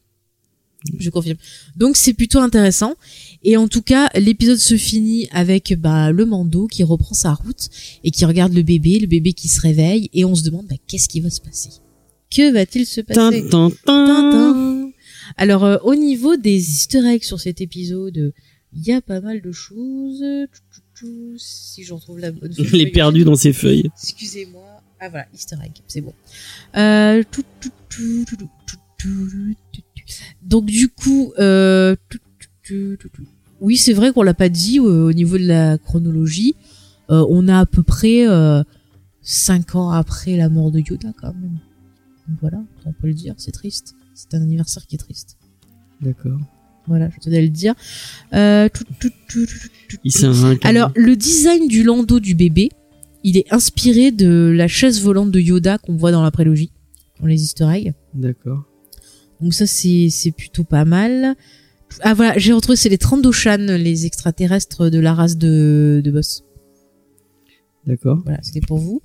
Je 0.98 1.10
confirme. 1.10 1.38
Donc 1.76 1.98
c'est 1.98 2.14
plutôt 2.14 2.40
intéressant. 2.40 2.96
Et 3.44 3.56
en 3.56 3.68
tout 3.68 3.82
cas, 3.82 4.10
l'épisode 4.16 4.58
se 4.58 4.76
finit 4.76 5.28
avec 5.32 5.74
bah, 5.80 6.12
le 6.12 6.26
Mando 6.26 6.68
qui 6.68 6.84
reprend 6.84 7.16
sa 7.16 7.34
route 7.34 7.70
et 8.04 8.12
qui 8.12 8.26
regarde 8.26 8.54
le 8.54 8.64
bébé, 8.64 9.00
le 9.00 9.08
bébé 9.08 9.34
qui 9.34 9.48
se 9.48 9.62
réveille, 9.62 10.10
et 10.14 10.26
on 10.26 10.36
se 10.36 10.44
demande 10.44 10.68
bah, 10.68 10.76
qu'est-ce 10.88 11.08
qui 11.08 11.22
va 11.22 11.30
se 11.30 11.40
passer? 11.40 11.70
Que 12.30 12.52
va-t-il 12.52 12.86
se 12.86 13.02
passer? 13.02 13.44
Tintin. 13.50 13.72
Tintin. 13.86 14.92
Alors, 15.38 15.64
euh, 15.64 15.78
au 15.84 15.96
niveau 15.96 16.36
des 16.36 16.58
easter 16.58 17.06
eggs 17.08 17.24
sur 17.24 17.40
cet 17.40 17.62
épisode, 17.62 18.34
il 18.74 18.86
y 18.86 18.92
a 18.92 19.02
pas 19.02 19.22
mal 19.22 19.42
de 19.42 19.52
choses. 19.52 20.24
Si 21.38 21.84
je 21.84 21.94
retrouve 21.94 22.20
la 22.20 22.32
bonne. 22.32 22.54
Il 22.58 22.82
est 22.82 22.92
perdu 22.92 23.24
dans 23.24 23.36
ses 23.36 23.54
feuilles. 23.54 23.90
Excusez-moi. 24.04 24.82
Ah 25.00 25.08
voilà, 25.08 25.28
easter 25.34 25.56
egg, 25.64 25.72
c'est 25.88 26.02
bon. 26.02 26.14
Euh... 26.76 27.24
Donc 30.42 30.66
du 30.66 30.90
coup, 30.90 31.32
euh 31.40 31.96
oui, 33.62 33.78
c'est 33.78 33.94
vrai 33.94 34.14
qu'on 34.14 34.24
l'a 34.24 34.34
pas 34.34 34.50
dit 34.50 34.80
euh, 34.80 35.08
au 35.08 35.14
niveau 35.14 35.38
de 35.38 35.46
la 35.46 35.78
chronologie. 35.78 36.56
Euh, 37.10 37.26
on 37.30 37.48
a 37.48 37.60
à 37.60 37.66
peu 37.66 37.84
près 37.84 38.28
euh, 38.28 38.64
cinq 39.22 39.76
ans 39.76 39.90
après 39.90 40.38
la 40.38 40.50
mort 40.50 40.72
de 40.72 40.80
Yoda 40.80 41.10
quand 41.20 41.34
même. 41.34 41.60
Donc 42.28 42.38
voilà, 42.42 42.62
on 42.86 42.94
peut 42.94 43.08
le 43.08 43.14
dire, 43.14 43.34
c'est 43.38 43.52
triste. 43.52 43.96
C'est 44.14 44.34
un 44.34 44.42
anniversaire 44.42 44.86
qui 44.86 44.96
est 44.96 45.00
triste. 45.00 45.38
D'accord. 46.02 46.40
Voilà, 46.88 47.10
je 47.10 47.20
tenais 47.20 47.40
à 47.40 47.42
le 47.42 47.50
dire. 47.50 47.76
Euh, 48.34 48.70
tout, 48.70 48.84
tout, 49.00 49.10
tout, 49.28 49.46
tout, 49.46 49.68
tout, 49.90 49.98
Il 50.04 50.12
tout. 50.12 50.20
s'est 50.20 50.28
réincarné. 50.28 50.60
Alors, 50.64 50.92
le 50.96 51.16
design 51.16 51.68
du 51.68 51.84
landau 51.84 52.20
du 52.20 52.36
bébé, 52.36 52.70
il 53.24 53.38
est 53.38 53.52
inspiré 53.54 54.12
de 54.12 54.54
la 54.56 54.68
chaise 54.68 55.02
volante 55.02 55.32
de 55.32 55.40
Yoda 55.40 55.78
qu'on 55.78 55.96
voit 55.96 56.12
dans 56.12 56.24
la 56.24 56.32
prélogie, 56.32 56.72
dans 57.20 57.28
les 57.28 57.44
easter 57.44 57.68
eggs. 57.72 57.94
D'accord. 58.14 58.64
Donc 59.42 59.54
ça, 59.54 59.68
c'est, 59.68 60.10
c'est 60.10 60.32
plutôt 60.32 60.64
pas 60.64 60.86
mal. 60.86 61.36
Ah 62.02 62.14
voilà, 62.14 62.38
j'ai 62.38 62.54
retrouvé, 62.54 62.76
c'est 62.76 62.90
les 62.90 62.98
Trandoshan, 62.98 63.58
les 63.58 64.06
extraterrestres 64.06 64.90
de 64.90 65.00
la 65.00 65.14
race 65.14 65.38
de, 65.38 66.02
de 66.04 66.12
Boss. 66.12 66.44
D'accord. 67.86 68.20
Voilà, 68.24 68.40
c'était 68.42 68.62
pour 68.62 68.78
vous. 68.78 69.02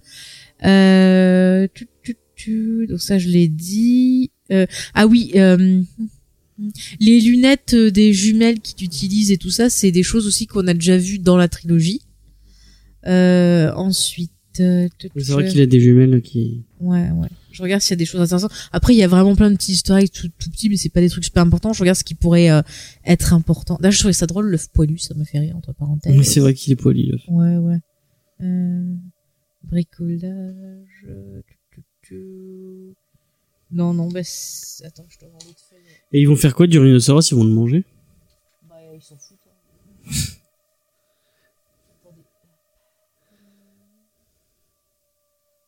Euh, 0.64 1.66
tu, 1.74 1.88
tu, 2.02 2.16
tu, 2.36 2.86
donc 2.86 3.00
ça, 3.00 3.18
je 3.18 3.28
l'ai 3.28 3.48
dit. 3.48 4.30
Euh, 4.52 4.66
ah 4.94 5.06
oui, 5.06 5.32
euh, 5.36 5.82
les 7.00 7.20
lunettes 7.20 7.74
des 7.74 8.12
jumelles 8.12 8.60
qu'il 8.60 8.84
utilise 8.84 9.30
et 9.30 9.38
tout 9.38 9.50
ça, 9.50 9.70
c'est 9.70 9.90
des 9.90 10.02
choses 10.02 10.26
aussi 10.26 10.46
qu'on 10.46 10.66
a 10.66 10.74
déjà 10.74 10.96
vues 10.96 11.18
dans 11.18 11.36
la 11.36 11.48
trilogie. 11.48 12.02
Euh, 13.06 13.72
ensuite, 13.74 14.32
C'est 14.54 15.32
vrai 15.32 15.48
qu'il 15.48 15.60
a 15.60 15.66
des 15.66 15.80
jumelles 15.80 16.22
qui. 16.22 16.64
Ouais, 16.80 17.10
ouais. 17.10 17.28
Je 17.52 17.62
regarde 17.62 17.82
s'il 17.82 17.90
y 17.92 17.94
a 17.94 17.96
des 17.96 18.04
choses 18.04 18.20
intéressantes. 18.20 18.52
Après, 18.72 18.94
il 18.94 18.98
y 18.98 19.02
a 19.02 19.08
vraiment 19.08 19.34
plein 19.36 19.50
de 19.50 19.56
petits 19.56 19.80
eggs 19.90 20.10
tout, 20.10 20.28
tout 20.38 20.50
petits, 20.50 20.68
mais 20.68 20.76
c'est 20.76 20.88
pas 20.88 21.00
des 21.00 21.08
trucs 21.10 21.24
super 21.24 21.42
importants. 21.42 21.72
Je 21.72 21.80
regarde 21.80 21.96
ce 21.98 22.04
qui 22.04 22.14
pourrait 22.14 22.50
euh, 22.50 22.62
être 23.04 23.32
important. 23.32 23.78
Là, 23.80 23.90
je 23.90 23.98
trouvais 23.98 24.12
ça 24.12 24.26
drôle, 24.26 24.46
l'œuf 24.48 24.68
poilu, 24.70 24.98
ça 24.98 25.14
m'a 25.14 25.24
fait 25.24 25.38
rire, 25.38 25.56
entre 25.56 25.72
parenthèses. 25.72 26.16
Mais 26.16 26.22
c'est 26.24 26.40
vrai 26.40 26.54
qu'il 26.54 26.72
est 26.72 26.76
poli, 26.76 27.06
le. 27.06 27.18
Ouais, 27.28 27.56
ouais. 27.58 27.78
Euh, 28.42 28.94
bricolage. 29.62 31.04
euh, 31.08 31.40
tu, 31.46 31.56
tu, 31.72 31.82
tu. 32.02 32.94
Non, 33.70 33.92
non, 33.94 34.08
bah, 34.08 34.20
attends, 34.20 35.06
je 35.08 35.18
dois 35.18 35.28
avoir 35.28 35.42
l'autre 35.46 35.62
feuille. 35.68 35.78
Et 36.12 36.20
ils 36.20 36.28
vont 36.28 36.36
faire 36.36 36.54
quoi 36.54 36.66
du 36.66 36.78
rhinocéros? 36.78 37.30
Ils 37.30 37.34
vont 37.34 37.44
le 37.44 37.50
manger 37.50 37.84
Bah, 38.68 38.76
ils 38.94 39.00
s'en 39.02 39.16
foutent. 39.16 39.38
hein. 39.46 40.10
Attendez. 42.02 42.22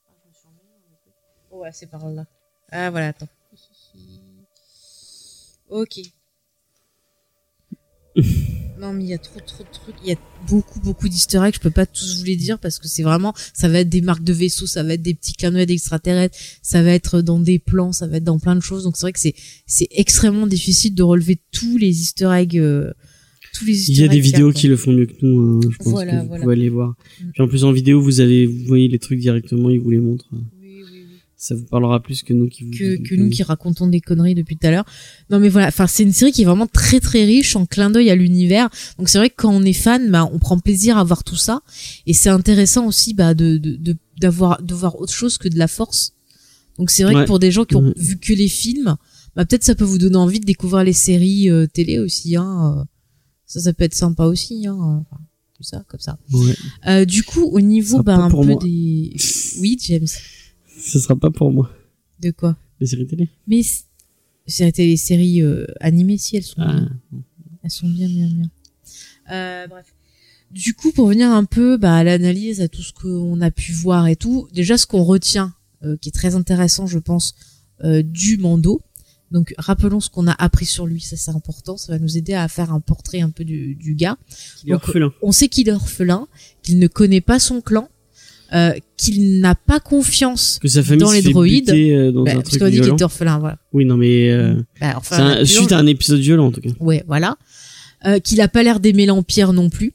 Ah, 0.09 0.13
je 0.23 0.29
me 0.29 0.35
suis 0.35 0.47
emmêlée 0.49 0.79
dans 0.83 0.91
le 0.91 0.97
truc. 1.01 1.15
Oh, 1.67 1.69
ouais, 1.69 1.73
c'est 1.73 1.91
par 1.91 2.09
là. 2.09 2.27
Ah, 2.71 2.91
voilà, 2.91 3.09
attends. 3.09 3.29
Ok. 5.69 6.01
Non, 8.79 8.93
mais 8.93 9.05
il 9.05 9.09
y 9.09 9.15
a 9.15 9.19
trop, 9.19 9.41
trop 9.41 9.65
de 9.65 9.71
trucs. 9.71 9.95
Il 10.05 10.11
y 10.11 10.13
a 10.13 10.17
beaucoup, 10.47 10.81
beaucoup 10.81 11.09
d'easter 11.09 11.39
eggs. 11.39 11.55
Je 11.55 11.61
peux 11.61 11.71
pas 11.71 11.87
tous 11.87 12.19
vous 12.19 12.25
les 12.25 12.37
dire 12.37 12.59
parce 12.59 12.79
que 12.79 12.89
c'est 12.89 13.03
vraiment, 13.03 13.33
ça 13.55 13.69
va 13.71 13.81
être 13.81 13.89
des 13.89 14.03
marques 14.03 14.23
de 14.23 14.35
vaisseaux, 14.35 14.67
ça 14.67 14.83
va 14.83 14.93
être 14.93 15.03
des 15.03 15.15
petits 15.15 15.33
d'œil 15.51 15.65
d'extraterrestres, 15.65 16.37
ça 16.61 16.83
va 16.83 16.91
être 16.91 17.23
dans 17.23 17.41
des 17.41 17.59
plans, 17.59 17.93
ça 17.93 18.07
va 18.07 18.19
être 18.19 18.25
dans 18.25 18.39
plein 18.39 18.55
de 18.55 18.61
choses. 18.61 18.85
Donc 18.85 18.99
c'est 18.99 19.05
vrai 19.07 19.13
que 19.15 19.19
c'est, 19.19 19.35
c'est 19.67 19.89
extrêmement 19.93 20.47
difficile 20.47 20.95
de 20.95 21.03
relever 21.03 21.39
tous 21.53 21.79
les 21.79 22.03
easter 22.03 22.29
eggs, 22.35 22.59
euh, 22.59 22.93
tous 23.55 23.65
les 23.65 23.91
Il 23.91 23.99
y 23.99 24.05
a 24.05 24.09
des 24.09 24.21
vidéos 24.21 24.53
qui 24.53 24.69
le 24.69 24.77
font 24.77 24.93
mieux 24.93 25.07
que 25.07 25.15
nous. 25.25 25.41
hein, 25.41 25.61
je 25.71 25.77
pense 25.79 25.87
Voilà, 25.89 26.17
que 26.17 26.21
vous 26.21 26.29
voilà. 26.29 26.43
pouvez 26.43 26.55
aller 26.55 26.69
voir. 26.69 26.91
Mm. 26.91 27.31
Puis 27.33 27.43
en 27.43 27.49
plus 27.49 27.65
en 27.65 27.73
vidéo, 27.73 28.03
vous 28.03 28.21
avez, 28.21 28.45
vous 28.45 28.65
voyez 28.67 28.89
les 28.89 28.99
trucs 28.99 29.21
directement, 29.21 29.71
ils 29.71 29.81
vous 29.81 29.91
les 29.91 30.01
montrent. 30.01 30.29
Ça 31.39 31.55
vous 31.55 31.65
parlera 31.65 32.03
plus 32.03 32.23
que 32.23 32.33
nous 32.33 32.49
qui 32.49 32.65
vous. 32.65 32.71
que, 32.71 32.97
que 33.09 33.15
nous 33.15 33.29
qui 33.29 33.43
racontons 33.43 33.87
des 33.89 34.01
conneries 34.01 34.35
depuis 34.35 34.57
tout 34.57 34.67
à 34.67 34.71
l'heure. 34.71 34.87
Non 35.29 35.39
mais 35.39 35.51
voilà, 35.51 35.67
enfin 35.69 35.87
c'est 35.87 36.03
une 36.03 36.13
série 36.15 36.33
qui 36.33 36.43
est 36.43 36.47
vraiment 36.47 36.67
très 36.67 36.99
très 36.99 37.25
riche 37.25 37.57
en 37.57 37.67
clin 37.67 37.91
d'œil 37.91 38.09
à 38.11 38.17
l'univers. 38.17 38.71
Donc 38.99 39.11
c'est 39.11 39.19
vrai 39.19 39.29
que 39.29 39.35
quand 39.37 39.53
on 39.53 39.63
est 39.63 39.75
fan, 39.75 40.11
bah 40.11 40.27
on 40.33 40.39
prend 40.39 40.59
plaisir 40.59 40.97
à 40.97 41.05
voir 41.05 41.25
tout 41.25 41.37
ça 41.37 41.61
et 42.07 42.15
c'est 42.15 42.31
intéressant 42.31 42.87
aussi 42.87 43.13
bah 43.13 43.35
de 43.35 43.59
de 43.59 43.77
de- 43.77 43.97
d'avoir 44.19 44.63
de 44.63 44.75
voir 44.75 44.99
autre 44.99 45.13
chose 45.13 45.37
que 45.37 45.49
de 45.49 45.59
la 45.59 45.69
force. 45.69 46.15
Donc 46.79 46.91
c'est 46.91 47.03
vrai 47.05 47.15
Ouais. 47.15 47.23
que 47.23 47.27
pour 47.27 47.39
des 47.39 47.51
gens 47.51 47.67
qui 47.67 47.77
ont 47.77 47.83
Mhm. 47.83 47.95
vu 47.99 48.19
que 48.19 48.33
les 48.33 48.49
films, 48.49 48.97
bah 49.35 49.45
peut-être 49.45 49.65
ça 49.65 49.75
peut 49.75 49.85
vous 49.85 49.99
donner 49.99 50.17
envie 50.17 50.41
de 50.41 50.47
découvrir 50.47 50.85
les 50.85 50.95
séries 50.95 51.51
euh, 51.51 51.67
télé 51.67 51.99
aussi 51.99 52.35
hein. 52.37 52.77
euh. 52.81 52.85
Ça 53.45 53.61
ça 53.61 53.75
peut 53.75 53.85
être 53.85 53.95
sympa 53.95 54.25
aussi 54.25 54.67
hein. 54.67 54.75
Enfin, 55.11 55.21
tout 55.55 55.63
ça 55.65 55.85
comme 55.87 56.01
ça. 56.01 56.19
Ouais. 56.33 56.55
Euh, 56.87 57.05
du 57.05 57.23
coup 57.25 57.43
au 57.45 57.61
niveau 57.61 58.03
bah 58.03 58.17
un 58.17 58.31
peu 58.31 58.37
moi. 58.43 58.59
des 58.63 59.15
Oui, 59.61 59.77
James. 59.83 60.07
Ce 60.79 60.99
sera 60.99 61.17
pas 61.17 61.31
pour 61.31 61.53
moi. 61.53 61.71
De 62.21 62.31
quoi 62.31 62.57
Les 62.81 62.87
séries 62.87 63.07
télé. 63.07 63.29
Mais 63.47 63.63
c- 63.63 63.85
c'était 64.47 64.87
les 64.87 64.97
séries 64.97 65.43
euh, 65.43 65.67
animées 65.81 66.19
si 66.19 66.37
elles 66.37 66.43
sont 66.43 66.61
Ah. 66.63 66.73
bien. 66.81 67.23
Elles 67.63 67.71
sont 67.71 67.89
bien, 67.89 68.07
bien, 68.09 68.29
bien. 68.29 68.51
Euh, 69.33 69.67
bref. 69.67 69.87
Du 70.53 70.75
coup, 70.75 70.93
pour 70.93 71.09
venir 71.09 71.31
un 71.31 71.45
peu 71.45 71.77
bah, 71.77 71.97
à 71.97 72.05
l'analyse, 72.05 72.61
à 72.61 72.69
tout 72.69 72.83
ce 72.83 72.93
qu'on 72.93 73.41
a 73.41 73.51
pu 73.51 73.73
voir 73.73 74.07
et 74.07 74.15
tout, 74.17 74.49
déjà 74.53 74.79
ce 74.79 74.87
qu'on 74.87 75.03
retient, 75.03 75.53
euh, 75.83 75.97
qui 75.97 76.09
est 76.11 76.13
très 76.13 76.35
intéressant, 76.37 76.87
je 76.87 76.99
pense, 76.99 77.35
euh, 77.83 78.03
du 78.03 78.37
Mando. 78.39 78.81
Donc, 79.33 79.53
rappelons 79.59 79.99
ce 79.99 80.09
qu'on 80.09 80.29
a 80.29 80.33
appris 80.33 80.67
sur 80.67 80.87
lui, 80.87 81.01
ça 81.01 81.17
c'est 81.17 81.33
important, 81.33 81.77
ça 81.77 81.93
va 81.93 81.99
nous 81.99 82.17
aider 82.17 82.35
à 82.35 82.47
faire 82.47 82.73
un 82.73 82.79
portrait 82.79 83.21
un 83.23 83.31
peu 83.31 83.45
du, 83.45 83.75
du 83.75 83.97
gars. 83.97 84.17
Il 84.63 84.69
est 84.69 84.73
Donc, 84.73 84.85
orphelin. 84.85 85.13
On 85.21 85.33
sait 85.33 85.49
qu'il 85.49 85.69
est 85.69 85.73
orphelin, 85.73 86.29
qu'il 86.63 86.79
ne 86.79 86.87
connaît 86.87 87.21
pas 87.21 87.41
son 87.41 87.61
clan, 87.61 87.89
euh, 88.55 88.73
qu'il 88.97 89.41
n'a 89.41 89.55
pas 89.55 89.81
confiance. 89.81 90.59
Que 90.61 90.69
sa 90.69 90.83
famille 90.83 91.01
dans 91.01 91.11
les 91.13 91.23
droïdes, 91.23 91.67
buter, 91.67 91.95
euh, 91.95 92.13
dans 92.13 92.23
bah, 92.25 92.33
un 92.33 92.35
parce 92.37 92.49
truc 92.51 92.61
qu'on 92.63 92.69
dit 92.69 92.81
qu'il 92.81 92.93
était 92.93 93.03
orphelin, 93.03 93.39
voilà. 93.39 93.59
Oui, 93.73 93.85
non 93.85 93.97
mais 93.97 94.31
euh, 94.31 94.55
Bah, 94.81 94.95
orphelin 94.97 95.27
un- 95.31 95.37
pur, 95.39 95.47
suite 95.49 95.73
à 95.73 95.79
un 95.79 95.87
épisode 95.87 96.21
violent 96.21 96.47
en 96.47 96.53
tout 96.53 96.61
cas. 96.61 96.71
Ouais, 96.81 97.03
voilà. 97.07 97.37
Euh, 98.07 98.19
qu'il 98.21 98.41
a 98.41 98.49
pas 98.49 98.63
l'air 98.63 98.79
d'aimer 98.81 99.07
l'Empire 99.07 99.53
non 99.53 99.69
plus. 99.71 99.95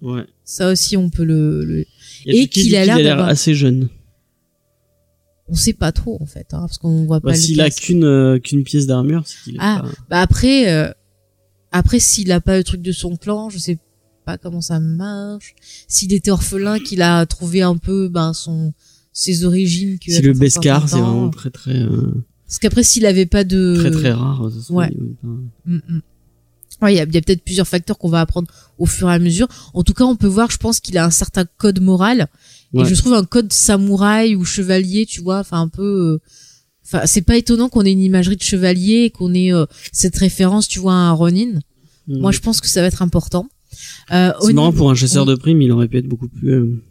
Ouais. 0.00 0.24
Ça 0.44 0.70
aussi, 0.72 0.96
on 0.96 1.10
peut 1.10 1.24
le... 1.24 1.64
le- 1.64 1.84
Et 2.26 2.48
qu'il 2.48 2.74
a 2.76 2.84
l'air 2.84 3.02
d'avoir- 3.02 3.28
assez 3.28 3.54
jeune. 3.54 3.88
On 5.48 5.54
sait 5.54 5.72
pas 5.72 5.90
trop, 5.92 6.16
en 6.20 6.26
fait, 6.26 6.46
hein, 6.52 6.60
parce 6.60 6.78
qu'on 6.78 7.04
voit 7.06 7.18
Bah, 7.20 7.30
pas 7.32 7.36
S'il 7.36 7.60
a 7.60 7.70
qu'une 7.70 8.04
euh, 8.04 8.38
qu'une 8.38 8.62
pièce 8.62 8.86
d'armure, 8.86 9.24
c'est 9.26 9.42
qu'il 9.42 9.56
est 9.56 9.60
Ah. 9.60 9.80
pas. 9.82 9.88
Bah 10.08 10.20
après, 10.20 10.72
euh, 10.72 10.90
après 11.72 11.98
s'il 11.98 12.30
a 12.32 12.40
pas 12.40 12.56
le 12.56 12.62
truc 12.64 12.80
de 12.82 12.92
son 12.92 13.16
clan, 13.16 13.50
je 13.50 13.58
sais 13.58 13.76
pas 14.30 14.38
comment 14.38 14.60
ça 14.60 14.80
marche. 14.80 15.54
S'il 15.88 16.12
était 16.12 16.30
orphelin, 16.30 16.78
qu'il 16.78 17.02
a 17.02 17.26
trouvé 17.26 17.62
un 17.62 17.76
peu 17.76 18.08
ben 18.08 18.32
son 18.32 18.72
ses 19.12 19.44
origines. 19.44 19.98
que 19.98 20.12
C'est 20.12 20.22
le 20.22 20.32
Beskar, 20.32 20.88
c'est 20.88 21.00
vraiment 21.00 21.30
très 21.30 21.50
très 21.50 21.76
euh, 21.76 22.12
Parce 22.46 22.58
qu'après, 22.58 22.82
s'il 22.84 23.06
avait 23.06 23.26
pas 23.26 23.44
de 23.44 23.76
très 23.78 23.90
très 23.90 24.12
rare. 24.12 24.50
ça 24.50 24.72
ouais. 24.72 24.90
enfin. 25.22 25.40
Mm, 25.66 25.76
mm. 25.88 26.00
Ouais, 26.82 26.94
il 26.94 26.96
y 26.96 27.00
a, 27.00 27.04
il 27.04 27.14
y 27.14 27.18
a 27.18 27.20
peut-être 27.20 27.42
plusieurs 27.44 27.68
facteurs 27.68 27.98
qu'on 27.98 28.08
va 28.08 28.20
apprendre 28.20 28.48
au 28.78 28.86
fur 28.86 29.10
et 29.10 29.14
à 29.14 29.18
mesure. 29.18 29.48
En 29.74 29.82
tout 29.82 29.92
cas, 29.92 30.04
on 30.04 30.16
peut 30.16 30.26
voir, 30.26 30.50
je 30.50 30.56
pense 30.56 30.80
qu'il 30.80 30.96
a 30.96 31.04
un 31.04 31.10
certain 31.10 31.44
code 31.58 31.80
moral. 31.80 32.28
Ouais. 32.72 32.82
Et 32.82 32.84
je 32.86 32.94
trouve 32.94 33.12
un 33.12 33.24
code 33.24 33.52
samouraï 33.52 34.34
ou 34.34 34.44
chevalier, 34.44 35.04
tu 35.04 35.20
vois, 35.20 35.40
enfin 35.40 35.60
un 35.60 35.68
peu. 35.68 35.82
euh, 36.14 36.18
Enfin, 36.92 37.06
c'est 37.06 37.22
pas 37.22 37.36
étonnant 37.36 37.68
qu'on 37.68 37.84
ait 37.84 37.92
une 37.92 38.02
imagerie 38.02 38.36
de 38.36 38.42
chevalier 38.42 39.04
et 39.04 39.10
qu'on 39.10 39.32
ait 39.32 39.52
euh, 39.52 39.64
cette 39.92 40.16
référence, 40.16 40.66
tu 40.66 40.80
vois, 40.80 40.92
à 40.94 40.96
un 40.96 41.12
Ronin. 41.12 41.60
Mm. 42.08 42.18
Moi, 42.18 42.32
je 42.32 42.40
pense 42.40 42.60
que 42.60 42.66
ça 42.66 42.80
va 42.80 42.88
être 42.88 43.02
important. 43.02 43.48
Euh, 44.12 44.32
C'est 44.40 44.52
marrant 44.52 44.72
pour 44.72 44.90
un 44.90 44.94
chasseur 44.94 45.26
de 45.26 45.34
primes, 45.34 45.60
il 45.62 45.70
aurait 45.72 45.88
pu 45.88 45.98
être 45.98 46.08
beaucoup 46.08 46.28
plus. 46.28 46.50
euh, 46.52 46.82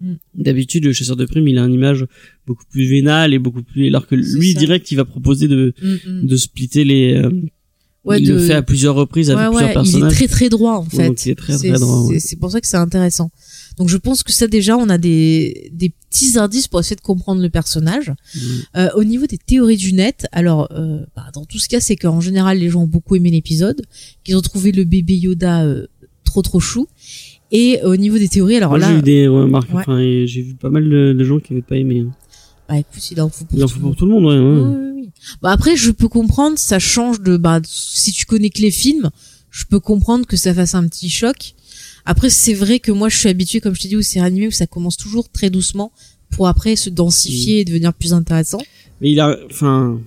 Mm. 0.00 0.14
D'habitude, 0.34 0.84
le 0.84 0.92
chasseur 0.92 1.14
de 1.16 1.24
primes, 1.24 1.46
il 1.46 1.56
a 1.56 1.62
une 1.62 1.72
image 1.72 2.04
beaucoup 2.48 2.64
plus 2.68 2.84
vénale 2.86 3.32
et 3.32 3.38
beaucoup 3.38 3.62
plus. 3.62 3.86
Alors 3.86 4.08
que 4.08 4.16
lui, 4.16 4.52
ça. 4.52 4.58
direct, 4.58 4.90
il 4.90 4.96
va 4.96 5.04
proposer 5.04 5.46
de 5.46 5.72
Mm, 5.80 5.94
mm. 6.06 6.26
de 6.26 6.36
splitter 6.36 6.84
les 6.84 7.14
euh, 7.14 7.30
Ouais, 8.04 8.20
il 8.20 8.26
de- 8.28 8.34
le 8.34 8.38
fait 8.40 8.52
à 8.52 8.60
plusieurs 8.60 8.96
reprises 8.96 9.30
avec 9.30 9.40
Ouais, 9.40 9.48
plusieurs 9.50 9.68
ouais, 9.68 9.68
il 9.68 9.70
est 9.70 9.82
personnages. 9.92 10.12
très 10.12 10.28
très 10.28 10.48
droit 10.50 10.74
en 10.74 10.84
fait. 10.84 11.10
C'est- 11.16 11.34
très 11.36 11.56
droit, 11.78 12.02
ouais. 12.08 12.18
pour 12.38 12.50
ça 12.50 12.60
que 12.60 12.66
c'est 12.66 12.76
intéressant. 12.76 13.30
Donc 13.78 13.88
je 13.88 13.96
pense 13.96 14.22
que 14.22 14.30
ça 14.32 14.46
déjà, 14.46 14.76
on 14.76 14.90
a 14.90 14.98
des, 14.98 15.70
des 15.72 15.94
petits 16.10 16.36
indices 16.38 16.68
pour 16.68 16.80
essayer 16.80 16.96
de 16.96 17.00
comprendre 17.00 17.40
le 17.40 17.48
personnage. 17.48 18.10
Mm. 18.34 18.38
Euh, 18.76 18.88
au 18.96 19.04
niveau 19.04 19.26
des 19.26 19.38
théories 19.38 19.78
du 19.78 19.94
net, 19.94 20.26
alors 20.32 20.68
euh, 20.72 20.98
bah, 21.16 21.26
dans 21.32 21.46
tout 21.46 21.58
ce 21.58 21.66
cas, 21.68 21.80
c'est 21.80 21.96
qu'en 21.96 22.20
général, 22.20 22.58
les 22.58 22.68
gens 22.68 22.82
ont 22.82 22.86
beaucoup 22.88 23.16
aimé 23.16 23.30
l'épisode, 23.30 23.80
qu'ils 24.22 24.36
ont 24.36 24.42
trouvé 24.42 24.70
le 24.72 24.84
bébé 24.84 25.14
Yoda 25.16 25.64
euh, 25.64 25.86
trop 26.34 26.42
trop 26.42 26.58
chou. 26.60 26.88
Et 27.52 27.78
au 27.84 27.94
niveau 27.96 28.18
des 28.18 28.28
théories, 28.28 28.56
alors 28.56 28.70
Moi, 28.70 28.80
j'ai 28.80 28.86
là, 28.86 28.98
eu 28.98 29.02
des 29.02 29.28
remarques, 29.28 29.68
Ouais. 29.72 29.80
enfin, 29.82 29.98
et 30.00 30.26
j'ai 30.26 30.42
vu 30.42 30.54
pas 30.54 30.70
mal 30.70 30.88
de, 30.88 31.12
de 31.16 31.24
gens 31.24 31.38
qui 31.38 31.52
avaient 31.52 31.62
pas 31.62 31.76
aimé. 31.76 32.04
bah 32.68 32.78
écoute, 32.78 33.10
il 33.12 33.20
en 33.20 33.28
faut 33.28 33.44
pour 33.44 33.56
Il 33.56 33.62
en 33.62 33.68
tout 33.68 33.74
faut 33.74 33.76
le 33.76 33.80
pour 33.82 33.88
monde. 33.90 33.96
tout 33.96 34.06
le 34.06 34.12
monde, 34.12 34.24
ouais. 34.24 34.38
ouais. 34.96 35.02
Oui. 35.02 35.10
Bah 35.42 35.52
après, 35.52 35.76
je 35.76 35.92
peux 35.92 36.08
comprendre, 36.08 36.58
ça 36.58 36.80
change 36.80 37.20
de, 37.20 37.36
bah, 37.36 37.60
si 37.64 38.10
tu 38.12 38.24
connais 38.26 38.50
que 38.50 38.60
les 38.60 38.72
films, 38.72 39.10
je 39.50 39.64
peux 39.66 39.78
comprendre 39.78 40.26
que 40.26 40.36
ça 40.36 40.52
fasse 40.52 40.74
un 40.74 40.88
petit 40.88 41.08
choc. 41.08 41.54
Après, 42.04 42.28
c'est 42.30 42.54
vrai 42.54 42.80
que 42.80 42.90
moi, 42.90 43.08
je 43.08 43.16
suis 43.18 43.28
habituée, 43.28 43.60
comme 43.60 43.74
je 43.76 43.82
t'ai 43.82 43.88
dit, 43.88 43.96
aux 43.96 44.02
séries 44.02 44.26
animées 44.26 44.48
où 44.48 44.50
ça 44.50 44.66
commence 44.66 44.96
toujours 44.96 45.28
très 45.30 45.48
doucement 45.50 45.92
pour 46.30 46.48
après 46.48 46.74
se 46.74 46.90
densifier 46.90 47.60
et 47.60 47.64
devenir 47.64 47.94
plus 47.94 48.12
intéressant. 48.12 48.58
Mais 49.00 49.12
il 49.12 49.20
a, 49.20 49.38
enfin, 49.48 50.00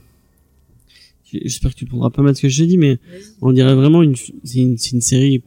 j'espère 1.31 1.71
que 1.73 1.79
tu 1.79 1.85
prendras 1.85 2.09
pas 2.09 2.21
mal 2.23 2.35
ce 2.35 2.41
que 2.41 2.49
j'ai 2.49 2.67
dit, 2.67 2.77
mais 2.77 2.97
on 3.41 3.53
dirait 3.53 3.75
vraiment 3.75 4.01
une, 4.03 4.15
c'est 4.43 4.59
une, 4.59 4.77
c'est 4.77 4.91
une 4.91 5.01
série 5.01 5.41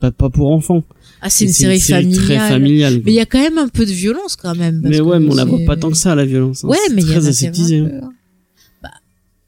pas, 0.00 0.10
pas 0.12 0.30
pour 0.30 0.52
enfants. 0.52 0.82
Ah, 1.22 1.30
c'est 1.30 1.46
une 1.46 1.52
série, 1.52 1.78
très 1.78 1.94
familiale. 1.94 2.48
familiale. 2.48 2.92
quoi. 2.94 3.02
Mais 3.06 3.12
il 3.12 3.14
y 3.16 3.20
a 3.20 3.26
quand 3.26 3.40
même 3.40 3.58
un 3.58 3.68
peu 3.68 3.86
de 3.86 3.90
violence 3.92 4.36
quand 4.36 4.54
même. 4.54 4.82
parce 4.82 4.90
Mais 4.94 5.00
ouais, 5.00 5.18
que 5.18 5.22
mais 5.22 5.32
on 5.32 5.34
la 5.34 5.44
voit 5.44 5.58
pas 5.66 5.76
tant 5.76 5.90
que 5.90 5.96
ça, 5.96 6.14
la 6.14 6.24
violence. 6.26 6.64
hein. 6.64 6.68
Ouais, 6.68 6.76
mais 6.94 7.02
il 7.02 7.08
y 7.08 7.12
a 7.12 7.18
très 7.18 7.26
aseptisé. 7.28 7.78
hein. 7.78 8.10
Bah, 8.82 8.90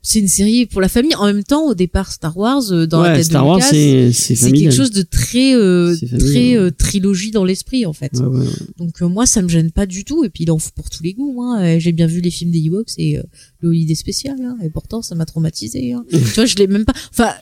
c'est 0.01 0.21
une 0.21 0.29
série 0.29 0.65
pour 0.65 0.81
la 0.81 0.89
famille. 0.89 1.15
En 1.17 1.27
même 1.27 1.45
temps, 1.45 1.67
au 1.67 1.75
départ, 1.75 2.11
Star 2.11 2.35
Wars, 2.39 2.63
euh, 2.73 2.87
dans 2.87 3.03
la 3.03 3.11
ouais, 3.11 3.17
tête 3.17 3.27
Star 3.27 3.43
de 3.45 3.49
Wars, 3.49 3.63
c'est, 3.63 4.11
c'est 4.13 4.51
quelque 4.53 4.73
chose 4.75 4.91
de 4.91 5.03
très, 5.03 5.55
euh, 5.55 5.95
très 6.19 6.57
euh, 6.57 6.71
trilogie 6.71 7.31
dans 7.31 7.45
l'esprit 7.45 7.85
en 7.85 7.93
fait. 7.93 8.13
Ouais, 8.15 8.25
ouais. 8.39 8.47
Donc 8.79 9.03
euh, 9.03 9.09
moi 9.09 9.27
ça 9.27 9.43
me 9.43 9.49
gêne 9.49 9.71
pas 9.71 9.85
du 9.85 10.05
tout 10.05 10.25
et 10.25 10.31
puis 10.31 10.45
il 10.45 10.51
en 10.51 10.59
faut 10.59 10.71
pour 10.75 10.89
tous 10.89 11.03
les 11.03 11.13
goûts. 11.13 11.43
Hein. 11.43 11.61
Euh, 11.63 11.79
J'ai 11.79 11.93
bien 11.93 12.07
vu 12.07 12.23
les 12.23 12.31
films 12.31 12.51
des 12.51 12.61
Ewoks 12.61 12.93
et 12.97 13.19
euh, 13.19 13.23
le 13.61 13.69
Holiday 13.69 13.95
spécial 13.95 14.37
hein, 14.43 14.57
et 14.65 14.71
pourtant 14.71 15.03
ça 15.03 15.15
m'a 15.15 15.27
traumatisé. 15.27 15.93
Hein. 15.93 16.05
tu 16.11 16.17
vois 16.19 16.47
je 16.47 16.57
l'ai 16.57 16.67
même 16.67 16.87
pas. 16.87 16.95
Enfin 17.13 17.33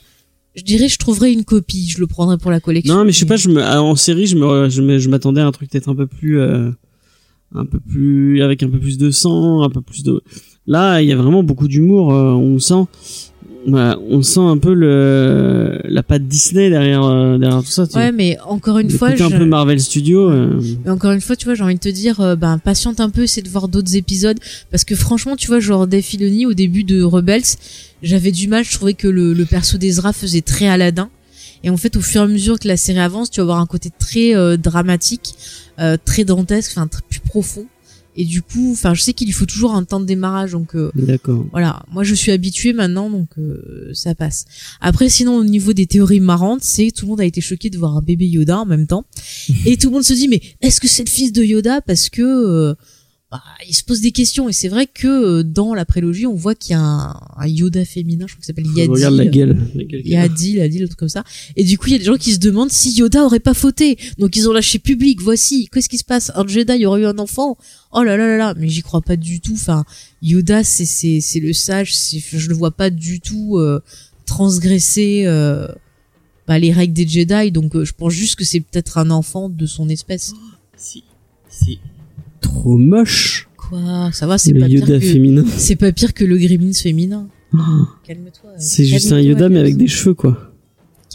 je 0.57 0.63
dirais 0.63 0.89
je 0.89 0.97
trouverais 0.97 1.31
une 1.31 1.45
copie, 1.45 1.87
je 1.87 1.99
le 1.99 2.07
prendrais 2.07 2.37
pour 2.37 2.51
la 2.51 2.59
collection. 2.59 2.93
Non, 2.93 3.05
mais 3.05 3.11
je 3.11 3.19
sais 3.19 3.25
pas, 3.25 3.37
je 3.37 3.49
me, 3.49 3.63
en 3.63 3.95
série, 3.95 4.25
je 4.27 5.09
m'attendais 5.09 5.41
à 5.41 5.47
un 5.47 5.51
truc 5.51 5.69
peut-être 5.69 5.89
un 5.89 5.95
peu 5.95 6.07
plus, 6.07 6.39
euh, 6.39 6.71
un 7.53 7.65
peu 7.65 7.79
plus, 7.79 8.41
avec 8.41 8.63
un 8.63 8.69
peu 8.69 8.79
plus 8.79 8.97
de 8.97 9.11
sang, 9.11 9.61
un 9.61 9.69
peu 9.69 9.81
plus 9.81 10.03
de, 10.03 10.21
là, 10.65 11.01
il 11.01 11.07
y 11.07 11.13
a 11.13 11.15
vraiment 11.15 11.43
beaucoup 11.43 11.67
d'humour, 11.67 12.13
euh, 12.13 12.33
on 12.33 12.59
sent, 12.59 12.85
voilà, 13.65 13.97
on 14.09 14.21
sent 14.21 14.39
un 14.39 14.57
peu 14.57 14.73
le, 14.73 15.79
la 15.85 16.03
patte 16.03 16.23
Disney 16.27 16.69
derrière, 16.69 17.03
euh, 17.03 17.37
derrière 17.37 17.61
tout 17.61 17.69
ça, 17.69 17.85
tu 17.87 17.95
Ouais 17.97 18.11
mais 18.11 18.37
encore 18.45 18.77
une 18.79 18.89
fois 18.89 19.11
côté 19.11 19.23
un 19.23 19.29
je- 19.29 19.37
peu 19.37 19.45
Marvel 19.45 19.79
Studio, 19.79 20.29
euh, 20.29 20.61
Mais 20.85 20.91
encore 20.91 21.11
une 21.11 21.21
fois, 21.21 21.35
tu 21.35 21.45
vois, 21.45 21.55
j'ai 21.55 21.63
envie 21.63 21.75
de 21.75 21.79
te 21.79 21.89
dire, 21.89 22.19
euh, 22.21 22.35
ben 22.35 22.59
patiente 22.59 22.99
un 22.99 23.09
peu, 23.09 23.23
essaie 23.23 23.41
de 23.41 23.49
voir 23.49 23.67
d'autres 23.67 23.95
épisodes, 23.95 24.37
parce 24.71 24.83
que 24.83 24.95
franchement, 24.95 25.35
tu 25.35 25.47
vois, 25.47 25.59
genre 25.59 25.87
Dave 25.87 26.01
Filoni 26.01 26.45
au 26.45 26.53
début 26.53 26.83
de 26.83 27.01
Rebels, 27.03 27.43
j'avais 28.03 28.31
du 28.31 28.47
mal, 28.47 28.63
je 28.63 28.73
trouvais 28.73 28.93
que 28.93 29.07
le, 29.07 29.33
le 29.33 29.45
perso 29.45 29.77
d'Ezra 29.77 30.13
faisait 30.13 30.41
très 30.41 30.67
Aladdin, 30.67 31.09
et 31.63 31.69
en 31.69 31.77
fait, 31.77 31.97
au 31.97 32.01
fur 32.01 32.21
et 32.21 32.23
à 32.23 32.27
mesure 32.27 32.59
que 32.59 32.67
la 32.67 32.77
série 32.77 32.99
avance, 32.99 33.29
tu 33.31 33.39
vas 33.39 33.43
avoir 33.43 33.59
un 33.59 33.65
côté 33.65 33.89
très 33.97 34.35
euh, 34.35 34.55
dramatique, 34.57 35.33
euh, 35.79 35.97
très 36.05 36.23
dantesque, 36.23 36.71
enfin 36.77 36.87
plus 37.09 37.19
profond, 37.19 37.65
et 38.17 38.25
du 38.25 38.41
coup, 38.41 38.71
enfin, 38.71 38.95
je 38.95 39.01
sais 39.01 39.13
qu'il 39.13 39.27
lui 39.27 39.33
faut 39.33 39.45
toujours 39.45 39.75
un 39.75 39.83
temps 39.83 39.99
de 39.99 40.05
démarrage, 40.05 40.51
donc 40.51 40.75
euh, 40.75 40.91
d'accord. 40.95 41.45
voilà, 41.51 41.83
moi 41.91 42.03
je 42.03 42.15
suis 42.15 42.31
habituée 42.31 42.73
maintenant, 42.73 43.11
donc 43.11 43.29
euh, 43.37 43.91
ça 43.93 44.15
passe. 44.15 44.45
Après, 44.81 45.07
sinon 45.07 45.35
au 45.35 45.43
niveau 45.43 45.71
des 45.73 45.85
théories 45.85 46.19
marrantes, 46.19 46.63
c'est 46.63 46.89
tout 46.91 47.05
le 47.05 47.11
monde 47.11 47.21
a 47.21 47.25
été 47.25 47.41
choqué 47.41 47.69
de 47.69 47.77
voir 47.77 47.95
un 47.95 48.01
bébé 48.01 48.25
Yoda 48.27 48.57
en 48.57 48.65
même 48.65 48.87
temps, 48.87 49.05
et 49.65 49.77
tout 49.77 49.89
le 49.89 49.93
monde 49.93 50.03
se 50.03 50.13
dit 50.13 50.27
mais 50.27 50.41
est-ce 50.61 50.81
que 50.81 50.87
c'est 50.87 51.05
le 51.05 51.09
fils 51.09 51.31
de 51.31 51.43
Yoda? 51.43 51.81
Parce 51.81 52.09
que 52.09 52.23
euh, 52.23 52.73
bah, 53.29 53.43
il 53.67 53.75
se 53.75 53.83
pose 53.83 53.99
des 53.99 54.11
questions, 54.11 54.47
et 54.47 54.53
c'est 54.53 54.69
vrai 54.69 54.87
que 54.87 55.07
euh, 55.39 55.43
dans 55.43 55.73
la 55.73 55.83
prélogie, 55.83 56.25
on 56.25 56.33
voit 56.35 56.55
qu'il 56.55 56.71
y 56.71 56.75
a 56.75 56.79
un, 56.81 57.19
un 57.37 57.45
Yoda 57.47 57.83
féminin, 57.83 58.25
je 58.25 58.33
crois 58.33 58.39
que 58.39 58.45
ça 58.45 58.53
s'appelle 58.53 58.67
Yadil. 58.67 58.89
Regarde 58.89 59.15
la 59.15 59.25
gueule. 59.25 59.57
la 59.75 59.83
gueule. 59.83 60.01
Yadil, 60.07 60.61
Adil, 60.61 60.83
un 60.83 60.87
truc 60.87 60.97
comme 60.99 61.09
ça. 61.09 61.25
Et 61.57 61.65
du 61.65 61.77
coup, 61.77 61.87
il 61.87 61.91
y 61.91 61.95
a 61.95 61.97
des 61.99 62.05
gens 62.05 62.15
qui 62.15 62.31
se 62.31 62.39
demandent 62.39 62.71
si 62.71 62.91
Yoda 62.93 63.25
aurait 63.25 63.41
pas 63.41 63.53
fauté. 63.53 63.97
Donc 64.17 64.37
ils 64.37 64.47
ont 64.47 64.53
lâché 64.53 64.79
public. 64.79 65.21
Voici, 65.21 65.67
qu'est-ce 65.73 65.89
qui 65.89 65.97
se 65.97 66.05
passe? 66.05 66.31
Un 66.35 66.47
Jedi 66.47 66.85
aurait 66.85 67.01
eu 67.01 67.05
un 67.05 67.19
enfant? 67.19 67.57
Oh 67.91 68.01
là 68.03 68.15
là 68.15 68.27
là 68.27 68.37
là. 68.37 68.53
Mais 68.57 68.69
j'y 68.69 68.81
crois 68.81 69.01
pas 69.01 69.17
du 69.17 69.41
tout. 69.41 69.55
Enfin, 69.55 69.83
Yoda, 70.21 70.63
c'est 70.63 70.85
c'est 70.85 71.19
c'est 71.19 71.41
le 71.41 71.51
sage. 71.51 71.93
c'est- 71.95 72.19
Je 72.19 72.47
le 72.47 72.55
vois 72.55 72.71
pas 72.71 72.89
du 72.89 73.19
tout 73.19 73.57
euh, 73.57 73.81
transgresser 74.25 75.23
euh, 75.25 75.67
bah, 76.47 76.59
les 76.59 76.71
règles 76.71 76.93
des 76.93 77.05
Jedi. 77.07 77.51
Donc 77.51 77.75
euh, 77.75 77.83
je 77.83 77.91
pense 77.93 78.13
juste 78.13 78.35
que 78.35 78.45
c'est 78.45 78.61
peut-être 78.61 78.97
un 78.97 79.09
enfant 79.09 79.49
de 79.49 79.65
son 79.65 79.89
espèce. 79.89 80.33
Si, 80.77 81.03
si. 81.49 81.79
Trop 82.41 82.77
moche. 82.77 83.47
Quoi? 83.57 84.11
Ça 84.13 84.27
va, 84.27 84.37
c'est 84.37 84.53
pas 84.53 84.67
pire 84.67 84.81
Yoda 84.81 84.99
féminin. 84.99 85.43
c'est 85.57 85.75
pas 85.75 85.91
pire 85.91 86.13
que 86.13 86.23
le 86.23 86.37
Gremlins 86.37 86.73
féminin. 86.73 87.27
Calme-toi. 88.03 88.51
C'est 88.57 88.85
juste 88.85 89.11
un 89.11 89.19
Yoda 89.19 89.49
mais 89.49 89.59
avec 89.59 89.77
des 89.77 89.87
cheveux, 89.87 90.13
quoi. 90.13 90.53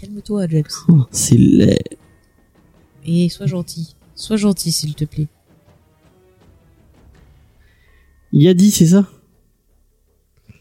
Calme-toi, 0.01 0.47
James. 0.49 0.65
Oh, 0.89 1.03
c'est 1.11 1.37
laid. 1.39 1.79
Et 3.07 3.29
sois 3.29 3.47
gentil. 3.47 3.95
Sois 4.15 4.37
gentil, 4.37 4.73
s'il 4.73 4.95
te 4.95 5.05
plaît. 5.05 5.29
Yadi, 8.33 8.71
c'est 8.71 8.87
ça? 8.87 9.09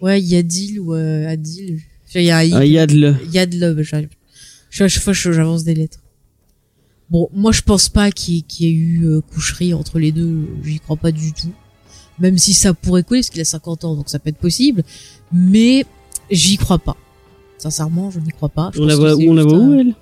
Ouais, 0.02 0.22
Yadil 0.22 0.80
ou 0.80 0.94
euh, 0.94 1.28
Adil. 1.28 1.80
Il 2.16 2.22
y 2.24 2.32
a. 2.32 2.44
Yadlub. 2.44 3.82
j'arrive- 3.82 4.10
chaque 4.70 4.92
fois, 4.92 5.14
j'avance 5.14 5.64
des 5.64 5.76
lettres. 5.76 6.01
Bon, 7.12 7.30
moi, 7.34 7.52
je 7.52 7.62
pense 7.62 7.90
pas 7.90 8.10
qu'il 8.10 8.36
y, 8.36 8.38
ait- 8.40 8.42
qu'il 8.42 8.66
y 8.66 8.70
ait 8.70 8.74
eu 8.74 9.06
euh, 9.06 9.22
coucherie 9.22 9.74
entre 9.74 10.00
les 10.00 10.12
deux. 10.12 10.48
J'y 10.64 10.80
crois 10.80 10.96
pas 10.98 11.12
du 11.12 11.34
tout. 11.34 11.52
Même 12.20 12.38
si 12.38 12.54
ça 12.54 12.74
pourrait 12.74 13.04
coller, 13.04 13.20
parce 13.22 13.30
qu'il 13.30 13.42
a 13.42 13.46
50 13.46 13.84
ans, 13.86 13.96
donc 13.96 14.10
ça 14.10 14.18
peut 14.18 14.30
être 14.30 14.38
possible. 14.38 14.84
Mais 15.34 15.86
j'y 16.30 16.58
crois 16.58 16.80
pas. 16.80 16.96
Sincèrement, 17.58 18.10
je 18.12 18.20
n'y 18.20 18.32
crois 18.32 18.50
pas. 18.50 18.72
Je 18.74 18.82
On 18.82 18.86
la 18.86 18.96
voit, 18.96 19.16
on 19.16 19.34
la 19.34 19.44
voit 19.44 19.58
où, 19.60 19.74
elle? 19.74 19.94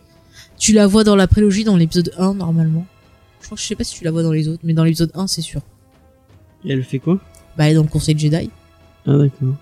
Tu 0.58 0.72
la 0.74 0.88
vois 0.88 1.04
dans 1.04 1.16
la 1.16 1.28
prélogie, 1.28 1.64
dans 1.64 1.76
l'épisode 1.78 2.14
1, 2.18 2.36
normalement. 2.36 2.86
Je 3.42 3.46
crois 3.48 3.56
que 3.56 3.62
je 3.62 3.68
sais 3.68 3.76
pas 3.76 3.84
si 3.84 3.96
tu 3.96 4.04
la 4.04 4.12
vois 4.12 4.24
dans 4.24 4.32
les 4.34 4.48
autres, 4.48 4.62
mais 4.64 4.74
dans 4.74 4.84
l'épisode 4.84 5.12
1, 5.16 5.28
c'est 5.28 5.42
sûr. 5.42 5.62
Et 6.66 6.72
elle 6.74 6.84
fait 6.84 7.00
quoi? 7.00 7.20
Bah, 7.58 7.66
elle 7.66 7.72
est 7.72 7.76
dans 7.76 7.84
le 7.84 7.88
conseil 7.90 8.18
Jedi. 8.20 8.50
Ah, 9.08 9.18
d'accord. 9.18 9.56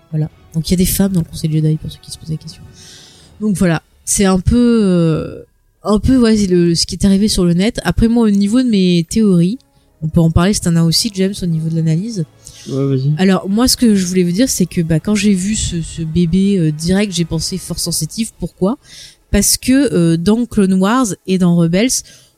Donc 0.54 0.68
il 0.68 0.72
y 0.72 0.74
a 0.74 0.76
des 0.76 0.84
femmes 0.86 1.12
dans 1.12 1.20
le 1.20 1.26
conseil 1.26 1.50
Jedi 1.50 1.76
pour 1.76 1.90
ceux 1.90 1.98
qui 2.02 2.10
se 2.10 2.18
posent 2.18 2.30
la 2.30 2.36
question. 2.36 2.62
Donc 3.40 3.56
voilà, 3.56 3.82
c'est 4.04 4.24
un 4.24 4.40
peu 4.40 4.80
euh, 4.84 5.44
un 5.94 5.98
peu 5.98 6.16
ouais, 6.18 6.36
c'est 6.36 6.46
le, 6.46 6.74
ce 6.74 6.86
qui 6.86 6.94
est 6.94 7.04
arrivé 7.04 7.28
sur 7.28 7.44
le 7.44 7.54
net. 7.54 7.80
Après 7.84 8.08
moi 8.08 8.26
au 8.26 8.30
niveau 8.30 8.62
de 8.62 8.68
mes 8.68 9.06
théories, 9.08 9.58
on 10.02 10.08
peut 10.08 10.20
en 10.20 10.30
parler, 10.30 10.52
c'est 10.54 10.66
un 10.68 10.76
as 10.76 10.84
aussi 10.84 11.10
James 11.14 11.34
au 11.42 11.46
niveau 11.46 11.68
de 11.68 11.76
l'analyse. 11.76 12.24
Ouais, 12.68 12.86
vas-y. 12.86 13.14
Alors 13.18 13.48
moi 13.48 13.66
ce 13.66 13.76
que 13.76 13.94
je 13.94 14.06
voulais 14.06 14.22
vous 14.22 14.32
dire 14.32 14.48
c'est 14.48 14.66
que 14.66 14.80
bah, 14.82 15.00
quand 15.00 15.14
j'ai 15.14 15.34
vu 15.34 15.56
ce, 15.56 15.82
ce 15.82 16.02
bébé 16.02 16.58
euh, 16.58 16.70
direct, 16.70 17.12
j'ai 17.12 17.24
pensé 17.24 17.58
force 17.58 17.82
sensitive. 17.82 18.30
Pourquoi? 18.38 18.78
Parce 19.30 19.56
que 19.56 19.92
euh, 19.92 20.16
dans 20.16 20.46
Clone 20.46 20.74
Wars 20.74 21.08
et 21.26 21.38
dans 21.38 21.56
Rebels, 21.56 21.90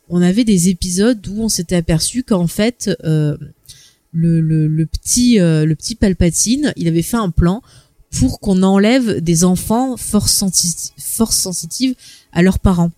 on 0.09 0.23
avait 0.23 0.45
des 0.45 0.69
épisodes 0.69 1.25
où 1.29 1.43
on 1.43 1.49
s'était 1.49 1.77
aperçu 1.77 2.23
qu'en 2.23 2.47
fait 2.47 2.91
euh, 3.05 3.37
le, 4.13 4.41
le, 4.41 4.67
le 4.67 4.87
petit 4.87 5.39
euh, 5.39 5.65
le 5.67 5.75
petit 5.75 5.95
Palpatine, 5.95 6.73
il 6.77 6.89
avait 6.89 7.03
fait 7.03 7.17
un 7.17 7.31
plan 7.31 7.63
pour 8.11 8.41
qu'on 8.41 8.65
enlève 8.65 9.21
des 9.21 9.45
enfants 9.45 9.97
force, 9.97 10.33
sensi- 10.33 10.93
force 10.99 11.37
sensitive 11.37 11.95
à 12.33 12.43
leurs 12.43 12.59
parents. 12.59 12.91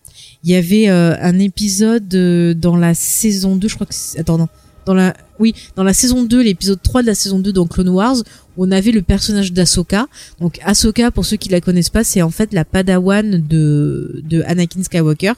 Il 0.44 0.50
y 0.50 0.56
avait 0.56 0.88
euh, 0.88 1.14
un 1.20 1.38
épisode 1.38 2.12
euh, 2.14 2.52
dans 2.54 2.76
la 2.76 2.94
saison 2.94 3.56
2, 3.56 3.68
je 3.68 3.74
crois 3.74 3.86
que. 3.86 3.94
Attends, 4.18 4.38
non. 4.38 4.48
Dans 4.84 4.94
la... 4.94 5.14
Oui, 5.38 5.54
dans 5.76 5.84
la 5.84 5.94
saison 5.94 6.24
2, 6.24 6.42
l'épisode 6.42 6.82
3 6.82 7.02
de 7.02 7.06
la 7.06 7.14
saison 7.14 7.38
2 7.38 7.52
dans 7.52 7.66
Clone 7.66 7.88
Wars, 7.88 8.16
on 8.56 8.72
avait 8.72 8.90
le 8.90 9.02
personnage 9.02 9.52
d'Ahsoka. 9.52 10.08
Donc 10.40 10.58
Ahsoka, 10.64 11.12
pour 11.12 11.24
ceux 11.24 11.36
qui 11.36 11.48
la 11.48 11.60
connaissent 11.60 11.90
pas, 11.90 12.02
c'est 12.02 12.22
en 12.22 12.30
fait 12.30 12.52
la 12.52 12.64
padawan 12.64 13.46
de, 13.46 14.22
de 14.28 14.42
Anakin 14.42 14.82
Skywalker 14.82 15.34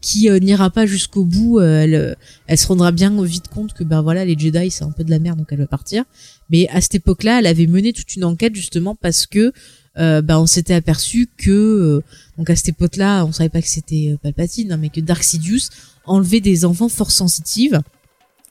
qui 0.00 0.30
euh, 0.30 0.38
n'ira 0.38 0.70
pas 0.70 0.86
jusqu'au 0.86 1.24
bout. 1.24 1.60
elle, 1.60 2.16
elle 2.46 2.58
se 2.58 2.68
rendra 2.68 2.92
bien 2.92 3.20
vite 3.24 3.48
compte 3.48 3.74
que 3.74 3.82
ben 3.82 4.00
voilà, 4.00 4.24
les 4.24 4.38
Jedi 4.38 4.70
c'est 4.70 4.84
un 4.84 4.92
peu 4.92 5.02
de 5.02 5.10
la 5.10 5.18
merde, 5.18 5.38
donc 5.38 5.48
elle 5.50 5.58
va 5.58 5.66
partir. 5.66 6.04
Mais 6.50 6.68
à 6.68 6.80
cette 6.80 6.94
époque-là, 6.94 7.40
elle 7.40 7.46
avait 7.46 7.66
mené 7.66 7.92
toute 7.92 8.14
une 8.14 8.24
enquête 8.24 8.54
justement 8.54 8.94
parce 8.94 9.26
que 9.26 9.52
euh, 9.98 10.22
ben 10.22 10.38
on 10.38 10.46
s'était 10.46 10.74
aperçu 10.74 11.28
que 11.36 11.50
euh, 11.50 12.04
donc 12.36 12.50
à 12.50 12.56
cette 12.56 12.68
époque-là, 12.68 13.24
on 13.24 13.32
savait 13.32 13.48
pas 13.48 13.60
que 13.60 13.68
c'était 13.68 14.12
euh, 14.12 14.16
Palpatine, 14.22 14.72
hein, 14.72 14.76
mais 14.76 14.90
que 14.90 15.00
Dark 15.00 15.22
Sidious 15.22 15.70
enlevait 16.06 16.40
des 16.40 16.64
enfants 16.64 16.88
fort 16.88 17.10
sensitives. 17.10 17.80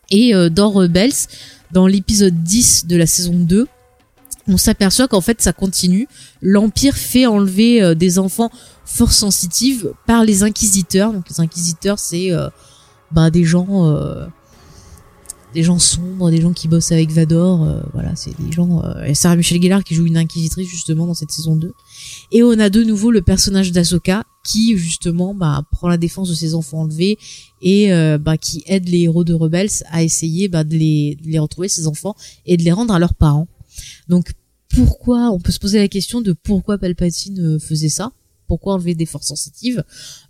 Et 0.10 0.36
euh, 0.36 0.50
dans 0.50 0.70
Rebels, 0.72 1.14
dans 1.72 1.88
l'épisode 1.88 2.43
10 2.43 2.88
de 2.88 2.95
la 2.98 3.06
saison 3.06 3.34
2, 3.34 3.68
on 4.50 4.58
s'aperçoit 4.58 5.08
qu'en 5.08 5.22
fait 5.22 5.41
ça 5.41 5.54
continue. 5.54 6.08
L'Empire 6.41 6.95
fait 6.95 7.26
enlever 7.26 7.95
des 7.95 8.18
enfants 8.18 8.50
fort 8.86 9.12
sensitives 9.12 9.91
par 10.06 10.24
les 10.24 10.43
inquisiteurs. 10.43 11.12
Donc 11.12 11.30
les 11.30 11.41
inquisiteurs, 11.41 12.00
c'est 12.00 12.32
bah, 13.12 13.30
des 13.30 13.43
gens, 13.43 13.91
des 15.54 15.64
gens 15.64 15.80
sombres, 15.80 16.30
des 16.30 16.41
gens 16.41 16.54
qui 16.54 16.68
bossent 16.68 16.91
avec 16.91 17.12
Vador, 17.12 17.64
euh, 17.64 17.82
voilà, 17.93 18.16
c'est 18.16 18.38
des 18.39 18.52
gens. 18.52 18.84
Euh, 18.84 19.04
et 19.04 19.16
Sarah 19.16 19.36
Michelle 19.36 19.62
Gellar 19.62 19.84
qui 19.84 19.95
joue 19.95 20.06
une 20.06 20.18
inquisitrice 20.18 20.68
justement 20.68 21.08
dans 21.08 21.14
cette 21.14 21.32
saison 21.32 21.56
2. 21.56 21.74
Et 22.32 22.43
on 22.43 22.60
a 22.60 22.70
de 22.70 22.84
nouveau 22.84 23.12
le 23.12 23.22
personnage 23.22 23.72
d'Ahsoka 23.72 24.24
qui 24.43 24.78
justement 24.78 25.34
bah, 25.34 25.64
prend 25.72 25.88
la 25.88 25.98
défense 25.98 26.30
de 26.30 26.36
ses 26.36 26.54
enfants 26.54 26.82
enlevés 26.82 27.18
et 27.62 27.93
euh, 27.93 28.18
bah, 28.18 28.38
qui 28.38 28.64
aide 28.68 28.89
les 28.89 29.02
héros 29.02 29.24
de 29.24 29.34
Rebels 29.34 29.70
à 29.89 30.04
essayer 30.04 30.48
bah, 30.48 30.64
de, 30.64 30.76
les, 30.76 31.18
de 31.24 31.30
les 31.30 31.39
retrouver 31.39 31.70
ses 31.70 31.88
enfants 31.88 32.16
et 32.45 32.58
de 32.58 32.64
les 32.64 32.72
rendre 32.72 32.93
à 32.93 33.00
leurs 33.00 33.16
parents. 33.16 33.48
Donc 34.10 34.34
pourquoi 34.70 35.32
on 35.32 35.39
peut 35.39 35.52
se 35.52 35.60
poser 35.60 35.80
la 35.80 35.88
question 35.88 36.22
de 36.22 36.34
pourquoi 36.34 36.78
Palpatine 36.78 37.60
faisait 37.60 37.89
ça? 37.89 38.12
Pourquoi 38.48 38.74
enlever 38.74 38.95
des 38.95 39.06
forces 39.06 39.28
sensitives? 39.28 39.84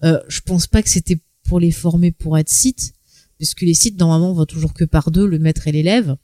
Euh, 0.04 0.20
Je 0.28 0.42
pense 0.42 0.68
pas 0.68 0.82
que 0.82 0.90
c'était 0.90 1.20
pour 1.48 1.60
les 1.60 1.72
former 1.72 2.12
pour 2.12 2.38
être 2.38 2.50
Sith 2.50 2.94
puisque 3.38 3.62
les 3.62 3.74
sites 3.74 4.00
normalement 4.00 4.32
on 4.32 4.34
voit 4.34 4.46
toujours 4.46 4.74
que 4.74 4.84
par 4.84 5.12
deux, 5.12 5.26
le 5.26 5.40
maître 5.40 5.68
et 5.68 5.72
l'élève. 5.72 6.16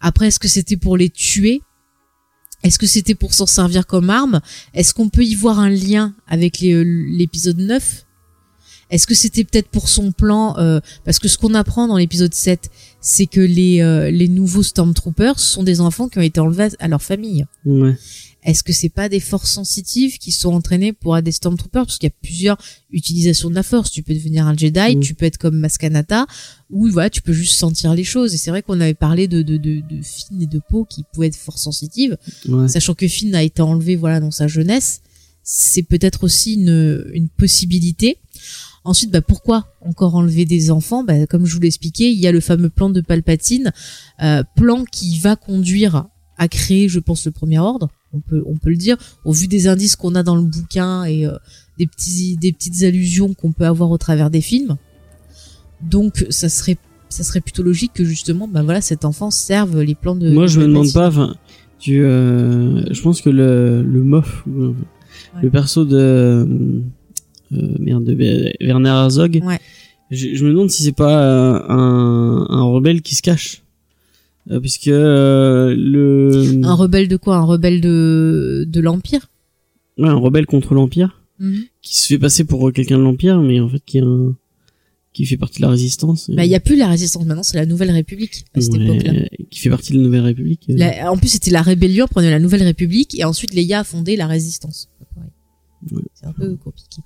Après, 0.00 0.26
est-ce 0.26 0.40
que 0.40 0.48
c'était 0.48 0.76
pour 0.76 0.96
les 0.96 1.10
tuer? 1.10 1.62
Est-ce 2.62 2.78
que 2.78 2.86
c'était 2.86 3.14
pour 3.14 3.34
s'en 3.34 3.46
servir 3.46 3.86
comme 3.86 4.10
arme? 4.10 4.40
Est-ce 4.74 4.94
qu'on 4.94 5.08
peut 5.08 5.24
y 5.24 5.34
voir 5.34 5.58
un 5.58 5.70
lien 5.70 6.14
avec 6.26 6.60
l'épisode 6.60 7.58
9 7.58 8.04
Est-ce 8.90 9.06
que 9.06 9.14
c'était 9.14 9.44
peut-être 9.44 9.68
pour 9.68 9.88
son 9.88 10.12
plan 10.12 10.56
euh, 10.58 10.80
Parce 11.04 11.18
que 11.18 11.28
ce 11.28 11.38
qu'on 11.38 11.54
apprend 11.54 11.88
dans 11.88 11.96
l'épisode 11.96 12.34
7, 12.34 12.70
c'est 13.00 13.26
que 13.26 13.40
les, 13.40 13.80
euh, 13.80 14.10
les 14.10 14.28
nouveaux 14.28 14.62
Stormtroopers 14.62 15.40
sont 15.40 15.62
des 15.62 15.80
enfants 15.80 16.08
qui 16.08 16.18
ont 16.18 16.22
été 16.22 16.40
enlevés 16.40 16.68
à 16.78 16.88
leur 16.88 17.02
famille. 17.02 17.46
Ouais. 17.64 17.96
Est-ce 18.44 18.64
que 18.64 18.72
c'est 18.72 18.88
pas 18.88 19.08
des 19.08 19.20
forces 19.20 19.50
sensitives 19.52 20.18
qui 20.18 20.32
sont 20.32 20.52
entraînées 20.52 20.92
pour 20.92 21.16
être 21.16 21.24
des 21.24 21.30
Stormtroopers 21.32 21.86
Parce 21.86 21.98
qu'il 21.98 22.08
y 22.08 22.12
a 22.12 22.14
plusieurs 22.22 22.58
utilisations 22.90 23.48
de 23.50 23.54
la 23.54 23.62
force. 23.62 23.90
Tu 23.92 24.02
peux 24.02 24.14
devenir 24.14 24.46
un 24.48 24.56
Jedi, 24.56 24.96
Mm. 24.96 25.00
tu 25.00 25.14
peux 25.14 25.26
être 25.26 25.38
comme 25.38 25.56
Maskanata, 25.58 26.26
ou 26.68 26.88
voilà, 26.90 27.08
tu 27.08 27.22
peux 27.22 27.32
juste 27.32 27.54
sentir 27.56 27.94
les 27.94 28.02
choses. 28.04 28.34
Et 28.34 28.38
c'est 28.38 28.50
vrai 28.50 28.62
qu'on 28.62 28.80
avait 28.80 28.94
parlé 28.94 29.28
de, 29.28 29.42
de, 29.42 29.56
de, 29.58 29.80
de 29.88 30.02
Finn 30.02 30.42
et 30.42 30.46
de 30.46 30.60
Poe 30.68 30.84
qui 30.88 31.04
pouvaient 31.12 31.28
être 31.28 31.36
force 31.36 31.62
sensitives, 31.62 32.16
Ouais. 32.48 32.66
sachant 32.66 32.94
que 32.94 33.06
Finn 33.06 33.32
a 33.36 33.42
été 33.44 33.62
enlevé 33.62 33.94
voilà 33.94 34.18
dans 34.18 34.32
sa 34.32 34.48
jeunesse. 34.48 35.02
C'est 35.44 35.82
peut-être 35.84 36.24
aussi 36.24 36.54
une, 36.54 37.04
une 37.14 37.28
possibilité. 37.28 38.18
Ensuite, 38.84 39.10
bah, 39.12 39.22
pourquoi 39.22 39.68
encore 39.80 40.16
enlever 40.16 40.44
des 40.44 40.72
enfants? 40.72 41.04
Bah, 41.04 41.26
Comme 41.28 41.46
je 41.46 41.54
vous 41.54 41.60
l'expliquais, 41.60 42.12
il 42.12 42.18
y 42.18 42.26
a 42.26 42.32
le 42.32 42.40
fameux 42.40 42.70
plan 42.70 42.90
de 42.90 43.00
Palpatine, 43.00 43.72
euh, 44.22 44.42
plan 44.56 44.84
qui 44.84 45.18
va 45.20 45.36
conduire 45.36 46.06
à 46.38 46.48
créer, 46.48 46.88
je 46.88 46.98
pense, 46.98 47.24
le 47.26 47.30
Premier 47.32 47.60
Ordre. 47.60 47.88
On 48.14 48.20
peut, 48.20 48.42
on 48.46 48.56
peut 48.56 48.70
le 48.70 48.76
dire, 48.76 48.96
au 49.24 49.32
vu 49.32 49.48
des 49.48 49.68
indices 49.68 49.96
qu'on 49.96 50.14
a 50.14 50.22
dans 50.22 50.36
le 50.36 50.42
bouquin 50.42 51.04
et 51.04 51.26
euh, 51.26 51.32
des 51.78 51.86
petits, 51.86 52.36
des 52.36 52.52
petites 52.52 52.82
allusions 52.82 53.32
qu'on 53.34 53.52
peut 53.52 53.64
avoir 53.66 53.90
au 53.90 53.96
travers 53.98 54.28
des 54.30 54.40
films. 54.42 54.76
Donc, 55.82 56.26
ça 56.30 56.48
serait, 56.48 56.76
ça 57.08 57.24
serait 57.24 57.40
plutôt 57.40 57.62
logique 57.62 57.92
que 57.94 58.04
justement, 58.04 58.46
bah 58.48 58.62
voilà, 58.62 58.80
cet 58.80 59.04
enfant 59.04 59.30
serve 59.30 59.80
les 59.80 59.94
plans 59.94 60.14
de. 60.14 60.30
Moi, 60.30 60.44
de 60.44 60.48
je 60.48 60.60
me 60.60 60.66
demande 60.66 60.92
pas. 60.92 61.08
Enfin, 61.08 61.34
tu, 61.78 62.02
euh, 62.04 62.84
je 62.92 63.02
pense 63.02 63.20
que 63.22 63.30
le 63.30 63.82
le 63.82 64.02
mof, 64.02 64.44
euh, 64.48 64.72
le 65.42 65.50
perso 65.50 65.84
de 65.84 65.96
euh, 65.96 66.46
merde 67.50 68.04
de 68.04 68.14
Wer- 68.14 68.54
Werner 68.60 68.90
Herzog, 68.90 69.40
Ouais. 69.44 69.58
je, 70.10 70.34
je 70.34 70.44
me 70.44 70.50
demande 70.50 70.70
si 70.70 70.82
c'est 70.84 70.92
pas 70.92 71.64
un 71.68 72.46
un 72.48 72.62
rebelle 72.64 73.02
qui 73.02 73.14
se 73.14 73.22
cache, 73.22 73.62
puisque 74.60 74.88
euh, 74.88 75.74
le 75.76 76.60
Un 76.64 76.74
rebelle 76.74 77.08
de 77.08 77.16
quoi? 77.16 77.36
Un 77.36 77.44
rebelle 77.44 77.80
de, 77.80 78.64
de 78.68 78.80
l'Empire? 78.80 79.28
Ouais, 79.98 80.08
un 80.08 80.14
rebelle 80.14 80.46
contre 80.46 80.74
l'empire 80.74 81.18
Mhm. 81.38 81.62
qui 81.80 81.96
se 81.96 82.06
fait 82.06 82.18
passer 82.18 82.44
pour 82.44 82.68
euh, 82.68 82.72
quelqu'un 82.72 82.98
de 82.98 83.02
l'empire, 83.02 83.40
mais 83.40 83.58
en 83.60 83.68
fait 83.68 83.80
qui 83.84 83.98
est 83.98 84.02
un 84.02 84.36
qui 85.12 85.26
fait 85.26 85.36
partie 85.36 85.56
de 85.58 85.62
la 85.66 85.70
résistance. 85.70 86.30
Bah, 86.30 86.44
il 86.46 86.50
y 86.50 86.54
a 86.54 86.60
plus 86.60 86.76
la 86.76 86.88
résistance 86.88 87.24
maintenant, 87.26 87.42
c'est 87.42 87.58
la 87.58 87.66
Nouvelle 87.66 87.90
République 87.90 88.44
à 88.54 88.60
cette 88.62 88.72
Ouais, 88.72 88.84
époque-là. 88.96 89.12
qui 89.50 89.58
fait 89.60 89.68
partie 89.68 89.92
de 89.92 89.98
la 89.98 90.04
Nouvelle 90.04 90.22
République. 90.22 90.62
euh. 90.70 90.74
La- 90.78 91.12
en 91.12 91.18
plus, 91.18 91.28
c'était 91.28 91.50
la 91.50 91.60
rébellion, 91.60 92.06
prenait 92.08 92.30
la 92.30 92.38
Nouvelle 92.38 92.62
République, 92.62 93.18
et 93.18 93.24
ensuite 93.24 93.52
Leia 93.54 93.80
a 93.80 93.84
fondé 93.84 94.16
la 94.16 94.26
Résistance. 94.26 94.88
Ouais. 95.90 96.00
C'est 96.14 96.24
un 96.26 96.32
peu 96.32 96.56
compliqué. 96.56 97.02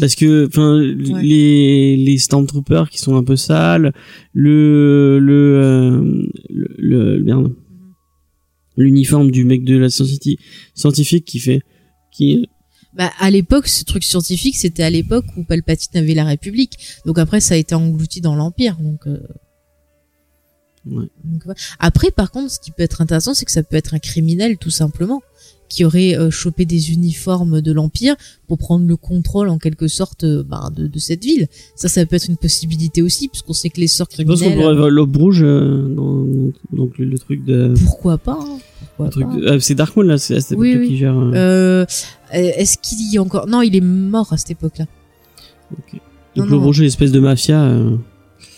Parce 0.00 0.14
que, 0.14 0.46
enfin, 0.46 0.76
Ouais. 0.78 1.22
les 1.22 1.96
les 1.96 2.18
stormtroopers 2.18 2.88
qui 2.90 2.98
sont 2.98 3.16
un 3.16 3.24
peu 3.24 3.36
sales, 3.36 3.92
le 4.32 5.18
le 5.20 5.60
euh, 5.62 6.22
le, 6.48 7.18
le- 7.18 7.56
l'uniforme 8.76 9.30
du 9.30 9.44
mec 9.44 9.64
de 9.64 9.76
la 9.76 9.88
scienti- 9.90 10.38
scientifique 10.74 11.24
qui 11.26 11.38
fait 11.40 11.60
qui 12.10 12.48
Bah, 12.94 13.10
à 13.18 13.30
l'époque, 13.30 13.68
ce 13.68 13.84
truc 13.84 14.02
scientifique, 14.04 14.56
c'était 14.56 14.82
à 14.82 14.90
l'époque 14.90 15.24
où 15.36 15.44
Palpatine 15.44 15.98
avait 16.00 16.14
la 16.14 16.24
République. 16.24 16.72
Donc 17.06 17.18
après, 17.18 17.40
ça 17.40 17.54
a 17.54 17.58
été 17.58 17.74
englouti 17.74 18.20
dans 18.20 18.34
l'Empire. 18.34 18.76
Donc, 18.80 19.06
euh, 19.06 19.18
Ouais. 20.84 21.06
donc, 21.24 21.46
ouais. 21.46 21.54
après, 21.78 22.10
par 22.10 22.30
contre, 22.32 22.50
ce 22.50 22.58
qui 22.60 22.70
peut 22.72 22.82
être 22.82 23.00
intéressant, 23.00 23.34
c'est 23.34 23.44
que 23.44 23.52
ça 23.52 23.62
peut 23.62 23.76
être 23.76 23.94
un 23.94 23.98
criminel, 24.00 24.58
tout 24.58 24.70
simplement, 24.70 25.22
qui 25.72 25.84
aurait 25.86 26.14
euh, 26.18 26.30
chopé 26.30 26.66
des 26.66 26.92
uniformes 26.92 27.62
de 27.62 27.72
l'Empire 27.72 28.14
pour 28.46 28.58
prendre 28.58 28.86
le 28.86 28.96
contrôle, 28.96 29.48
en 29.48 29.56
quelque 29.56 29.88
sorte, 29.88 30.24
euh, 30.24 30.42
bah, 30.46 30.70
de, 30.76 30.86
de 30.86 30.98
cette 30.98 31.24
ville. 31.24 31.48
Ça, 31.76 31.88
ça 31.88 32.04
peut 32.04 32.16
être 32.16 32.28
une 32.28 32.36
possibilité 32.36 33.00
aussi, 33.00 33.28
puisqu'on 33.28 33.54
sait 33.54 33.70
que 33.70 33.80
les 33.80 33.86
sorts 33.86 34.08
je 34.10 34.22
pense 34.22 34.40
qu'on 34.40 34.44
criminels... 34.46 34.60
pourrait 34.62 34.76
voir 34.76 34.90
l'aube 34.90 35.16
rouge 35.16 35.40
euh, 35.42 35.88
dans 35.88 36.26
donc 36.72 36.98
le, 36.98 37.06
le 37.06 37.18
truc 37.18 37.42
de 37.46 37.72
Pourquoi 37.84 38.18
pas 38.18 38.38
hein, 38.38 38.58
le 39.16 39.48
ah, 39.50 39.60
c'est 39.60 39.74
Darkmoon 39.74 40.02
là 40.04 40.18
c'est 40.18 40.36
à 40.36 40.40
cette 40.40 40.58
Oui, 40.58 40.70
époque 40.72 40.82
oui. 40.82 40.88
qui 40.88 40.96
gère 40.98 41.16
euh, 41.16 41.32
Euh, 41.34 41.84
Est-ce 42.60 42.76
qu'il 42.78 43.10
y 43.12 43.16
a 43.16 43.22
encore 43.22 43.46
Non, 43.46 43.62
il 43.62 43.74
est 43.74 43.80
mort 43.80 44.32
à 44.32 44.36
cette 44.36 44.50
époque-là. 44.50 44.84
ok. 45.72 45.94
non, 45.94 46.42
donc 46.42 46.50
l'aube 46.50 46.60
non. 46.60 46.66
rouge 46.66 46.80
est 46.80 46.84
une 46.84 46.88
espèce 46.88 47.12
de 47.12 47.20
mafia 47.20 47.74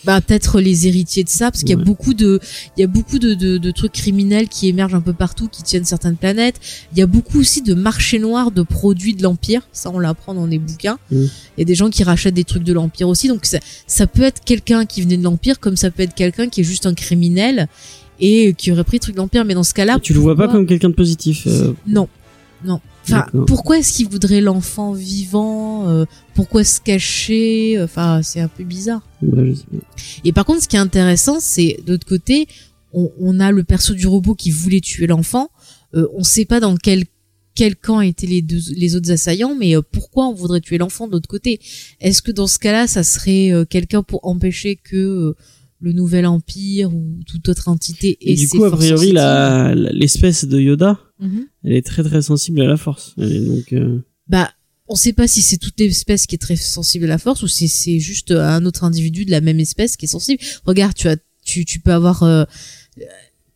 Bah 0.05 0.21
peut-être 0.21 0.61
les 0.61 0.87
héritiers 0.87 1.25
de 1.25 1.29
ça, 1.29 1.51
parce 1.51 1.63
qu'il 1.63 1.71
y 1.71 1.81
a 1.81 1.83
beaucoup 1.83 2.15
de, 2.15 2.41
il 2.77 2.81
y 2.81 2.85
a 2.85 2.87
beaucoup 2.87 3.19
de, 3.19 3.35
de, 3.35 3.59
de 3.59 3.71
trucs 3.71 3.93
criminels 3.93 4.49
qui 4.49 4.69
émergent 4.69 4.95
un 4.95 5.01
peu 5.01 5.13
partout, 5.13 5.49
qui 5.49 5.63
tiennent 5.63 5.85
certaines 5.85 6.17
planètes. 6.17 6.61
Il 6.93 6.99
y 6.99 7.03
a 7.03 7.07
beaucoup 7.07 7.41
aussi 7.41 7.63
de 7.63 7.75
marchés 7.75 8.19
noirs 8.19 8.51
de 8.51 8.63
produits 8.63 9.15
de 9.15 9.23
l'empire. 9.23 9.63
Ça, 9.73 9.91
on 9.91 9.99
l'apprend 9.99 10.35
dans 10.35 10.47
des 10.47 10.59
bouquins. 10.59 10.99
Mm. 11.11 11.25
Il 11.57 11.59
y 11.59 11.63
a 11.63 11.65
des 11.65 11.75
gens 11.75 11.91
qui 11.91 12.05
rachètent 12.05 12.35
des 12.35 12.45
trucs 12.45 12.65
de 12.65 12.73
l'empire 12.73 13.09
aussi. 13.09 13.29
Donc 13.29 13.47
ça, 13.47 13.59
ça 13.87 14.07
peut 14.07 14.23
être 14.23 14.43
quelqu'un 14.45 14.87
qui 14.87 15.03
venait 15.03 15.17
de 15.17 15.25
l'empire, 15.25 15.61
comme 15.61 15.77
ça 15.77 15.91
peut 15.91 16.03
être 16.03 16.15
quelqu'un 16.15 16.49
qui 16.49 16.61
est 16.61 16.65
juste 16.65 16.87
un 16.87 16.95
criminel 16.95 17.69
et 18.21 18.55
qui 18.55 18.71
aurait 18.73 18.85
pris 18.85 18.97
le 18.97 19.01
truc 19.01 19.15
de 19.15 19.21
l'empire. 19.21 19.45
Mais 19.45 19.55
dans 19.55 19.65
ce 19.65 19.75
cas-là, 19.75 19.99
tu 20.03 20.13
le 20.13 20.21
vois 20.21 20.37
pas 20.37 20.49
comme 20.49 20.67
quelqu'un 20.67 20.91
de 20.91 20.95
positif 20.95 21.47
euh, 21.47 21.73
Non, 21.87 22.09
non. 22.65 22.81
Enfin, 23.05 23.27
pourquoi 23.47 23.79
est-ce 23.79 23.93
qu'il 23.93 24.09
voudrait 24.09 24.41
l'enfant 24.41 24.93
vivant 24.93 25.89
euh, 25.89 26.05
Pourquoi 26.35 26.65
se 26.65 26.81
cacher 26.81 27.81
Enfin, 27.83 28.23
c'est 28.23 28.41
un 28.41 28.49
peu 28.49 28.65
bizarre. 28.65 29.03
bah, 29.23 29.43
je 29.45 29.55
sais 29.55 29.65
pas. 29.71 29.87
Et 30.25 30.33
par 30.33 30.45
contre, 30.45 30.63
ce 30.63 30.69
qui 30.69 30.77
est 30.77 30.81
intéressant, 30.81 31.39
c'est 31.41 31.81
d'autre 31.87 32.07
côté, 32.07 32.49
on, 32.93 33.11
on 33.21 33.41
a 33.41 33.51
le 33.51 33.65
perso 33.65 33.95
du 33.95 34.07
robot 34.07 34.35
qui 34.35 34.51
voulait 34.51 34.81
tuer 34.81 35.07
l'enfant. 35.07 35.51
Euh, 35.95 36.09
on 36.15 36.25
sait 36.25 36.45
pas 36.45 36.61
dans 36.61 36.77
quel 36.77 37.05
quel 37.55 37.77
camp 37.77 38.01
étaient 38.01 38.27
les 38.27 38.43
deux 38.43 38.61
les 38.77 38.97
autres 38.97 39.13
assaillants, 39.13 39.55
mais 39.55 39.77
euh, 39.77 39.83
pourquoi 39.83 40.27
on 40.27 40.35
voudrait 40.35 40.61
tuer 40.61 40.79
l'enfant 40.79 41.07
de 41.07 41.13
l'autre 41.13 41.29
côté? 41.29 41.61
Est-ce 42.01 42.21
que 42.21 42.33
dans 42.33 42.47
ce 42.47 42.59
cas-là, 42.59 42.87
ça 42.87 43.03
serait 43.03 43.53
euh, 43.53 43.65
quelqu'un 43.65 44.03
pour 44.03 44.27
empêcher 44.27 44.77
que 44.77 44.97
euh, 44.97 45.37
le 45.85 45.93
nouvel 45.93 46.27
empire 46.27 46.93
ou 46.95 47.21
toute 47.27 47.49
autre 47.49 47.69
entité 47.69 48.17
ait 48.21 48.33
et 48.33 48.35
du 48.35 48.49
coup 48.49 48.65
a 48.65 48.71
priori 48.71 49.13
l'espèce 49.93 50.45
de 50.47 50.59
Yoda 50.61 50.99
Mhm. 51.21 51.45
elle 51.63 51.73
est 51.75 51.87
très 51.87 52.03
très 52.03 52.23
sensible 52.23 52.61
à 52.61 52.67
la 52.67 52.77
force 52.77 53.15
Elle 53.19 53.33
est 53.37 53.41
donc 53.41 53.73
euh, 53.73 53.99
Bah, 54.29 54.51
on 54.89 54.97
sait 54.97 55.13
pas 55.13 55.29
si 55.29 55.43
c'est 55.43 55.59
toute 55.59 55.79
l'espèce 55.79 56.27
qui 56.27 56.35
est 56.35 56.39
très 56.39 56.57
sensible 56.57 57.05
à 57.05 57.09
la 57.09 57.19
force 57.19 57.43
ou 57.45 57.49
si 57.49 57.69
c'est 57.69 58.01
juste 58.01 58.33
un 58.33 58.67
autre 58.67 58.83
individu 58.85 59.25
de 59.25 59.31
la 59.31 59.41
même 59.41 59.61
espèce 59.61 59.97
qui 59.97 60.07
est 60.07 60.09
sensible. 60.09 60.43
Regarde, 60.67 60.95
tu 60.95 61.07
as, 61.09 61.17
tu, 61.45 61.65
tu 61.65 61.79
peux 61.81 61.93
avoir, 61.93 62.23
euh, 62.25 62.45
euh, 62.99 63.03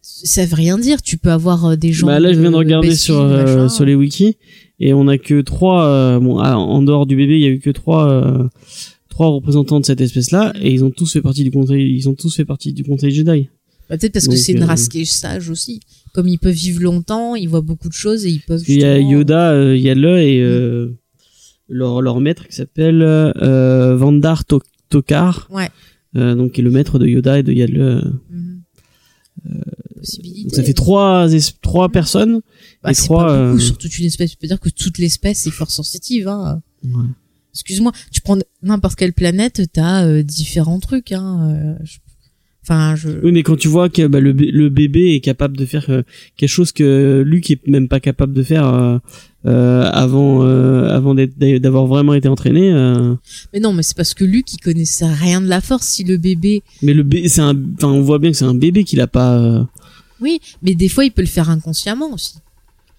ça 0.00 0.46
veut 0.46 0.54
rien 0.54 0.78
dire. 0.78 1.02
Tu 1.02 1.18
peux 1.18 1.30
avoir 1.32 1.66
euh, 1.66 1.76
des 1.76 1.92
gens. 1.92 2.06
Bah 2.06 2.20
là, 2.20 2.32
je 2.32 2.40
viens 2.40 2.52
de 2.52 2.56
regarder 2.56 2.94
sur 2.94 3.16
Field, 3.16 3.30
euh, 3.32 3.42
machin. 3.56 3.68
sur 3.68 3.84
les 3.84 3.94
wikis 3.96 4.36
et 4.80 4.94
on 4.94 5.06
a 5.08 5.18
que 5.18 5.40
trois. 5.42 5.84
euh, 5.86 6.20
bon, 6.20 6.38
ah, 6.38 6.56
en 6.56 6.80
dehors 6.82 7.04
du 7.06 7.16
bébé, 7.16 7.34
il 7.38 7.42
y 7.42 7.46
a 7.46 7.50
eu 7.50 7.58
que 7.58 7.70
trois 7.70 8.08
euh, 8.10 8.48
trois 9.18 9.30
représentants 9.30 9.80
de 9.80 9.84
cette 9.84 10.00
espèce-là 10.00 10.52
et 10.62 10.72
ils 10.72 10.84
ont 10.84 10.92
tous 10.92 11.12
fait 11.12 11.20
partie 11.22 11.42
du 11.42 11.50
conseil. 11.50 11.92
Ils 11.92 12.08
ont 12.08 12.14
tous 12.14 12.32
fait 12.36 12.44
partie 12.44 12.72
du 12.72 12.84
conseil 12.84 13.10
Jedi. 13.10 13.48
Bah, 13.90 13.98
Peut-être 13.98 14.12
parce 14.12 14.28
que 14.28 14.36
c'est 14.36 14.52
une 14.52 14.62
euh, 14.62 14.66
race 14.66 14.86
qui 14.88 15.00
est 15.00 15.04
sage 15.04 15.50
aussi. 15.50 15.80
Comme 16.14 16.28
ils 16.28 16.38
peuvent 16.38 16.54
vivre 16.54 16.80
longtemps, 16.82 17.34
ils 17.34 17.48
voient 17.48 17.60
beaucoup 17.60 17.88
de 17.88 17.94
choses 17.94 18.24
et 18.26 18.30
ils 18.30 18.40
peuvent. 18.40 18.62
Il 18.68 18.78
y 18.80 18.84
a 18.84 18.96
Yoda, 18.96 19.50
euh, 19.50 19.76
il 19.76 19.82
y 19.82 19.90
a 19.90 19.96
le 19.96 20.20
et 20.20 20.40
euh, 20.40 20.96
leur 21.68 22.00
leur 22.00 22.20
maître 22.20 22.46
qui 22.46 22.54
s'appelle 22.54 23.02
euh, 23.02 23.96
Vandar 23.96 24.44
To- 24.44 24.62
Tokar. 24.88 25.48
Ouais. 25.50 25.68
Donc 26.14 26.52
qui 26.52 26.60
est 26.60 26.64
le 26.64 26.70
maître 26.70 27.00
de 27.00 27.06
Yoda 27.08 27.40
et 27.40 27.42
de 27.42 27.52
Yadle. 27.52 28.12
Mhm. 28.30 28.62
Donc 30.44 30.54
ça 30.54 30.62
fait 30.62 30.74
trois 30.74 31.26
trois 31.60 31.88
personnes. 31.88 32.40
Bah, 32.84 32.92
et 32.92 32.94
trois, 32.94 33.26
pas 33.26 33.46
beaucoup 33.48 33.58
sur 33.60 33.78
toute 33.78 33.98
une 33.98 34.06
espèce. 34.06 34.30
Tu 34.30 34.36
peux 34.36 34.46
dire 34.46 34.60
que 34.60 34.68
toute 34.68 34.98
l'espèce 34.98 35.44
est 35.48 35.50
fort 35.50 35.72
sensitive. 35.72 36.28
Hein. 36.28 36.62
Ouais. 36.84 37.10
Excuse-moi, 37.60 37.92
tu 38.12 38.20
prends 38.20 38.38
n'importe 38.62 38.96
quelle 38.98 39.12
planète, 39.12 39.62
t'as 39.72 40.04
euh, 40.06 40.22
différents 40.22 40.78
trucs. 40.80 41.12
Hein. 41.12 41.76
euh, 41.80 41.84
je- 41.84 41.98
Enfin, 42.64 42.96
je. 42.96 43.08
Oui, 43.24 43.32
mais 43.32 43.42
quand 43.42 43.56
tu 43.56 43.66
vois 43.68 43.88
que 43.88 44.06
bah, 44.06 44.20
le, 44.20 44.32
le 44.32 44.68
bébé 44.68 45.14
est 45.14 45.20
capable 45.20 45.56
de 45.56 45.64
faire 45.64 45.86
euh, 45.88 46.02
quelque 46.36 46.50
chose 46.50 46.70
que 46.70 47.22
Luc 47.26 47.50
est 47.50 47.66
même 47.66 47.88
pas 47.88 47.98
capable 47.98 48.34
de 48.34 48.42
faire 48.42 48.66
avant 49.44 50.42
avant 50.42 51.14
d'être- 51.14 51.38
d'avoir 51.38 51.86
vraiment 51.86 52.12
été 52.14 52.28
entraîné. 52.28 52.70
Mais 53.54 53.60
non, 53.60 53.72
mais 53.72 53.82
c'est 53.82 53.96
parce 53.96 54.12
que 54.12 54.24
Luc, 54.24 54.52
il 54.52 54.58
connaissait 54.58 55.06
rien 55.06 55.40
de 55.40 55.46
la 55.48 55.60
force. 55.62 55.86
Si 55.86 56.04
le 56.04 56.18
bébé, 56.18 56.62
mais 56.82 56.92
le 56.92 57.04
bébé, 57.04 57.28
c'est 57.28 57.40
un, 57.40 57.56
enfin, 57.76 57.88
on 57.88 58.02
voit 58.02 58.18
bien 58.18 58.30
que 58.32 58.36
c'est 58.36 58.44
un 58.44 58.54
bébé 58.54 58.84
qu'il 58.84 59.00
a 59.00 59.06
pas. 59.06 59.66
oui, 60.20 60.40
mais 60.62 60.74
des 60.74 60.88
fois, 60.90 61.04
il 61.06 61.10
peut 61.10 61.22
le 61.22 61.28
faire 61.28 61.48
inconsciemment 61.48 62.12
aussi. 62.12 62.34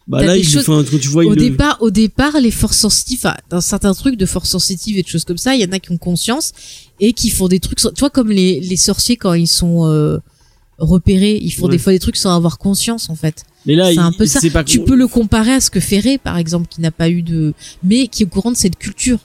Bah 0.10 0.26
là, 0.26 0.34
des 0.34 0.40
il, 0.40 0.48
choses- 0.50 0.66
quand 0.66 0.84
tu 0.84 1.08
vois, 1.08 1.24
au 1.24 1.34
il 1.34 1.40
le- 1.40 1.50
départ, 1.50 1.78
au 1.82 1.92
départ, 1.92 2.40
les 2.42 2.52
forces 2.52 2.78
sensitives, 2.78 3.20
enfin, 3.20 3.36
dans 3.50 3.62
certains 3.62 3.94
trucs 3.94 4.16
de 4.18 4.26
forces 4.26 4.50
sensitives 4.50 4.98
et 4.98 5.04
de 5.04 5.08
choses 5.08 5.24
comme 5.24 5.38
ça, 5.38 5.56
il 5.56 5.62
y 5.62 5.66
en 5.66 5.72
a 5.72 5.80
qui 5.80 5.92
ont 5.92 5.98
conscience 5.98 6.52
et 7.00 7.14
qui 7.14 7.30
font 7.30 7.48
des 7.48 7.60
trucs, 7.60 7.78
tu 7.78 7.88
vois, 8.00 8.10
comme 8.10 8.30
les, 8.32 8.60
les 8.60 8.78
sorciers 8.78 9.16
quand 9.18 9.34
ils 9.34 9.48
sont 9.48 9.86
euh, 9.88 10.18
repérés, 10.78 11.38
ils 11.42 11.52
font 11.52 11.66
Ouais. 11.66 11.72
des 11.72 11.78
fois 11.78 11.94
des 11.94 12.00
trucs 12.00 12.18
sans 12.18 12.36
avoir 12.36 12.58
conscience 12.58 13.10
en 13.10 13.16
fait. 13.16 13.44
mais 13.66 13.76
là, 13.76 13.92
c'est 13.94 14.00
un 14.00 14.12
peu 14.12 14.26
ça. 14.26 14.40
pas 14.52 14.64
Tu 14.64 14.80
peux 14.82 14.96
le 14.96 15.08
comparer 15.08 15.54
à 15.54 15.62
ce 15.62 15.70
que 15.70 15.80
Rey, 16.02 16.18
par 16.18 16.38
exemple, 16.38 16.68
qui 16.70 16.82
n'a 16.82 16.92
pas 16.92 17.10
eu 17.10 17.22
de, 17.22 17.54
mais 17.84 18.08
qui 18.08 18.24
est 18.24 18.26
au 18.26 18.30
courant 18.30 18.52
de 18.52 18.58
cette 18.58 18.78
culture, 18.78 19.20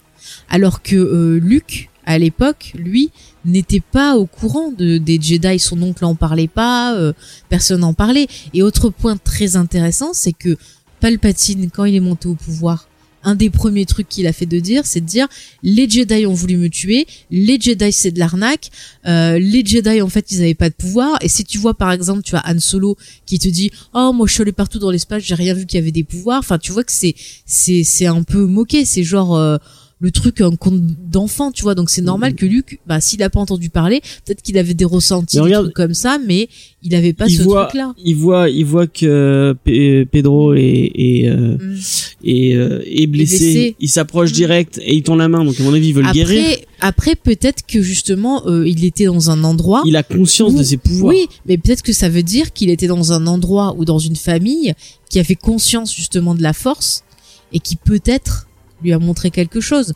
alors 0.49 0.83
que 0.83 0.97
euh, 0.97 1.39
Luke, 1.43 1.89
à 2.07 2.19
l'époque, 2.19 2.73
lui, 2.75 3.11
n'était 3.45 3.81
pas 3.81 4.17
au 4.17 4.27
courant 4.27 4.73
de 4.73 4.99
des 4.99 5.21
Jedi. 5.21 5.59
Son 5.59 5.81
oncle 5.83 6.05
en 6.05 6.15
parlait 6.15 6.49
pas, 6.49 6.95
euh, 6.97 7.13
personne 7.49 7.81
n'en 7.81 7.95
parlait. 7.95 8.27
Et 8.53 8.63
autre 8.63 8.91
point 8.91 9.17
très 9.17 9.57
intéressant, 9.57 10.13
c'est 10.13 10.33
que 10.33 10.57
Palpatine, 11.01 11.71
quand 11.71 11.85
il 11.85 11.95
est 11.95 12.01
monté 12.01 12.29
au 12.29 12.35
pouvoir, 12.35 12.89
un 13.25 13.35
des 13.35 13.51
premiers 13.51 13.87
trucs 13.87 14.09
qu'il 14.09 14.27
a 14.27 14.33
fait 14.33 14.47
de 14.47 14.61
dire, 14.61 14.83
c'est 14.85 15.01
de 15.01 15.07
dire 15.07 15.27
les 15.63 15.89
Jedi 15.89 16.27
ont 16.27 16.35
voulu 16.35 16.57
me 16.57 16.69
tuer, 16.69 17.07
les 17.31 17.59
Jedi 17.59 17.91
c'est 17.91 18.11
de 18.11 18.19
l'arnaque, 18.19 18.71
euh, 19.07 19.39
les 19.39 19.65
Jedi 19.65 20.03
en 20.03 20.09
fait 20.09 20.31
ils 20.31 20.41
avaient 20.41 20.55
pas 20.55 20.69
de 20.69 20.75
pouvoir. 20.75 21.17
Et 21.23 21.29
si 21.29 21.45
tu 21.45 21.59
vois 21.59 21.75
par 21.75 21.91
exemple, 21.91 22.23
tu 22.23 22.37
as 22.37 22.43
Han 22.47 22.61
Solo 22.61 22.97
qui 23.27 23.39
te 23.39 23.49
dit 23.49 23.71
oh 23.95 24.13
moi 24.13 24.27
je 24.27 24.35
suis 24.35 24.43
allé 24.43 24.53
partout 24.53 24.79
dans 24.79 24.91
l'espace, 24.91 25.23
j'ai 25.23 25.35
rien 25.35 25.55
vu 25.55 25.67
qu'il 25.67 25.79
y 25.81 25.83
avait 25.83 25.93
des 25.93 26.05
pouvoirs. 26.05 26.39
Enfin 26.39 26.59
tu 26.59 26.73
vois 26.73 26.85
que 26.85 26.93
c'est 26.93 27.15
c'est 27.47 27.83
c'est 27.83 28.07
un 28.07 28.23
peu 28.23 28.47
moqué, 28.47 28.85
c'est 28.85 29.05
genre 29.05 29.37
euh, 29.37 29.57
le 30.01 30.11
truc 30.11 30.41
un 30.43 30.55
conte 30.57 30.83
d'enfant, 31.11 31.51
tu 31.53 31.63
vois. 31.63 31.75
Donc 31.75 31.89
c'est 31.89 32.03
normal 32.03 32.35
que 32.35 32.45
Luke, 32.45 32.79
bah 32.87 33.01
s'il 33.01 33.23
a 33.23 33.31
pas 33.31 33.41
entendu 33.41 33.71
parler, 33.71 34.01
peut-être 34.27 34.43
qu'il 34.43 34.59
avait 34.59 34.75
des 34.75 34.85
ressentis 34.85 35.41
des 35.41 35.53
trucs 35.53 35.73
comme 35.73 35.95
ça, 35.95 36.19
mais 36.27 36.49
il 36.83 36.95
avait 36.95 37.13
pas 37.15 37.27
il 37.27 37.37
ce 37.39 37.43
voit, 37.43 37.67
truc 37.67 37.79
là. 37.81 37.95
il 38.05 38.15
voit, 38.17 38.51
il 38.51 38.65
voit 38.67 38.87
que 38.87 39.55
Pe- 39.65 40.05
Pedro 40.11 40.53
est 40.55 40.91
est, 40.95 41.29
euh, 41.29 41.57
Mm. 41.57 41.77
est, 42.25 42.55
euh, 42.55 42.83
est 42.87 43.07
blessé. 43.07 43.39
blessé. 43.39 43.77
Il 43.81 43.89
s'approche 43.89 44.31
Mm. 44.31 44.35
direct 44.35 44.79
et 44.85 44.95
il 44.95 45.03
tend 45.03 45.17
la 45.17 45.29
main. 45.29 45.45
Donc 45.45 45.59
à 45.59 45.63
mon 45.63 45.73
avis, 45.73 45.89
il 45.89 45.95
veut 45.95 46.03
le 46.03 46.13
guérir. 46.13 46.43
Après, 46.45 46.67
après 46.81 47.15
peut-être 47.17 47.65
que 47.67 47.81
justement 47.81 48.47
euh, 48.47 48.69
il 48.69 48.85
était 48.85 49.07
dans 49.07 49.31
un 49.31 49.43
endroit. 49.45 49.83
Il 49.87 49.97
a 49.97 50.03
conscience 50.03 50.55
de 50.55 50.63
ses 50.63 50.77
pouvoirs. 50.77 51.15
Oui, 51.15 51.29
mais 51.47 51.57
peut-être 51.57 51.83
que 51.83 51.93
ça 51.95 52.09
veut 52.11 52.23
dire 52.25 52.53
qu'il 52.53 52.69
était 52.69 52.89
dans 52.89 53.13
un 53.13 53.27
endroit 53.27 53.75
ou 53.79 53.85
dans 53.87 53.99
une 54.01 54.17
famille 54.17 54.75
qui 55.09 55.19
avait 55.19 55.35
conscience 55.37 55.95
justement 55.95 56.35
de 56.35 56.43
la 56.43 56.53
force 56.53 57.05
et 57.53 57.61
qui 57.61 57.77
peut-être 57.77 58.49
lui 58.85 58.93
a 58.93 58.99
montré 58.99 59.31
quelque 59.31 59.61
chose. 59.61 59.95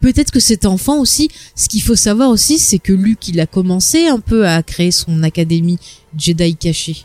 Peut-être 0.00 0.30
que 0.30 0.40
cet 0.40 0.64
enfant 0.64 1.00
aussi, 1.00 1.28
ce 1.54 1.68
qu'il 1.68 1.82
faut 1.82 1.96
savoir 1.96 2.30
aussi, 2.30 2.58
c'est 2.58 2.78
que 2.78 2.92
Luke, 2.92 3.28
il 3.28 3.40
a 3.40 3.46
commencé 3.46 4.06
un 4.06 4.20
peu 4.20 4.46
à 4.46 4.62
créer 4.62 4.92
son 4.92 5.22
académie 5.22 5.78
Jedi 6.16 6.56
cachée. 6.56 7.04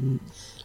Mm. 0.00 0.16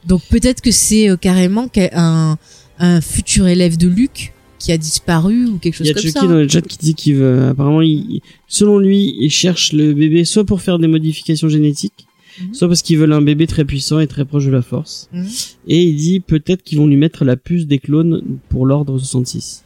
Donc 0.05 0.21
peut-être 0.29 0.61
que 0.61 0.71
c'est 0.71 1.09
euh, 1.09 1.15
carrément 1.17 1.69
un, 1.93 2.37
un 2.77 3.01
futur 3.01 3.47
élève 3.47 3.77
de 3.77 3.87
Luke 3.87 4.33
qui 4.59 4.71
a 4.71 4.77
disparu 4.77 5.45
ou 5.47 5.57
quelque 5.57 5.79
Il 5.81 5.87
y 5.87 5.89
chose 5.89 5.91
a 5.91 5.93
comme 5.93 6.03
Chucky 6.03 6.19
ça. 6.19 6.27
dans 6.27 6.35
le 6.35 6.47
chat 6.47 6.61
qui 6.61 6.77
dit 6.77 6.93
qu'il 6.95 7.15
veut, 7.15 7.47
apparemment, 7.47 7.81
il, 7.81 8.21
selon 8.47 8.79
lui, 8.79 9.15
il 9.19 9.29
cherche 9.29 9.73
le 9.73 9.93
bébé 9.93 10.23
soit 10.23 10.45
pour 10.45 10.61
faire 10.61 10.79
des 10.79 10.87
modifications 10.87 11.49
génétiques, 11.49 12.05
Mhm. 12.41 12.53
soit 12.53 12.67
parce 12.67 12.81
qu'ils 12.81 12.97
veulent 12.97 13.13
un 13.13 13.21
bébé 13.21 13.47
très 13.47 13.65
puissant 13.65 13.99
et 13.99 14.07
très 14.07 14.25
proche 14.25 14.45
de 14.45 14.51
la 14.51 14.61
force. 14.61 15.09
Mhm. 15.11 15.27
Et 15.67 15.83
il 15.83 15.95
dit 15.95 16.19
peut-être 16.19 16.63
qu'ils 16.63 16.77
vont 16.77 16.87
lui 16.87 16.97
mettre 16.97 17.25
la 17.25 17.35
puce 17.35 17.67
des 17.67 17.79
clones 17.79 18.23
pour 18.49 18.65
l'ordre 18.65 18.97
66. 18.97 19.63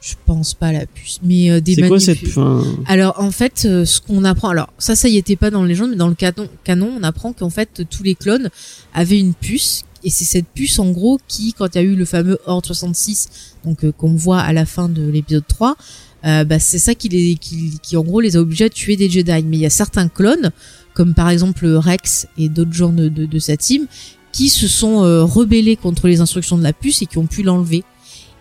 Je 0.00 0.14
pense 0.24 0.54
pas 0.54 0.68
à 0.68 0.72
la 0.72 0.86
puce, 0.86 1.18
mais 1.22 1.50
euh, 1.50 1.60
des 1.60 1.74
C'est 1.74 1.88
quoi 1.88 1.98
cette 1.98 2.26
fin 2.28 2.62
Alors 2.86 3.20
en 3.20 3.30
fait, 3.30 3.64
euh, 3.64 3.84
ce 3.84 4.00
qu'on 4.00 4.24
apprend, 4.24 4.50
alors 4.50 4.72
ça, 4.78 4.94
ça 4.94 5.08
y 5.08 5.16
était 5.16 5.36
pas 5.36 5.50
dans 5.50 5.62
le 5.62 5.68
légende, 5.68 5.90
mais 5.90 5.96
dans 5.96 6.08
le 6.08 6.14
canon, 6.14 6.48
canon 6.64 6.92
on 6.96 7.02
apprend 7.02 7.32
qu'en 7.32 7.50
fait 7.50 7.82
tous 7.90 8.02
les 8.02 8.14
clones 8.14 8.50
avaient 8.94 9.18
une 9.18 9.34
puce, 9.34 9.84
et 10.04 10.10
c'est 10.10 10.24
cette 10.24 10.46
puce 10.46 10.78
en 10.78 10.90
gros 10.90 11.18
qui, 11.26 11.54
quand 11.54 11.74
il 11.74 11.78
y 11.78 11.80
a 11.80 11.84
eu 11.84 11.96
le 11.96 12.04
fameux 12.04 12.38
Horde 12.46 12.66
66, 12.66 13.56
donc 13.64 13.84
euh, 13.84 13.90
qu'on 13.90 14.14
voit 14.14 14.38
à 14.40 14.52
la 14.52 14.64
fin 14.64 14.88
de 14.88 15.04
l'épisode 15.08 15.46
3, 15.48 15.76
euh, 16.24 16.44
bah, 16.44 16.58
c'est 16.58 16.78
ça 16.78 16.94
qui, 16.94 17.08
les, 17.08 17.36
qui, 17.36 17.78
qui 17.82 17.96
en 17.96 18.02
gros 18.02 18.20
les 18.20 18.36
a 18.36 18.40
obligés 18.40 18.64
à 18.64 18.70
tuer 18.70 18.96
des 18.96 19.08
Jedi. 19.08 19.42
Mais 19.44 19.56
il 19.56 19.60
y 19.60 19.66
a 19.66 19.70
certains 19.70 20.08
clones, 20.08 20.50
comme 20.96 21.12
par 21.12 21.28
exemple 21.28 21.66
Rex 21.66 22.26
et 22.38 22.48
d'autres 22.48 22.72
gens 22.72 22.92
de, 22.92 23.08
de, 23.08 23.26
de 23.26 23.38
sa 23.38 23.58
team, 23.58 23.86
qui 24.32 24.48
se 24.48 24.66
sont 24.66 25.04
euh, 25.04 25.24
rebellés 25.24 25.76
contre 25.76 26.08
les 26.08 26.20
instructions 26.20 26.56
de 26.56 26.62
la 26.62 26.72
puce 26.72 27.02
et 27.02 27.06
qui 27.06 27.18
ont 27.18 27.26
pu 27.26 27.42
l'enlever. 27.42 27.84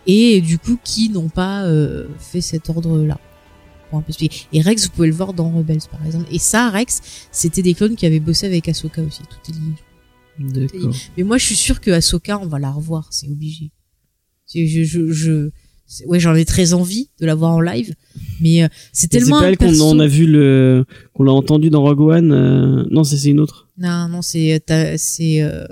Et 0.08 0.40
du 0.40 0.58
coup, 0.58 0.80
qui 0.82 1.10
n'ont 1.10 1.30
pas 1.30 1.66
euh, 1.66 2.08
fait 2.18 2.40
cet 2.42 2.70
ordre-là 2.70 3.20
pour 3.90 4.00
un 4.00 4.02
peu 4.02 4.10
expliquer. 4.10 4.48
Et 4.54 4.62
Rex, 4.62 4.86
vous 4.86 4.92
pouvez 4.92 5.08
le 5.08 5.14
voir 5.14 5.34
dans 5.34 5.50
Rebels, 5.50 5.82
par 5.92 6.06
exemple. 6.06 6.28
Et 6.32 6.40
ça, 6.40 6.70
Rex, 6.70 7.02
c'était 7.32 7.62
des 7.62 7.74
clones 7.74 7.96
qui 7.96 8.06
avaient 8.06 8.22
bossé 8.22 8.46
avec 8.46 8.70
Ahsoka 8.70 9.02
aussi. 9.02 9.22
Tout 9.24 9.52
est 9.52 9.54
lié. 9.54 10.62
D'accord. 10.70 10.94
Mais 11.18 11.24
moi, 11.24 11.38
je 11.38 11.46
suis 11.46 11.56
sûre 11.56 11.82
que 11.82 11.92
Ahsoka, 11.92 12.40
on 12.40 12.48
va 12.48 12.60
la 12.60 12.72
revoir. 12.72 13.08
C'est 13.12 13.28
obligé. 13.28 13.72
Je, 14.54 14.66
je, 14.66 15.12
je, 15.12 15.50
ouais, 16.08 16.20
j'en 16.20 16.36
ai 16.36 16.46
très 16.46 16.74
envie 16.74 17.10
de 17.20 17.26
la 17.26 17.36
voir 17.36 17.54
en 17.54 17.62
live. 17.62 17.94
Mais 18.42 18.64
euh, 18.64 18.68
c'est 18.92 19.14
Et 19.14 19.20
C'est 19.20 19.20
tellement 19.20 19.40
pas 19.40 19.50
elle 19.50 19.58
qu'on 19.58 19.66
perso- 19.66 20.00
a 20.00 20.08
vu 20.08 20.26
le, 20.28 20.86
qu'on 21.14 21.24
l'a 21.24 21.32
entendu 21.34 21.70
dans 21.70 21.82
Rogue 21.84 22.02
One. 22.02 22.32
euh, 22.32 22.86
Non, 22.92 23.04
c'est 23.04 23.24
une 23.30 23.40
autre. 23.40 23.68
Non, 23.78 24.08
non, 24.10 24.22
c'est, 24.22 24.62
euh, 24.72 24.96
c'est, 24.98 25.42
euh, 25.42 25.66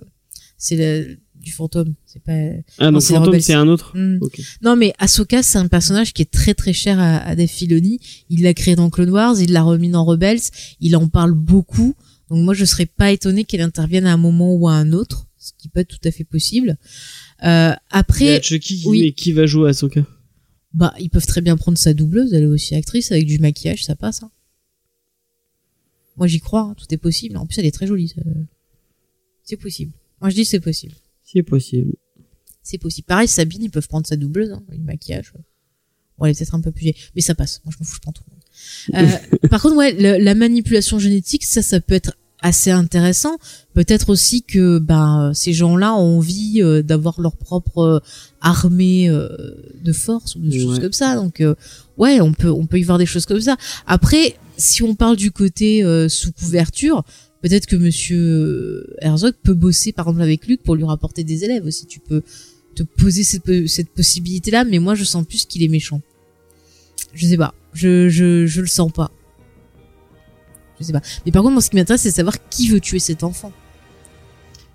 c'est 0.57 1.17
du 1.41 1.51
fantôme. 1.51 1.93
C'est 2.05 2.21
pas. 2.23 2.31
Ah, 2.77 2.85
Non, 2.91 2.99
donc 2.99 3.01
c'est 3.41 3.53
un 3.53 3.67
autre. 3.67 3.93
Ok. 4.21 4.39
Non, 4.61 4.75
mais 4.75 4.93
Ahsoka, 4.99 5.41
c'est 5.43 5.57
un 5.57 5.67
personnage 5.67 6.13
qui 6.13 6.21
est 6.21 6.31
très 6.31 6.53
très 6.53 6.73
cher 6.73 6.99
à, 6.99 7.17
à 7.17 7.35
Dave 7.35 7.47
Filoni. 7.47 7.99
Il 8.29 8.43
l'a 8.43 8.53
créé 8.53 8.75
dans 8.75 8.89
Clone 8.89 9.09
Wars, 9.09 9.35
il 9.41 9.51
l'a 9.51 9.63
remis 9.63 9.89
dans 9.89 10.05
Rebels, 10.05 10.39
il 10.79 10.95
en 10.95 11.07
parle 11.07 11.33
beaucoup. 11.33 11.95
Donc 12.29 12.43
moi, 12.45 12.53
je 12.53 12.65
serais 12.65 12.85
pas 12.85 13.11
étonné 13.11 13.43
qu'elle 13.43 13.61
intervienne 13.61 14.05
à 14.05 14.13
un 14.13 14.17
moment 14.17 14.53
ou 14.53 14.67
à 14.69 14.73
un 14.73 14.93
autre, 14.93 15.25
ce 15.37 15.51
qui 15.57 15.67
peut 15.69 15.81
être 15.81 15.89
tout 15.89 16.07
à 16.07 16.11
fait 16.11 16.23
possible. 16.23 16.77
Euh, 17.43 17.71
Il 17.71 17.73
y 17.73 17.77
après, 17.91 18.35
a 18.37 18.41
Chucky 18.41 18.81
qui, 18.81 18.87
oui. 18.87 19.01
mais 19.01 19.11
qui 19.11 19.31
va 19.33 19.45
jouer 19.45 19.67
à 19.67 19.69
Ahsoka 19.71 20.05
bah, 20.73 20.91
ils 20.99 21.09
peuvent 21.09 21.25
très 21.27 21.41
bien 21.41 21.55
prendre 21.55 21.77
sa 21.77 21.93
doubleuse, 21.93 22.33
elle 22.33 22.43
est 22.43 22.47
aussi 22.47 22.73
actrice, 22.73 23.11
avec 23.11 23.27
du 23.27 23.37
maquillage, 23.37 23.85
ça 23.85 23.95
passe. 23.95 24.23
Hein. 24.23 24.31
Moi, 26.17 26.25
j'y 26.27 26.39
crois, 26.39 26.61
hein, 26.61 26.75
tout 26.77 26.85
est 26.91 26.97
possible. 26.97 27.37
En 27.37 27.45
plus, 27.45 27.59
elle 27.59 27.65
est 27.65 27.71
très 27.71 27.85
jolie. 27.87 28.07
ça. 28.07 28.21
C'est 29.43 29.57
possible. 29.57 29.91
Moi, 30.21 30.29
je 30.29 30.35
dis 30.35 30.45
c'est 30.45 30.59
possible. 30.59 30.95
C'est 31.23 31.43
possible. 31.43 31.93
C'est 32.63 32.77
possible. 32.77 33.05
Pareil, 33.05 33.27
Sabine, 33.27 33.63
ils 33.63 33.69
peuvent 33.71 33.87
prendre 33.87 34.07
sa 34.07 34.15
doubleuse, 34.15 34.51
hein, 34.51 34.63
le 34.69 34.77
maquillage. 34.79 35.33
Bon, 36.17 36.25
elle 36.25 36.31
est 36.31 36.37
peut-être 36.37 36.55
un 36.55 36.61
peu 36.61 36.71
plus 36.71 36.91
mais 37.15 37.21
ça 37.21 37.35
passe. 37.35 37.61
Moi, 37.65 37.73
je 37.73 37.79
m'en 37.79 37.85
fous, 37.85 37.95
je 37.95 37.99
prends 38.01 38.11
tout 38.13 38.23
le 38.27 38.33
monde. 38.33 39.11
Euh, 39.11 39.47
par 39.49 39.61
contre, 39.61 39.75
ouais, 39.75 39.93
le- 39.93 40.23
la 40.23 40.33
manipulation 40.35 40.97
génétique, 40.99 41.43
ça, 41.43 41.61
ça 41.61 41.81
peut 41.81 41.93
être 41.95 42.15
assez 42.43 42.69
intéressant. 42.69 43.37
Peut-être 43.73 44.09
aussi 44.09 44.43
que 44.43 44.77
ben 44.77 45.31
ces 45.33 45.53
gens-là 45.53 45.95
ont 45.95 46.17
envie 46.17 46.61
euh, 46.61 46.83
d'avoir 46.83 47.19
leur 47.19 47.35
propre 47.35 47.79
euh, 47.79 47.99
armée 48.41 49.09
euh, 49.09 49.29
de 49.81 49.93
force 49.93 50.35
ou 50.35 50.39
des 50.39 50.59
choses 50.59 50.79
comme 50.79 50.93
ça. 50.93 51.15
Donc, 51.15 51.41
euh, 51.41 51.55
ouais, 51.97 52.21
on 52.21 52.33
peut 52.33 52.51
on 52.51 52.67
peut 52.67 52.77
y 52.77 52.83
voir 52.83 52.99
des 52.99 53.07
choses 53.07 53.25
comme 53.25 53.41
ça. 53.41 53.55
Après, 53.87 54.35
si 54.57 54.83
on 54.83 54.93
parle 54.93 55.15
du 55.15 55.31
côté 55.31 55.83
sous 56.09 56.31
couverture, 56.33 57.03
peut-être 57.41 57.65
que 57.65 57.75
Monsieur 57.77 58.93
Herzog 58.99 59.33
peut 59.41 59.55
bosser 59.55 59.91
par 59.93 60.07
exemple 60.07 60.21
avec 60.21 60.45
Luc 60.45 60.61
pour 60.61 60.75
lui 60.75 60.83
rapporter 60.83 61.23
des 61.23 61.43
élèves 61.45 61.65
aussi. 61.65 61.87
Tu 61.87 61.99
peux 61.99 62.21
te 62.75 62.83
poser 62.83 63.23
cette, 63.23 63.67
cette 63.67 63.89
possibilité-là, 63.89 64.65
mais 64.65 64.79
moi 64.79 64.95
je 64.95 65.05
sens 65.05 65.25
plus 65.25 65.45
qu'il 65.45 65.63
est 65.63 65.69
méchant. 65.69 66.01
Je 67.13 67.25
sais 67.25 67.37
pas, 67.37 67.53
je 67.73 68.09
je 68.09 68.45
je 68.45 68.61
le 68.61 68.67
sens 68.67 68.91
pas. 68.91 69.11
Je 70.83 70.87
sais 70.87 70.93
pas. 70.93 71.01
Mais 71.25 71.31
par 71.31 71.41
contre, 71.41 71.53
moi 71.53 71.61
ce 71.61 71.69
qui 71.69 71.75
m'intéresse, 71.75 72.01
c'est 72.01 72.09
de 72.09 72.13
savoir 72.15 72.35
qui 72.49 72.69
veut 72.69 72.79
tuer 72.79 72.99
cet 72.99 73.23
enfant. 73.23 73.51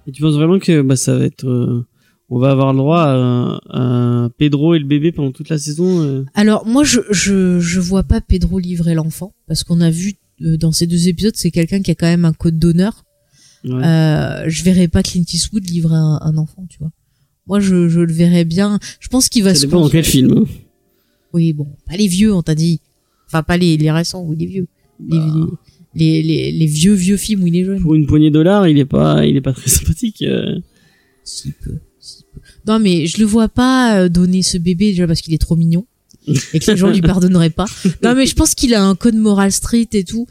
Et 0.07 0.13
tu 0.13 0.23
penses 0.23 0.35
vraiment 0.35 0.59
que 0.59 0.83
bah, 0.83 0.97
ça 0.97 1.17
va 1.17 1.25
être. 1.25 1.45
euh, 1.47 1.87
on 2.31 2.39
va 2.39 2.51
avoir 2.51 2.73
le 2.73 2.79
droit 2.79 3.01
à, 3.03 3.61
à 3.71 4.29
Pedro 4.37 4.75
et 4.75 4.79
le 4.79 4.85
bébé 4.87 5.13
pendant 5.13 5.33
toute 5.33 5.49
la 5.49 5.57
saison 5.59 6.03
euh 6.03 6.25
Alors 6.35 6.67
moi 6.67 6.85
je 6.85 7.01
je 7.11 7.59
je 7.59 7.81
vois 7.81 8.03
pas 8.03 8.21
Pedro 8.21 8.59
livrer 8.59 8.95
l'enfant 8.95 9.33
parce 9.47 9.65
qu'on 9.65 9.81
a 9.81 9.89
vu 9.91 10.15
euh, 10.43 10.57
dans 10.59 10.73
ces 10.73 10.87
deux 10.87 11.09
épisodes, 11.09 11.35
c'est 11.37 11.51
quelqu'un 11.51 11.81
qui 11.81 11.91
a 11.91 11.95
quand 11.95 12.07
même 12.07 12.25
un 12.27 12.33
code 12.35 12.59
d'honneur. 12.59 13.05
Ouais. 13.65 14.45
Je 14.47 14.63
verrais 14.63 14.89
pas 14.89 15.03
Clint 15.03 15.25
Eastwood 15.33 15.65
livrer 15.69 15.95
un, 15.97 16.19
un 16.23 16.37
enfant, 16.37 16.65
tu 16.69 16.79
vois. 16.79 16.91
Moi, 17.49 17.61
je, 17.61 17.89
je 17.89 18.01
le 18.01 18.13
verrais 18.13 18.45
bien. 18.45 18.79
Je 19.01 19.09
pense 19.09 19.29
qu'il 19.29 19.43
va 19.43 19.55
ça 19.55 19.63
se. 19.63 19.67
dépend 19.67 19.81
dans 19.81 19.89
quel 19.89 20.05
film. 20.05 20.33
hein. 20.39 20.45
Oui, 21.33 21.53
bon, 21.55 21.67
pas 21.87 21.97
les 21.97 22.07
vieux, 22.09 22.33
on 22.33 22.43
t'a 22.43 22.55
dit. 22.55 22.81
Enfin, 23.27 23.43
pas 23.43 23.57
les, 23.57 23.77
les 23.77 23.91
récents 23.91 24.23
ou 24.23 24.33
les 24.35 24.47
vieux. 24.47 24.69
Les, 25.01 25.19
Bah. 25.19 25.33
les, 25.35 25.43
les, 25.99 26.23
les, 26.23 26.53
les 26.53 26.67
vieux, 26.67 26.95
vieux 26.95 27.17
films 27.17 27.43
où 27.43 27.47
il 27.49 27.57
est 27.57 27.65
jeune. 27.65 27.81
Pour 27.83 27.95
une 27.95 28.07
poignée 28.07 28.31
de 28.31 28.35
dollars, 28.35 28.67
il 28.69 28.79
est 28.79 28.85
pas, 28.87 29.27
il 29.27 29.37
est 29.37 29.41
pas 29.43 29.53
très 29.53 29.69
sympathique. 29.79 30.23
euh. 30.23 30.59
Si 31.25 31.53
peu, 31.63 31.75
si 32.01 32.23
peu. 32.33 32.41
Non, 32.67 32.79
mais 32.79 33.07
je 33.07 33.19
le 33.19 33.27
vois 33.27 33.49
pas 33.49 34.01
euh, 34.01 34.09
donner 34.09 34.43
ce 34.43 34.57
bébé 34.59 34.91
déjà 34.91 35.07
parce 35.07 35.21
qu'il 35.21 35.35
est 35.35 35.39
trop 35.39 35.57
mignon 35.57 35.87
et 36.55 36.59
que 36.61 36.71
les 36.71 36.77
gens 36.77 36.91
lui 36.91 37.01
pardonneraient 37.15 37.51
pas. 37.51 37.67
Non, 38.03 38.15
mais 38.15 38.27
je 38.27 38.35
pense 38.35 38.55
qu'il 38.55 38.75
a 38.75 38.83
un 38.83 38.95
code 38.95 39.15
moral 39.17 39.53
street 39.53 39.89
et 39.93 40.05
tout. 40.05 40.27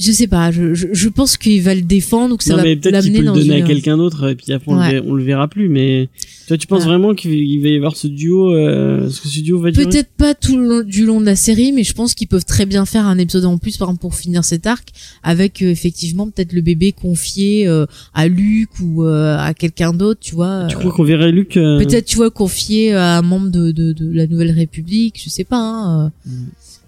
Je 0.00 0.12
sais 0.12 0.26
pas, 0.26 0.50
je, 0.50 0.74
je, 0.74 0.86
je 0.92 1.08
pense 1.08 1.36
qu'il 1.36 1.60
va 1.62 1.74
le 1.74 1.82
défendre 1.82 2.34
ou 2.34 2.36
que 2.38 2.44
ça 2.44 2.52
non, 2.52 2.56
va 2.58 2.62
mais 2.64 2.76
peut-être 2.76 3.02
qu'il 3.02 3.12
l'amener 3.12 3.18
peut 3.18 3.24
le 3.24 3.26
dans 3.26 3.34
donner 3.34 3.58
une... 3.58 3.64
à 3.64 3.66
quelqu'un 3.66 3.96
d'autre 3.96 4.30
et 4.30 4.34
puis 4.34 4.52
après 4.52 4.72
on, 4.72 4.76
Ouais. 4.78 4.86
le 4.86 4.92
verra, 5.00 5.06
on 5.08 5.14
le 5.14 5.22
verra 5.24 5.48
plus. 5.48 5.68
Mais 5.68 6.08
toi, 6.48 6.56
tu 6.58 6.66
penses 6.66 6.84
vraiment 6.84 7.14
qu'il 7.14 7.32
il 7.34 7.60
va 7.62 7.68
y 7.68 7.76
avoir 7.76 7.96
ce 7.96 8.06
duo, 8.08 8.52
euh, 8.54 9.08
ce 9.10 9.20
que 9.20 9.28
ce 9.28 9.40
duo 9.40 9.60
va 9.60 9.70
durer? 9.70 9.84
Peut-être 9.86 10.10
pas 10.16 10.34
tout 10.34 10.56
le 10.56 10.66
long, 10.66 10.82
du 10.82 11.04
long 11.04 11.20
de 11.20 11.26
la 11.26 11.36
série, 11.36 11.72
mais 11.72 11.84
je 11.84 11.92
pense 11.92 12.14
qu'ils 12.14 12.28
peuvent 12.28 12.44
très 12.44 12.66
bien 12.66 12.86
faire 12.86 13.06
un 13.06 13.18
épisode 13.18 13.44
en 13.44 13.58
plus, 13.58 13.76
par 13.76 13.88
exemple 13.88 14.00
pour 14.00 14.14
finir 14.14 14.44
cet 14.44 14.66
arc, 14.66 14.88
avec 15.22 15.62
euh, 15.62 15.66
effectivement 15.70 16.28
peut-être 16.30 16.52
le 16.52 16.62
bébé 16.62 16.92
confié 16.92 17.68
euh, 17.68 17.86
à 18.14 18.26
Luc 18.28 18.70
ou 18.80 19.04
euh, 19.04 19.36
à 19.38 19.54
quelqu'un 19.54 19.92
d'autre, 19.92 20.20
tu 20.20 20.34
vois. 20.34 20.66
Tu 20.68 20.76
euh, 20.76 20.78
crois 20.78 20.92
qu'on 20.92 21.04
verrait 21.04 21.30
Luc 21.32 21.56
euh, 21.56 21.78
Peut-être, 21.78 22.06
tu 22.06 22.16
vois, 22.16 22.30
confié 22.30 22.94
à 22.94 23.18
un 23.18 23.22
membre 23.22 23.48
de, 23.50 23.70
de, 23.70 23.92
de 23.92 24.10
la 24.12 24.26
Nouvelle 24.26 24.50
République, 24.52 25.20
je 25.22 25.28
sais 25.30 25.44
pas. 25.44 25.58
Hein. 25.60 26.12
Mm. 26.26 26.30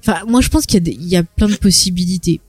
Enfin, 0.04 0.16
moi, 0.26 0.40
je 0.40 0.48
pense 0.48 0.66
qu'il 0.66 0.74
y, 0.74 0.76
a 0.78 0.80
des- 0.80 0.98
il 1.00 1.06
y 1.08 1.16
a 1.16 1.22
plein 1.22 1.48
de 1.48 1.54
possibilités, 1.54 2.40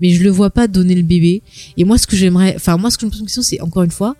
mais 0.00 0.10
je 0.10 0.22
le 0.22 0.30
vois 0.30 0.50
pas 0.50 0.66
donner 0.68 0.94
le 0.94 1.02
bébé. 1.02 1.42
Et 1.76 1.84
moi, 1.84 1.98
ce 1.98 2.06
que 2.06 2.16
j'aimerais, 2.16 2.54
enfin, 2.56 2.76
moi, 2.76 2.90
ce 2.90 2.96
que 2.96 3.02
je 3.02 3.06
me 3.06 3.10
pose 3.10 3.20
une 3.20 3.26
question, 3.26 3.42
c'est 3.42 3.60
encore 3.60 3.82
une 3.82 3.90
fois, 3.90 4.16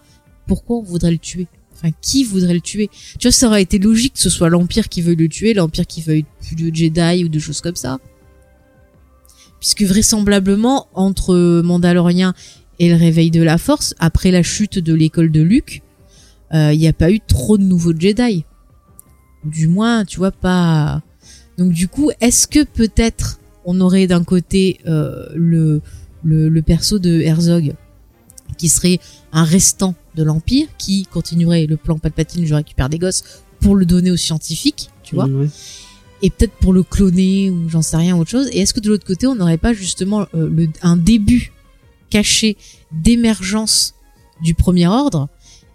pourquoi 0.47 0.78
on 0.78 0.82
voudrait 0.82 1.11
le 1.11 1.19
tuer? 1.19 1.47
Enfin, 1.74 1.90
qui 2.01 2.23
voudrait 2.24 2.55
le 2.55 2.61
tuer? 2.61 2.90
Tu 3.19 3.27
vois, 3.27 3.32
ça 3.32 3.49
aurait 3.49 3.62
été 3.62 3.78
logique 3.78 4.15
que 4.15 4.20
ce 4.20 4.31
soit 4.31 4.49
l'Empire 4.49 4.89
qui 4.89 5.03
veuille 5.03 5.16
le 5.16 5.28
tuer, 5.28 5.55
l'Empire 5.55 5.86
qui 5.86 6.03
veuille 6.03 6.24
plus 6.40 6.55
de 6.55 6.74
Jedi 6.74 7.24
ou 7.24 7.28
de 7.28 7.39
choses 7.39 7.61
comme 7.61 7.77
ça. 7.77 7.99
Puisque 9.59 9.82
vraisemblablement, 9.82 10.89
entre 10.94 11.61
Mandalorien 11.62 12.35
et 12.78 12.89
le 12.89 12.97
réveil 12.97 13.31
de 13.31 13.43
la 13.43 13.59
Force, 13.59 13.94
après 13.99 14.31
la 14.31 14.43
chute 14.43 14.78
de 14.78 14.94
l'école 14.94 15.31
de 15.31 15.40
Luke, 15.40 15.82
il 16.53 16.78
n'y 16.78 16.89
a 16.89 16.93
pas 16.93 17.11
eu 17.11 17.20
trop 17.20 17.59
de 17.59 17.62
nouveaux 17.62 17.99
Jedi. 17.99 18.44
Du 19.44 19.66
moins, 19.66 20.05
tu 20.05 20.19
vois, 20.19 20.31
pas... 20.31 21.03
Donc 21.59 21.73
du 21.73 21.89
coup, 21.89 22.11
est-ce 22.20 22.47
que 22.47 22.65
peut-être 22.65 23.40
on 23.64 23.80
aurait 23.80 24.06
d'un 24.06 24.24
côté 24.24 24.78
euh, 24.86 25.26
le, 25.34 25.80
le, 26.24 26.48
le 26.48 26.62
perso 26.62 26.98
de 26.98 27.20
Herzog, 27.20 27.74
qui 28.59 28.68
serait 28.68 29.01
un 29.32 29.44
restant 29.44 29.94
de 30.14 30.22
l'Empire, 30.22 30.66
qui 30.78 31.06
continuerait 31.06 31.66
le 31.66 31.76
plan 31.76 31.98
Palpatine, 31.98 32.47
je 32.47 32.55
récupère 32.55 32.89
des 32.89 32.98
gosses, 32.98 33.24
pour 33.60 33.76
le 33.76 33.86
donner 33.86 34.10
aux 34.10 34.16
scientifiques, 34.16 34.90
tu 35.02 35.14
vois. 35.14 35.28
Et 36.22 36.30
peut-être 36.30 36.52
pour 36.60 36.72
le 36.72 36.82
cloner 36.82 37.51
ou 37.51 37.68
j'en 37.68 37.82
sais 37.82 37.97
rien 37.97 38.16
autre 38.16 38.30
chose. 38.30 38.48
Et 38.52 38.60
est-ce 38.60 38.74
que 38.74 38.80
de 38.80 38.89
l'autre 38.89 39.06
côté 39.06 39.26
on 39.26 39.34
n'aurait 39.34 39.59
pas 39.59 39.72
justement 39.72 40.26
euh, 40.34 40.48
le, 40.48 40.68
un 40.82 40.97
début 40.97 41.52
caché 42.10 42.56
d'émergence 42.93 43.94
du 44.43 44.55
premier 44.55 44.86
ordre 44.86 45.28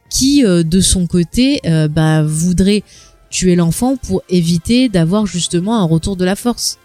qui 0.09 0.45
euh, 0.45 0.64
de 0.64 0.80
son 0.80 1.07
côté 1.07 1.59
bah, 1.89 2.23
voudrait 2.23 2.84
tuer 3.30 3.55
l'enfant 3.55 3.97
pour 3.97 4.23
éviter 4.30 4.89
d'avoir 4.89 5.26
justement 5.26 5.81
un 5.81 5.84
retour 5.84 6.15
de 6.15 6.23
la 6.26 6.35
force. 6.35 6.80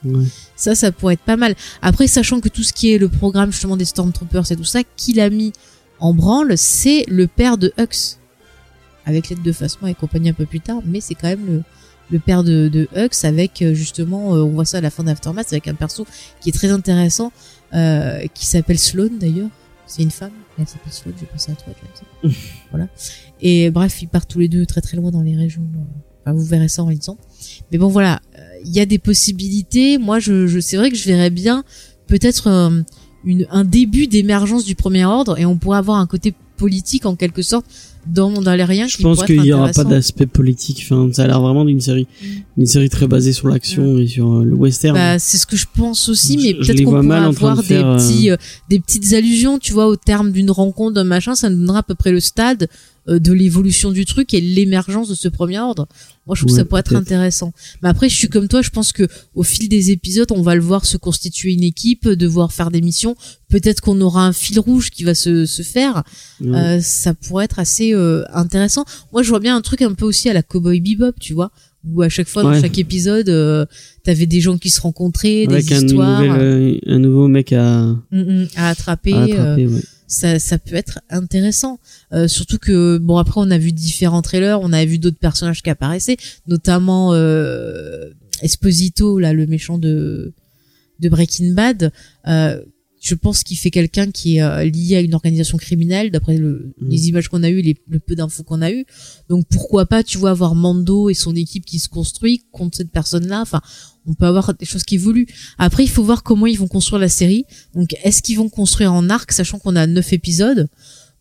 Ça 0.62 0.74
ça 0.74 0.92
pourrait 0.92 1.14
être 1.14 1.20
pas 1.20 1.36
mal. 1.36 1.54
Après 1.82 2.06
sachant 2.06 2.40
que 2.40 2.48
tout 2.48 2.62
ce 2.62 2.72
qui 2.72 2.92
est 2.92 2.98
le 2.98 3.08
programme 3.08 3.50
justement 3.50 3.76
des 3.76 3.84
Stormtroopers 3.84 4.50
et 4.52 4.56
tout 4.56 4.64
ça 4.64 4.80
qui 4.96 5.12
l'a 5.12 5.28
mis 5.28 5.52
en 5.98 6.14
branle 6.14 6.56
c'est 6.56 7.04
le 7.08 7.26
père 7.26 7.58
de 7.58 7.72
Hux. 7.78 8.18
Avec 9.04 9.28
l'aide 9.28 9.42
de 9.42 9.50
Phasma 9.50 9.90
et 9.90 9.94
compagnie 9.94 10.28
un 10.28 10.34
peu 10.34 10.46
plus 10.46 10.60
tard 10.60 10.80
mais 10.84 11.00
c'est 11.00 11.14
quand 11.14 11.28
même 11.28 11.46
le 11.46 11.62
le 12.10 12.18
père 12.18 12.44
de, 12.44 12.68
de 12.68 12.88
Hux 12.94 13.24
avec 13.24 13.62
euh, 13.62 13.74
justement 13.74 14.34
euh, 14.34 14.42
on 14.42 14.50
voit 14.50 14.64
ça 14.64 14.78
à 14.78 14.80
la 14.80 14.90
fin 14.90 15.02
d'Aftermath 15.02 15.52
avec 15.52 15.66
un 15.66 15.74
perso 15.74 16.06
qui 16.40 16.50
est 16.50 16.52
très 16.52 16.70
intéressant 16.70 17.32
euh, 17.74 18.26
qui 18.34 18.46
s'appelle 18.46 18.78
Sloane 18.78 19.18
d'ailleurs. 19.18 19.48
C'est 19.86 20.02
une 20.02 20.10
femme. 20.10 20.32
Elle 20.58 20.66
s'appelle 20.68 20.92
Sloane 20.92 21.16
j'ai 21.18 21.26
pensé 21.26 21.52
à 21.52 21.54
toi 21.54 21.72
James. 22.22 22.32
voilà. 22.70 22.86
Et 23.40 23.70
bref 23.70 24.00
ils 24.02 24.08
partent 24.08 24.30
tous 24.30 24.38
les 24.38 24.48
deux 24.48 24.66
très 24.66 24.80
très 24.80 24.96
loin 24.96 25.10
dans 25.10 25.22
les 25.22 25.34
régions 25.34 25.66
euh, 25.74 26.11
enfin, 26.24 26.36
vous 26.36 26.44
verrez 26.44 26.68
ça 26.68 26.82
en 26.82 26.88
lisant. 26.88 27.18
Mais 27.70 27.78
bon 27.78 27.88
voilà. 27.88 28.20
Euh, 28.38 28.42
il 28.64 28.72
y 28.72 28.80
a 28.80 28.86
des 28.86 28.98
possibilités. 28.98 29.98
Moi 29.98 30.18
je, 30.18 30.46
je 30.46 30.60
c'est 30.60 30.76
vrai 30.76 30.90
que 30.90 30.96
je 30.96 31.04
verrais 31.04 31.30
bien 31.30 31.64
peut-être 32.06 32.48
euh, 32.48 32.82
une, 33.24 33.46
un 33.50 33.64
début 33.64 34.06
d'émergence 34.06 34.64
du 34.64 34.74
premier 34.74 35.04
ordre 35.04 35.38
et 35.38 35.46
on 35.46 35.56
pourrait 35.56 35.78
avoir 35.78 35.98
un 35.98 36.06
côté 36.06 36.34
politique 36.56 37.06
en 37.06 37.16
quelque 37.16 37.42
sorte 37.42 37.66
dans 38.06 38.30
riens 38.44 38.88
Je 38.88 38.96
qui 38.96 39.02
pense 39.02 39.24
qu'il 39.24 39.36
être 39.36 39.44
y 39.44 39.52
aura 39.52 39.70
pas 39.70 39.84
d'aspect 39.84 40.26
politique. 40.26 40.84
Enfin, 40.84 41.08
ça 41.12 41.24
a 41.24 41.26
l'air 41.26 41.40
vraiment 41.40 41.64
d'une 41.64 41.80
série, 41.80 42.06
une 42.56 42.66
série 42.66 42.88
très 42.88 43.06
basée 43.06 43.32
sur 43.32 43.48
l'action 43.48 43.98
et 43.98 44.06
sur 44.06 44.30
euh, 44.32 44.44
le 44.44 44.54
western. 44.54 44.94
Bah, 44.94 45.18
c'est 45.18 45.38
ce 45.38 45.46
que 45.46 45.56
je 45.56 45.66
pense 45.72 46.08
aussi, 46.08 46.36
mais 46.36 46.54
peut-être 46.54 46.82
qu'on 46.84 47.02
de 47.02 47.10
avoir 47.12 47.62
des 47.62 47.82
petits, 47.82 48.30
euh, 48.30 48.36
des 48.68 48.80
petites 48.80 49.12
allusions, 49.12 49.58
tu 49.58 49.72
vois, 49.72 49.86
au 49.86 49.96
terme 49.96 50.32
d'une 50.32 50.50
rencontre, 50.50 50.94
d'un 50.94 51.04
machin, 51.04 51.34
ça 51.34 51.48
nous 51.48 51.58
donnera 51.58 51.78
à 51.80 51.82
peu 51.82 51.94
près 51.94 52.12
le 52.12 52.20
stade 52.20 52.68
de 53.06 53.32
l'évolution 53.32 53.90
du 53.90 54.04
truc 54.04 54.32
et 54.34 54.40
l'émergence 54.40 55.08
de 55.08 55.14
ce 55.14 55.28
premier 55.28 55.58
ordre. 55.58 55.88
Moi, 56.26 56.36
je 56.36 56.42
trouve 56.42 56.52
que 56.52 56.56
ça 56.56 56.64
pourrait 56.64 56.80
être 56.80 56.94
intéressant. 56.94 57.52
Mais 57.82 57.88
après, 57.88 58.08
je 58.08 58.14
suis 58.14 58.28
comme 58.28 58.46
toi, 58.46 58.62
je 58.62 58.70
pense 58.70 58.92
que 58.92 59.08
au 59.34 59.42
fil 59.42 59.68
des 59.68 59.90
épisodes, 59.90 60.30
on 60.30 60.42
va 60.42 60.54
le 60.54 60.60
voir 60.60 60.84
se 60.86 60.96
constituer 60.96 61.52
une 61.52 61.64
équipe, 61.64 62.08
devoir 62.08 62.52
faire 62.52 62.70
des 62.70 62.80
missions. 62.80 63.16
Peut-être 63.48 63.80
qu'on 63.80 64.00
aura 64.00 64.24
un 64.26 64.32
fil 64.32 64.60
rouge 64.60 64.90
qui 64.90 65.02
va 65.02 65.14
se, 65.14 65.46
se 65.46 65.62
faire. 65.62 66.04
Ouais. 66.40 66.56
Euh, 66.56 66.80
ça 66.80 67.14
pourrait 67.14 67.46
être 67.46 67.58
assez 67.58 67.92
euh, 67.92 68.24
intéressant. 68.32 68.84
Moi, 69.12 69.22
je 69.22 69.30
vois 69.30 69.40
bien 69.40 69.56
un 69.56 69.62
truc 69.62 69.82
un 69.82 69.94
peu 69.94 70.04
aussi 70.04 70.28
à 70.28 70.32
la 70.32 70.42
Cowboy 70.42 70.80
Bebop, 70.80 71.18
tu 71.18 71.34
vois, 71.34 71.50
où 71.84 72.02
à 72.02 72.08
chaque 72.08 72.28
fois, 72.28 72.42
dans 72.42 72.60
chaque 72.60 72.78
épisode, 72.78 73.28
euh, 73.28 73.66
t'avais 74.04 74.26
des 74.26 74.40
gens 74.40 74.58
qui 74.58 74.70
se 74.70 74.80
rencontraient, 74.80 75.46
Avec 75.48 75.66
des 75.66 75.74
un, 75.74 75.86
histoires 75.86 76.22
nouvel, 76.22 76.40
euh, 76.40 76.78
un 76.86 76.98
nouveau 76.98 77.28
mec 77.28 77.52
à, 77.52 77.82
mm, 78.10 78.20
mm, 78.20 78.48
à 78.56 78.68
attraper. 78.68 79.12
à 79.12 79.22
euh, 79.22 79.54
attraper. 79.54 79.68
Ça 80.12 80.58
peut 80.58 80.74
être 80.74 81.00
intéressant. 81.10 81.80
Euh, 82.12 82.28
surtout 82.28 82.58
que 82.58 82.98
bon 82.98 83.16
après 83.16 83.40
on 83.40 83.50
a 83.50 83.58
vu 83.58 83.72
différents 83.72 84.22
trailers, 84.22 84.60
on 84.60 84.72
a 84.72 84.84
vu 84.84 84.98
d'autres 84.98 85.18
personnages 85.18 85.62
qui 85.62 85.70
apparaissaient, 85.70 86.18
notamment 86.46 87.14
euh, 87.14 88.10
Esposito 88.42 89.18
là, 89.18 89.32
le 89.32 89.46
méchant 89.46 89.78
de 89.78 90.32
de 91.00 91.08
Breaking 91.08 91.54
Bad. 91.54 91.92
Euh, 92.28 92.62
je 93.04 93.16
pense 93.16 93.42
qu'il 93.42 93.58
fait 93.58 93.72
quelqu'un 93.72 94.12
qui 94.12 94.36
est 94.36 94.42
euh, 94.42 94.62
lié 94.64 94.94
à 94.94 95.00
une 95.00 95.14
organisation 95.14 95.58
criminelle, 95.58 96.12
d'après 96.12 96.36
le, 96.38 96.72
Mhm. 96.80 96.88
les 96.88 97.08
images 97.08 97.28
qu'on 97.28 97.42
a 97.42 97.50
eues, 97.50 97.60
les, 97.60 97.76
le 97.88 97.98
peu 97.98 98.14
d'infos 98.14 98.44
qu'on 98.44 98.62
a 98.62 98.70
eues. 98.70 98.84
Donc 99.28 99.44
pourquoi 99.50 99.86
pas, 99.86 100.04
tu 100.04 100.18
vois, 100.18 100.30
avoir 100.30 100.54
Mando 100.54 101.10
et 101.10 101.14
son 101.14 101.34
équipe 101.34 101.64
qui 101.66 101.80
se 101.80 101.88
construit 101.88 102.44
contre 102.52 102.76
cette 102.76 102.92
personne-là. 102.92 103.40
Enfin, 103.42 103.60
on 104.06 104.14
peut 104.14 104.26
avoir 104.26 104.54
des 104.54 104.64
choses 104.66 104.84
qui 104.84 104.94
évoluent. 104.94 105.26
Après, 105.58 105.82
il 105.82 105.90
faut 105.90 106.04
voir 106.04 106.22
comment 106.22 106.46
ils 106.46 106.56
vont 106.58 106.68
construire 106.68 107.00
la 107.00 107.08
série. 107.08 107.44
Donc, 107.74 107.94
est-ce 108.04 108.22
qu'ils 108.22 108.36
vont 108.38 108.48
construire 108.48 108.92
en 108.92 109.10
arc, 109.10 109.32
sachant 109.32 109.58
qu'on 109.58 109.74
a 109.74 109.84
neuf 109.88 110.12
épisodes? 110.12 110.68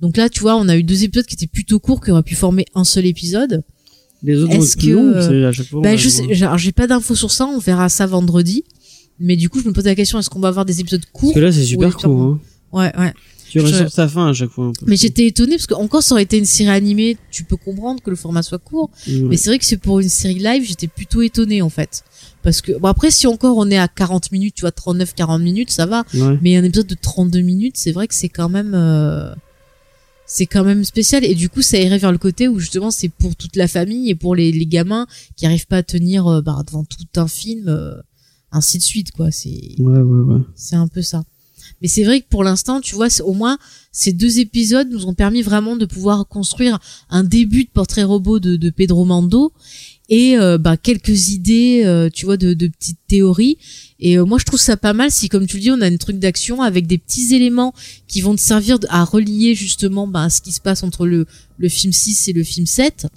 Donc 0.01 0.17
là, 0.17 0.29
tu 0.29 0.39
vois, 0.41 0.55
on 0.57 0.67
a 0.69 0.77
eu 0.77 0.83
deux 0.83 1.03
épisodes 1.03 1.25
qui 1.25 1.33
étaient 1.35 1.47
plutôt 1.47 1.79
courts, 1.79 2.03
qui 2.03 2.11
auraient 2.11 2.21
pu 2.23 2.35
former 2.35 2.65
un 2.75 2.83
seul 2.83 3.07
épisode. 3.07 3.63
Les 4.23 4.37
autres 4.37 4.53
Est-ce 4.53 4.77
que, 4.77 4.87
euh, 4.87 5.49
à 5.49 5.51
chaque 5.51 5.65
fois. 5.67 5.81
bah, 5.81 5.95
je 5.95 6.07
sais, 6.09 6.23
j'ai 6.57 6.71
pas 6.71 6.85
d'infos 6.85 7.15
sur 7.15 7.31
ça, 7.31 7.47
on 7.47 7.57
verra 7.57 7.89
ça 7.89 8.05
vendredi. 8.05 8.63
Mais 9.21 9.35
du 9.37 9.49
coup, 9.49 9.61
je 9.61 9.67
me 9.67 9.73
pose 9.73 9.85
la 9.85 9.95
question, 9.95 10.19
est-ce 10.19 10.29
qu'on 10.29 10.39
va 10.39 10.47
avoir 10.49 10.65
des 10.65 10.79
épisodes 10.79 11.01
Parce 11.01 11.11
courts 11.11 11.33
que 11.33 11.39
là, 11.39 11.51
c'est 11.51 11.63
super 11.63 11.95
court. 11.95 12.21
Hein. 12.21 12.39
Ouais, 12.71 12.91
ouais. 12.97 13.13
Tu 13.49 13.59
Je- 13.59 13.65
ressors 13.65 13.91
sa 13.91 14.07
fin 14.07 14.29
à 14.29 14.33
chaque 14.33 14.49
fois. 14.49 14.67
un 14.67 14.71
peu. 14.71 14.85
Mais 14.87 14.95
j'étais 14.95 15.27
étonnée 15.27 15.55
parce 15.57 15.67
que 15.67 15.73
encore 15.73 16.01
ça 16.03 16.15
aurait 16.15 16.23
été 16.23 16.37
une 16.37 16.45
série 16.45 16.69
animée, 16.69 17.17
tu 17.31 17.43
peux 17.43 17.57
comprendre 17.57 18.01
que 18.01 18.09
le 18.09 18.15
format 18.15 18.43
soit 18.43 18.59
court. 18.59 18.89
Mais 19.07 19.35
c'est 19.35 19.49
vrai 19.49 19.59
que 19.59 19.65
c'est 19.65 19.75
pour 19.75 19.99
une 19.99 20.07
série 20.07 20.39
live, 20.39 20.63
j'étais 20.65 20.87
plutôt 20.87 21.21
étonnée 21.21 21.61
en 21.61 21.69
fait. 21.69 22.03
Parce 22.43 22.61
que 22.61 22.71
bon 22.79 22.87
après 22.87 23.11
si 23.11 23.27
encore 23.27 23.57
on 23.57 23.69
est 23.69 23.77
à 23.77 23.89
40 23.89 24.31
minutes, 24.31 24.55
tu 24.55 24.61
vois 24.61 24.71
39 24.71 25.13
40 25.15 25.41
minutes, 25.41 25.69
ça 25.69 25.85
va. 25.85 26.05
Ouais. 26.13 26.39
Mais 26.41 26.55
un 26.55 26.63
épisode 26.63 26.87
de 26.87 26.95
32 26.95 27.41
minutes, 27.41 27.75
c'est 27.75 27.91
vrai 27.91 28.07
que 28.07 28.15
c'est 28.15 28.29
quand 28.29 28.47
même 28.47 28.71
euh, 28.73 29.33
c'est 30.25 30.45
quand 30.45 30.63
même 30.63 30.85
spécial 30.85 31.25
et 31.25 31.35
du 31.35 31.49
coup 31.49 31.61
ça 31.61 31.77
irait 31.77 31.97
vers 31.97 32.13
le 32.13 32.17
côté 32.17 32.47
où 32.47 32.57
justement 32.57 32.89
c'est 32.89 33.09
pour 33.09 33.35
toute 33.35 33.57
la 33.57 33.67
famille 33.67 34.09
et 34.09 34.15
pour 34.15 34.33
les, 34.33 34.53
les 34.53 34.65
gamins 34.65 35.07
qui 35.35 35.45
arrivent 35.45 35.67
pas 35.67 35.77
à 35.77 35.83
tenir 35.83 36.25
euh, 36.27 36.41
bah, 36.41 36.63
devant 36.65 36.85
tout 36.85 37.19
un 37.19 37.27
film 37.27 37.65
euh, 37.67 37.95
ainsi 38.51 38.77
de 38.77 38.83
suite 38.83 39.11
quoi, 39.11 39.31
c'est 39.31 39.75
Ouais, 39.79 39.99
ouais, 39.99 40.33
ouais. 40.33 40.41
c'est 40.55 40.75
un 40.75 40.87
peu 40.87 41.01
ça. 41.01 41.23
Mais 41.81 41.87
c'est 41.87 42.03
vrai 42.03 42.21
que 42.21 42.27
pour 42.29 42.43
l'instant, 42.43 42.79
tu 42.79 42.95
vois, 42.95 43.07
au 43.21 43.33
moins 43.33 43.57
ces 43.91 44.13
deux 44.13 44.39
épisodes 44.39 44.89
nous 44.91 45.05
ont 45.07 45.13
permis 45.13 45.41
vraiment 45.41 45.75
de 45.75 45.85
pouvoir 45.85 46.27
construire 46.27 46.79
un 47.09 47.23
début 47.23 47.63
de 47.63 47.69
portrait 47.69 48.03
robot 48.03 48.39
de, 48.39 48.55
de 48.55 48.69
Pedro 48.69 49.03
Mando 49.05 49.51
et 50.09 50.37
euh, 50.37 50.57
bah, 50.57 50.75
quelques 50.77 51.29
idées, 51.29 51.83
euh, 51.85 52.09
tu 52.13 52.25
vois, 52.25 52.35
de, 52.37 52.53
de 52.53 52.67
petites 52.67 52.99
théories. 53.07 53.57
Et 53.99 54.17
euh, 54.17 54.25
moi, 54.25 54.37
je 54.39 54.43
trouve 54.45 54.59
ça 54.59 54.75
pas 54.75 54.91
mal 54.93 55.09
si, 55.09 55.29
comme 55.29 55.47
tu 55.47 55.55
le 55.55 55.61
dis, 55.61 55.71
on 55.71 55.79
a 55.79 55.87
une 55.87 55.97
truc 55.97 56.19
d'action 56.19 56.61
avec 56.61 56.85
des 56.85 56.97
petits 56.97 57.33
éléments 57.33 57.73
qui 58.07 58.19
vont 58.19 58.35
te 58.35 58.41
servir 58.41 58.77
à 58.89 59.05
relier 59.05 59.55
justement 59.55 60.07
bah, 60.07 60.29
ce 60.29 60.41
qui 60.41 60.51
se 60.51 60.59
passe 60.59 60.83
entre 60.83 61.07
le, 61.07 61.25
le 61.57 61.69
film 61.69 61.93
6 61.93 62.27
et 62.27 62.33
le 62.33 62.43
film 62.43 62.65
7 62.65 63.07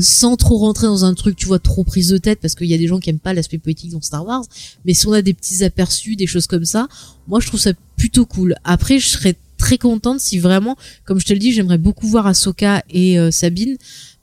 Sans 0.00 0.36
trop 0.36 0.58
rentrer 0.58 0.86
dans 0.86 1.04
un 1.04 1.14
truc, 1.14 1.36
tu 1.36 1.46
vois, 1.46 1.58
trop 1.58 1.84
prise 1.84 2.08
de 2.08 2.18
tête, 2.18 2.40
parce 2.40 2.54
qu'il 2.54 2.66
y 2.66 2.74
a 2.74 2.78
des 2.78 2.86
gens 2.86 2.98
qui 2.98 3.10
aiment 3.10 3.18
pas 3.18 3.34
l'aspect 3.34 3.58
politique 3.58 3.90
dans 3.90 4.00
Star 4.00 4.24
Wars. 4.24 4.44
Mais 4.84 4.94
si 4.94 5.06
on 5.06 5.12
a 5.12 5.22
des 5.22 5.34
petits 5.34 5.64
aperçus, 5.64 6.16
des 6.16 6.26
choses 6.26 6.46
comme 6.46 6.64
ça, 6.64 6.88
moi 7.28 7.40
je 7.40 7.46
trouve 7.46 7.60
ça 7.60 7.72
plutôt 7.96 8.26
cool. 8.26 8.54
Après, 8.64 8.98
je 8.98 9.08
serais 9.08 9.36
très 9.56 9.78
contente 9.78 10.20
si 10.20 10.38
vraiment, 10.38 10.76
comme 11.04 11.18
je 11.18 11.26
te 11.26 11.32
le 11.32 11.38
dis, 11.38 11.52
j'aimerais 11.52 11.78
beaucoup 11.78 12.06
voir 12.06 12.26
Ahsoka 12.26 12.82
et 12.90 13.18
euh, 13.18 13.30
Sabine, 13.30 13.76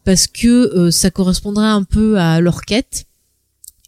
parce 0.04 0.28
que 0.28 0.48
euh, 0.48 0.92
ça 0.92 1.12
correspondrait 1.12 1.68
un 1.68 1.84
peu 1.84 2.18
à 2.18 2.40
leur 2.40 2.62
quête. 2.64 3.06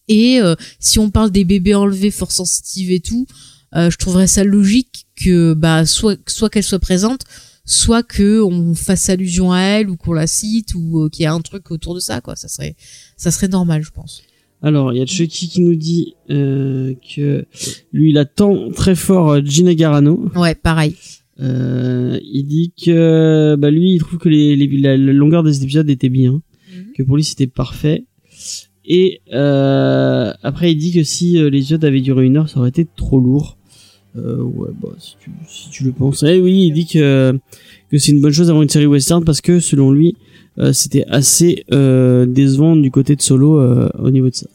Et 0.07 0.39
euh, 0.39 0.55
si 0.79 0.99
on 0.99 1.09
parle 1.09 1.31
des 1.31 1.43
bébés 1.43 1.75
enlevés, 1.75 2.11
fort 2.11 2.31
sensitive 2.31 2.91
et 2.91 2.99
tout, 2.99 3.25
je 3.73 3.97
trouverais 3.97 4.27
ça 4.27 4.45
logique 4.45 5.05
que 5.17 5.53
bah 5.53 5.85
soit 5.85 6.17
soit 6.29 6.49
qu'elle 6.49 6.63
soit 6.63 6.79
présente, 6.79 7.25
soit 7.65 8.03
que 8.03 8.41
on 8.41 8.73
fasse 8.75 9.09
allusion 9.09 9.51
à 9.51 9.59
elle 9.59 9.89
ou 9.89 9.97
qu'on 9.97 10.13
la 10.13 10.27
cite 10.27 10.73
ou 10.75 11.01
euh, 11.03 11.09
qu'il 11.09 11.23
y 11.23 11.25
a 11.25 11.33
un 11.33 11.41
truc 11.41 11.71
autour 11.71 11.95
de 11.95 11.99
ça 11.99 12.21
quoi. 12.21 12.35
Ça 12.35 12.47
serait 12.47 12.75
ça 13.17 13.31
serait 13.31 13.47
normal, 13.47 13.83
je 13.83 13.91
pense. 13.91 14.21
Alors, 14.61 14.93
il 14.93 14.97
y 14.99 15.01
a 15.01 15.05
Chucky 15.05 15.47
qui 15.49 15.61
nous 15.61 15.75
dit 15.75 16.15
euh, 16.31 16.93
que 17.15 17.45
lui, 17.93 18.09
il 18.11 18.17
attend 18.17 18.71
très 18.71 18.95
fort 18.95 19.31
euh, 19.31 19.41
Gina 19.43 19.75
Garano. 19.75 20.27
Ouais, 20.35 20.55
pareil. 20.55 20.95
Euh, 21.39 22.17
il 22.23 22.45
dit 22.47 22.71
que 22.83 23.55
bah 23.59 23.69
lui, 23.69 23.93
il 23.95 23.99
trouve 23.99 24.17
que 24.19 24.29
les, 24.29 24.55
les- 24.55 24.77
la, 24.79 24.95
longueur 24.97 25.43
des 25.43 25.61
épisodes 25.63 25.89
était 25.89 26.09
bien, 26.09 26.41
Mhm. 26.73 26.85
que 26.95 27.03
pour 27.03 27.17
lui 27.17 27.23
c'était 27.23 27.47
parfait. 27.47 28.05
Et 28.85 29.21
euh, 29.33 30.31
après, 30.43 30.71
il 30.71 30.77
dit 30.77 30.93
que 30.93 31.03
si 31.03 31.37
euh, 31.37 31.49
les 31.49 31.59
épisodes 31.59 31.83
avaient 31.85 32.01
duré 32.01 32.25
une 32.25 32.37
heure, 32.37 32.49
ça 32.49 32.59
aurait 32.59 32.69
été 32.69 32.87
trop 32.95 33.19
lourd. 33.19 33.57
Euh, 34.17 34.41
ouais, 34.41 34.69
bah 34.81 34.89
si 34.97 35.15
tu, 35.19 35.31
si 35.47 35.69
tu 35.69 35.83
le 35.83 35.91
penses. 35.91 36.23
Eh 36.23 36.39
oui, 36.39 36.67
il 36.67 36.73
dit 36.73 36.85
que 36.85 37.37
que 37.91 37.97
c'est 37.97 38.11
une 38.11 38.21
bonne 38.21 38.31
chose 38.31 38.47
d'avoir 38.47 38.63
une 38.63 38.69
série 38.69 38.85
western 38.85 39.23
parce 39.23 39.41
que 39.41 39.59
selon 39.59 39.91
lui, 39.91 40.15
euh, 40.57 40.73
c'était 40.73 41.05
assez 41.09 41.65
euh, 41.73 42.25
décevant 42.25 42.75
du 42.75 42.91
côté 42.91 43.15
de 43.15 43.21
Solo 43.21 43.59
euh, 43.59 43.89
au 43.99 44.11
niveau 44.11 44.29
de 44.29 44.35
ça. 44.35 44.47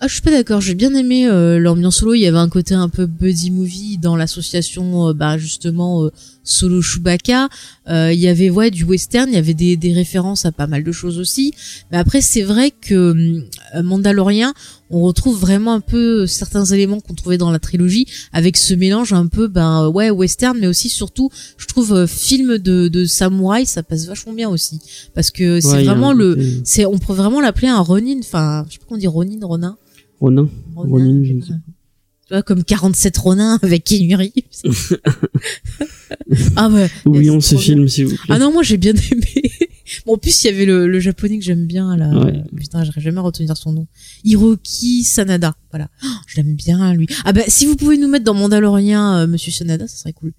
Ah, 0.00 0.06
je 0.06 0.12
suis 0.12 0.22
pas 0.22 0.32
d'accord. 0.32 0.60
J'ai 0.60 0.74
bien 0.74 0.92
aimé 0.94 1.26
euh, 1.26 1.58
l'ambiance 1.58 1.96
solo. 1.96 2.12
Il 2.12 2.20
y 2.20 2.26
avait 2.26 2.36
un 2.36 2.50
côté 2.50 2.74
un 2.74 2.90
peu 2.90 3.06
buddy 3.06 3.50
movie 3.50 3.96
dans 3.96 4.16
l'association, 4.16 5.08
euh, 5.08 5.14
bah 5.14 5.38
justement 5.38 6.04
euh, 6.04 6.10
solo 6.44 6.80
Chewbacca. 6.82 7.48
Euh, 7.88 8.12
il 8.12 8.20
y 8.20 8.28
avait 8.28 8.50
ouais 8.50 8.70
du 8.70 8.84
western. 8.84 9.28
Il 9.28 9.34
y 9.34 9.38
avait 9.38 9.54
des, 9.54 9.76
des 9.76 9.92
références 9.92 10.44
à 10.46 10.52
pas 10.52 10.66
mal 10.66 10.84
de 10.84 10.92
choses 10.92 11.18
aussi. 11.18 11.52
Mais 11.90 11.98
après, 11.98 12.20
c'est 12.20 12.42
vrai 12.42 12.70
que 12.70 13.10
hum, 13.10 13.82
Mandalorian, 13.82 14.52
on 14.90 15.00
retrouve 15.02 15.38
vraiment 15.40 15.72
un 15.72 15.80
peu 15.80 16.26
certains 16.26 16.64
éléments 16.66 17.00
qu'on 17.00 17.14
trouvait 17.14 17.38
dans 17.38 17.50
la 17.50 17.58
trilogie, 17.58 18.06
avec 18.32 18.56
ce 18.56 18.74
mélange 18.74 19.12
un 19.12 19.26
peu 19.26 19.48
ben 19.48 19.88
ouais 19.88 20.10
western, 20.10 20.56
mais 20.60 20.66
aussi 20.68 20.88
surtout, 20.88 21.30
je 21.56 21.66
trouve 21.66 21.92
euh, 21.94 22.06
film 22.06 22.58
de, 22.58 22.86
de 22.88 23.04
samouraï, 23.04 23.66
ça 23.66 23.82
passe 23.82 24.06
vachement 24.06 24.34
bien 24.34 24.48
aussi, 24.50 24.78
parce 25.14 25.30
que 25.30 25.60
c'est 25.60 25.68
Ouais, 25.68 25.84
vraiment 25.84 26.12
le 26.12 26.38
c'est 26.64 26.84
on 26.86 26.98
peut 26.98 27.14
vraiment 27.14 27.40
l'appeler 27.40 27.68
un 27.68 27.80
Ronin 27.80 28.18
enfin 28.20 28.64
je 28.68 28.74
sais 28.74 28.78
pas 28.78 28.84
comment 28.88 28.96
on 28.98 29.00
dit 29.00 29.06
Ronin 29.08 29.38
Ronin? 29.42 29.76
Ronin. 30.20 30.48
Ronin, 30.76 30.90
Ronin, 30.90 31.24
je 31.24 31.32
ne 31.32 31.40
sais 31.42 31.52
tu 32.26 32.32
vois 32.34 32.42
comme 32.42 32.64
47 32.64 33.16
Ronin 33.18 33.58
avec 33.62 33.88
Reeves 33.88 34.32
ah 36.56 36.68
ouais 36.68 36.90
Oublions 37.04 37.40
ce 37.40 37.56
film, 37.56 37.88
s'il 37.88 38.06
vous 38.06 38.16
plaît. 38.16 38.34
ah 38.34 38.38
non 38.38 38.52
moi 38.52 38.62
j'ai 38.62 38.76
bien 38.78 38.94
aimé 38.94 39.42
bon 40.06 40.14
en 40.14 40.18
plus 40.18 40.42
il 40.42 40.46
y 40.46 40.50
avait 40.50 40.64
le, 40.64 40.86
le 40.88 41.00
japonais 41.00 41.38
que 41.38 41.44
j'aime 41.44 41.66
bien 41.66 41.96
là 41.96 42.08
Ouais. 42.24 42.42
putain 42.56 42.84
j'arrive 42.84 43.02
jamais 43.02 43.18
à 43.18 43.22
retenir 43.22 43.56
son 43.56 43.72
nom 43.72 43.86
Hiroki 44.24 45.04
Sanada 45.04 45.54
voilà 45.70 45.88
Oh, 46.04 46.08
je 46.26 46.36
l'aime 46.36 46.54
bien 46.54 46.94
lui 46.94 47.06
ah 47.24 47.32
bah 47.32 47.42
si 47.48 47.66
vous 47.66 47.76
pouvez 47.76 47.98
nous 47.98 48.08
mettre 48.08 48.24
dans 48.24 48.34
Mandalorian 48.34 49.14
euh, 49.16 49.26
Monsieur 49.26 49.52
Sanada 49.52 49.86
ça 49.88 49.96
serait 49.96 50.12
cool 50.14 50.32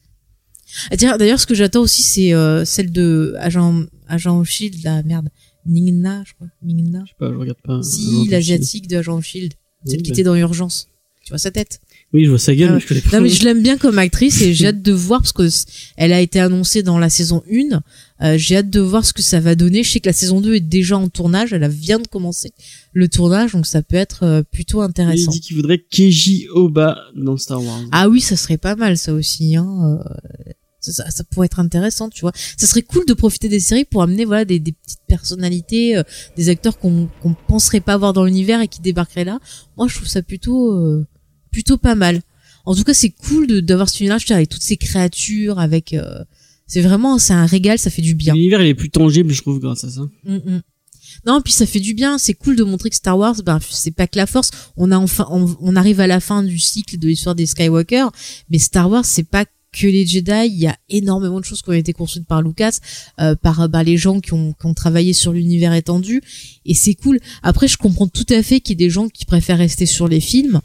Ah, 0.92 0.96
D'ailleurs, 1.18 1.40
ce 1.40 1.46
que 1.46 1.56
j'attends 1.56 1.82
aussi, 1.82 2.02
c'est 2.04 2.34
euh, 2.34 2.66
celle 2.66 2.92
de 2.92 3.36
Agent 3.40 3.86
Agent 4.08 4.44
Shield, 4.44 4.84
la 4.84 5.04
merde, 5.04 5.30
Ningna, 5.66 6.24
je 6.28 6.34
crois, 6.34 6.48
Ningna. 6.64 7.04
Je 7.06 7.12
sais 7.12 7.16
pas, 7.18 7.32
je 7.32 7.38
regarde 7.38 7.58
pas. 7.64 7.82
Si, 7.82 8.28
l'asiatique 8.30 8.88
de 8.88 8.98
Agent 8.98 9.22
Shield, 9.22 9.54
celle 9.86 9.98
Oui, 9.98 10.04
qui 10.04 10.10
bah. 10.12 10.16
était 10.16 10.24
dans 10.24 10.36
Urgence. 10.36 10.90
Tu 11.26 11.32
vois 11.32 11.40
sa 11.40 11.50
tête 11.50 11.80
Oui, 12.14 12.24
je 12.26 12.30
vois 12.30 12.38
sa 12.40 12.54
gueule, 12.56 12.70
Ah 12.70 12.74
mais 12.76 12.80
je 12.80 12.88
connais 12.88 13.02
pas. 13.02 13.18
Non 13.18 13.24
mais 13.24 13.30
je 13.30 13.44
l'aime 13.44 13.64
bien 13.64 13.78
comme 13.78 13.98
actrice 13.98 14.42
et 14.44 14.54
j'ai 14.54 14.68
hâte 14.68 14.82
de 14.84 14.92
voir 14.94 15.22
parce 15.22 15.32
que 15.34 15.50
elle 15.98 16.14
a 16.14 16.22
été 16.22 16.40
annoncée 16.40 16.84
dans 16.84 17.00
la 17.00 17.10
saison 17.10 17.42
1. 17.52 17.82
Euh, 18.22 18.38
j'ai 18.38 18.58
hâte 18.58 18.70
de 18.70 18.80
voir 18.80 19.04
ce 19.06 19.12
que 19.12 19.24
ça 19.24 19.40
va 19.40 19.56
donner. 19.56 19.84
Je 19.84 19.92
sais 19.92 20.00
que 20.00 20.08
la 20.08 20.14
saison 20.14 20.40
2 20.40 20.54
est 20.54 20.60
déjà 20.60 20.98
en 21.00 21.10
tournage, 21.10 21.52
elle 21.52 21.64
a- 21.64 21.68
vient 21.68 21.98
de 22.00 22.08
commencer 22.08 22.54
le 22.94 23.10
tournage 23.10 23.54
donc 23.54 23.66
ça 23.66 23.82
peut 23.82 23.96
être 23.96 24.22
euh, 24.24 24.44
plutôt 24.44 24.82
Il 24.84 24.86
intéressant. 24.86 25.32
dit 25.32 25.42
qu'il 25.42 25.56
voudrait 25.56 25.80
Keiji 25.80 26.48
Oba 26.54 26.96
dans 27.16 27.38
Star 27.38 27.62
Wars. 27.64 27.82
Ah 27.92 28.08
oui, 28.08 28.22
ça 28.22 28.38
serait 28.38 28.58
pas 28.60 28.76
mal 28.76 28.96
ça 28.96 29.12
aussi 29.12 29.56
hein. 29.56 30.00
euh, 30.48 30.52
Ça, 30.82 30.92
ça, 30.94 31.10
ça 31.10 31.24
pourrait 31.24 31.48
être 31.48 31.60
intéressant, 31.60 32.10
tu 32.10 32.22
vois. 32.22 32.34
Ça 32.56 32.68
serait 32.68 32.84
cool 32.84 33.06
de 33.08 33.14
profiter 33.16 33.50
des 33.50 33.60
séries 33.60 33.84
pour 33.86 34.04
amener 34.04 34.26
voilà 34.26 34.46
des, 34.46 34.60
des 34.60 34.74
petites 34.74 35.00
personnalités, 35.08 35.98
euh, 35.98 36.04
des 36.38 36.50
acteurs 36.50 36.78
qu'on 36.78 37.10
qu'on 37.24 37.34
penserait 37.48 37.80
pas 37.82 37.98
voir 37.98 38.14
dans 38.14 38.24
l'univers 38.26 38.62
et 38.62 38.68
qui 38.68 38.80
débarqueraient 38.82 39.26
là. 39.26 39.40
Moi, 39.76 39.88
je 39.88 39.96
trouve 39.96 40.08
ça 40.08 40.22
plutôt 40.22 40.72
euh, 40.74 41.08
plutôt 41.56 41.78
pas 41.78 41.96
mal. 41.96 42.22
En 42.66 42.76
tout 42.76 42.84
cas, 42.84 42.94
c'est 42.94 43.12
cool 43.12 43.62
d'avoir 43.62 43.88
ce 43.88 44.04
univers 44.04 44.18
avec 44.30 44.50
toutes 44.50 44.62
ces 44.62 44.76
créatures, 44.76 45.58
avec 45.58 45.94
euh, 45.94 46.22
c'est 46.68 46.82
vraiment 46.82 47.18
c'est 47.18 47.32
un 47.32 47.46
régal, 47.46 47.80
ça 47.80 47.90
fait 47.90 48.02
du 48.02 48.14
bien. 48.14 48.34
L'univers, 48.34 48.62
il 48.62 48.68
est 48.68 48.74
plus 48.74 48.90
tangible, 48.90 49.32
je 49.32 49.42
trouve, 49.42 49.60
grâce 49.60 49.86
à 49.86 49.90
ça. 49.90 50.02
Mm, 50.26 50.36
mm. 50.36 50.62
Non, 51.26 51.40
puis 51.42 51.54
ça 51.54 51.66
fait 51.66 51.80
du 51.80 51.94
bien. 51.94 52.18
C'est 52.18 52.34
cool 52.34 52.58
de 52.58 52.64
montrer 52.66 52.90
que 52.90 52.96
Star 52.98 53.18
Wars, 53.18 53.36
ben 53.46 53.60
c'est 53.70 53.96
pas 53.96 54.06
que 54.06 54.18
la 54.18 54.26
Force. 54.26 54.52
On 54.76 54.92
a 54.92 54.98
enfin, 54.98 55.28
on, 55.32 55.56
on 55.62 55.78
arrive 55.78 56.02
à 56.02 56.08
la 56.08 56.20
fin 56.20 56.44
du 56.44 56.60
cycle 56.60 56.98
de 56.98 57.08
l'histoire 57.08 57.36
des 57.36 57.46
Skywalker, 57.46 58.08
mais 58.50 58.60
Star 58.60 58.90
Wars, 58.90 59.06
c'est 59.06 59.24
pas 59.24 59.46
que 59.72 59.88
les 59.88 60.06
Jedi. 60.06 60.48
Il 60.48 60.60
y 60.60 60.68
a 60.68 60.76
énormément 60.90 61.40
de 61.40 61.46
choses 61.46 61.62
qui 61.62 61.70
ont 61.70 61.74
été 61.74 61.94
construites 61.94 62.28
par 62.28 62.42
Lucas, 62.42 62.80
euh, 63.22 63.36
par 63.36 63.70
bah, 63.70 63.84
les 63.84 63.96
gens 63.96 64.20
qui 64.20 64.34
ont, 64.34 64.52
qui 64.52 64.66
ont 64.66 64.74
travaillé 64.74 65.14
sur 65.14 65.32
l'univers 65.32 65.74
étendu, 65.74 66.22
et 66.66 66.74
c'est 66.74 66.96
cool. 66.96 67.22
Après, 67.44 67.70
je 67.70 67.78
comprends 67.78 68.10
tout 68.10 68.28
à 68.30 68.44
fait 68.44 68.60
qu'il 68.60 68.72
y 68.72 68.84
ait 68.84 68.88
des 68.88 68.90
gens 68.90 69.08
qui 69.08 69.24
préfèrent 69.24 69.60
rester 69.60 69.86
sur 69.86 70.10
les 70.10 70.20
films. 70.20 70.60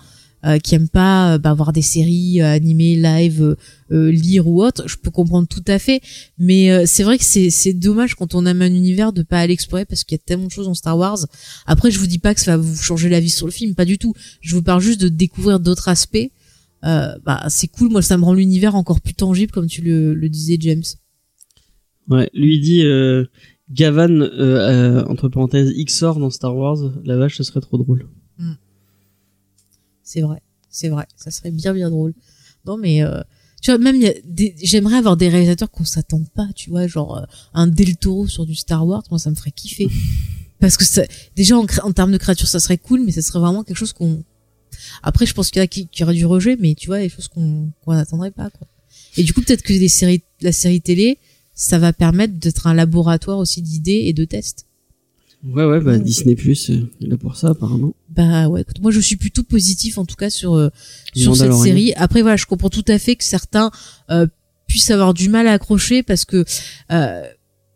Euh, 0.45 0.59
qui 0.59 0.75
aiment 0.75 0.89
pas 0.89 1.35
euh, 1.35 1.39
bah, 1.39 1.55
voir 1.55 1.73
des 1.73 1.83
séries 1.83 2.41
euh, 2.41 2.47
animées 2.47 2.97
live 2.97 3.57
euh, 3.93 4.11
lire 4.11 4.49
ou 4.49 4.62
autre 4.62 4.85
je 4.87 4.97
peux 4.97 5.11
comprendre 5.11 5.49
tout 5.49 5.65
à 5.67 5.79
fait 5.79 6.01
mais 6.39 6.87
c'est 6.87 7.03
vrai 7.03 7.19
que 7.19 7.25
c'est 7.25 7.73
dommage 7.75 8.15
quand 8.15 8.35
on 8.35 8.47
aime 8.47 8.62
un 8.62 8.73
univers 8.73 9.12
de 9.12 9.23
pas 9.23 9.41
aller 9.41 9.53
explorer 9.53 9.85
parce 9.85 10.05
qu'il 10.05 10.17
y 10.17 10.21
a 10.21 10.25
tellement 10.25 10.47
de 10.47 10.51
choses 10.51 10.67
dans 10.67 10.75
Star 10.75 10.97
Wars. 10.97 11.19
Après, 11.67 11.91
je 11.91 11.99
vous 11.99 12.07
dis 12.07 12.19
pas 12.19 12.35
que 12.35 12.41
ça 12.41 12.57
va 12.57 12.62
vous 12.62 12.77
changer 12.77 13.09
la 13.09 13.21
vie 13.21 13.31
sur 13.31 13.47
le 13.47 13.53
film, 13.53 13.75
pas 13.75 13.85
du 13.85 13.99
tout. 13.99 14.15
Je 14.41 14.55
vous 14.55 14.62
parle 14.62 14.81
juste 14.81 15.01
de 15.01 15.09
découvrir 15.09 15.61
d'autres 15.61 15.89
aspects. 15.89 16.31
Bah 16.83 17.45
c'est 17.49 17.69
cool, 17.69 17.91
moi 17.91 18.03
ça 18.03 18.17
me 18.17 18.25
rend 18.25 18.35
l'univers 18.35 18.75
encore 18.75 19.01
plus 19.01 19.15
tangible 19.15 19.53
comme 19.53 19.67
tu 19.67 19.83
le, 19.83 20.15
le 20.15 20.29
disais 20.29 20.57
James. 20.61 20.83
Ouais, 22.11 22.29
lui 22.35 22.59
dit 22.59 22.85
euh, 22.85 23.25
Gavan 23.71 24.21
euh, 24.21 24.29
euh, 24.33 25.05
entre 25.05 25.29
parenthèses 25.29 25.73
Xor 25.73 26.19
dans 26.19 26.31
Star 26.31 26.57
Wars, 26.57 26.79
la 27.05 27.17
vache, 27.17 27.37
ce 27.37 27.45
serait 27.45 27.61
trop 27.61 27.79
drôle. 27.79 28.09
C'est 30.12 30.23
vrai, 30.23 30.43
c'est 30.69 30.89
vrai, 30.89 31.07
ça 31.15 31.31
serait 31.31 31.53
bien 31.53 31.73
bien 31.73 31.89
drôle. 31.89 32.15
Non 32.66 32.77
mais 32.77 33.05
euh, 33.05 33.20
tu 33.62 33.70
vois 33.70 33.78
même 33.78 33.95
il 33.95 34.03
y 34.03 34.09
a 34.09 34.53
j'aimerais 34.61 34.97
avoir 34.97 35.16
des 35.16 35.28
réalisateurs 35.28 35.70
qu'on 35.70 35.85
s'attend 35.85 36.24
pas, 36.35 36.49
tu 36.57 36.69
vois, 36.70 36.89
genre 36.89 37.19
euh, 37.19 37.24
un 37.55 37.69
Del 37.69 37.97
Toro 37.97 38.27
sur 38.27 38.45
du 38.45 38.57
Star 38.57 38.85
Wars, 38.85 39.05
moi 39.11 39.20
ça 39.20 39.31
me 39.31 39.37
ferait 39.37 39.53
kiffer. 39.53 39.89
Parce 40.59 40.77
que 40.77 40.85
ça, 40.85 41.05
déjà 41.37 41.57
en, 41.57 41.65
en 41.85 41.93
termes 41.93 42.11
de 42.11 42.19
créature 42.19 42.49
ça 42.49 42.59
serait 42.59 42.77
cool, 42.77 43.05
mais 43.05 43.12
ça 43.12 43.23
serait 43.23 43.39
vraiment 43.39 43.62
quelque 43.62 43.77
chose 43.77 43.93
qu'on. 43.93 44.24
Après 45.05 45.27
je 45.27 45.32
pense 45.32 45.53
qu'il 45.53 45.61
y 45.61 45.62
en 45.62 45.66
a 45.66 45.69
qui, 45.69 45.87
qui 45.87 46.03
auraient 46.03 46.15
du 46.15 46.27
rejet, 46.27 46.57
mais 46.59 46.74
tu 46.74 46.89
vois 46.89 46.99
des 46.99 47.09
choses 47.09 47.28
qu'on 47.28 47.70
qu'on 47.85 47.95
n'attendrait 47.95 48.32
pas 48.32 48.51
quoi. 48.51 48.66
Et 49.16 49.23
du 49.23 49.32
coup 49.32 49.43
peut-être 49.43 49.62
que 49.62 49.73
les 49.73 49.89
séries, 49.89 50.24
la 50.41 50.51
série 50.51 50.81
télé, 50.81 51.19
ça 51.55 51.78
va 51.78 51.93
permettre 51.93 52.35
d'être 52.35 52.66
un 52.66 52.74
laboratoire 52.74 53.39
aussi 53.39 53.62
d'idées 53.62 54.03
et 54.07 54.12
de 54.12 54.24
tests. 54.24 54.66
Ouais, 55.45 55.65
ouais, 55.65 55.81
bah 55.81 55.93
Ouais. 55.93 56.01
Disney 56.01 56.35
Plus, 56.37 56.71
euh, 56.71 56.89
il 57.01 57.07
est 57.07 57.11
là 57.11 57.17
pour 57.17 57.37
ça 57.37 57.49
apparemment. 57.49 57.95
Bah 58.15 58.49
ouais, 58.49 58.61
écoute, 58.61 58.81
moi 58.81 58.91
je 58.91 59.01
suis 59.01 59.17
plutôt 59.17 59.43
positif 59.43 59.97
en 59.99 60.05
tout 60.05 60.17
cas 60.17 60.29
sur 60.31 60.55
euh, 60.55 60.69
sur 61.15 61.35
cette 61.37 61.53
série. 61.55 61.93
Après 61.97 62.21
voilà, 62.23 62.37
je 62.37 62.47
comprends 62.47 62.69
tout 62.71 62.85
à 62.89 62.99
fait 62.99 63.17
que 63.17 63.25
certains 63.25 63.71
euh, 64.11 64.27
puissent 64.67 64.91
avoir 64.91 65.15
du 65.15 65.29
mal 65.31 65.47
à 65.47 65.53
accrocher 65.53 66.03
parce 66.03 66.25
que 66.27 66.45
euh, 66.93 67.23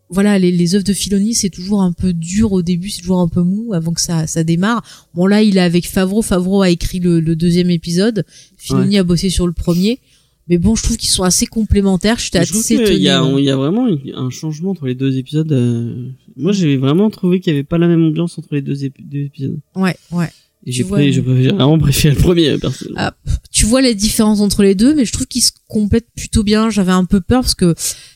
voilà, 0.09 0.37
les, 0.37 0.51
les 0.51 0.75
œuvres 0.75 0.83
de 0.83 0.93
Filoni 0.93 1.33
c'est 1.33 1.49
toujours 1.49 1.81
un 1.81 1.91
peu 1.91 2.13
dur 2.13 2.51
au 2.51 2.61
début, 2.61 2.89
c'est 2.91 3.01
toujours 3.01 3.19
un 3.19 3.27
peu 3.27 3.41
mou 3.41 3.73
avant 3.73 3.93
que 3.93 4.01
ça 4.01 4.27
ça 4.27 4.43
démarre. 4.43 4.83
Bon 5.15 5.25
là, 5.25 5.41
il 5.41 5.57
est 5.57 5.61
avec 5.61 5.87
Favreau, 5.89 6.21
Favreau 6.21 6.61
a 6.61 6.69
écrit 6.69 6.99
le, 6.99 7.19
le 7.19 7.35
deuxième 7.35 7.71
épisode, 7.71 8.25
Filoni 8.57 8.99
a 8.99 9.03
bossé 9.03 9.31
sur 9.31 9.47
le 9.47 9.53
premier. 9.53 9.99
Mais 10.47 10.57
bon, 10.59 10.75
je 10.75 10.83
trouve 10.83 10.97
qu'ils 10.97 11.09
sont 11.09 11.23
assez 11.23 11.47
complémentaires. 11.47 12.19
J'étais 12.19 12.43
Je 12.45 12.49
trouve 12.49 12.61
assez 12.61 12.75
qu'il 12.75 13.01
y 13.01 13.09
a, 13.09 13.23
il 13.37 13.43
y 13.43 13.49
a 13.49 13.55
vraiment 13.55 13.87
un 14.15 14.29
changement 14.29 14.71
entre 14.71 14.85
les 14.85 14.93
deux 14.95 15.17
épisodes. 15.17 15.51
euh, 15.51 16.09
Moi, 16.35 16.51
j'ai 16.51 16.77
vraiment 16.77 17.09
trouvé 17.09 17.39
qu'il 17.39 17.51
y 17.53 17.55
avait 17.55 17.63
pas 17.63 17.77
la 17.79 17.87
même 17.87 18.03
ambiance 18.03 18.37
entre 18.37 18.49
les 18.53 18.61
deux, 18.61 18.75
ép- 18.75 18.93
deux 18.99 19.21
épisodes. 19.25 19.59
Ouais, 19.75 19.95
ouais. 20.11 20.29
Et 20.67 20.71
j'ai 20.71 20.83
vois, 20.83 20.99
je 21.11 21.21
vraiment 21.21 21.77
préféré 21.79 22.15
le 22.15 22.21
premier, 22.21 22.49
euh, 22.49 22.57
perso. 22.57 22.85
Ah, 22.95 23.15
tu 23.51 23.65
vois 23.65 23.81
les 23.81 23.93
différences 23.95 24.39
entre 24.39 24.61
les 24.63 24.73
deux, 24.75 24.95
mais 24.95 25.05
je 25.05 25.11
trouve 25.13 25.27
qu'ils 25.27 25.43
se 25.43 25.51
complètent 25.67 26.09
plutôt 26.15 26.43
bien. 26.43 26.69
J'avais 26.69 26.91
un 26.91 27.05
peu 27.05 27.21
peur 27.21 27.41
parce 27.41 27.53
que 27.55 27.73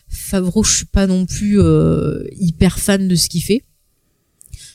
Favreau, 0.08 0.64
je 0.64 0.76
suis 0.78 0.86
pas 0.86 1.06
non 1.08 1.26
plus 1.28 1.60
euh, 1.60 2.24
hyper 2.40 2.80
fan 2.80 3.08
de 3.08 3.16
ce 3.16 3.30
qu'il 3.30 3.44
fait. 3.44 3.64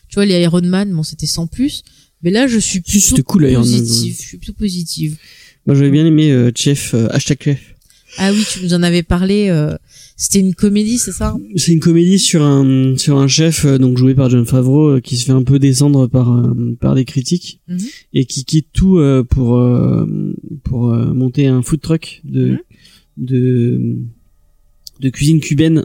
Tu 0.08 0.14
vois, 0.14 0.24
les 0.26 0.40
Iron 0.42 0.62
Man, 0.62 0.92
bon, 0.92 1.02
c'était 1.02 1.26
sans 1.26 1.46
plus. 1.48 1.82
Mais 2.22 2.30
là, 2.30 2.46
je 2.46 2.58
suis 2.58 2.80
plutôt 2.80 3.22
cool, 3.24 3.50
Iron 3.50 3.64
Man, 3.64 3.70
positive. 3.80 4.16
Je 4.20 4.26
suis 4.28 4.38
plutôt 4.38 4.52
positive. 4.54 5.16
Moi, 5.66 5.74
j'avais 5.74 5.90
bien 5.90 6.04
aimé 6.06 6.30
euh, 6.30 6.50
Chef, 6.54 6.94
euh, 6.94 7.06
hashtag 7.10 7.38
Chef. 7.42 7.74
Ah 8.18 8.30
oui, 8.32 8.44
tu 8.48 8.62
nous 8.62 8.74
en 8.74 8.82
avais 8.82 9.02
parlé. 9.02 9.48
euh, 9.48 9.74
c'était 10.16 10.38
une 10.38 10.54
comédie, 10.54 10.98
c'est 10.98 11.10
ça 11.10 11.36
C'est 11.56 11.72
une 11.72 11.80
comédie 11.80 12.20
sur 12.20 12.42
un 12.44 12.96
sur 12.96 13.18
un 13.18 13.26
chef 13.26 13.64
euh, 13.64 13.78
donc 13.78 13.98
joué 13.98 14.14
par 14.14 14.30
John 14.30 14.46
Favreau 14.46 14.90
euh, 14.96 15.00
qui 15.00 15.16
se 15.16 15.24
fait 15.24 15.32
un 15.32 15.42
peu 15.42 15.58
descendre 15.58 16.06
par 16.06 16.32
euh, 16.32 16.76
par 16.80 16.94
des 16.94 17.04
critiques 17.04 17.60
Mhm. 17.66 17.78
et 18.12 18.24
qui 18.24 18.44
quitte 18.44 18.68
tout 18.72 18.98
euh, 18.98 19.24
pour 19.24 19.56
euh, 19.58 20.06
pour 20.62 20.92
monter 20.92 21.48
un 21.48 21.62
food 21.62 21.80
truck 21.80 22.20
de 22.22 22.46
Mhm. 22.50 22.58
de 23.16 23.96
de 25.00 25.08
cuisine 25.10 25.40
cubaine 25.40 25.84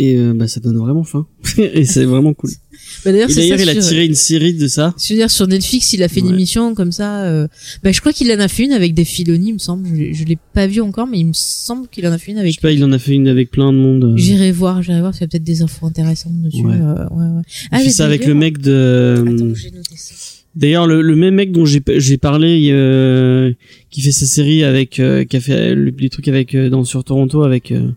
et 0.00 0.14
euh, 0.16 0.32
bah 0.32 0.46
ça 0.48 0.60
donne 0.60 0.78
vraiment 0.78 1.02
faim 1.04 1.26
et 1.58 1.84
c'est 1.84 2.04
vraiment 2.04 2.32
cool. 2.32 2.50
bah, 3.04 3.12
D'ailleurs, 3.12 3.28
il 3.30 3.68
a 3.68 3.74
tiré 3.74 4.06
une 4.06 4.14
série 4.14 4.54
de 4.54 4.66
ça. 4.68 4.94
Je 4.98 5.12
veux 5.12 5.18
dire, 5.18 5.30
sur 5.30 5.46
Netflix, 5.48 5.92
il 5.92 6.02
a 6.04 6.08
fait 6.08 6.20
une 6.20 6.28
émission 6.30 6.74
comme 6.74 6.92
ça. 6.92 7.24
euh, 7.24 7.48
Bah, 7.82 7.90
je 7.92 8.00
crois 8.00 8.12
qu'il 8.12 8.30
en 8.32 8.38
a 8.38 8.48
fait 8.48 8.64
une 8.64 8.72
avec 8.72 8.94
des 8.94 9.04
Filoni, 9.04 9.48
il 9.48 9.52
me 9.54 9.58
semble. 9.58 9.86
Je, 9.88 10.12
je 10.14 10.24
l'ai 10.24 10.38
pas 10.54 10.66
vu 10.68 10.80
encore, 10.80 11.06
mais 11.08 11.18
il 11.18 11.26
me 11.26 11.32
semble 11.34 11.88
qu'il 11.88 12.06
en 12.06 12.12
a 12.12 12.18
fait 12.18 12.30
une 12.30 12.38
Je 12.38 12.42
avec 12.42 12.54
sais 12.54 12.60
pas, 12.60 12.70
il 12.72 12.82
en 12.84 12.92
a 12.92 12.98
fait 12.98 13.12
une 13.12 13.28
avec 13.28 13.50
plein 13.50 13.72
de 13.72 13.78
monde. 13.78 14.04
euh. 14.04 14.16
J'irai 14.16 14.52
voir, 14.52 14.82
j'irai 14.82 15.00
voir, 15.00 15.12
s'il 15.12 15.22
y 15.22 15.24
a 15.24 15.28
peut-être 15.28 15.44
des 15.44 15.60
infos 15.62 15.86
intéressantes 15.86 16.40
dessus. 16.42 16.64
Ouais. 16.64 16.74
euh, 16.74 17.08
ouais, 17.10 17.36
ouais. 17.36 17.42
Il 17.72 17.78
fait 17.80 17.90
ça 17.90 18.04
avec 18.06 18.20
le 18.20 18.26
d'ailleurs- 18.26 18.38
mec 18.38 18.58
de 18.58 19.14
Attends, 19.26 19.54
j'ai 19.54 19.70
noté 19.72 19.94
ça. 19.96 20.14
D'ailleurs, 20.56 20.86
le, 20.88 21.02
le 21.02 21.14
même 21.14 21.34
mec 21.34 21.52
dont 21.52 21.64
j'ai 21.64 22.16
parlé, 22.18 22.68
euh, 22.72 23.52
qui 23.90 24.00
fait 24.00 24.10
sa 24.12 24.26
série 24.26 24.64
avec, 24.64 24.98
euh, 24.98 25.24
qui 25.24 25.36
a 25.36 25.40
fait 25.40 25.74
le, 25.74 25.92
les 25.96 26.08
trucs 26.08 26.26
avec 26.28 26.54
euh, 26.54 26.68
dans 26.68 26.82
sur 26.84 27.04
Toronto 27.04 27.42
avec 27.44 27.70
euh, 27.70 27.90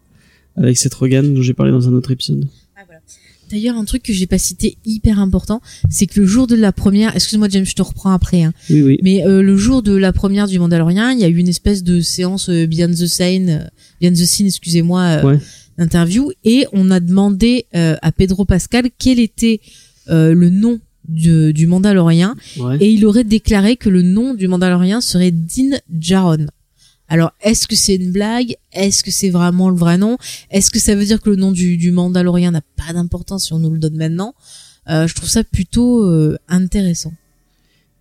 avec 0.55 0.77
Seth 0.77 0.93
Rogen, 0.93 1.33
dont 1.33 1.41
j'ai 1.41 1.53
parlé 1.53 1.71
dans 1.71 1.87
un 1.87 1.93
autre 1.93 2.11
épisode. 2.11 2.47
D'ailleurs, 3.49 3.75
un 3.75 3.83
truc 3.83 4.01
que 4.03 4.13
j'ai 4.13 4.27
pas 4.27 4.37
cité 4.37 4.77
hyper 4.85 5.19
important, 5.19 5.61
c'est 5.89 6.05
que 6.05 6.21
le 6.21 6.25
jour 6.25 6.47
de 6.47 6.55
la 6.55 6.71
première, 6.71 7.13
excuse-moi 7.17 7.49
James, 7.49 7.65
je 7.65 7.75
te 7.75 7.81
reprends 7.81 8.11
après, 8.13 8.43
hein, 8.43 8.53
Oui, 8.69 8.81
oui. 8.81 8.97
mais 9.03 9.25
euh, 9.27 9.41
le 9.41 9.57
jour 9.57 9.83
de 9.83 9.93
la 9.93 10.13
première 10.13 10.47
du 10.47 10.57
Mandalorian, 10.57 11.09
il 11.09 11.19
y 11.19 11.25
a 11.25 11.27
eu 11.27 11.35
une 11.35 11.49
espèce 11.49 11.83
de 11.83 11.99
séance 11.99 12.47
euh, 12.47 12.65
behind 12.65 12.95
the 12.95 13.07
scene, 13.07 13.49
euh, 13.49 13.67
behind 13.99 14.15
the 14.15 14.23
scene, 14.25 14.47
excusez-moi, 14.47 15.01
euh, 15.01 15.23
Ouais. 15.25 15.39
d'interview, 15.77 16.31
et 16.45 16.65
on 16.71 16.89
a 16.91 17.01
demandé 17.01 17.65
euh, 17.75 17.97
à 18.01 18.13
Pedro 18.13 18.45
Pascal 18.45 18.85
quel 18.97 19.19
était 19.19 19.59
euh, 20.09 20.33
le 20.33 20.49
nom 20.49 20.79
du, 21.09 21.51
du 21.51 21.67
Mandalorian, 21.67 22.35
Ouais. 22.57 22.77
et 22.79 22.89
il 22.89 23.05
aurait 23.05 23.25
déclaré 23.25 23.75
que 23.75 23.89
le 23.89 24.01
nom 24.01 24.33
du 24.33 24.47
Mandalorian 24.47 25.01
serait 25.01 25.31
Din 25.31 25.71
Djaron. 25.99 26.47
Alors, 27.11 27.33
est-ce 27.41 27.67
que 27.67 27.75
c'est 27.75 27.95
une 27.95 28.13
blague? 28.13 28.55
Est-ce 28.71 29.03
que 29.03 29.11
c'est 29.11 29.31
vraiment 29.31 29.69
le 29.69 29.75
vrai 29.75 29.97
nom? 29.97 30.17
Est-ce 30.49 30.71
que 30.71 30.79
ça 30.79 30.95
veut 30.95 31.03
dire 31.03 31.21
que 31.21 31.29
le 31.29 31.35
nom 31.35 31.51
du, 31.51 31.75
du 31.75 31.91
Mandalorian 31.91 32.51
n'a 32.51 32.61
pas 32.77 32.93
d'importance 32.93 33.47
si 33.47 33.53
on 33.53 33.59
nous 33.59 33.69
le 33.69 33.79
donne 33.79 33.97
maintenant? 33.97 34.33
Euh, 34.89 35.07
Je 35.07 35.13
trouve 35.15 35.27
ça 35.27 35.43
plutôt 35.43 36.05
euh, 36.05 36.37
intéressant. 36.47 37.11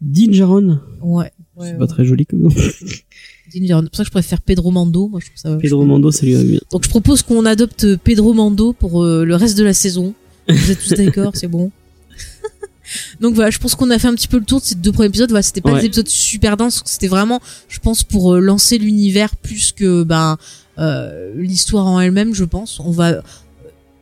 Din 0.00 0.30
Djaron. 0.30 0.78
Ouais. 1.02 1.32
C'est 1.60 1.76
pas 1.76 1.88
très 1.88 2.04
joli 2.04 2.24
comme 2.24 2.42
nom. 2.42 2.50
Din 3.52 3.66
Djaron. 3.66 3.82
C'est 3.82 3.88
pour 3.90 3.96
ça 3.96 4.02
que 4.04 4.06
je 4.06 4.12
préfère 4.12 4.40
Pedro 4.42 4.70
Mando. 4.70 5.08
Moi, 5.08 5.18
je 5.18 5.26
trouve 5.26 5.38
ça. 5.38 5.56
Pedro 5.56 5.84
Mando, 5.84 6.12
ça 6.12 6.24
lui 6.24 6.34
va 6.34 6.44
bien. 6.44 6.60
Donc, 6.70 6.84
je 6.84 6.88
propose 6.88 7.24
qu'on 7.24 7.44
adopte 7.46 7.96
Pedro 7.96 8.32
Mando 8.32 8.72
pour 8.72 9.02
euh, 9.02 9.24
le 9.24 9.34
reste 9.34 9.58
de 9.58 9.64
la 9.64 9.74
saison. 9.74 10.14
Vous 10.48 10.70
êtes 10.70 10.78
tous 10.78 10.94
d'accord 10.94 11.32
C'est 11.34 11.48
bon. 11.48 11.72
Donc 13.20 13.34
voilà, 13.34 13.50
je 13.50 13.58
pense 13.58 13.74
qu'on 13.74 13.90
a 13.90 13.98
fait 13.98 14.08
un 14.08 14.14
petit 14.14 14.28
peu 14.28 14.38
le 14.38 14.44
tour 14.44 14.60
de 14.60 14.64
ces 14.64 14.74
deux 14.74 14.92
premiers 14.92 15.08
épisodes. 15.08 15.30
Voilà, 15.30 15.42
c'était 15.42 15.60
pas 15.60 15.72
Ouais. 15.72 15.80
des 15.80 15.86
épisodes 15.86 16.08
super 16.08 16.56
denses, 16.56 16.82
c'était 16.86 17.08
vraiment, 17.08 17.40
je 17.68 17.78
pense, 17.78 18.02
pour 18.02 18.34
euh, 18.34 18.40
lancer 18.40 18.78
l'univers 18.78 19.36
plus 19.36 19.72
que 19.72 20.02
ben 20.02 20.38
euh, 20.78 21.32
l'histoire 21.36 21.86
en 21.86 22.00
elle-même. 22.00 22.34
Je 22.34 22.44
pense. 22.44 22.80
On 22.80 22.90
va 22.90 23.22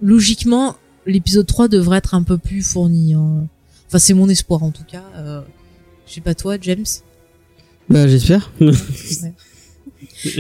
logiquement, 0.01 0.77
l'épisode 1.07 1.47
3 1.47 1.69
devrait 1.69 1.99
être 1.99 2.15
un 2.15 2.23
peu 2.23 2.39
plus 2.39 2.63
fourni. 2.63 3.15
hein. 3.15 3.47
Enfin, 3.89 3.99
c'est 3.99 4.15
mon 4.15 4.29
espoir 4.29 4.63
en 4.63 4.71
tout 4.71 4.85
cas. 4.91 5.05
Euh, 5.17 5.41
je 6.07 6.15
sais 6.15 6.21
pas 6.21 6.35
toi, 6.35 6.57
James. 6.61 6.85
Bah, 7.89 8.07
j'espère. 8.07 8.53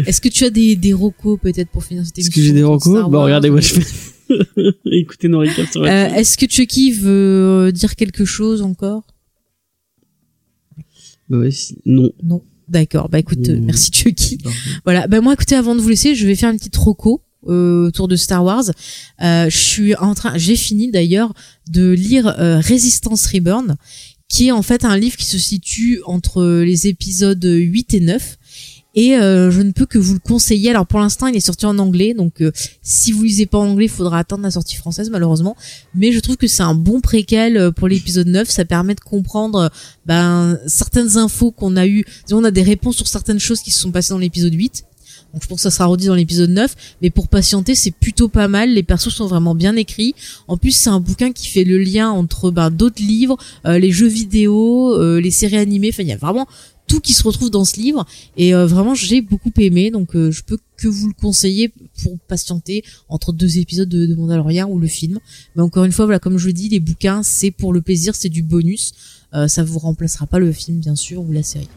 Est-ce 0.06 0.20
que 0.20 0.28
tu 0.28 0.44
as 0.44 0.50
des 0.50 0.76
des 0.76 0.92
recos 0.92 1.38
peut-être 1.40 1.70
pour 1.70 1.84
finir 1.84 2.04
cette 2.04 2.18
Est-ce 2.18 2.28
émission 2.28 2.40
que 2.42 2.46
j'ai 2.46 2.52
des 2.52 2.64
recos 2.64 3.10
Bah, 3.10 3.18
regardez, 3.22 3.50
moi, 3.50 3.60
je 3.60 3.74
fais. 3.74 4.12
Écoutez 4.90 5.28
nos 5.28 5.44
sur 5.46 5.82
Euh, 5.82 6.08
Est-ce 6.14 6.36
que 6.36 6.46
Chucky 6.50 6.92
veut 6.92 7.68
euh, 7.68 7.72
dire 7.72 7.96
quelque 7.96 8.24
chose 8.24 8.62
encore? 8.62 9.04
Bah, 11.28 11.38
ouais, 11.38 11.50
non. 11.86 12.10
Non. 12.22 12.42
D'accord. 12.68 13.08
Bah 13.08 13.18
écoute, 13.18 13.48
euh, 13.48 13.58
merci 13.62 13.90
Chucky. 13.92 14.38
Voilà. 14.84 15.06
Bah 15.06 15.20
moi, 15.20 15.32
écoutez, 15.32 15.54
avant 15.54 15.74
de 15.74 15.80
vous 15.80 15.88
laisser, 15.88 16.14
je 16.14 16.26
vais 16.26 16.34
faire 16.34 16.50
une 16.50 16.58
petite 16.58 16.76
roco 16.76 17.22
euh, 17.46 17.86
autour 17.86 18.08
de 18.08 18.16
Star 18.16 18.44
Wars. 18.44 18.64
Euh, 19.22 19.48
je 19.48 19.56
suis 19.56 19.94
en 19.94 20.14
train, 20.14 20.36
j'ai 20.36 20.56
fini 20.56 20.90
d'ailleurs 20.90 21.32
de 21.70 21.90
lire 21.90 22.26
euh, 22.38 22.60
Resistance 22.60 23.26
Reborn, 23.26 23.76
qui 24.28 24.48
est 24.48 24.52
en 24.52 24.62
fait 24.62 24.84
un 24.84 24.98
livre 24.98 25.16
qui 25.16 25.24
se 25.24 25.38
situe 25.38 26.00
entre 26.04 26.60
les 26.62 26.88
épisodes 26.88 27.42
8 27.44 27.94
et 27.94 28.00
9. 28.00 28.38
Et 28.94 29.16
euh, 29.16 29.50
je 29.50 29.60
ne 29.60 29.72
peux 29.72 29.86
que 29.86 29.98
vous 29.98 30.14
le 30.14 30.18
conseiller. 30.18 30.70
Alors 30.70 30.86
pour 30.86 30.98
l'instant, 30.98 31.26
il 31.26 31.36
est 31.36 31.40
sorti 31.40 31.66
en 31.66 31.78
anglais, 31.78 32.14
donc 32.14 32.40
euh, 32.40 32.50
si 32.82 33.12
vous 33.12 33.22
lisez 33.22 33.46
pas 33.46 33.58
en 33.58 33.68
anglais, 33.68 33.84
il 33.84 33.90
faudra 33.90 34.18
attendre 34.18 34.42
la 34.42 34.50
sortie 34.50 34.76
française 34.76 35.10
malheureusement. 35.10 35.56
Mais 35.94 36.12
je 36.12 36.20
trouve 36.20 36.36
que 36.36 36.46
c'est 36.46 36.62
un 36.62 36.74
bon 36.74 37.00
préquel 37.00 37.56
euh, 37.56 37.70
pour 37.70 37.86
l'épisode 37.86 38.28
9. 38.28 38.48
Ça 38.48 38.64
permet 38.64 38.94
de 38.94 39.00
comprendre 39.00 39.70
ben, 40.06 40.58
certaines 40.66 41.18
infos 41.18 41.50
qu'on 41.50 41.76
a 41.76 41.86
eues. 41.86 42.04
On 42.32 42.44
a 42.44 42.50
des 42.50 42.62
réponses 42.62 42.96
sur 42.96 43.06
certaines 43.06 43.38
choses 43.38 43.60
qui 43.60 43.70
se 43.70 43.80
sont 43.80 43.92
passées 43.92 44.10
dans 44.10 44.18
l'épisode 44.18 44.54
8. 44.54 44.84
Donc 45.34 45.42
je 45.42 45.46
pense 45.46 45.58
que 45.58 45.62
ça 45.64 45.70
sera 45.70 45.84
redit 45.84 46.06
dans 46.06 46.14
l'épisode 46.14 46.50
9. 46.50 46.74
Mais 47.02 47.10
pour 47.10 47.28
patienter, 47.28 47.74
c'est 47.74 47.90
plutôt 47.90 48.28
pas 48.28 48.48
mal. 48.48 48.70
Les 48.70 48.82
persos 48.82 49.14
sont 49.14 49.26
vraiment 49.26 49.54
bien 49.54 49.76
écrits. 49.76 50.14
En 50.48 50.56
plus, 50.56 50.72
c'est 50.72 50.88
un 50.88 51.00
bouquin 51.00 51.32
qui 51.32 51.48
fait 51.48 51.64
le 51.64 51.76
lien 51.76 52.10
entre 52.10 52.50
ben, 52.50 52.70
d'autres 52.70 53.02
livres, 53.02 53.36
les 53.66 53.92
jeux 53.92 54.08
vidéo, 54.08 55.20
les 55.20 55.30
séries 55.30 55.58
animées. 55.58 55.90
Enfin, 55.92 56.04
il 56.04 56.08
y 56.08 56.12
a 56.12 56.16
vraiment 56.16 56.48
tout 56.88 57.00
qui 57.00 57.12
se 57.12 57.22
retrouve 57.22 57.50
dans 57.50 57.64
ce 57.64 57.76
livre. 57.76 58.04
Et 58.36 58.54
euh, 58.54 58.66
vraiment, 58.66 58.94
j'ai 58.94 59.20
beaucoup 59.20 59.52
aimé. 59.58 59.90
Donc 59.92 60.16
euh, 60.16 60.32
je 60.32 60.42
peux 60.42 60.58
que 60.76 60.88
vous 60.88 61.08
le 61.08 61.14
conseiller 61.14 61.72
pour 62.02 62.18
patienter 62.28 62.82
entre 63.08 63.32
deux 63.32 63.58
épisodes 63.58 63.88
de, 63.88 64.06
de 64.06 64.14
Mandalorian 64.14 64.68
ou 64.68 64.78
le 64.78 64.86
film. 64.88 65.18
Mais 65.54 65.62
encore 65.62 65.84
une 65.84 65.92
fois, 65.92 66.06
voilà, 66.06 66.18
comme 66.18 66.38
je 66.38 66.46
le 66.46 66.52
dis, 66.52 66.68
les 66.68 66.80
bouquins, 66.80 67.22
c'est 67.22 67.50
pour 67.50 67.72
le 67.72 67.80
plaisir, 67.82 68.14
c'est 68.14 68.28
du 68.28 68.42
bonus. 68.42 68.92
Euh, 69.34 69.46
ça 69.46 69.62
vous 69.62 69.78
remplacera 69.78 70.26
pas 70.26 70.38
le 70.38 70.50
film, 70.52 70.78
bien 70.78 70.96
sûr, 70.96 71.20
ou 71.20 71.32
la 71.32 71.42
série. 71.42 71.68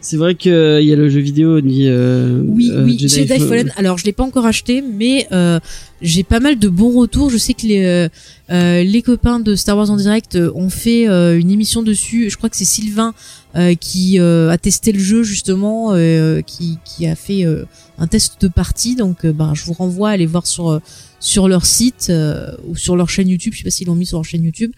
C'est 0.00 0.18
vrai 0.18 0.34
qu'il 0.34 0.52
y 0.52 0.92
a 0.92 0.96
le 0.96 1.08
jeu 1.08 1.20
vidéo 1.20 1.60
dit. 1.60 1.86
Euh, 1.86 2.42
Oui, 2.46 2.70
euh, 2.70 2.84
oui, 2.84 2.98
Jedi, 2.98 3.38
Fallen. 3.38 3.72
Alors, 3.76 3.96
je 3.96 4.04
l'ai 4.04 4.12
pas 4.12 4.22
encore 4.22 4.44
acheté, 4.44 4.82
mais 4.82 5.26
euh, 5.32 5.60
j'ai 6.02 6.24
pas 6.24 6.40
mal 6.40 6.58
de 6.58 6.68
bons 6.68 6.92
retours. 6.92 7.30
Je 7.30 7.38
sais 7.38 7.54
que 7.54 7.66
les 7.66 7.82
euh, 7.84 8.08
euh, 8.50 8.82
les 8.82 9.00
copains 9.02 9.40
de 9.40 9.54
Star 9.56 9.76
Wars 9.78 9.90
en 9.90 9.96
direct 9.96 10.36
euh, 10.36 10.52
ont 10.54 10.68
fait 10.68 11.08
euh, 11.08 11.38
une 11.38 11.50
émission 11.50 11.82
dessus. 11.82 12.28
Je 12.28 12.36
crois 12.36 12.50
que 12.50 12.56
c'est 12.56 12.66
Sylvain 12.66 13.14
euh, 13.56 13.74
qui 13.74 14.18
euh, 14.18 14.50
a 14.50 14.58
testé 14.58 14.92
le 14.92 14.98
jeu 14.98 15.22
justement, 15.22 15.92
euh, 15.92 16.40
qui 16.42 16.78
qui 16.84 17.06
a 17.06 17.14
fait 17.14 17.44
euh, 17.44 17.64
un 17.98 18.06
test 18.06 18.40
de 18.40 18.48
partie. 18.48 18.96
Donc, 18.96 19.26
bah, 19.26 19.52
je 19.54 19.64
vous 19.64 19.72
renvoie 19.72 20.10
à 20.10 20.12
aller 20.12 20.26
voir 20.26 20.46
sur 20.46 20.80
sur 21.20 21.48
leur 21.48 21.64
site 21.64 22.08
euh, 22.10 22.52
ou 22.68 22.76
sur 22.76 22.96
leur 22.96 23.08
chaîne 23.08 23.28
YouTube. 23.28 23.52
Je 23.54 23.58
sais 23.58 23.64
pas 23.64 23.70
s'ils 23.70 23.86
l'ont 23.86 23.94
mis 23.94 24.06
sur 24.06 24.18
leur 24.18 24.24
chaîne 24.24 24.44
YouTube. 24.44 24.72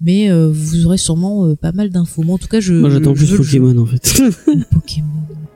Mais 0.00 0.30
euh, 0.30 0.48
vous 0.52 0.86
aurez 0.86 0.98
sûrement 0.98 1.46
euh, 1.46 1.56
pas 1.56 1.72
mal 1.72 1.90
d'infos. 1.90 2.22
Moi, 2.22 2.36
en 2.36 2.38
tout 2.38 2.46
cas, 2.46 2.60
je. 2.60 2.72
Moi, 2.74 2.88
j'attends 2.90 3.14
plus. 3.14 3.36
Pokémon, 3.36 3.76
en 3.76 3.86
fait. 3.86 4.22
Pokémon. 4.70 5.08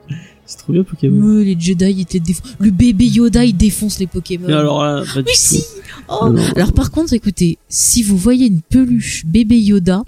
C'est 0.45 0.57
trop 0.57 0.73
bien, 0.73 0.83
Pokémon. 0.83 1.37
Ouais, 1.37 1.45
les 1.45 1.57
Jedi 1.57 2.01
étaient 2.01 2.19
défon... 2.19 2.43
Le 2.59 2.69
bébé 2.69 3.05
Yoda 3.05 3.45
il 3.45 3.55
défonce 3.55 3.97
les 3.99 4.07
Pokémon. 4.07 4.45
Mais 4.47 4.53
alors 4.53 4.83
là, 4.83 5.01
pas 5.01 5.21
du 5.21 5.27
oui 5.29 5.33
tout. 5.33 5.39
si. 5.39 5.63
Oh. 6.09 6.35
Alors 6.57 6.73
par 6.73 6.91
contre, 6.91 7.13
écoutez, 7.13 7.57
si 7.69 8.03
vous 8.03 8.17
voyez 8.17 8.47
une 8.47 8.61
peluche 8.61 9.25
bébé 9.25 9.57
Yoda, 9.57 10.03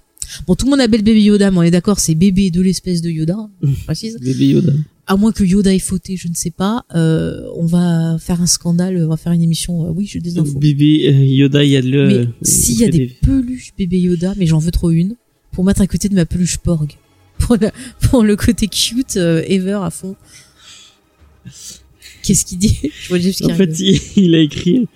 bon 0.47 0.55
tout 0.55 0.65
le 0.65 0.71
monde 0.71 0.81
appelle 0.81 1.01
bébé 1.03 1.21
Yoda, 1.21 1.51
mais 1.51 1.57
on 1.57 1.63
est 1.63 1.71
d'accord, 1.71 1.99
c'est 1.99 2.15
bébé 2.15 2.51
de 2.51 2.61
l'espèce 2.61 3.01
de 3.01 3.09
Yoda, 3.09 3.37
je 3.61 3.69
précise. 3.85 4.17
Bébé 4.19 4.47
Yoda. 4.47 4.73
À 5.07 5.17
moins 5.17 5.31
que 5.31 5.43
Yoda 5.43 5.71
ait 5.73 5.77
fauté, 5.79 6.17
je 6.17 6.27
ne 6.27 6.33
sais 6.33 6.49
pas. 6.49 6.83
Euh, 6.95 7.41
on 7.55 7.65
va 7.67 8.17
faire 8.19 8.41
un 8.41 8.47
scandale, 8.47 8.97
on 9.05 9.07
va 9.07 9.17
faire 9.17 9.33
une 9.33 9.43
émission. 9.43 9.85
euh, 9.85 9.91
oui, 9.95 10.07
j'ai 10.11 10.19
des 10.19 10.39
infos. 10.39 10.57
Bébé 10.57 11.07
euh, 11.09 11.11
Yoda, 11.25 11.63
il 11.63 11.69
y 11.69 11.77
a 11.77 11.81
de 11.83 11.89
le. 11.89 12.27
s'il 12.41 12.79
y 12.79 12.85
a 12.85 12.89
des 12.89 13.07
peluches 13.21 13.71
bébé 13.77 13.99
Yoda, 13.99 14.33
mais 14.37 14.47
j'en 14.47 14.57
veux 14.59 14.71
trop 14.71 14.89
une, 14.89 15.15
pour 15.51 15.63
mettre 15.63 15.81
à 15.81 15.87
côté 15.87 16.09
de 16.09 16.15
ma 16.15 16.25
peluche 16.25 16.57
Porg, 16.57 16.97
pour, 17.37 17.55
la- 17.61 17.71
pour 18.01 18.23
le 18.23 18.35
côté 18.35 18.67
cute 18.67 19.17
euh, 19.17 19.43
ever 19.47 19.79
à 19.83 19.91
fond. 19.91 20.15
Qu'est-ce 22.23 22.45
qu'il 22.45 22.57
dit? 22.57 22.75
Je 23.03 23.09
vois 23.09 23.19
qui 23.19 23.45
En 23.45 23.55
fait, 23.55 23.79
il 24.17 24.33
a 24.33 24.39
écrit. 24.39 24.87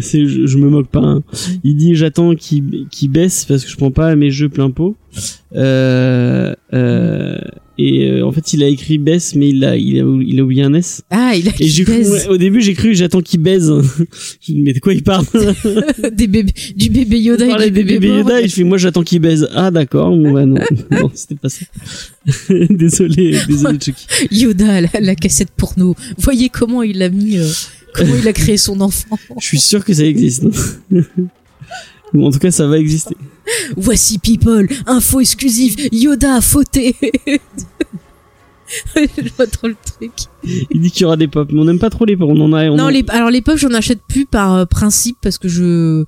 C'est, 0.00 0.26
je, 0.26 0.46
je 0.46 0.58
me 0.58 0.68
moque 0.70 0.88
pas. 0.88 1.00
hein. 1.00 1.22
Il 1.64 1.76
dit 1.76 1.94
j'attends 1.94 2.34
qu'il 2.34 2.62
baisse 3.10 3.44
parce 3.44 3.64
que 3.64 3.70
je 3.70 3.76
prends 3.76 3.90
pas 3.90 4.14
mes 4.16 4.30
jeux 4.30 4.48
plein 4.48 4.70
pot. 4.70 4.96
Euh, 5.54 6.54
euh, 6.72 7.38
et 7.78 8.06
euh, 8.10 8.26
en 8.26 8.32
fait, 8.32 8.52
il 8.52 8.62
a 8.62 8.68
écrit 8.68 8.98
baisse, 8.98 9.34
mais 9.34 9.48
il 9.48 9.64
a, 9.64 9.76
il 9.76 9.98
a, 10.00 10.04
il 10.22 10.38
a 10.40 10.44
oublié 10.44 10.62
un 10.62 10.72
S. 10.74 11.02
Ah, 11.10 11.32
il 11.34 11.48
a 11.48 11.52
Et 11.58 11.66
j'ai 11.66 11.84
cru, 11.84 11.96
ouais, 12.08 12.28
au 12.28 12.36
début, 12.36 12.60
j'ai 12.60 12.74
cru 12.74 12.94
j'attends 12.94 13.20
qu'il 13.22 13.40
baise. 13.40 13.72
Je 14.40 14.52
dis, 14.52 14.60
mais 14.60 14.72
de 14.72 14.78
quoi 14.78 14.94
il 14.94 15.02
parle? 15.02 15.24
Des 16.12 16.26
bébés, 16.28 16.52
du 16.76 16.90
bébé 16.90 17.18
Yoda 17.18 17.46
Il 17.46 17.62
et 17.62 17.70
du 17.70 17.84
bébé. 17.84 18.08
Yoda 18.08 18.40
et 18.40 18.48
je 18.48 18.54
fais 18.54 18.64
moi 18.64 18.78
j'attends 18.78 19.02
qu'il 19.02 19.20
baise. 19.20 19.48
Ah 19.54 19.70
d'accord. 19.70 20.10
Bon, 20.16 20.32
bah 20.32 20.46
non, 20.46 20.60
non, 20.90 21.10
c'était 21.14 21.34
pas 21.34 21.48
ça. 21.48 21.64
désolé, 22.70 23.36
désolé 23.48 23.78
Chucky. 23.80 24.06
Yoda, 24.30 24.80
la, 24.82 24.88
la 25.00 25.14
cassette 25.14 25.50
porno. 25.56 25.94
Voyez 26.18 26.48
comment 26.50 26.82
il 26.82 27.02
a 27.02 27.08
mis, 27.08 27.38
euh, 27.38 27.48
comment 27.92 28.14
il 28.14 28.26
a 28.28 28.32
créé 28.32 28.56
son 28.56 28.80
enfant. 28.80 29.18
Je 29.40 29.46
suis 29.46 29.60
sûr 29.60 29.84
que 29.84 29.92
ça 29.92 30.04
existe. 30.04 30.44
Ou 32.14 32.26
en 32.26 32.30
tout 32.30 32.38
cas, 32.38 32.50
ça 32.50 32.66
va 32.66 32.78
exister. 32.78 33.16
Voici 33.76 34.18
People, 34.18 34.68
info 34.86 35.20
exclusive. 35.20 35.76
Yoda 35.92 36.34
a 36.36 36.40
fauté. 36.40 36.94
Je 38.96 39.30
vois 39.36 39.46
trop 39.46 39.68
le 39.68 39.76
truc. 39.84 40.12
Il 40.44 40.80
dit 40.80 40.90
qu'il 40.90 41.02
y 41.02 41.04
aura 41.04 41.16
des 41.16 41.28
pop, 41.28 41.48
mais 41.52 41.60
on 41.60 41.64
n'aime 41.64 41.78
pas 41.78 41.90
trop 41.90 42.04
les 42.04 42.16
pop. 42.16 42.28
On 42.30 42.40
en 42.40 42.52
a. 42.52 42.64
On 42.70 42.76
non, 42.76 42.84
en- 42.84 42.88
les, 42.88 43.04
alors 43.08 43.30
les 43.30 43.42
pop, 43.42 43.56
j'en 43.56 43.72
achète 43.72 44.00
plus 44.08 44.26
par 44.26 44.54
euh, 44.54 44.64
principe 44.66 45.16
parce 45.22 45.38
que 45.38 45.48
je, 45.48 46.04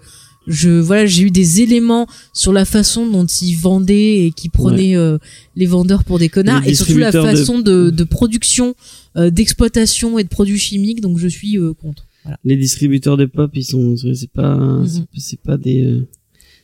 je, 0.47 0.69
voilà, 0.71 1.07
j'ai 1.07 1.23
eu 1.25 1.31
des 1.31 1.61
éléments 1.63 2.07
sur 2.33 2.53
la 2.53 2.65
façon 2.65 3.07
dont 3.11 3.25
ils 3.27 3.55
vendaient 3.55 4.27
et 4.27 4.31
qui 4.33 4.49
prenaient 4.49 4.97
euh, 4.97 5.19
les 5.57 5.67
vendeurs 5.67 6.05
pour 6.05 6.19
des 6.19 6.29
connards 6.29 6.63
Les 6.63 6.71
et 6.71 6.75
surtout 6.75 6.99
la 6.99 7.11
de- 7.13 7.21
façon 7.23 7.59
de, 7.61 7.91
de 7.91 8.05
production, 8.05 8.75
euh, 9.17 9.31
d'exploitation 9.31 10.19
et 10.19 10.25
de 10.25 10.29
produits 10.29 10.59
chimiques. 10.59 11.01
Donc 11.01 11.19
je 11.19 11.29
suis 11.29 11.57
euh, 11.59 11.73
contre. 11.75 12.07
Voilà. 12.25 12.39
les 12.45 12.57
distributeurs 12.57 13.17
de 13.19 13.27
pop, 13.27 13.51
ils 13.55 13.65
sont, 13.65 13.97
c'est 13.97 14.31
pas, 14.31 14.57
Mhm. 14.57 14.87
c'est 14.89 15.01
pas- 15.03 15.07
c'est 15.19 15.41
pas 15.41 15.57
des, 15.59 15.83
euh, 15.83 16.07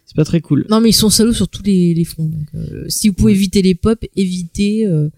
c'est 0.06 0.16
pas 0.16 0.24
très 0.24 0.40
cool. 0.40 0.66
Non, 0.70 0.80
mais 0.80 0.88
ils 0.90 0.94
sont 0.94 1.10
salauds 1.10 1.34
sur 1.34 1.48
tous 1.48 1.62
les, 1.62 1.92
les 1.94 2.04
fronts. 2.04 2.28
Donc, 2.28 2.46
euh, 2.54 2.84
si 2.88 3.08
vous 3.08 3.14
pouvez 3.14 3.32
Ouais. 3.32 3.38
éviter 3.38 3.60
les 3.62 3.74
pop, 3.74 4.02
évitez. 4.16 4.86
euh, 4.86 5.08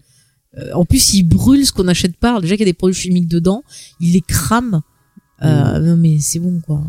euh, 0.59 0.71
en 0.73 0.85
plus, 0.85 1.13
ils 1.15 1.23
brûlent 1.23 1.65
ce 1.65 1.71
qu'on 1.71 1.85
n'achète 1.85 2.15
pas. 2.17 2.39
Déjà 2.41 2.55
qu'il 2.55 2.61
y 2.65 2.69
a 2.69 2.71
des 2.71 2.77
produits 2.77 2.99
chimiques 2.99 3.27
dedans, 3.27 3.63
ils 3.99 4.11
les 4.13 4.21
crament. 4.21 4.81
Euh, 5.41 5.79
Non, 5.79 5.97
mais 5.97 6.17
c'est 6.19 6.39
bon, 6.39 6.59
quoi. 6.65 6.81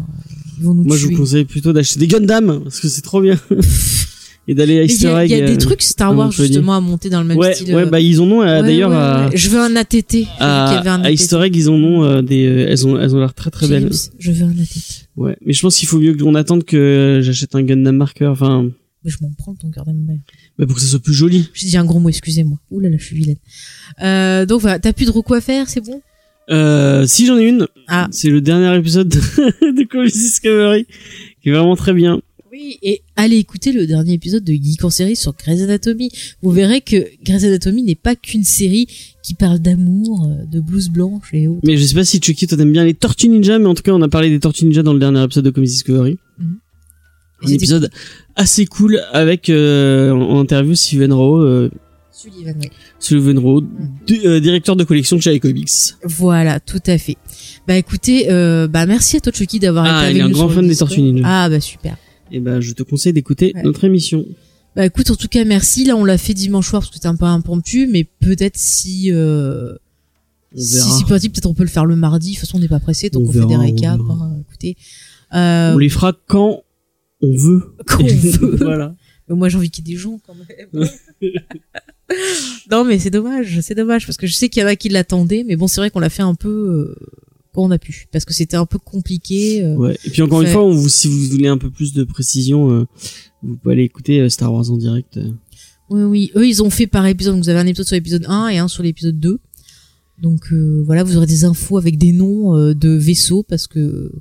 Ils 0.58 0.64
vont 0.64 0.74
nous 0.74 0.84
Moi, 0.84 0.96
je 0.96 1.06
vous 1.06 1.16
conseille 1.16 1.44
plutôt 1.44 1.72
d'acheter 1.72 1.98
des 1.98 2.06
Gundam 2.06 2.60
parce 2.64 2.80
que 2.80 2.88
c'est 2.88 3.00
trop 3.02 3.20
bien. 3.20 3.38
et 4.46 4.54
d'aller 4.54 4.78
à 4.78 4.80
Mais 4.82 4.86
Il 4.86 4.90
y 4.90 4.94
Easter 4.94 5.08
a, 5.08 5.24
Egg. 5.24 5.30
il 5.30 5.38
y 5.38 5.42
a 5.42 5.46
des 5.46 5.54
euh, 5.54 5.56
trucs 5.56 5.82
Star 5.82 6.14
Wars 6.16 6.30
justement 6.30 6.76
à 6.76 6.80
monter 6.80 7.08
dans 7.10 7.22
le 7.22 7.26
même 7.26 7.38
ouais, 7.38 7.54
style. 7.54 7.74
ouais, 7.74 7.82
euh, 7.82 7.86
bah 7.86 7.98
ils 8.00 8.20
en 8.20 8.24
ont 8.30 8.42
euh, 8.42 8.60
ouais, 8.60 8.66
d'ailleurs 8.66 8.90
ouais, 8.90 8.96
à, 8.96 9.28
ouais. 9.30 9.36
Je 9.36 9.48
veux 9.48 9.58
un 9.58 9.74
ATT. 9.74 10.26
À, 10.38 10.80
un 10.86 11.02
à. 11.02 11.10
Easter 11.10 11.40
Egg, 11.42 11.56
ils 11.56 11.68
en 11.70 11.74
ont 11.74 12.04
euh, 12.04 12.22
des, 12.22 12.42
elles 12.42 12.86
ont, 12.86 13.00
elles 13.00 13.16
ont 13.16 13.20
l'air 13.20 13.32
très 13.34 13.50
très 13.50 13.66
belles. 13.66 13.90
Je 14.18 14.30
veux 14.32 14.44
un 14.44 14.50
ATT. 14.50 15.08
Ouais, 15.16 15.36
mais 15.44 15.52
je 15.52 15.60
pense 15.62 15.76
qu'il 15.76 15.88
faut 15.88 15.98
mieux 15.98 16.14
qu'on 16.16 16.34
attende 16.34 16.64
que 16.64 17.20
j'achète 17.22 17.54
un 17.54 17.62
Gundam 17.62 17.96
Marker, 17.96 18.26
enfin, 18.26 18.68
Mais 19.04 19.10
je 19.10 19.16
m'en 19.22 19.30
prends 19.38 19.54
ton 19.54 19.70
cœur 19.70 19.86
d'âme. 19.86 20.06
bah, 20.58 20.66
pour 20.66 20.74
que 20.76 20.82
ça 20.82 20.88
soit 20.88 21.00
plus 21.02 21.14
joli. 21.14 21.48
J'ai 21.54 21.68
dit 21.68 21.76
un 21.78 21.84
gros 21.84 21.98
mot, 22.00 22.08
excusez-moi. 22.10 22.58
Ouh 22.70 22.80
là 22.80 22.90
là, 22.90 22.96
je 22.98 23.04
suis 23.04 23.16
vilaine. 23.16 23.36
Euh, 24.02 24.44
donc 24.44 24.60
voilà, 24.60 24.78
t'as 24.78 24.92
plus 24.92 25.06
de 25.06 25.10
recours 25.10 25.36
à 25.36 25.40
faire, 25.40 25.68
c'est 25.70 25.80
bon? 25.80 26.00
Euh, 26.50 27.06
si 27.06 27.26
j'en 27.26 27.38
ai 27.38 27.44
une, 27.48 27.66
Ah. 27.88 28.08
c'est 28.10 28.28
le 28.30 28.40
dernier 28.40 28.76
épisode 28.78 29.08
de, 29.08 29.18
de 29.80 29.84
Comics 29.84 30.12
Discovery, 30.12 30.86
qui 31.42 31.48
est 31.48 31.52
vraiment 31.52 31.76
très 31.76 31.92
bien. 31.92 32.20
Oui, 32.52 32.78
et 32.82 33.02
allez 33.16 33.36
écouter 33.38 33.72
le 33.72 33.84
dernier 33.86 34.12
épisode 34.12 34.44
de 34.44 34.52
Geek 34.52 34.84
en 34.84 34.90
série 34.90 35.16
sur 35.16 35.34
Grey's 35.34 35.62
Anatomy. 35.62 36.10
Vous 36.40 36.50
verrez 36.52 36.82
que 36.82 36.96
Grey's 37.24 37.42
Anatomy 37.42 37.82
n'est 37.82 37.96
pas 37.96 38.14
qu'une 38.14 38.44
série 38.44 38.86
qui 39.24 39.34
parle 39.34 39.58
d'amour, 39.58 40.28
euh, 40.28 40.44
de 40.46 40.60
blouse 40.60 40.88
blanche 40.88 41.30
et 41.32 41.48
autres. 41.48 41.60
Mais 41.64 41.76
je 41.76 41.82
sais 41.84 41.94
pas 41.94 42.04
si 42.04 42.20
Chucky, 42.22 42.46
toi 42.46 42.56
t'aimes 42.56 42.70
bien 42.72 42.84
les 42.84 42.94
Tortues 42.94 43.28
Ninja, 43.28 43.58
mais 43.58 43.66
en 43.66 43.74
tout 43.74 43.82
cas 43.82 43.90
on 43.92 44.02
a 44.02 44.08
parlé 44.08 44.30
des 44.30 44.38
Tortues 44.38 44.66
Ninja 44.66 44.84
dans 44.84 44.92
le 44.92 45.00
dernier 45.00 45.24
épisode 45.24 45.44
de 45.44 45.50
Comics 45.50 45.70
Discovery. 45.70 46.16
Mhm. 46.38 46.58
Un 47.42 47.48
épisode 47.48 47.90
assez 48.36 48.64
cool 48.66 49.00
avec 49.12 49.50
euh, 49.50 50.12
en 50.12 50.20
en 50.20 50.38
interview 50.40 50.74
Steven 50.76 51.12
Rowe, 51.12 51.42
euh, 51.42 51.70
Sullivan, 52.98 53.34
oui. 53.36 53.38
Rowe, 53.38 53.62
du- 54.06 54.20
euh, 54.26 54.40
directeur 54.40 54.76
de 54.76 54.84
collection 54.84 55.16
de 55.16 55.22
chez 55.22 55.38
Comics. 55.40 55.70
Voilà, 56.05 56.60
tout 56.60 56.82
à 56.86 56.98
fait. 56.98 57.16
Bah 57.66 57.76
écoutez, 57.76 58.30
euh, 58.30 58.66
bah 58.68 58.86
merci 58.86 59.16
à 59.16 59.20
toi 59.20 59.32
Chucky 59.32 59.59
d'avoir 59.59 59.84
Ah, 59.86 60.09
été 60.10 60.16
il 60.18 60.20
avec 60.20 60.20
est 60.20 60.24
un 60.24 60.28
nous 60.28 60.34
grand 60.34 60.48
sur 60.48 60.48
le 60.51 60.55
fan 60.62 60.68
des. 60.68 60.76
Tortues 60.76 61.02
Ninja. 61.02 61.22
Ah 61.26 61.48
bah 61.48 61.60
super. 61.60 61.96
Et 62.32 62.40
ben 62.40 62.60
je 62.60 62.72
te 62.72 62.82
conseille 62.82 63.12
d'écouter 63.12 63.52
Ouais. 63.55 63.62
notre 63.62 63.84
émission. 63.84 64.24
Bah 64.76 64.86
écoute, 64.86 65.10
en 65.10 65.16
tout 65.16 65.28
cas 65.28 65.44
merci. 65.44 65.84
Là 65.84 65.96
on 65.96 66.05
l'a 66.05 66.18
fait 66.18 66.34
dimanche 66.34 66.68
soir 66.68 66.82
parce 66.82 66.90
que 66.90 66.96
c'était 66.96 67.06
un 67.09 67.16
peu 67.16 67.26
impromptu, 67.26 67.86
mais 67.86 68.05
peut-être 68.05 68.56
si 68.56 69.12
euh, 69.12 69.74
On 70.55 70.59
si 70.60 70.74
verra. 70.76 70.98
c'est 70.98 71.06
possible, 71.06 71.32
peut-être 71.34 71.46
on 71.46 71.55
peut 71.55 71.62
le 71.62 71.68
faire 71.68 71.86
le 71.86 71.96
mardi. 71.96 72.30
De 72.30 72.34
toute 72.34 72.40
façon 72.40 72.56
on 72.56 72.60
n'est 72.60 72.68
pas 72.68 72.80
pressé, 72.80 73.09
donc 73.10 73.24
On 73.26 73.28
on, 73.28 73.32
fait 73.32 73.46
des 73.46 73.56
récaps. 73.56 74.01
hein, 74.10 74.36
écoutez, 74.40 74.76
euh, 75.34 75.74
On 75.74 75.78
les 75.78 75.88
fera 75.88 76.12
quand 76.26 76.62
on 77.22 77.36
veut. 77.36 77.74
Quand 77.86 78.02
on 78.02 78.06
veut. 78.06 78.56
voilà. 78.56 78.94
Mais 79.28 79.36
moi 79.36 79.48
j'ai 79.48 79.56
envie 79.56 79.70
qu'il 79.70 79.86
y 79.88 79.92
ait 79.92 79.94
des 79.94 80.01
gens 80.01 80.20
quand 80.26 80.34
même. 80.34 80.88
non 82.70 82.85
mais 82.85 82.98
c'est 82.98 83.10
dommage, 83.10 83.60
c'est 83.62 83.74
dommage 83.74 84.06
parce 84.06 84.16
que 84.16 84.26
je 84.26 84.35
sais 84.35 84.48
qu'il 84.48 84.62
y 84.62 84.64
en 84.64 84.68
a 84.68 84.76
qui 84.76 84.89
l'attendaient, 84.89 85.44
mais 85.47 85.56
bon 85.56 85.66
c'est 85.66 85.81
vrai 85.81 85.90
qu'on 85.90 86.01
l'a 86.01 86.10
fait 86.10 86.22
un 86.22 86.35
peu 86.35 86.48
euh, 86.48 86.94
quand 87.52 87.62
on 87.62 87.70
a 87.70 87.78
pu 87.78 88.06
parce 88.12 88.24
que 88.24 88.35
c'était 88.35 88.56
un 88.56 88.66
peu 88.66 88.78
compliqué. 88.78 89.62
euh. 89.64 89.74
Ouais. 89.76 89.97
Et 90.05 90.10
puis 90.10 90.22
encore 90.22 90.43
une 90.43 90.48
fois, 90.48 90.64
on 90.64 90.72
vous, 90.74 90.89
si 90.89 91.09
vous 91.09 91.18
voulez 91.31 91.48
un 91.48 91.59
peu 91.59 91.70
plus 91.70 91.93
de 91.93 92.05
précision, 92.05 92.70
euh, 92.70 92.86
vous 93.43 93.56
pouvez 93.56 93.74
aller 93.74 93.85
écouter 93.85 94.20
euh, 94.20 94.28
Star 94.28 94.52
Wars 94.52 94.70
en 94.70 94.76
direct. 94.76 95.16
euh. 95.16 95.31
Oui 95.90 96.02
oui, 96.02 96.31
eux 96.36 96.47
ils 96.48 96.62
ont 96.62 96.70
fait 96.70 96.86
par 96.86 97.06
épisode, 97.06 97.35
donc 97.35 97.44
vous 97.44 97.51
avez 97.51 97.59
un 97.60 97.66
épisode 97.66 97.86
sur 97.86 97.94
l'épisode 97.97 98.24
1 98.26 98.48
et 98.48 98.59
un 98.59 98.68
sur 98.68 98.82
l'épisode 98.82 99.18
2. 99.20 99.39
Donc 100.22 100.52
euh, 100.52 100.82
voilà, 100.86 101.05
vous 101.05 101.16
aurez 101.16 101.26
des 101.26 101.44
infos 101.44 101.76
avec 101.76 101.98
des 101.98 102.12
noms 102.12 102.56
euh, 102.56 102.74
de 102.74 102.89
vaisseaux 102.90 103.43
parce 103.43 103.66
que 103.66 104.12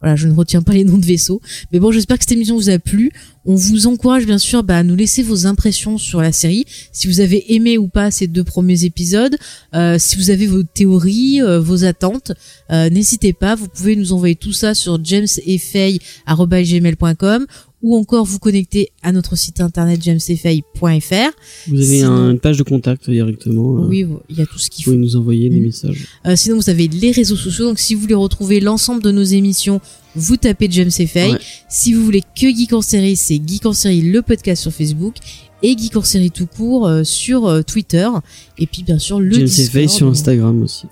voilà, 0.00 0.16
je 0.16 0.28
ne 0.28 0.34
retiens 0.34 0.62
pas 0.62 0.72
les 0.72 0.84
noms 0.84 0.98
de 0.98 1.06
vaisseaux. 1.06 1.40
Mais 1.72 1.80
bon, 1.80 1.90
j'espère 1.90 2.18
que 2.18 2.24
cette 2.24 2.32
émission 2.32 2.56
vous 2.56 2.70
a 2.70 2.78
plu. 2.78 3.10
On 3.44 3.54
vous 3.54 3.86
encourage 3.86 4.24
bien 4.26 4.38
sûr 4.38 4.62
bah, 4.62 4.78
à 4.78 4.82
nous 4.82 4.94
laisser 4.94 5.22
vos 5.22 5.46
impressions 5.46 5.98
sur 5.98 6.20
la 6.20 6.32
série, 6.32 6.66
si 6.92 7.06
vous 7.06 7.20
avez 7.20 7.54
aimé 7.54 7.78
ou 7.78 7.88
pas 7.88 8.10
ces 8.10 8.26
deux 8.26 8.44
premiers 8.44 8.84
épisodes, 8.84 9.36
euh, 9.74 9.96
si 9.98 10.16
vous 10.16 10.28
avez 10.30 10.46
vos 10.46 10.62
théories, 10.62 11.40
euh, 11.40 11.58
vos 11.58 11.84
attentes, 11.84 12.32
euh, 12.70 12.90
n'hésitez 12.90 13.32
pas. 13.32 13.54
Vous 13.54 13.68
pouvez 13.68 13.96
nous 13.96 14.12
envoyer 14.12 14.36
tout 14.36 14.52
ça 14.52 14.74
sur 14.74 15.02
jamesefay@gmail.com 15.02 17.46
ou 17.82 17.96
encore 17.96 18.24
vous 18.24 18.38
connecter 18.40 18.90
à 19.02 19.12
notre 19.12 19.36
site 19.36 19.60
internet 19.60 20.02
jamesefay.fr. 20.02 21.30
Vous 21.68 21.76
avez 21.76 21.98
Sinon- 21.98 22.30
une 22.30 22.40
page 22.40 22.56
de 22.56 22.62
contact 22.64 23.08
directement. 23.08 23.76
euh, 23.84 23.86
Oui, 23.88 24.06
il 24.28 24.36
y 24.36 24.42
a 24.42 24.46
tout 24.46 24.58
ce 24.58 24.68
qu'il 24.68 24.84
Vous 24.84 24.90
faut. 24.90 24.96
pouvez 24.96 25.04
nous 25.04 25.16
envoyer 25.16 25.48
des 25.48 25.60
Mm. 25.60 25.64
messages. 25.64 26.06
Euh, 26.26 26.34
sinon, 26.36 26.56
vous 26.56 26.70
avez 26.70 26.88
les 26.88 27.10
réseaux 27.12 27.36
sociaux. 27.36 27.66
Donc, 27.66 27.78
si 27.78 27.94
vous 27.94 28.00
voulez 28.00 28.14
retrouver 28.14 28.60
l'ensemble 28.60 29.02
de 29.02 29.10
nos 29.12 29.22
émissions, 29.22 29.80
vous 30.16 30.36
tapez 30.36 30.66
James 30.70 30.90
Fay. 30.90 31.32
Ouais. 31.32 31.38
Si 31.68 31.92
vous 31.94 32.04
voulez 32.04 32.22
que 32.22 32.48
Geek 32.48 32.72
en 32.72 32.82
série, 32.82 33.16
c'est 33.16 33.40
Geek 33.46 33.66
en 33.66 33.72
série, 33.72 34.00
le 34.02 34.22
podcast 34.22 34.62
sur 34.62 34.72
Facebook 34.72 35.14
et 35.62 35.76
Geek 35.78 35.96
en 35.96 36.02
série 36.02 36.30
tout 36.32 36.46
court 36.46 36.86
euh, 36.88 37.04
sur 37.04 37.46
euh, 37.46 37.62
Twitter. 37.62 38.08
Et 38.58 38.66
puis, 38.66 38.82
bien 38.82 38.98
sûr, 38.98 39.20
le 39.20 39.36
Discord. 39.38 39.88
Sur 39.88 40.08
Instagram 40.08 40.62
aussi. 40.62 40.86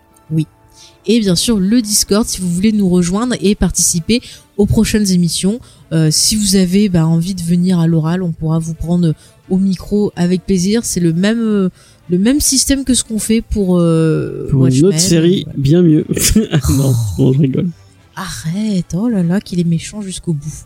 et 1.08 1.20
bien 1.20 1.36
sûr 1.36 1.56
le 1.60 1.80
Discord 1.82 2.26
si 2.26 2.40
vous 2.40 2.48
voulez 2.50 2.72
nous 2.72 2.88
rejoindre 2.88 3.36
et 3.40 3.54
participer 3.54 4.20
aux 4.56 4.66
prochaines 4.66 5.08
émissions. 5.12 5.60
Euh, 5.92 6.08
si 6.10 6.36
vous 6.36 6.56
avez 6.56 6.88
bah, 6.88 7.06
envie 7.06 7.34
de 7.34 7.42
venir 7.42 7.78
à 7.78 7.86
l'oral, 7.86 8.22
on 8.22 8.32
pourra 8.32 8.58
vous 8.58 8.74
prendre 8.74 9.14
au 9.50 9.58
micro 9.58 10.12
avec 10.16 10.44
plaisir. 10.44 10.84
C'est 10.84 11.00
le 11.00 11.12
même 11.12 11.38
euh, 11.40 11.68
le 12.08 12.18
même 12.18 12.40
système 12.40 12.84
que 12.84 12.94
ce 12.94 13.02
qu'on 13.04 13.18
fait 13.18 13.40
pour, 13.40 13.78
euh, 13.78 14.46
Pour 14.50 14.66
une 14.66 14.84
autre 14.86 14.98
série, 15.00 15.42
Voilà. 15.44 15.58
bien 15.58 15.82
mieux. 15.82 16.04
non, 16.70 16.92
non, 17.18 17.32
je 17.32 17.38
rigole. 17.38 17.68
Arrête, 18.14 18.94
oh 18.94 19.08
là 19.08 19.22
là, 19.22 19.40
qu'il 19.40 19.60
est 19.60 19.64
méchant 19.64 20.00
jusqu'au 20.00 20.32
bout. 20.32 20.64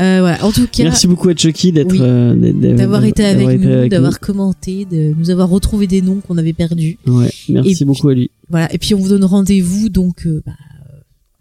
Euh, 0.00 0.18
voilà. 0.20 0.44
En 0.44 0.50
tout 0.50 0.66
cas, 0.66 0.82
Merci 0.82 1.06
beaucoup 1.06 1.28
à 1.28 1.34
Chucky 1.36 1.70
d'être, 1.70 1.92
Oui. 1.92 1.98
euh, 2.02 2.52
d'avoir 2.76 3.04
été 3.04 3.24
avec 3.24 3.48
été 3.48 3.58
nous, 3.66 3.88
d'avoir 3.88 4.18
commenté, 4.18 4.84
de 4.90 5.14
nous 5.16 5.30
avoir 5.30 5.48
retrouvé 5.48 5.86
des 5.86 6.02
noms 6.02 6.16
qu'on 6.20 6.36
avait 6.36 6.52
perdus. 6.52 6.98
Ouais, 7.06 7.30
merci 7.48 7.70
Et 7.70 7.74
puis- 7.76 7.84
beaucoup 7.84 8.08
à 8.08 8.14
lui. 8.14 8.30
Voilà. 8.50 8.72
Et 8.74 8.78
puis 8.78 8.94
on 8.94 8.98
vous 8.98 9.08
donne 9.08 9.24
rendez-vous 9.24 9.88
donc 9.88 10.26
bah, 10.44 10.52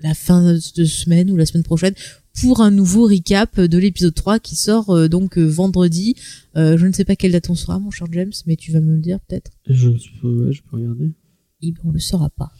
la 0.03 0.13
fin 0.13 0.53
de 0.53 0.83
semaine 0.85 1.31
ou 1.31 1.35
la 1.37 1.45
semaine 1.45 1.63
prochaine 1.63 1.93
pour 2.41 2.61
un 2.61 2.71
nouveau 2.71 3.07
recap 3.07 3.59
de 3.59 3.77
l'épisode 3.77 4.13
3 4.13 4.39
qui 4.39 4.55
sort 4.55 4.89
euh, 4.89 5.07
donc 5.07 5.37
euh, 5.37 5.45
vendredi. 5.45 6.15
Euh, 6.55 6.77
je 6.77 6.85
ne 6.87 6.91
sais 6.91 7.05
pas 7.05 7.15
quelle 7.15 7.31
date 7.31 7.49
on 7.49 7.55
sera, 7.55 7.79
mon 7.79 7.91
cher 7.91 8.07
James, 8.11 8.31
mais 8.45 8.55
tu 8.55 8.71
vas 8.71 8.81
me 8.81 8.95
le 8.95 9.01
dire 9.01 9.19
peut-être. 9.21 9.51
Je, 9.67 9.89
ne 9.89 9.97
sais 9.97 10.09
pas, 10.21 10.27
ouais, 10.27 10.51
je 10.51 10.61
peux 10.63 10.77
regarder. 10.77 11.11
Et 11.61 11.71
ben, 11.71 11.81
on 11.85 11.91
le 11.91 11.99
saura 11.99 12.29
pas. 12.29 12.51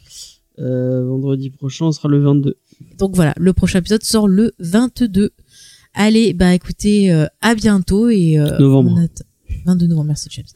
Vendredi 0.56 1.50
prochain, 1.50 1.86
on 1.86 1.92
sera 1.92 2.08
le 2.08 2.20
22. 2.22 2.56
Donc 2.96 3.14
voilà, 3.16 3.34
le 3.36 3.52
prochain 3.52 3.80
épisode 3.80 4.04
sort 4.04 4.28
le 4.28 4.52
22. 4.60 5.32
Allez, 5.94 6.32
bah 6.32 6.54
écoutez, 6.54 7.10
à 7.40 7.54
bientôt 7.56 8.08
et 8.08 8.36
Novembre. 8.36 8.92
on 8.96 9.02
attend- 9.02 9.24
22 9.66 9.86
novembre, 9.86 10.08
merci 10.08 10.28
James. 10.30 10.46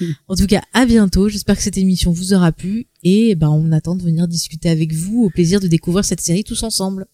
en 0.28 0.34
tout 0.34 0.46
cas, 0.46 0.62
à 0.72 0.86
bientôt. 0.86 1.28
J'espère 1.28 1.56
que 1.56 1.62
cette 1.62 1.78
émission 1.78 2.12
vous 2.12 2.34
aura 2.34 2.52
plu 2.52 2.86
et 3.02 3.34
ben 3.34 3.50
on 3.50 3.72
attend 3.72 3.94
de 3.94 4.02
venir 4.02 4.28
discuter 4.28 4.68
avec 4.68 4.92
vous. 4.92 5.24
Au 5.24 5.30
plaisir 5.30 5.60
de 5.60 5.68
découvrir 5.68 6.04
cette 6.04 6.20
série 6.20 6.44
tous 6.44 6.62
ensemble. 6.62 7.06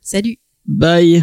Salut. 0.00 0.38
Bye 0.66 1.22